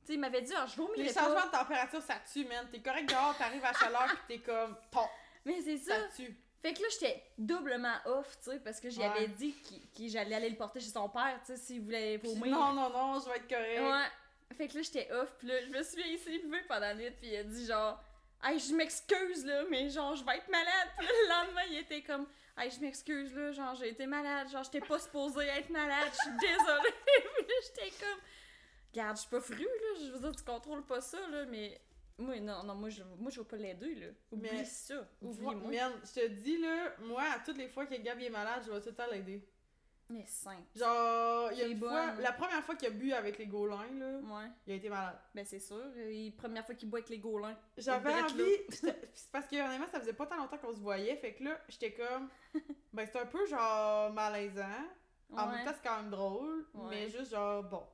Tu 0.00 0.06
sais, 0.06 0.14
il 0.14 0.20
m'avait 0.20 0.42
dit, 0.42 0.52
ah, 0.56 0.66
je 0.66 0.76
vomirai 0.76 1.04
Les 1.04 1.12
pas. 1.12 1.20
changements 1.24 1.46
de 1.46 1.50
température, 1.50 2.02
ça 2.02 2.14
tue, 2.32 2.44
man. 2.44 2.66
T'es 2.70 2.80
correct 2.80 3.08
dehors, 3.08 3.36
t'arrives 3.38 3.64
à 3.64 3.72
chaleur 3.72 4.06
pis 4.08 4.16
t'es 4.28 4.38
comme, 4.38 4.76
ton, 4.90 5.06
Mais 5.44 5.60
c'est 5.62 5.78
ça. 5.78 5.94
ça 5.94 6.08
tue. 6.16 6.36
Fait 6.62 6.74
que 6.74 6.82
là, 6.82 6.88
j'étais 6.92 7.22
doublement 7.38 7.94
off, 8.04 8.36
tu 8.44 8.50
sais, 8.50 8.58
parce 8.60 8.78
que 8.80 8.90
j'y 8.90 8.98
Ouais. 9.00 9.06
avais 9.06 9.28
dit 9.28 9.54
que 9.96 10.08
j'allais 10.08 10.34
aller 10.34 10.50
le 10.50 10.56
porter 10.56 10.78
chez 10.80 10.90
son 10.90 11.08
père, 11.08 11.40
tu 11.44 11.52
sais, 11.52 11.56
s'il 11.56 11.80
voulait 11.80 12.18
vomir. 12.18 12.46
non, 12.54 12.72
non, 12.74 12.90
non, 12.90 13.18
je 13.20 13.28
vais 13.30 13.36
être 13.36 13.48
correct. 13.48 13.80
Ouais. 13.80 14.56
Fait 14.56 14.68
que 14.68 14.74
là, 14.76 14.82
j'étais 14.82 15.10
off, 15.12 15.32
pis 15.38 15.46
là, 15.46 15.54
je 15.62 15.68
me 15.70 15.82
suis 15.82 16.02
ici 16.14 16.38
lever 16.42 16.60
pendant 16.68 16.80
la 16.80 16.94
nuit, 16.94 17.10
pis 17.20 17.28
il 17.28 17.36
a 17.36 17.44
dit 17.44 17.64
genre, 17.66 17.98
hey, 18.44 18.58
je 18.58 18.74
m'excuse 18.74 19.46
là, 19.46 19.62
mais 19.70 19.88
genre, 19.88 20.14
je 20.16 20.24
vais 20.24 20.36
être 20.36 20.48
malade. 20.48 20.88
Pis 20.98 21.04
là, 21.06 21.12
le 21.22 21.28
lendemain, 21.46 21.62
il 21.70 21.78
était 21.78 22.02
comme, 22.02 22.26
hey, 22.58 22.70
je 22.70 22.80
m'excuse 22.80 23.32
là, 23.34 23.52
genre, 23.52 23.74
j'ai 23.76 23.88
été 23.88 24.06
malade, 24.06 24.50
genre, 24.50 24.64
j'étais 24.64 24.80
pas 24.86 24.98
supposée 24.98 25.46
être 25.46 25.70
malade, 25.70 26.08
je 26.12 26.16
suis 26.18 26.38
désolée. 26.38 26.94
pis 27.06 27.42
là, 27.48 27.54
j'étais 27.62 27.90
comme, 28.04 28.18
regarde, 28.92 29.16
je 29.16 29.20
suis 29.22 29.30
pas 29.30 29.40
fru 29.40 29.54
là, 29.64 30.00
je 30.04 30.10
veux 30.12 30.18
dire, 30.18 30.36
tu 30.36 30.44
contrôles 30.44 30.84
pas 30.84 31.00
ça 31.00 31.18
là, 31.30 31.46
mais. 31.46 31.80
Moi, 32.20 32.38
non, 32.40 32.62
non, 32.64 32.74
moi, 32.74 32.88
je, 32.90 33.02
moi, 33.18 33.30
je 33.30 33.38
veux 33.40 33.46
pas 33.46 33.56
l'aider, 33.56 33.94
là. 33.94 34.06
Oublie 34.30 34.48
Mais- 34.52 34.64
ça. 34.64 34.94
Moi, 35.22 35.32
Oublie-moi. 35.32 35.70
man, 35.70 35.92
je 36.04 36.20
te 36.20 36.26
dis, 36.28 36.58
là, 36.58 36.94
moi, 37.00 37.22
à 37.34 37.38
toutes 37.40 37.56
les 37.56 37.68
fois 37.68 37.86
que 37.86 37.94
Gab 37.96 38.20
est 38.20 38.30
malade, 38.30 38.62
je 38.66 38.70
vais 38.70 38.80
tout 38.80 38.90
le 38.90 38.94
temps 38.94 39.10
l'aider. 39.10 39.42
Mais 40.12 40.26
simple. 40.26 40.62
Genre, 40.74 41.52
il 41.52 41.58
y 41.58 41.62
a 41.62 41.66
une 41.68 41.78
bonne. 41.78 41.90
fois, 41.92 42.14
la 42.20 42.32
première 42.32 42.64
fois 42.64 42.74
qu'il 42.74 42.88
a 42.88 42.90
bu 42.90 43.12
avec 43.12 43.38
les 43.38 43.46
Gaulins, 43.46 43.86
là, 43.96 44.18
Ouais. 44.18 44.50
il 44.66 44.72
a 44.72 44.76
été 44.76 44.88
malade. 44.88 45.16
Ben, 45.34 45.44
c'est 45.46 45.60
sûr. 45.60 45.76
La 45.96 46.30
première 46.36 46.66
fois 46.66 46.74
qu'il 46.74 46.90
boit 46.90 46.98
avec 46.98 47.10
les 47.10 47.18
Gaulins. 47.20 47.56
J'avais 47.78 48.12
envie. 48.12 48.42
C'est 48.70 49.30
parce 49.30 49.46
que 49.46 49.54
honnêtement, 49.54 49.86
ça 49.86 50.00
faisait 50.00 50.12
pas 50.12 50.26
tant 50.26 50.36
longtemps 50.36 50.58
qu'on 50.58 50.72
se 50.74 50.80
voyait. 50.80 51.14
Fait 51.16 51.34
que 51.34 51.44
là, 51.44 51.58
j'étais 51.68 51.92
comme. 51.94 52.28
Ben, 52.92 53.06
c'est 53.10 53.20
un 53.20 53.26
peu 53.26 53.46
genre 53.46 54.12
malaisant. 54.12 54.64
En 55.32 55.48
Ouais. 55.48 55.56
même 55.58 55.64
temps, 55.64 55.72
c'est 55.80 55.88
quand 55.88 55.96
même 55.98 56.10
drôle. 56.10 56.66
Ouais. 56.74 56.86
Mais 56.90 57.08
juste 57.08 57.30
genre, 57.30 57.62
bon. 57.62 57.84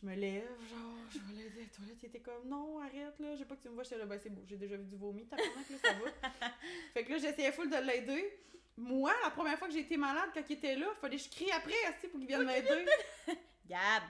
Je 0.00 0.06
me 0.06 0.14
lève, 0.14 0.44
genre, 0.70 0.94
je 1.10 1.18
vais 1.18 1.42
l'aider 1.42 1.60
à 1.60 1.62
la 1.62 1.68
toilette. 1.68 1.96
Il 2.02 2.06
était 2.06 2.20
comme, 2.20 2.46
non, 2.46 2.78
arrête, 2.78 3.18
là. 3.18 3.34
J'ai 3.36 3.44
pas 3.44 3.56
que 3.56 3.62
tu 3.62 3.68
me 3.68 3.74
vois. 3.74 3.82
J'étais 3.82 3.98
là, 3.98 4.06
ben, 4.06 4.18
c'est 4.22 4.30
beau. 4.30 4.42
J'ai 4.46 4.56
déjà 4.56 4.76
vu 4.76 4.84
du 4.84 4.96
vomi. 4.96 5.26
T'as 5.26 5.36
là, 5.36 5.42
ça 5.82 5.92
va. 5.92 6.50
fait 6.94 7.04
que 7.04 7.12
là, 7.12 7.18
j'essayais 7.18 7.50
full 7.50 7.68
de 7.68 7.76
l'aider. 7.76 8.38
Moi, 8.76 9.12
la 9.24 9.30
première 9.30 9.58
fois 9.58 9.66
que 9.66 9.74
j'ai 9.74 9.80
été 9.80 9.96
malade, 9.96 10.30
quand 10.32 10.42
il 10.48 10.52
était 10.52 10.76
là, 10.76 10.86
fallait 11.00 11.16
que 11.16 11.22
je 11.24 11.30
crie 11.30 11.50
après, 11.50 11.74
aussi, 11.90 12.06
pour 12.06 12.20
qu'il 12.20 12.28
vienne 12.28 12.44
m'aider. 12.44 12.86
Gab! 13.66 14.04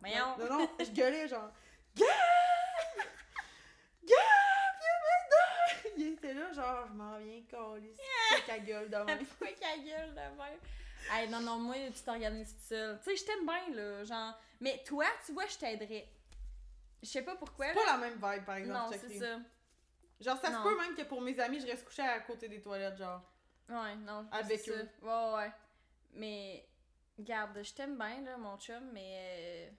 Voyons! 0.00 0.38
Non, 0.38 0.58
non, 0.58 0.70
je 0.78 0.90
gueulais 0.90 1.28
genre 1.28 1.52
Gab! 1.94 2.08
Gab, 4.02 4.74
viens 4.80 4.98
m'aider! 5.04 5.94
Il 5.98 6.12
était 6.14 6.32
là, 6.32 6.52
genre, 6.54 6.86
je 6.88 6.92
m'en 6.94 7.18
viens, 7.18 7.42
calice. 7.42 7.98
C'est 8.30 8.46
ta 8.46 8.58
gueule 8.60 8.88
de 8.88 8.96
même. 8.96 9.26
Pourquoi 9.26 9.48
qu'elle 9.48 9.84
gueule 9.84 10.10
de 10.10 10.14
même? 10.14 10.58
Hey, 11.10 11.28
non, 11.28 11.40
non, 11.40 11.58
moi, 11.58 11.74
tu 11.94 12.02
t'organises 12.02 12.52
toute 12.54 12.62
seule. 12.62 12.98
Tu 13.00 13.10
sais, 13.10 13.16
je 13.16 13.24
t'aime 13.24 13.46
bien, 13.46 13.74
là, 13.74 14.04
genre... 14.04 14.38
Mais 14.60 14.82
toi, 14.86 15.04
tu 15.26 15.32
vois, 15.32 15.46
je 15.46 15.56
t'aiderais. 15.58 16.08
Je 17.02 17.08
sais 17.08 17.22
pas 17.22 17.34
pourquoi, 17.36 17.66
C'est 17.68 17.74
pas 17.74 17.84
la 17.86 17.98
même 17.98 18.14
vibe, 18.14 18.44
par 18.44 18.56
exemple. 18.56 18.78
Non, 18.78 18.98
c'est 18.98 19.18
ça. 19.18 19.38
Genre, 20.20 20.38
ça 20.40 20.50
Non. 20.50 20.58
se 20.58 20.62
peut 20.68 20.80
même 20.80 20.94
que 20.94 21.02
pour 21.02 21.20
mes 21.20 21.38
amis, 21.40 21.60
je 21.60 21.66
reste 21.66 21.84
couchée 21.84 22.02
à 22.02 22.20
côté 22.20 22.48
des 22.48 22.62
toilettes, 22.62 22.96
genre. 22.96 23.20
Ouais, 23.68 23.94
non, 23.96 24.26
Avec 24.32 24.66
eux. 24.68 24.88
ça. 25.02 25.06
Ouais, 25.34 25.36
ouais. 25.44 25.52
Mais, 26.14 26.66
garde, 27.18 27.62
je 27.62 27.72
t'aime 27.74 27.96
bien, 27.98 28.20
là, 28.22 28.36
mon 28.38 28.56
chum, 28.58 28.90
mais... 28.92 29.18
euh, 29.18 29.70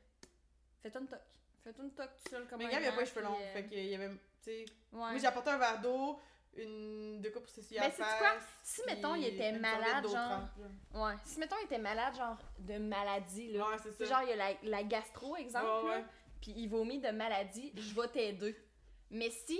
Fais-toi 0.83 1.01
une 1.01 1.07
toque. 1.07 1.19
Fais-toi 1.63 1.83
une 1.85 1.91
toque 1.95 2.11
tout 2.23 2.29
seul 2.29 2.47
comme 2.47 2.59
Mais 2.59 2.65
Gab, 2.69 2.81
il 2.81 2.85
a 2.85 2.89
gant, 2.89 2.95
pas 2.95 3.01
les 3.01 3.07
cheveux 3.07 3.21
longs. 3.23 3.37
euh, 3.41 3.53
Fait 3.53 3.65
qu'il 3.65 3.85
y 3.85 3.95
avait, 3.95 4.09
tu 4.09 4.17
sais. 4.43 4.65
Ouais. 4.91 4.99
Moi, 4.99 5.17
j'ai 5.17 5.25
apporté 5.25 5.49
un 5.49 5.57
verre 5.57 5.81
d'eau, 5.81 6.19
une. 6.57 7.21
de 7.21 7.29
quoi 7.29 7.41
pour 7.41 7.49
s'essuyer 7.49 7.79
Mais 7.79 7.89
face. 7.91 8.17
quoi? 8.17 8.33
Si, 8.63 8.81
mettons, 8.87 9.15
il 9.15 9.25
était 9.27 9.51
malade, 9.53 10.05
genre-. 10.07 10.47
Ouais. 10.93 11.13
Si, 11.25 11.39
mettons, 11.39 11.55
il 11.61 11.65
était 11.65 11.77
malade, 11.77 12.15
genre, 12.15 12.37
de 12.59 12.77
maladie, 12.77 13.51
là. 13.51 13.67
Ouais, 13.69 13.75
c'est 13.81 13.91
C'est 13.97 14.05
ça. 14.05 14.19
genre, 14.19 14.23
il 14.23 14.29
y 14.29 14.33
a 14.33 14.35
la, 14.35 14.53
la 14.63 14.83
gastro, 14.83 15.35
exemple, 15.35 15.85
Ouais, 15.87 16.03
puis 16.41 16.53
il 16.55 16.67
vomit 16.67 16.99
de 16.99 17.09
maladie, 17.09 17.73
je 17.75 17.93
vais 17.99 18.07
t'aider. 18.07 18.55
Mais 19.11 19.29
si 19.29 19.59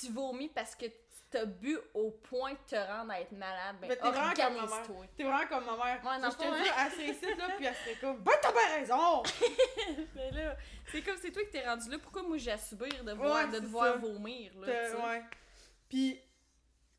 tu 0.00 0.12
vomis 0.12 0.48
parce 0.48 0.74
que 0.74 0.86
tu 0.86 0.92
t'as 1.30 1.44
bu 1.44 1.76
au 1.92 2.12
point 2.12 2.52
de 2.52 2.58
te 2.68 2.76
rendre 2.76 3.10
à 3.10 3.20
être 3.20 3.32
malade, 3.32 3.76
ben 3.80 3.88
t'es 3.88 3.96
vraiment 3.96 4.32
comme 4.32 4.54
ma 4.54 4.62
organise-toi. 4.62 5.06
T'es 5.16 5.24
vraiment 5.24 5.46
comme 5.48 5.64
ma 5.64 5.76
mère. 5.84 6.00
Ouais, 6.04 6.20
dans 6.20 6.30
je 6.30 6.36
te 6.36 6.42
dis, 6.62 6.70
elle 6.78 6.92
serait 6.92 7.08
ici, 7.10 7.34
là, 7.36 7.48
puis 7.56 7.66
elle 7.66 7.74
serait 7.74 7.96
comme, 8.00 8.18
ben 8.22 8.32
t'as 8.40 8.52
bien 8.52 8.76
raison! 8.78 9.22
Mais 10.14 10.30
là, 10.30 10.56
c'est 10.86 11.02
comme 11.02 11.16
c'est 11.20 11.32
toi 11.32 11.42
qui 11.42 11.50
t'es 11.50 11.66
rendu 11.68 11.90
là, 11.90 11.98
pourquoi 11.98 12.22
moi 12.22 12.38
j'ai 12.38 12.52
à 12.52 12.58
subir 12.58 13.02
de, 13.04 13.12
voir, 13.12 13.34
Ouais, 13.44 13.46
de 13.48 13.56
te 13.58 13.62
c'est 13.64 13.68
voir 13.70 13.94
ça. 13.94 13.98
vomir, 13.98 14.52
là, 14.60 14.66
ouais. 14.66 15.22
Puis, 15.88 16.20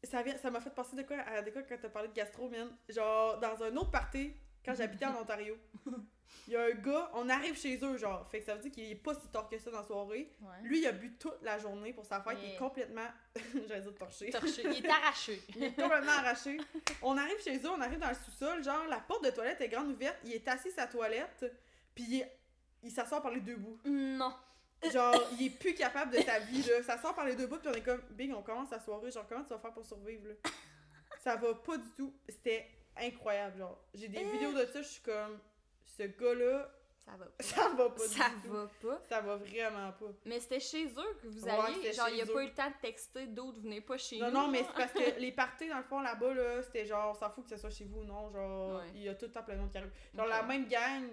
ça 0.07 0.21
vient- 0.23 0.37
ça 0.37 0.49
m'a 0.51 0.59
fait 0.61 0.69
penser 0.73 0.95
de 0.95 1.03
quoi, 1.03 1.17
à 1.17 1.41
de 1.41 1.51
quoi 1.51 1.61
quand 1.63 1.75
t'as 1.81 1.89
parlé 1.89 2.07
de 2.09 2.13
gastro, 2.13 2.49
man. 2.49 2.69
Genre, 2.89 3.39
dans 3.39 3.63
un 3.63 3.75
autre 3.77 3.91
party, 3.91 4.33
quand 4.65 4.73
j'habitais 4.75 5.05
en 5.05 5.15
Ontario, 5.21 5.55
il 6.47 6.53
y 6.53 6.55
a 6.55 6.63
un 6.63 6.71
gars, 6.71 7.09
on 7.13 7.29
arrive 7.29 7.57
chez 7.57 7.79
eux, 7.83 7.97
genre. 7.97 8.27
Fait 8.29 8.39
que 8.39 8.45
ça 8.45 8.55
veut 8.55 8.61
dire 8.61 8.71
qu'il 8.71 8.89
est 8.91 8.95
pas 8.95 9.13
si 9.13 9.27
tard 9.29 9.47
que 9.49 9.57
ça 9.57 9.71
dans 9.71 9.79
la 9.79 9.83
soirée. 9.85 10.31
Ouais. 10.41 10.47
Lui, 10.63 10.79
il 10.79 10.87
a 10.87 10.91
bu 10.91 11.13
toute 11.17 11.41
la 11.41 11.57
journée 11.57 11.93
pour 11.93 12.05
sa 12.05 12.21
fête, 12.21 12.37
il 12.43 12.51
est 12.53 12.57
complètement, 12.57 13.07
j'allais 13.67 13.81
dire 13.81 13.95
torché. 13.95 14.29
Torché. 14.29 14.63
Il 14.65 14.85
est 14.85 14.89
arraché. 15.03 15.41
Il 15.55 15.63
est 15.63 15.73
complètement 15.75 16.11
arraché. 16.11 16.57
On 17.01 17.17
arrive 17.17 17.39
chez 17.41 17.57
eux, 17.57 17.69
on 17.69 17.79
arrive 17.81 17.99
dans 17.99 18.09
le 18.09 18.15
sous-sol, 18.15 18.63
genre, 18.63 18.85
la 18.89 18.99
porte 18.99 19.23
de 19.25 19.29
toilette 19.29 19.61
est 19.61 19.69
grande 19.69 19.91
ouverte, 19.91 20.17
il 20.25 20.33
est 20.33 20.47
assis 20.47 20.69
à 20.69 20.71
sa 20.83 20.87
toilette, 20.87 21.45
puis 21.95 22.03
il, 22.09 22.27
il 22.83 22.91
s'assoit 22.91 23.21
par 23.21 23.31
les 23.31 23.41
deux 23.41 23.55
bouts. 23.57 23.79
non. 23.85 24.33
Genre, 24.91 25.15
il 25.39 25.47
est 25.47 25.49
plus 25.49 25.73
capable 25.73 26.11
de 26.15 26.21
sa 26.21 26.39
vie, 26.39 26.61
là. 26.63 26.83
Ça 26.83 26.97
sort 27.01 27.15
par 27.15 27.25
les 27.25 27.35
deux 27.35 27.47
bouts, 27.47 27.57
puis 27.57 27.69
on 27.69 27.73
est 27.73 27.81
comme, 27.81 28.01
Big, 28.11 28.31
on 28.33 28.43
commence 28.43 28.69
la 28.71 28.79
soirée, 28.79 29.09
genre, 29.11 29.25
comment 29.27 29.43
tu 29.43 29.49
vas 29.49 29.59
faire 29.59 29.73
pour 29.73 29.85
survivre, 29.85 30.27
là? 30.27 30.33
Ça 31.19 31.35
va 31.35 31.53
pas 31.55 31.77
du 31.77 31.89
tout. 31.97 32.13
C'était 32.29 32.65
incroyable. 32.95 33.57
Genre, 33.57 33.77
j'ai 33.93 34.07
des 34.07 34.23
Euh. 34.23 34.31
vidéos 34.31 34.53
de 34.53 34.65
ça, 34.65 34.81
je 34.81 34.87
suis 34.87 35.01
comme, 35.01 35.39
ce 35.85 36.03
gars-là, 36.03 36.71
Ça 37.05 37.11
va 37.17 37.25
pas. 37.37 37.43
ça 37.43 37.69
va 37.69 37.89
pas 37.89 38.07
Ça 38.07 38.29
du 38.29 38.47
tout. 38.47 38.53
va 38.53 38.67
pas. 38.81 39.01
Ça 39.09 39.21
va 39.21 39.35
vraiment 39.37 39.91
pas. 39.93 40.11
Mais 40.25 40.39
c'était 40.41 40.59
chez 40.59 40.85
eux 40.87 41.17
que 41.21 41.27
vous 41.27 41.43
Ouais, 41.45 41.51
alliez. 41.51 41.93
genre, 41.93 42.09
il 42.09 42.21
a 42.21 42.25
eux. 42.25 42.33
pas 42.33 42.43
eu 42.43 42.47
le 42.47 42.53
temps 42.53 42.69
de 42.69 42.75
texter 42.81 43.25
d'autres, 43.27 43.59
venez 43.61 43.81
pas 43.81 43.97
chez 43.97 44.19
Non, 44.19 44.27
nous. 44.27 44.33
non, 44.33 44.47
mais 44.49 44.59
genre. 44.59 44.67
c'est 44.75 44.83
parce 44.83 44.91
que 44.93 44.99
les 45.19 45.31
parties, 45.31 45.69
dans 45.69 45.77
le 45.77 45.83
fond, 45.83 46.01
là-bas, 46.01 46.33
là, 46.33 46.61
c'était 46.63 46.85
genre, 46.85 47.15
s'en 47.15 47.29
fout 47.31 47.45
que 47.45 47.49
ce 47.51 47.57
soit 47.57 47.69
chez 47.71 47.85
vous 47.85 48.01
ou 48.01 48.03
non, 48.03 48.29
genre, 48.31 48.75
Ouais. 48.81 48.87
il 48.93 49.01
y 49.03 49.09
a 49.09 49.15
tout 49.15 49.25
le 49.25 49.31
temps 49.31 49.43
plein 49.43 49.55
de 49.55 49.61
monde 49.61 49.71
qui 49.71 49.77
arrive. 49.79 49.91
Genre, 50.15 50.27
la 50.27 50.43
même 50.43 50.67
gang, 50.67 51.07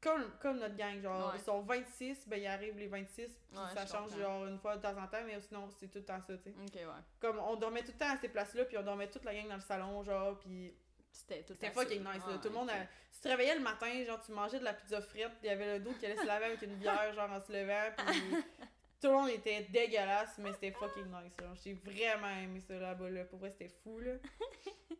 comme, 0.00 0.30
comme 0.40 0.58
notre 0.58 0.76
gang, 0.76 1.00
genre, 1.02 1.28
Ouais. 1.32 1.38
ils 1.38 1.44
sont 1.44 1.60
26, 1.60 2.26
ben, 2.26 2.40
ils 2.40 2.46
arrivent 2.46 2.78
les 2.78 2.86
26, 2.88 3.26
puis 3.28 3.58
Ouais, 3.58 3.64
ça 3.74 3.86
change, 3.86 4.10
comprends. 4.12 4.18
genre, 4.18 4.46
une 4.46 4.58
fois 4.58 4.76
de 4.76 4.82
temps 4.82 4.96
en 4.96 5.06
temps, 5.06 5.22
mais 5.26 5.38
sinon, 5.40 5.68
c'est 5.78 5.88
tout 5.88 5.98
le 5.98 6.04
temps 6.04 6.20
ça, 6.20 6.36
tu 6.38 6.44
sais. 6.44 6.54
Ok, 6.58 6.74
ouais. 6.74 7.02
Comme, 7.20 7.38
on 7.38 7.56
dormait 7.56 7.82
tout 7.82 7.92
le 7.92 7.98
temps 7.98 8.10
à 8.12 8.16
ces 8.16 8.28
places-là, 8.28 8.64
puis 8.64 8.78
on 8.78 8.82
dormait 8.82 9.08
toute 9.10 9.24
la 9.24 9.34
gang 9.34 9.48
dans 9.48 9.56
le 9.56 9.60
salon, 9.60 10.02
genre, 10.02 10.38
puis 10.38 10.74
C'était 11.12 11.42
tout 11.42 11.54
c'était 11.54 11.70
fucking 11.72 12.00
nice, 12.04 12.24
là. 12.26 12.38
Tout 12.40 12.48
le 12.48 12.54
monde, 12.54 12.68
ok. 12.68 12.74
a- 12.76 12.86
tu 13.12 13.20
te 13.20 13.28
réveillais 13.28 13.56
le 13.56 13.60
matin, 13.62 14.04
genre, 14.04 14.20
tu 14.24 14.30
mangeais 14.32 14.60
de 14.60 14.64
la 14.64 14.72
pizza 14.74 15.00
frite, 15.02 15.28
il 15.42 15.46
y 15.46 15.50
avait 15.50 15.78
le 15.78 15.84
dos 15.84 15.92
qui 15.94 16.06
allait 16.06 16.16
se 16.16 16.24
laver 16.26 16.44
avec 16.46 16.62
une 16.62 16.76
bière, 16.76 17.12
genre, 17.14 17.30
en 17.30 17.40
se 17.40 17.52
levant, 17.52 17.90
puis 17.96 18.06
tout 19.02 19.08
le 19.08 19.12
monde 19.12 19.28
était 19.30 19.62
dégueulasse, 19.64 20.38
mais 20.38 20.52
c'était 20.52 20.70
fucking 20.70 21.06
nice, 21.06 21.32
genre. 21.38 21.54
J'ai 21.64 21.74
vraiment 21.74 22.28
aimé 22.28 22.60
ça 22.60 22.74
là-bas, 22.78 23.10
là. 23.10 23.24
Pour 23.24 23.40
vrai, 23.40 23.50
c'était 23.50 23.68
fou, 23.82 23.98
là. 23.98 24.12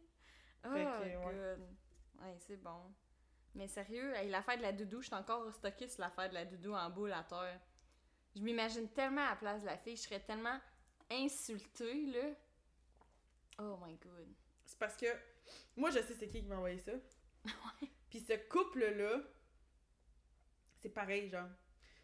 Oh, 0.62 0.68
que, 0.68 0.74
ouais. 0.74 1.16
good. 1.16 1.60
Ouais, 2.20 2.36
c'est 2.38 2.56
bon. 2.62 2.92
Mais 3.54 3.66
sérieux, 3.66 4.14
hey, 4.14 4.30
l'affaire 4.30 4.56
de 4.56 4.62
la 4.62 4.72
doudou, 4.72 5.00
je 5.00 5.06
suis 5.06 5.14
encore 5.14 5.52
stockée 5.52 5.88
sur 5.88 6.00
l'affaire 6.00 6.28
de 6.28 6.34
la 6.34 6.44
doudou 6.44 6.72
en 6.72 6.88
boule 6.90 7.12
à 7.12 7.24
terre. 7.24 7.60
Je 8.36 8.40
m'imagine 8.42 8.88
tellement 8.90 9.22
à 9.26 9.30
la 9.30 9.36
place 9.36 9.62
de 9.62 9.66
la 9.66 9.76
fille, 9.76 9.96
je 9.96 10.02
serais 10.02 10.20
tellement 10.20 10.58
insultée, 11.10 12.06
là. 12.06 12.30
Oh 13.58 13.76
my 13.84 13.96
god. 13.96 14.28
C'est 14.64 14.78
parce 14.78 14.96
que 14.96 15.06
moi, 15.76 15.90
je 15.90 15.98
sais 15.98 16.14
c'est 16.14 16.28
qui 16.28 16.40
qui 16.40 16.46
m'a 16.46 16.56
envoyé 16.56 16.78
ça. 16.78 16.92
Puis 18.10 18.20
ce 18.20 18.34
couple-là, 18.48 19.20
c'est 20.78 20.90
pareil, 20.90 21.28
genre. 21.28 21.48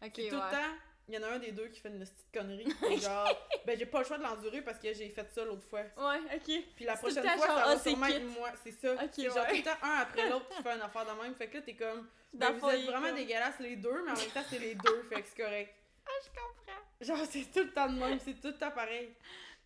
Ok, 0.03 0.11
C'est 0.15 0.27
tout 0.27 0.35
ouais. 0.35 0.41
le 0.45 0.51
temps, 0.51 0.77
il 1.07 1.15
y 1.15 1.17
en 1.17 1.23
a 1.23 1.27
un 1.27 1.39
des 1.39 1.51
deux 1.51 1.67
qui 1.67 1.79
fait 1.79 1.89
une 1.89 1.99
petite 1.99 2.31
connerie. 2.33 2.67
puis 2.81 2.99
genre, 2.99 3.29
ben 3.65 3.77
j'ai 3.77 3.85
pas 3.85 3.99
le 3.99 4.05
choix 4.05 4.17
de 4.17 4.23
l'endurer 4.23 4.61
parce 4.61 4.77
que 4.77 4.93
j'ai 4.93 5.09
fait 5.09 5.29
ça 5.31 5.45
l'autre 5.45 5.65
fois. 5.67 5.81
Ouais, 5.81 6.19
ok. 6.35 6.63
Puis 6.75 6.85
la 6.85 6.97
prochaine 6.97 7.23
fois, 7.23 7.47
genre, 7.47 7.57
ça 7.57 7.65
va 7.65 7.77
c'est 7.77 7.89
sûrement 7.89 8.07
être 8.07 8.25
moi. 8.25 8.51
C'est 8.63 8.71
ça. 8.71 8.93
Ok, 8.93 9.09
c'est 9.13 9.23
genre 9.25 9.37
ouais. 9.37 9.49
tout 9.49 9.55
le 9.55 9.63
temps 9.63 9.77
un 9.83 9.99
après 10.01 10.29
l'autre 10.29 10.49
qui 10.49 10.61
fait 10.61 10.75
une 10.75 10.81
affaire 10.81 11.05
de 11.05 11.21
même. 11.21 11.35
Fait 11.35 11.47
que 11.47 11.57
là, 11.57 11.61
t'es 11.61 11.75
comme. 11.75 12.07
Ben, 12.33 12.51
vous 12.51 12.69
êtes 12.69 12.85
vraiment 12.85 13.13
dégueulasses 13.13 13.59
les 13.59 13.77
deux, 13.77 14.03
mais 14.03 14.11
en 14.11 14.15
même 14.15 14.29
temps, 14.29 14.43
c'est 14.49 14.59
les 14.59 14.75
deux. 14.75 15.03
Fait 15.09 15.21
que 15.21 15.27
c'est 15.27 15.43
correct. 15.43 15.73
Ah, 16.09 16.23
je 16.23 16.29
comprends. 16.29 16.81
Genre, 17.01 17.27
c'est 17.29 17.51
tout 17.51 17.65
le 17.65 17.73
temps 17.73 17.89
de 17.89 17.99
même. 17.99 18.17
C'est 18.23 18.39
tout 18.39 18.47
le 18.47 18.57
temps 18.57 18.71
pareil. 18.71 19.13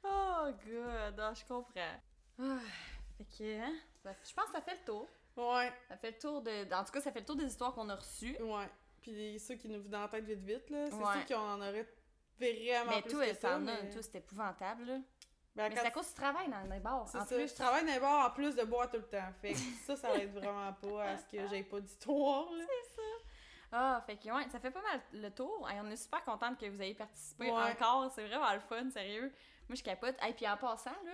Oh 0.03 0.47
god, 0.65 1.19
ah, 1.19 1.33
je 1.35 1.45
comprends. 1.45 2.01
Ah, 2.39 2.57
fait 3.15 3.37
que, 3.37 3.59
hein, 3.61 3.73
je 4.03 4.33
pense 4.33 4.45
que 4.45 4.51
ça 4.53 4.61
fait 4.61 4.79
le 4.79 4.83
tour. 4.83 5.07
Ouais. 5.37 5.71
Ça 5.87 5.97
fait 5.97 6.11
le 6.11 6.17
tour 6.17 6.41
de. 6.41 6.73
En 6.73 6.83
tout 6.83 6.91
cas, 6.91 7.01
ça 7.01 7.11
fait 7.11 7.19
le 7.19 7.25
tour 7.25 7.35
des 7.35 7.45
histoires 7.45 7.73
qu'on 7.73 7.87
a 7.89 7.95
reçues. 7.95 8.35
Ouais. 8.41 8.67
Puis 9.01 9.39
ceux 9.39 9.55
qui 9.55 9.67
nous 9.67 9.81
dans 9.83 10.01
la 10.01 10.07
tête 10.07 10.25
vite 10.25 10.39
vite, 10.43 10.69
là, 10.69 10.89
c'est 10.89 10.95
Ouais. 10.97 11.03
ceux 11.19 11.25
qui 11.25 11.33
en 11.35 11.57
auraient 11.59 11.87
vraiment 12.39 12.91
Mais 12.95 13.01
plus 13.01 13.11
toi, 13.11 13.27
que 13.27 13.33
ça. 13.35 13.57
mais... 13.59 13.89
toi, 13.89 14.01
c'est 14.01 14.15
épouvantable, 14.17 14.83
là. 14.85 14.97
Ben, 15.53 15.67
Mais 15.69 15.75
c'est 15.75 15.85
à 15.87 15.91
cause 15.91 16.07
du 16.07 16.13
travail 16.13 16.49
dans 16.49 16.61
les 16.73 16.79
bars. 16.79 17.05
C'est 17.09 17.17
En 17.17 17.25
ça, 17.25 17.35
plus, 17.35 17.49
je 17.49 17.55
travaille 17.55 17.85
dans 17.85 17.91
les 17.91 17.99
bars 17.99 18.27
en 18.27 18.31
plus 18.33 18.55
de 18.55 18.63
boire 18.63 18.89
tout 18.89 18.97
le 18.97 19.03
temps. 19.03 19.33
Fait 19.41 19.51
que 19.51 19.57
ça, 19.85 19.95
ça 19.97 20.15
aide 20.17 20.31
vraiment 20.33 20.71
pas 20.73 21.03
à 21.03 21.17
ce 21.17 21.25
que 21.25 21.45
j'ai 21.49 21.63
pas 21.63 21.79
d'histoire, 21.81 22.49
là. 22.53 22.63
Ah, 23.73 24.03
fait 24.05 24.17
que 24.17 24.29
ouais, 24.29 24.47
ça 24.49 24.59
fait 24.59 24.71
pas 24.71 24.81
mal 24.81 24.99
le 25.13 25.29
tour. 25.29 25.69
Hey, 25.69 25.79
on 25.81 25.89
est 25.89 25.95
super 25.97 26.23
contente 26.23 26.57
que 26.59 26.65
vous 26.67 26.81
ayez 26.81 26.93
participé 26.93 27.45
Ouais. 27.51 27.71
encore. 27.71 28.11
C'est 28.13 28.25
vraiment 28.27 28.51
le 28.53 28.59
fun, 28.59 28.89
sérieux. 28.89 29.31
Moi, 29.69 29.75
je 29.75 29.83
capote. 29.83 30.15
Et 30.27 30.33
puis 30.33 30.47
en 30.47 30.57
passant, 30.57 30.91
là, 31.05 31.11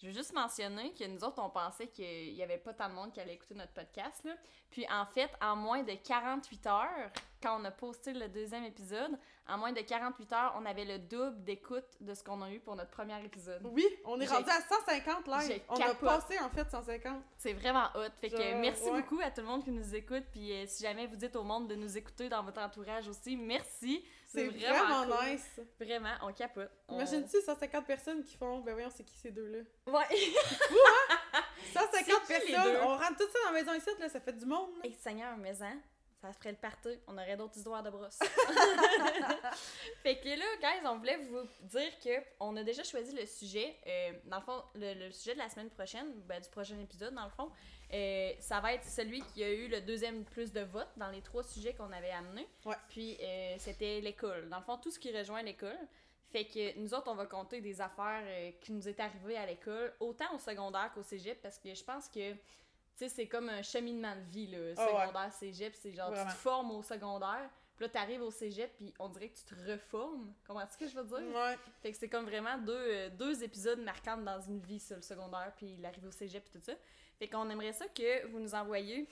je 0.00 0.08
veux 0.08 0.12
juste 0.12 0.32
mentionner 0.34 0.92
que 0.92 1.04
nous 1.04 1.22
autres, 1.24 1.42
on 1.42 1.50
pensait 1.50 1.88
qu'il 1.88 2.34
y 2.34 2.42
avait 2.42 2.58
pas 2.58 2.74
tant 2.74 2.88
de 2.88 2.94
monde 2.94 3.12
qui 3.12 3.20
allait 3.20 3.34
écouter 3.34 3.54
notre 3.54 3.72
podcast, 3.72 4.24
là. 4.24 4.32
Puis 4.70 4.84
en 4.90 5.06
fait, 5.06 5.30
en 5.40 5.54
moins 5.54 5.82
de 5.82 5.92
48 5.92 6.66
heures, 6.66 7.10
quand 7.40 7.60
on 7.60 7.64
a 7.64 7.70
posté 7.70 8.12
le 8.12 8.28
deuxième 8.28 8.64
épisode, 8.64 9.12
en 9.46 9.58
moins 9.58 9.72
de 9.72 9.80
48 9.80 10.32
heures, 10.32 10.54
on 10.58 10.66
avait 10.66 10.84
le 10.84 10.98
double 10.98 11.44
d'écoute 11.44 11.84
de 12.00 12.12
ce 12.14 12.24
qu'on 12.24 12.40
a 12.42 12.50
eu 12.50 12.58
pour 12.58 12.74
notre 12.74 12.90
premier 12.90 13.22
épisode. 13.24 13.60
Oui, 13.64 13.86
on 14.04 14.18
est 14.20 14.26
rendu 14.26 14.48
à 14.48 14.60
150 14.60 15.28
live. 15.28 15.62
On 15.68 15.76
a 15.76 15.94
passé, 15.94 16.38
en 16.40 16.48
fait, 16.48 16.68
150. 16.68 17.22
C'est 17.36 17.52
vraiment 17.52 17.84
hot. 17.94 18.10
Fait 18.20 18.30
que 18.30 18.36
Genre, 18.36 18.58
merci 18.60 18.84
ouais. 18.84 19.02
beaucoup 19.02 19.20
à 19.20 19.30
tout 19.30 19.42
le 19.42 19.46
monde 19.46 19.62
qui 19.62 19.70
nous 19.70 19.94
écoute. 19.94 20.24
Puis 20.32 20.50
euh, 20.52 20.64
si 20.66 20.82
jamais 20.82 21.06
vous 21.06 21.16
dites 21.16 21.36
au 21.36 21.44
monde 21.44 21.68
de 21.68 21.74
nous 21.74 21.96
écouter 21.96 22.28
dans 22.28 22.42
votre 22.42 22.60
entourage 22.60 23.06
aussi, 23.08 23.36
merci. 23.36 24.04
C'est 24.34 24.48
vraiment 24.48 25.04
cool. 25.06 25.26
nice. 25.32 25.60
Vraiment, 25.80 26.14
on 26.22 26.32
capote. 26.32 26.70
On- 26.88 26.94
Imagine-tu 26.96 27.40
150 27.40 27.86
personnes 27.86 28.22
qui 28.24 28.36
font, 28.36 28.60
ben 28.60 28.72
voyons, 28.72 28.90
c'est 28.94 29.04
qui 29.04 29.16
ces 29.16 29.30
deux-là? 29.30 29.60
Ouais. 29.86 30.04
150 31.72 32.22
C'est 32.26 32.40
qui 32.40 32.46
les 32.48 32.52
personnes, 32.52 32.76
on 32.82 32.96
rentre 32.96 33.16
tout 33.16 33.28
ça 33.32 33.38
dans 33.46 33.52
la 33.52 33.60
maison 33.60 33.74
ici, 33.74 33.90
là, 34.00 34.08
ça 34.08 34.20
fait 34.20 34.32
du 34.32 34.46
monde. 34.46 34.70
là. 34.76 34.84
Hey, 34.84 34.92
Seigneur, 34.94 35.36
mais 35.36 35.60
hein, 35.62 35.78
ça 36.20 36.32
ferait 36.32 36.52
le 36.52 36.56
party. 36.58 36.98
On 37.06 37.14
aurait 37.18 37.36
d'autres 37.36 37.56
histoires 37.56 37.82
de 37.82 37.90
brosse. 37.90 38.18
fait 40.02 40.18
que 40.20 40.28
là, 40.28 40.44
guys, 40.60 40.86
on 40.86 40.96
voulait 40.98 41.16
vous 41.18 41.42
dire 41.62 41.98
que 42.02 42.10
on 42.40 42.56
a 42.56 42.62
déjà 42.62 42.82
choisi 42.82 43.14
le 43.14 43.26
sujet. 43.26 43.76
euh, 43.86 44.12
dans 44.24 44.38
le 44.38 44.42
fond, 44.42 44.62
le, 44.74 44.94
le 45.06 45.12
sujet 45.12 45.34
de 45.34 45.38
la 45.38 45.48
semaine 45.48 45.70
prochaine, 45.70 46.12
ben, 46.22 46.40
du 46.40 46.48
prochain 46.48 46.78
épisode, 46.80 47.14
dans 47.14 47.24
le 47.24 47.30
fond, 47.30 47.50
euh, 47.92 48.32
ça 48.40 48.60
va 48.60 48.74
être 48.74 48.84
celui 48.84 49.20
qui 49.22 49.42
a 49.44 49.50
eu 49.50 49.68
le 49.68 49.80
deuxième 49.80 50.24
plus 50.24 50.52
de 50.52 50.60
votes 50.62 50.90
dans 50.96 51.10
les 51.10 51.20
trois 51.22 51.42
sujets 51.42 51.74
qu'on 51.74 51.92
avait 51.92 52.10
amenés. 52.10 52.48
Ouais. 52.64 52.74
Puis 52.88 53.16
euh, 53.22 53.54
c'était 53.58 54.00
l'école. 54.00 54.48
Dans 54.48 54.58
le 54.58 54.64
fond, 54.64 54.76
tout 54.78 54.90
ce 54.90 54.98
qui 54.98 55.16
rejoint 55.16 55.42
l'école. 55.42 55.78
Fait 56.30 56.46
que 56.46 56.76
nous 56.78 56.92
autres, 56.94 57.08
on 57.08 57.14
va 57.14 57.26
compter 57.26 57.60
des 57.60 57.80
affaires 57.80 58.22
euh, 58.24 58.50
qui 58.60 58.72
nous 58.72 58.88
est 58.88 58.98
arrivées 58.98 59.36
à 59.36 59.46
l'école, 59.46 59.94
autant 60.00 60.34
au 60.34 60.38
secondaire 60.38 60.90
qu'au 60.92 61.02
cégep, 61.04 61.40
parce 61.40 61.58
que 61.60 61.72
je 61.72 61.84
pense 61.84 62.08
que, 62.08 62.32
tu 62.32 62.38
sais, 62.96 63.08
c'est 63.08 63.28
comme 63.28 63.48
un 63.48 63.62
cheminement 63.62 64.16
de 64.16 64.22
vie, 64.32 64.48
là, 64.48 64.58
Ah 64.76 64.84
ouais. 64.84 65.00
secondaire, 65.02 65.32
cégep, 65.32 65.74
c'est 65.76 65.92
genre, 65.92 66.10
Vraiment. 66.10 66.28
tu 66.28 66.34
te 66.36 66.40
formes 66.40 66.70
au 66.72 66.82
secondaire, 66.82 67.48
puis 67.76 67.84
là, 67.84 67.88
t'arrives 67.88 68.22
au 68.22 68.32
cégep, 68.32 68.74
puis 68.76 68.92
on 68.98 69.08
dirait 69.10 69.28
que 69.28 69.36
tu 69.36 69.44
te 69.44 69.54
reformes. 69.70 70.32
Comment 70.44 70.62
est-ce 70.62 70.76
que 70.76 70.88
je 70.88 70.96
veux 70.96 71.04
dire? 71.04 71.36
Ouais. 71.36 71.56
Fait 71.82 71.92
que 71.92 71.98
c'est 71.98 72.08
comme 72.08 72.24
vraiment 72.24 72.58
deux, 72.58 72.72
euh, 72.74 73.10
deux 73.10 73.44
épisodes 73.44 73.80
marquants 73.80 74.16
dans 74.16 74.40
une 74.40 74.58
vie, 74.58 74.80
ça, 74.80 74.96
le 74.96 75.02
secondaire, 75.02 75.52
puis 75.56 75.76
l'arrivée 75.76 76.08
au 76.08 76.12
cégep, 76.12 76.42
puis 76.42 76.58
tout 76.58 76.64
ça. 76.64 76.72
Fait 77.18 77.28
qu'on 77.28 77.48
aimerait 77.50 77.72
ça 77.72 77.86
que 77.88 78.26
vous 78.26 78.40
nous 78.40 78.54
envoyiez 78.54 79.06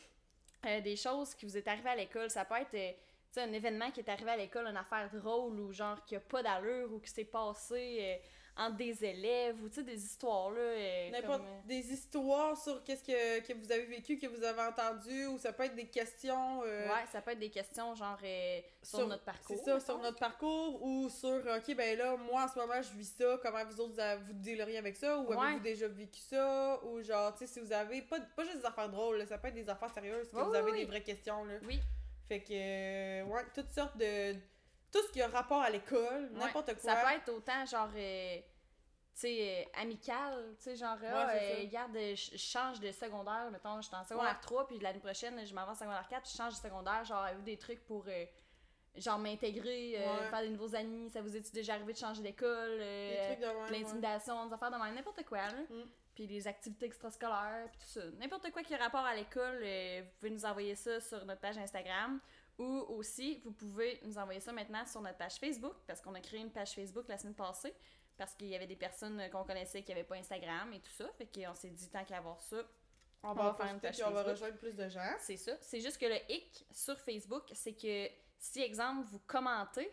euh, 0.66 0.80
des 0.80 0.96
choses 0.96 1.34
qui 1.34 1.46
vous 1.46 1.56
est 1.56 1.66
arrivé 1.66 1.90
à 1.90 1.96
l'école. 1.96 2.30
Ça 2.30 2.44
peut 2.44 2.56
être, 2.56 2.74
euh, 2.74 2.92
un 3.44 3.52
événement 3.52 3.90
qui 3.90 4.00
est 4.00 4.08
arrivé 4.08 4.30
à 4.30 4.36
l'école, 4.36 4.66
une 4.66 4.76
affaire 4.76 5.08
drôle, 5.10 5.58
ou 5.58 5.72
genre 5.72 6.04
qui 6.04 6.16
a 6.16 6.20
pas 6.20 6.42
d'allure, 6.42 6.92
ou 6.92 6.98
qui 6.98 7.10
s'est 7.10 7.24
passé 7.24 7.98
euh, 8.00 8.16
entre 8.56 8.76
des 8.76 9.02
élèves, 9.04 9.56
ou 9.62 9.68
tu 9.68 9.76
sais, 9.76 9.82
des 9.82 10.04
histoires, 10.04 10.50
là. 10.50 10.60
euh, 10.60 11.10
N'importe 11.10 11.38
comme, 11.38 11.46
euh, 11.46 11.60
des 11.66 11.90
histoires 11.92 12.56
sur 12.56 12.84
qu'est-ce 12.84 13.02
que, 13.02 13.40
que 13.40 13.54
vous 13.54 13.72
avez 13.72 13.86
vécu, 13.86 14.18
que 14.18 14.26
vous 14.26 14.44
avez 14.44 14.60
entendu, 14.60 15.26
ou 15.26 15.38
ça 15.38 15.52
peut 15.54 15.62
être 15.64 15.74
des 15.74 15.86
questions. 15.86 16.60
euh, 16.64 16.86
Ouais, 16.86 17.04
ça 17.10 17.22
peut 17.22 17.30
être 17.30 17.38
des 17.38 17.48
questions 17.50 17.94
genre 17.94 18.18
euh, 18.22 18.60
sur, 18.82 18.98
sur- 18.98 19.08
notre 19.08 19.24
parcours. 19.24 19.56
C'est 19.56 19.64
ça, 19.64 19.80
sur 19.80 19.98
notre 19.98 20.18
parcours 20.18 20.82
ou 20.82 21.08
sur, 21.08 21.30
ok, 21.30 21.74
ben 21.74 21.96
là, 21.96 22.16
moi 22.18 22.44
en 22.44 22.48
ce 22.48 22.58
moment 22.58 22.80
je 22.82 22.92
vis 22.96 23.14
ça, 23.16 23.38
comment 23.42 23.64
vous 23.64 23.80
autres 23.80 23.94
vous, 24.18 24.26
vous 24.26 24.32
dealeriez 24.34 24.76
avec 24.78 24.96
ça, 24.96 25.16
ou 25.18 25.28
Ouais. 25.28 25.36
avez-vous 25.38 25.60
déjà 25.60 25.88
vécu 25.88 26.20
ça, 26.20 26.78
ou 26.84 27.00
genre, 27.02 27.32
tu 27.34 27.46
sais, 27.46 27.54
si 27.54 27.60
vous 27.60 27.72
avez, 27.72 28.02
pas, 28.02 28.20
pas 28.20 28.44
juste 28.44 28.58
des 28.58 28.66
affaires 28.66 28.90
drôles, 28.90 29.16
là, 29.16 29.26
ça 29.26 29.38
peut 29.38 29.48
être 29.48 29.54
des 29.54 29.68
affaires 29.70 29.92
sérieuses, 29.94 30.28
que 30.30 30.36
vous 30.36 30.54
avez 30.54 30.72
des 30.72 30.84
vraies 30.84 31.02
questions, 31.02 31.44
là. 31.46 31.54
Oui, 31.66 31.80
Fait 32.28 32.40
que, 32.40 33.22
ouais, 33.24 33.42
toutes 33.54 33.70
sortes 33.70 33.96
de. 33.96 34.34
Tout 34.92 35.02
ce 35.06 35.12
qui 35.12 35.22
a 35.22 35.28
rapport 35.28 35.60
à 35.62 35.70
l'école, 35.70 36.30
ouais. 36.32 36.38
n'importe 36.38 36.74
quoi. 36.74 36.94
Ça 36.94 36.96
peut 36.96 37.14
être 37.14 37.28
autant 37.30 37.64
genre. 37.66 37.88
euh, 37.96 38.36
tu 39.14 39.20
sais, 39.20 39.66
euh, 39.66 39.80
amical, 39.82 40.54
tu 40.56 40.62
sais, 40.64 40.76
genre, 40.76 40.96
Ouais, 41.02 41.08
euh, 41.10 41.60
regarde, 41.62 41.94
je 41.94 42.36
change 42.38 42.80
de 42.80 42.90
secondaire, 42.92 43.50
mettons, 43.50 43.76
je 43.82 43.86
suis 43.88 43.94
en 43.94 44.04
secondaire 44.04 44.32
Ouais. 44.32 44.40
3, 44.40 44.66
puis 44.66 44.78
l'année 44.78 45.00
prochaine, 45.00 45.46
je 45.46 45.54
m'en 45.54 45.64
vais 45.66 45.72
en 45.72 45.74
secondaire 45.74 46.06
4, 46.08 46.22
puis 46.22 46.30
je 46.32 46.36
change 46.38 46.54
de 46.54 46.58
secondaire, 46.58 47.04
genre, 47.04 47.22
avez-vous 47.22 47.42
des 47.42 47.58
trucs 47.58 47.84
pour, 47.84 48.06
genre, 48.96 49.18
m'intégrer, 49.18 49.98
faire 50.30 50.40
des 50.40 50.48
nouveaux 50.48 50.74
amis, 50.74 51.10
ça 51.10 51.20
vous 51.20 51.36
est 51.36 51.52
déjà 51.54 51.74
arrivé 51.74 51.92
de 51.92 51.98
changer 51.98 52.22
d'école, 52.22 52.78
de 52.78 53.70
l'intimidation, 53.72 54.46
des 54.46 54.54
affaires 54.54 54.70
de 54.70 54.76
même, 54.76 54.94
n'importe 54.94 55.22
quoi, 55.26 55.38
là. 55.48 55.60
Mm. 55.68 55.82
Puis 56.14 56.26
les 56.26 56.46
activités 56.46 56.86
extrascolaires, 56.86 57.68
puis 57.70 57.80
tout 57.80 58.00
ça. 58.00 58.02
N'importe 58.18 58.50
quoi 58.50 58.62
qui 58.62 58.74
a 58.74 58.78
rapport 58.78 59.04
à 59.04 59.14
l'école, 59.14 59.60
euh, 59.62 60.00
vous 60.02 60.10
pouvez 60.20 60.30
nous 60.30 60.44
envoyer 60.44 60.74
ça 60.74 61.00
sur 61.00 61.24
notre 61.24 61.40
page 61.40 61.56
Instagram. 61.56 62.18
Ou 62.58 62.84
aussi, 62.88 63.40
vous 63.44 63.52
pouvez 63.52 64.00
nous 64.04 64.18
envoyer 64.18 64.40
ça 64.40 64.52
maintenant 64.52 64.84
sur 64.86 65.00
notre 65.00 65.18
page 65.18 65.36
Facebook, 65.36 65.74
parce 65.86 66.00
qu'on 66.00 66.14
a 66.14 66.20
créé 66.20 66.40
une 66.40 66.50
page 66.50 66.72
Facebook 66.72 67.08
la 67.08 67.18
semaine 67.18 67.34
passée, 67.34 67.74
parce 68.16 68.34
qu'il 68.34 68.48
y 68.48 68.54
avait 68.54 68.66
des 68.66 68.76
personnes 68.76 69.20
qu'on 69.30 69.44
connaissait 69.44 69.82
qui 69.82 69.90
n'avaient 69.90 70.04
pas 70.04 70.16
Instagram 70.16 70.72
et 70.72 70.80
tout 70.80 70.90
ça. 70.90 71.08
Fait 71.16 71.26
qu'on 71.26 71.54
s'est 71.54 71.70
dit, 71.70 71.88
tant 71.88 72.04
qu'à 72.04 72.18
avoir 72.18 72.40
ça, 72.40 72.62
On 73.22 73.32
va, 73.32 73.50
en 73.50 73.54
faire 73.54 73.72
une 73.72 73.80
page 73.80 73.96
puis 73.96 74.04
on 74.04 74.10
va 74.10 74.24
Facebook. 74.24 74.32
rejoindre 74.32 74.58
plus 74.58 74.76
de 74.76 74.88
gens. 74.88 75.14
c'est 75.18 75.36
ça. 75.36 75.56
C'est 75.60 75.80
juste 75.80 75.98
que 75.98 76.06
le 76.06 76.18
hic 76.28 76.66
sur 76.70 76.98
Facebook, 77.00 77.44
c'est 77.54 77.74
que 77.74 78.08
si, 78.38 78.60
exemple, 78.60 79.08
vous 79.10 79.20
commentez 79.20 79.90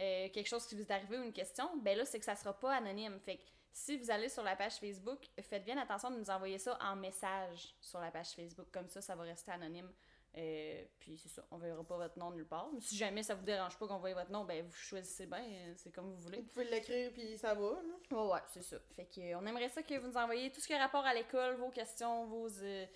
euh, 0.00 0.28
quelque 0.30 0.46
chose 0.46 0.66
qui 0.66 0.76
vous 0.76 0.82
est 0.82 0.90
arrivé 0.90 1.18
ou 1.18 1.24
une 1.24 1.32
question, 1.32 1.76
ben 1.78 1.98
là, 1.98 2.04
c'est 2.04 2.18
que 2.18 2.24
ça 2.24 2.36
sera 2.36 2.58
pas 2.58 2.76
anonyme. 2.76 3.18
Fait 3.20 3.36
que 3.36 3.42
si 3.72 3.96
vous 3.96 4.10
allez 4.10 4.28
sur 4.28 4.42
la 4.42 4.56
page 4.56 4.76
Facebook, 4.78 5.26
faites 5.40 5.64
bien 5.64 5.76
attention 5.78 6.10
de 6.10 6.16
nous 6.16 6.30
envoyer 6.30 6.58
ça 6.58 6.78
en 6.80 6.96
message 6.96 7.74
sur 7.80 8.00
la 8.00 8.10
page 8.10 8.30
Facebook. 8.30 8.68
Comme 8.72 8.88
ça, 8.88 9.00
ça 9.00 9.14
va 9.14 9.24
rester 9.24 9.50
anonyme. 9.50 9.92
Euh, 10.38 10.84
puis 11.00 11.18
c'est 11.18 11.28
ça, 11.30 11.42
on 11.50 11.58
verra 11.58 11.82
pas 11.82 11.96
votre 11.96 12.16
nom 12.16 12.30
nulle 12.30 12.46
part. 12.46 12.70
Mais 12.72 12.80
si 12.80 12.96
jamais 12.96 13.24
ça 13.24 13.34
vous 13.34 13.42
dérange 13.44 13.76
pas 13.76 13.88
qu'on 13.88 13.98
voie 13.98 14.14
votre 14.14 14.30
nom, 14.30 14.44
ben 14.44 14.64
vous 14.64 14.72
choisissez 14.72 15.26
bien, 15.26 15.42
euh, 15.42 15.74
c'est 15.76 15.90
comme 15.90 16.10
vous 16.12 16.16
voulez. 16.18 16.42
Vous 16.42 16.48
pouvez 16.50 16.64
l'écrire, 16.66 17.12
puis 17.12 17.36
ça 17.36 17.54
va, 17.54 17.70
là. 17.82 18.16
Ouais, 18.16 18.32
ouais, 18.34 18.40
c'est 18.52 18.62
ça. 18.62 18.76
Fait 18.94 19.06
que, 19.06 19.20
euh, 19.20 19.38
on 19.40 19.44
aimerait 19.46 19.68
ça 19.68 19.82
que 19.82 19.98
vous 19.98 20.06
nous 20.06 20.16
envoyiez 20.16 20.52
tout 20.52 20.60
ce 20.60 20.66
qui 20.68 20.74
a 20.74 20.78
rapport 20.78 21.04
à 21.04 21.12
l'école, 21.12 21.56
vos 21.56 21.70
questions, 21.70 22.26
vos, 22.26 22.48
euh, 22.62 22.86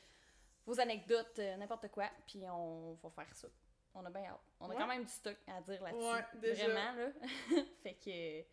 vos 0.66 0.78
anecdotes, 0.78 1.36
euh, 1.40 1.56
n'importe 1.56 1.88
quoi, 1.88 2.08
puis 2.28 2.44
on 2.48 2.94
va 3.02 3.10
faire 3.10 3.34
ça. 3.34 3.48
On 3.94 4.04
a 4.06 4.10
bien 4.10 4.24
hâte. 4.24 4.40
On 4.60 4.66
a 4.66 4.68
Ouais. 4.68 4.76
quand 4.78 4.86
même 4.86 5.02
du 5.04 5.10
stock 5.10 5.36
à 5.48 5.60
dire 5.62 5.82
là-dessus. 5.82 6.04
Ouais, 6.04 6.24
déjà. 6.40 6.68
Vraiment, 6.68 6.92
là. 6.92 7.08
fait 7.82 7.94
que 7.94 8.46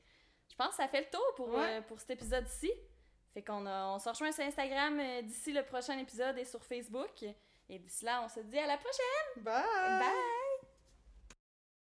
je 0.49 0.55
pense 0.57 0.69
que 0.69 0.75
ça 0.77 0.87
fait 0.87 1.01
le 1.01 1.09
tour 1.11 1.33
pour, 1.35 1.49
Ouais. 1.49 1.81
pour 1.83 1.99
cet 1.99 2.09
épisode-ci. 2.09 2.71
Fait 3.35 3.43
qu'on 3.43 3.65
on 3.67 3.99
se 3.99 4.09
rejoint 4.09 4.31
sur 4.31 4.43
Instagram 4.43 4.99
d'ici 5.21 5.53
le 5.53 5.63
prochain 5.63 5.97
épisode 5.99 6.37
et 6.39 6.43
sur 6.45 6.63
Facebook. 6.65 7.23
Et 7.69 7.77
d'ici 7.77 8.03
là, 8.05 8.21
on 8.25 8.29
se 8.29 8.39
dit 8.39 8.57
à 8.57 8.65
la 8.65 8.77
prochaine! 8.77 9.43
Bye! 9.43 9.63
Bye! 9.99 10.38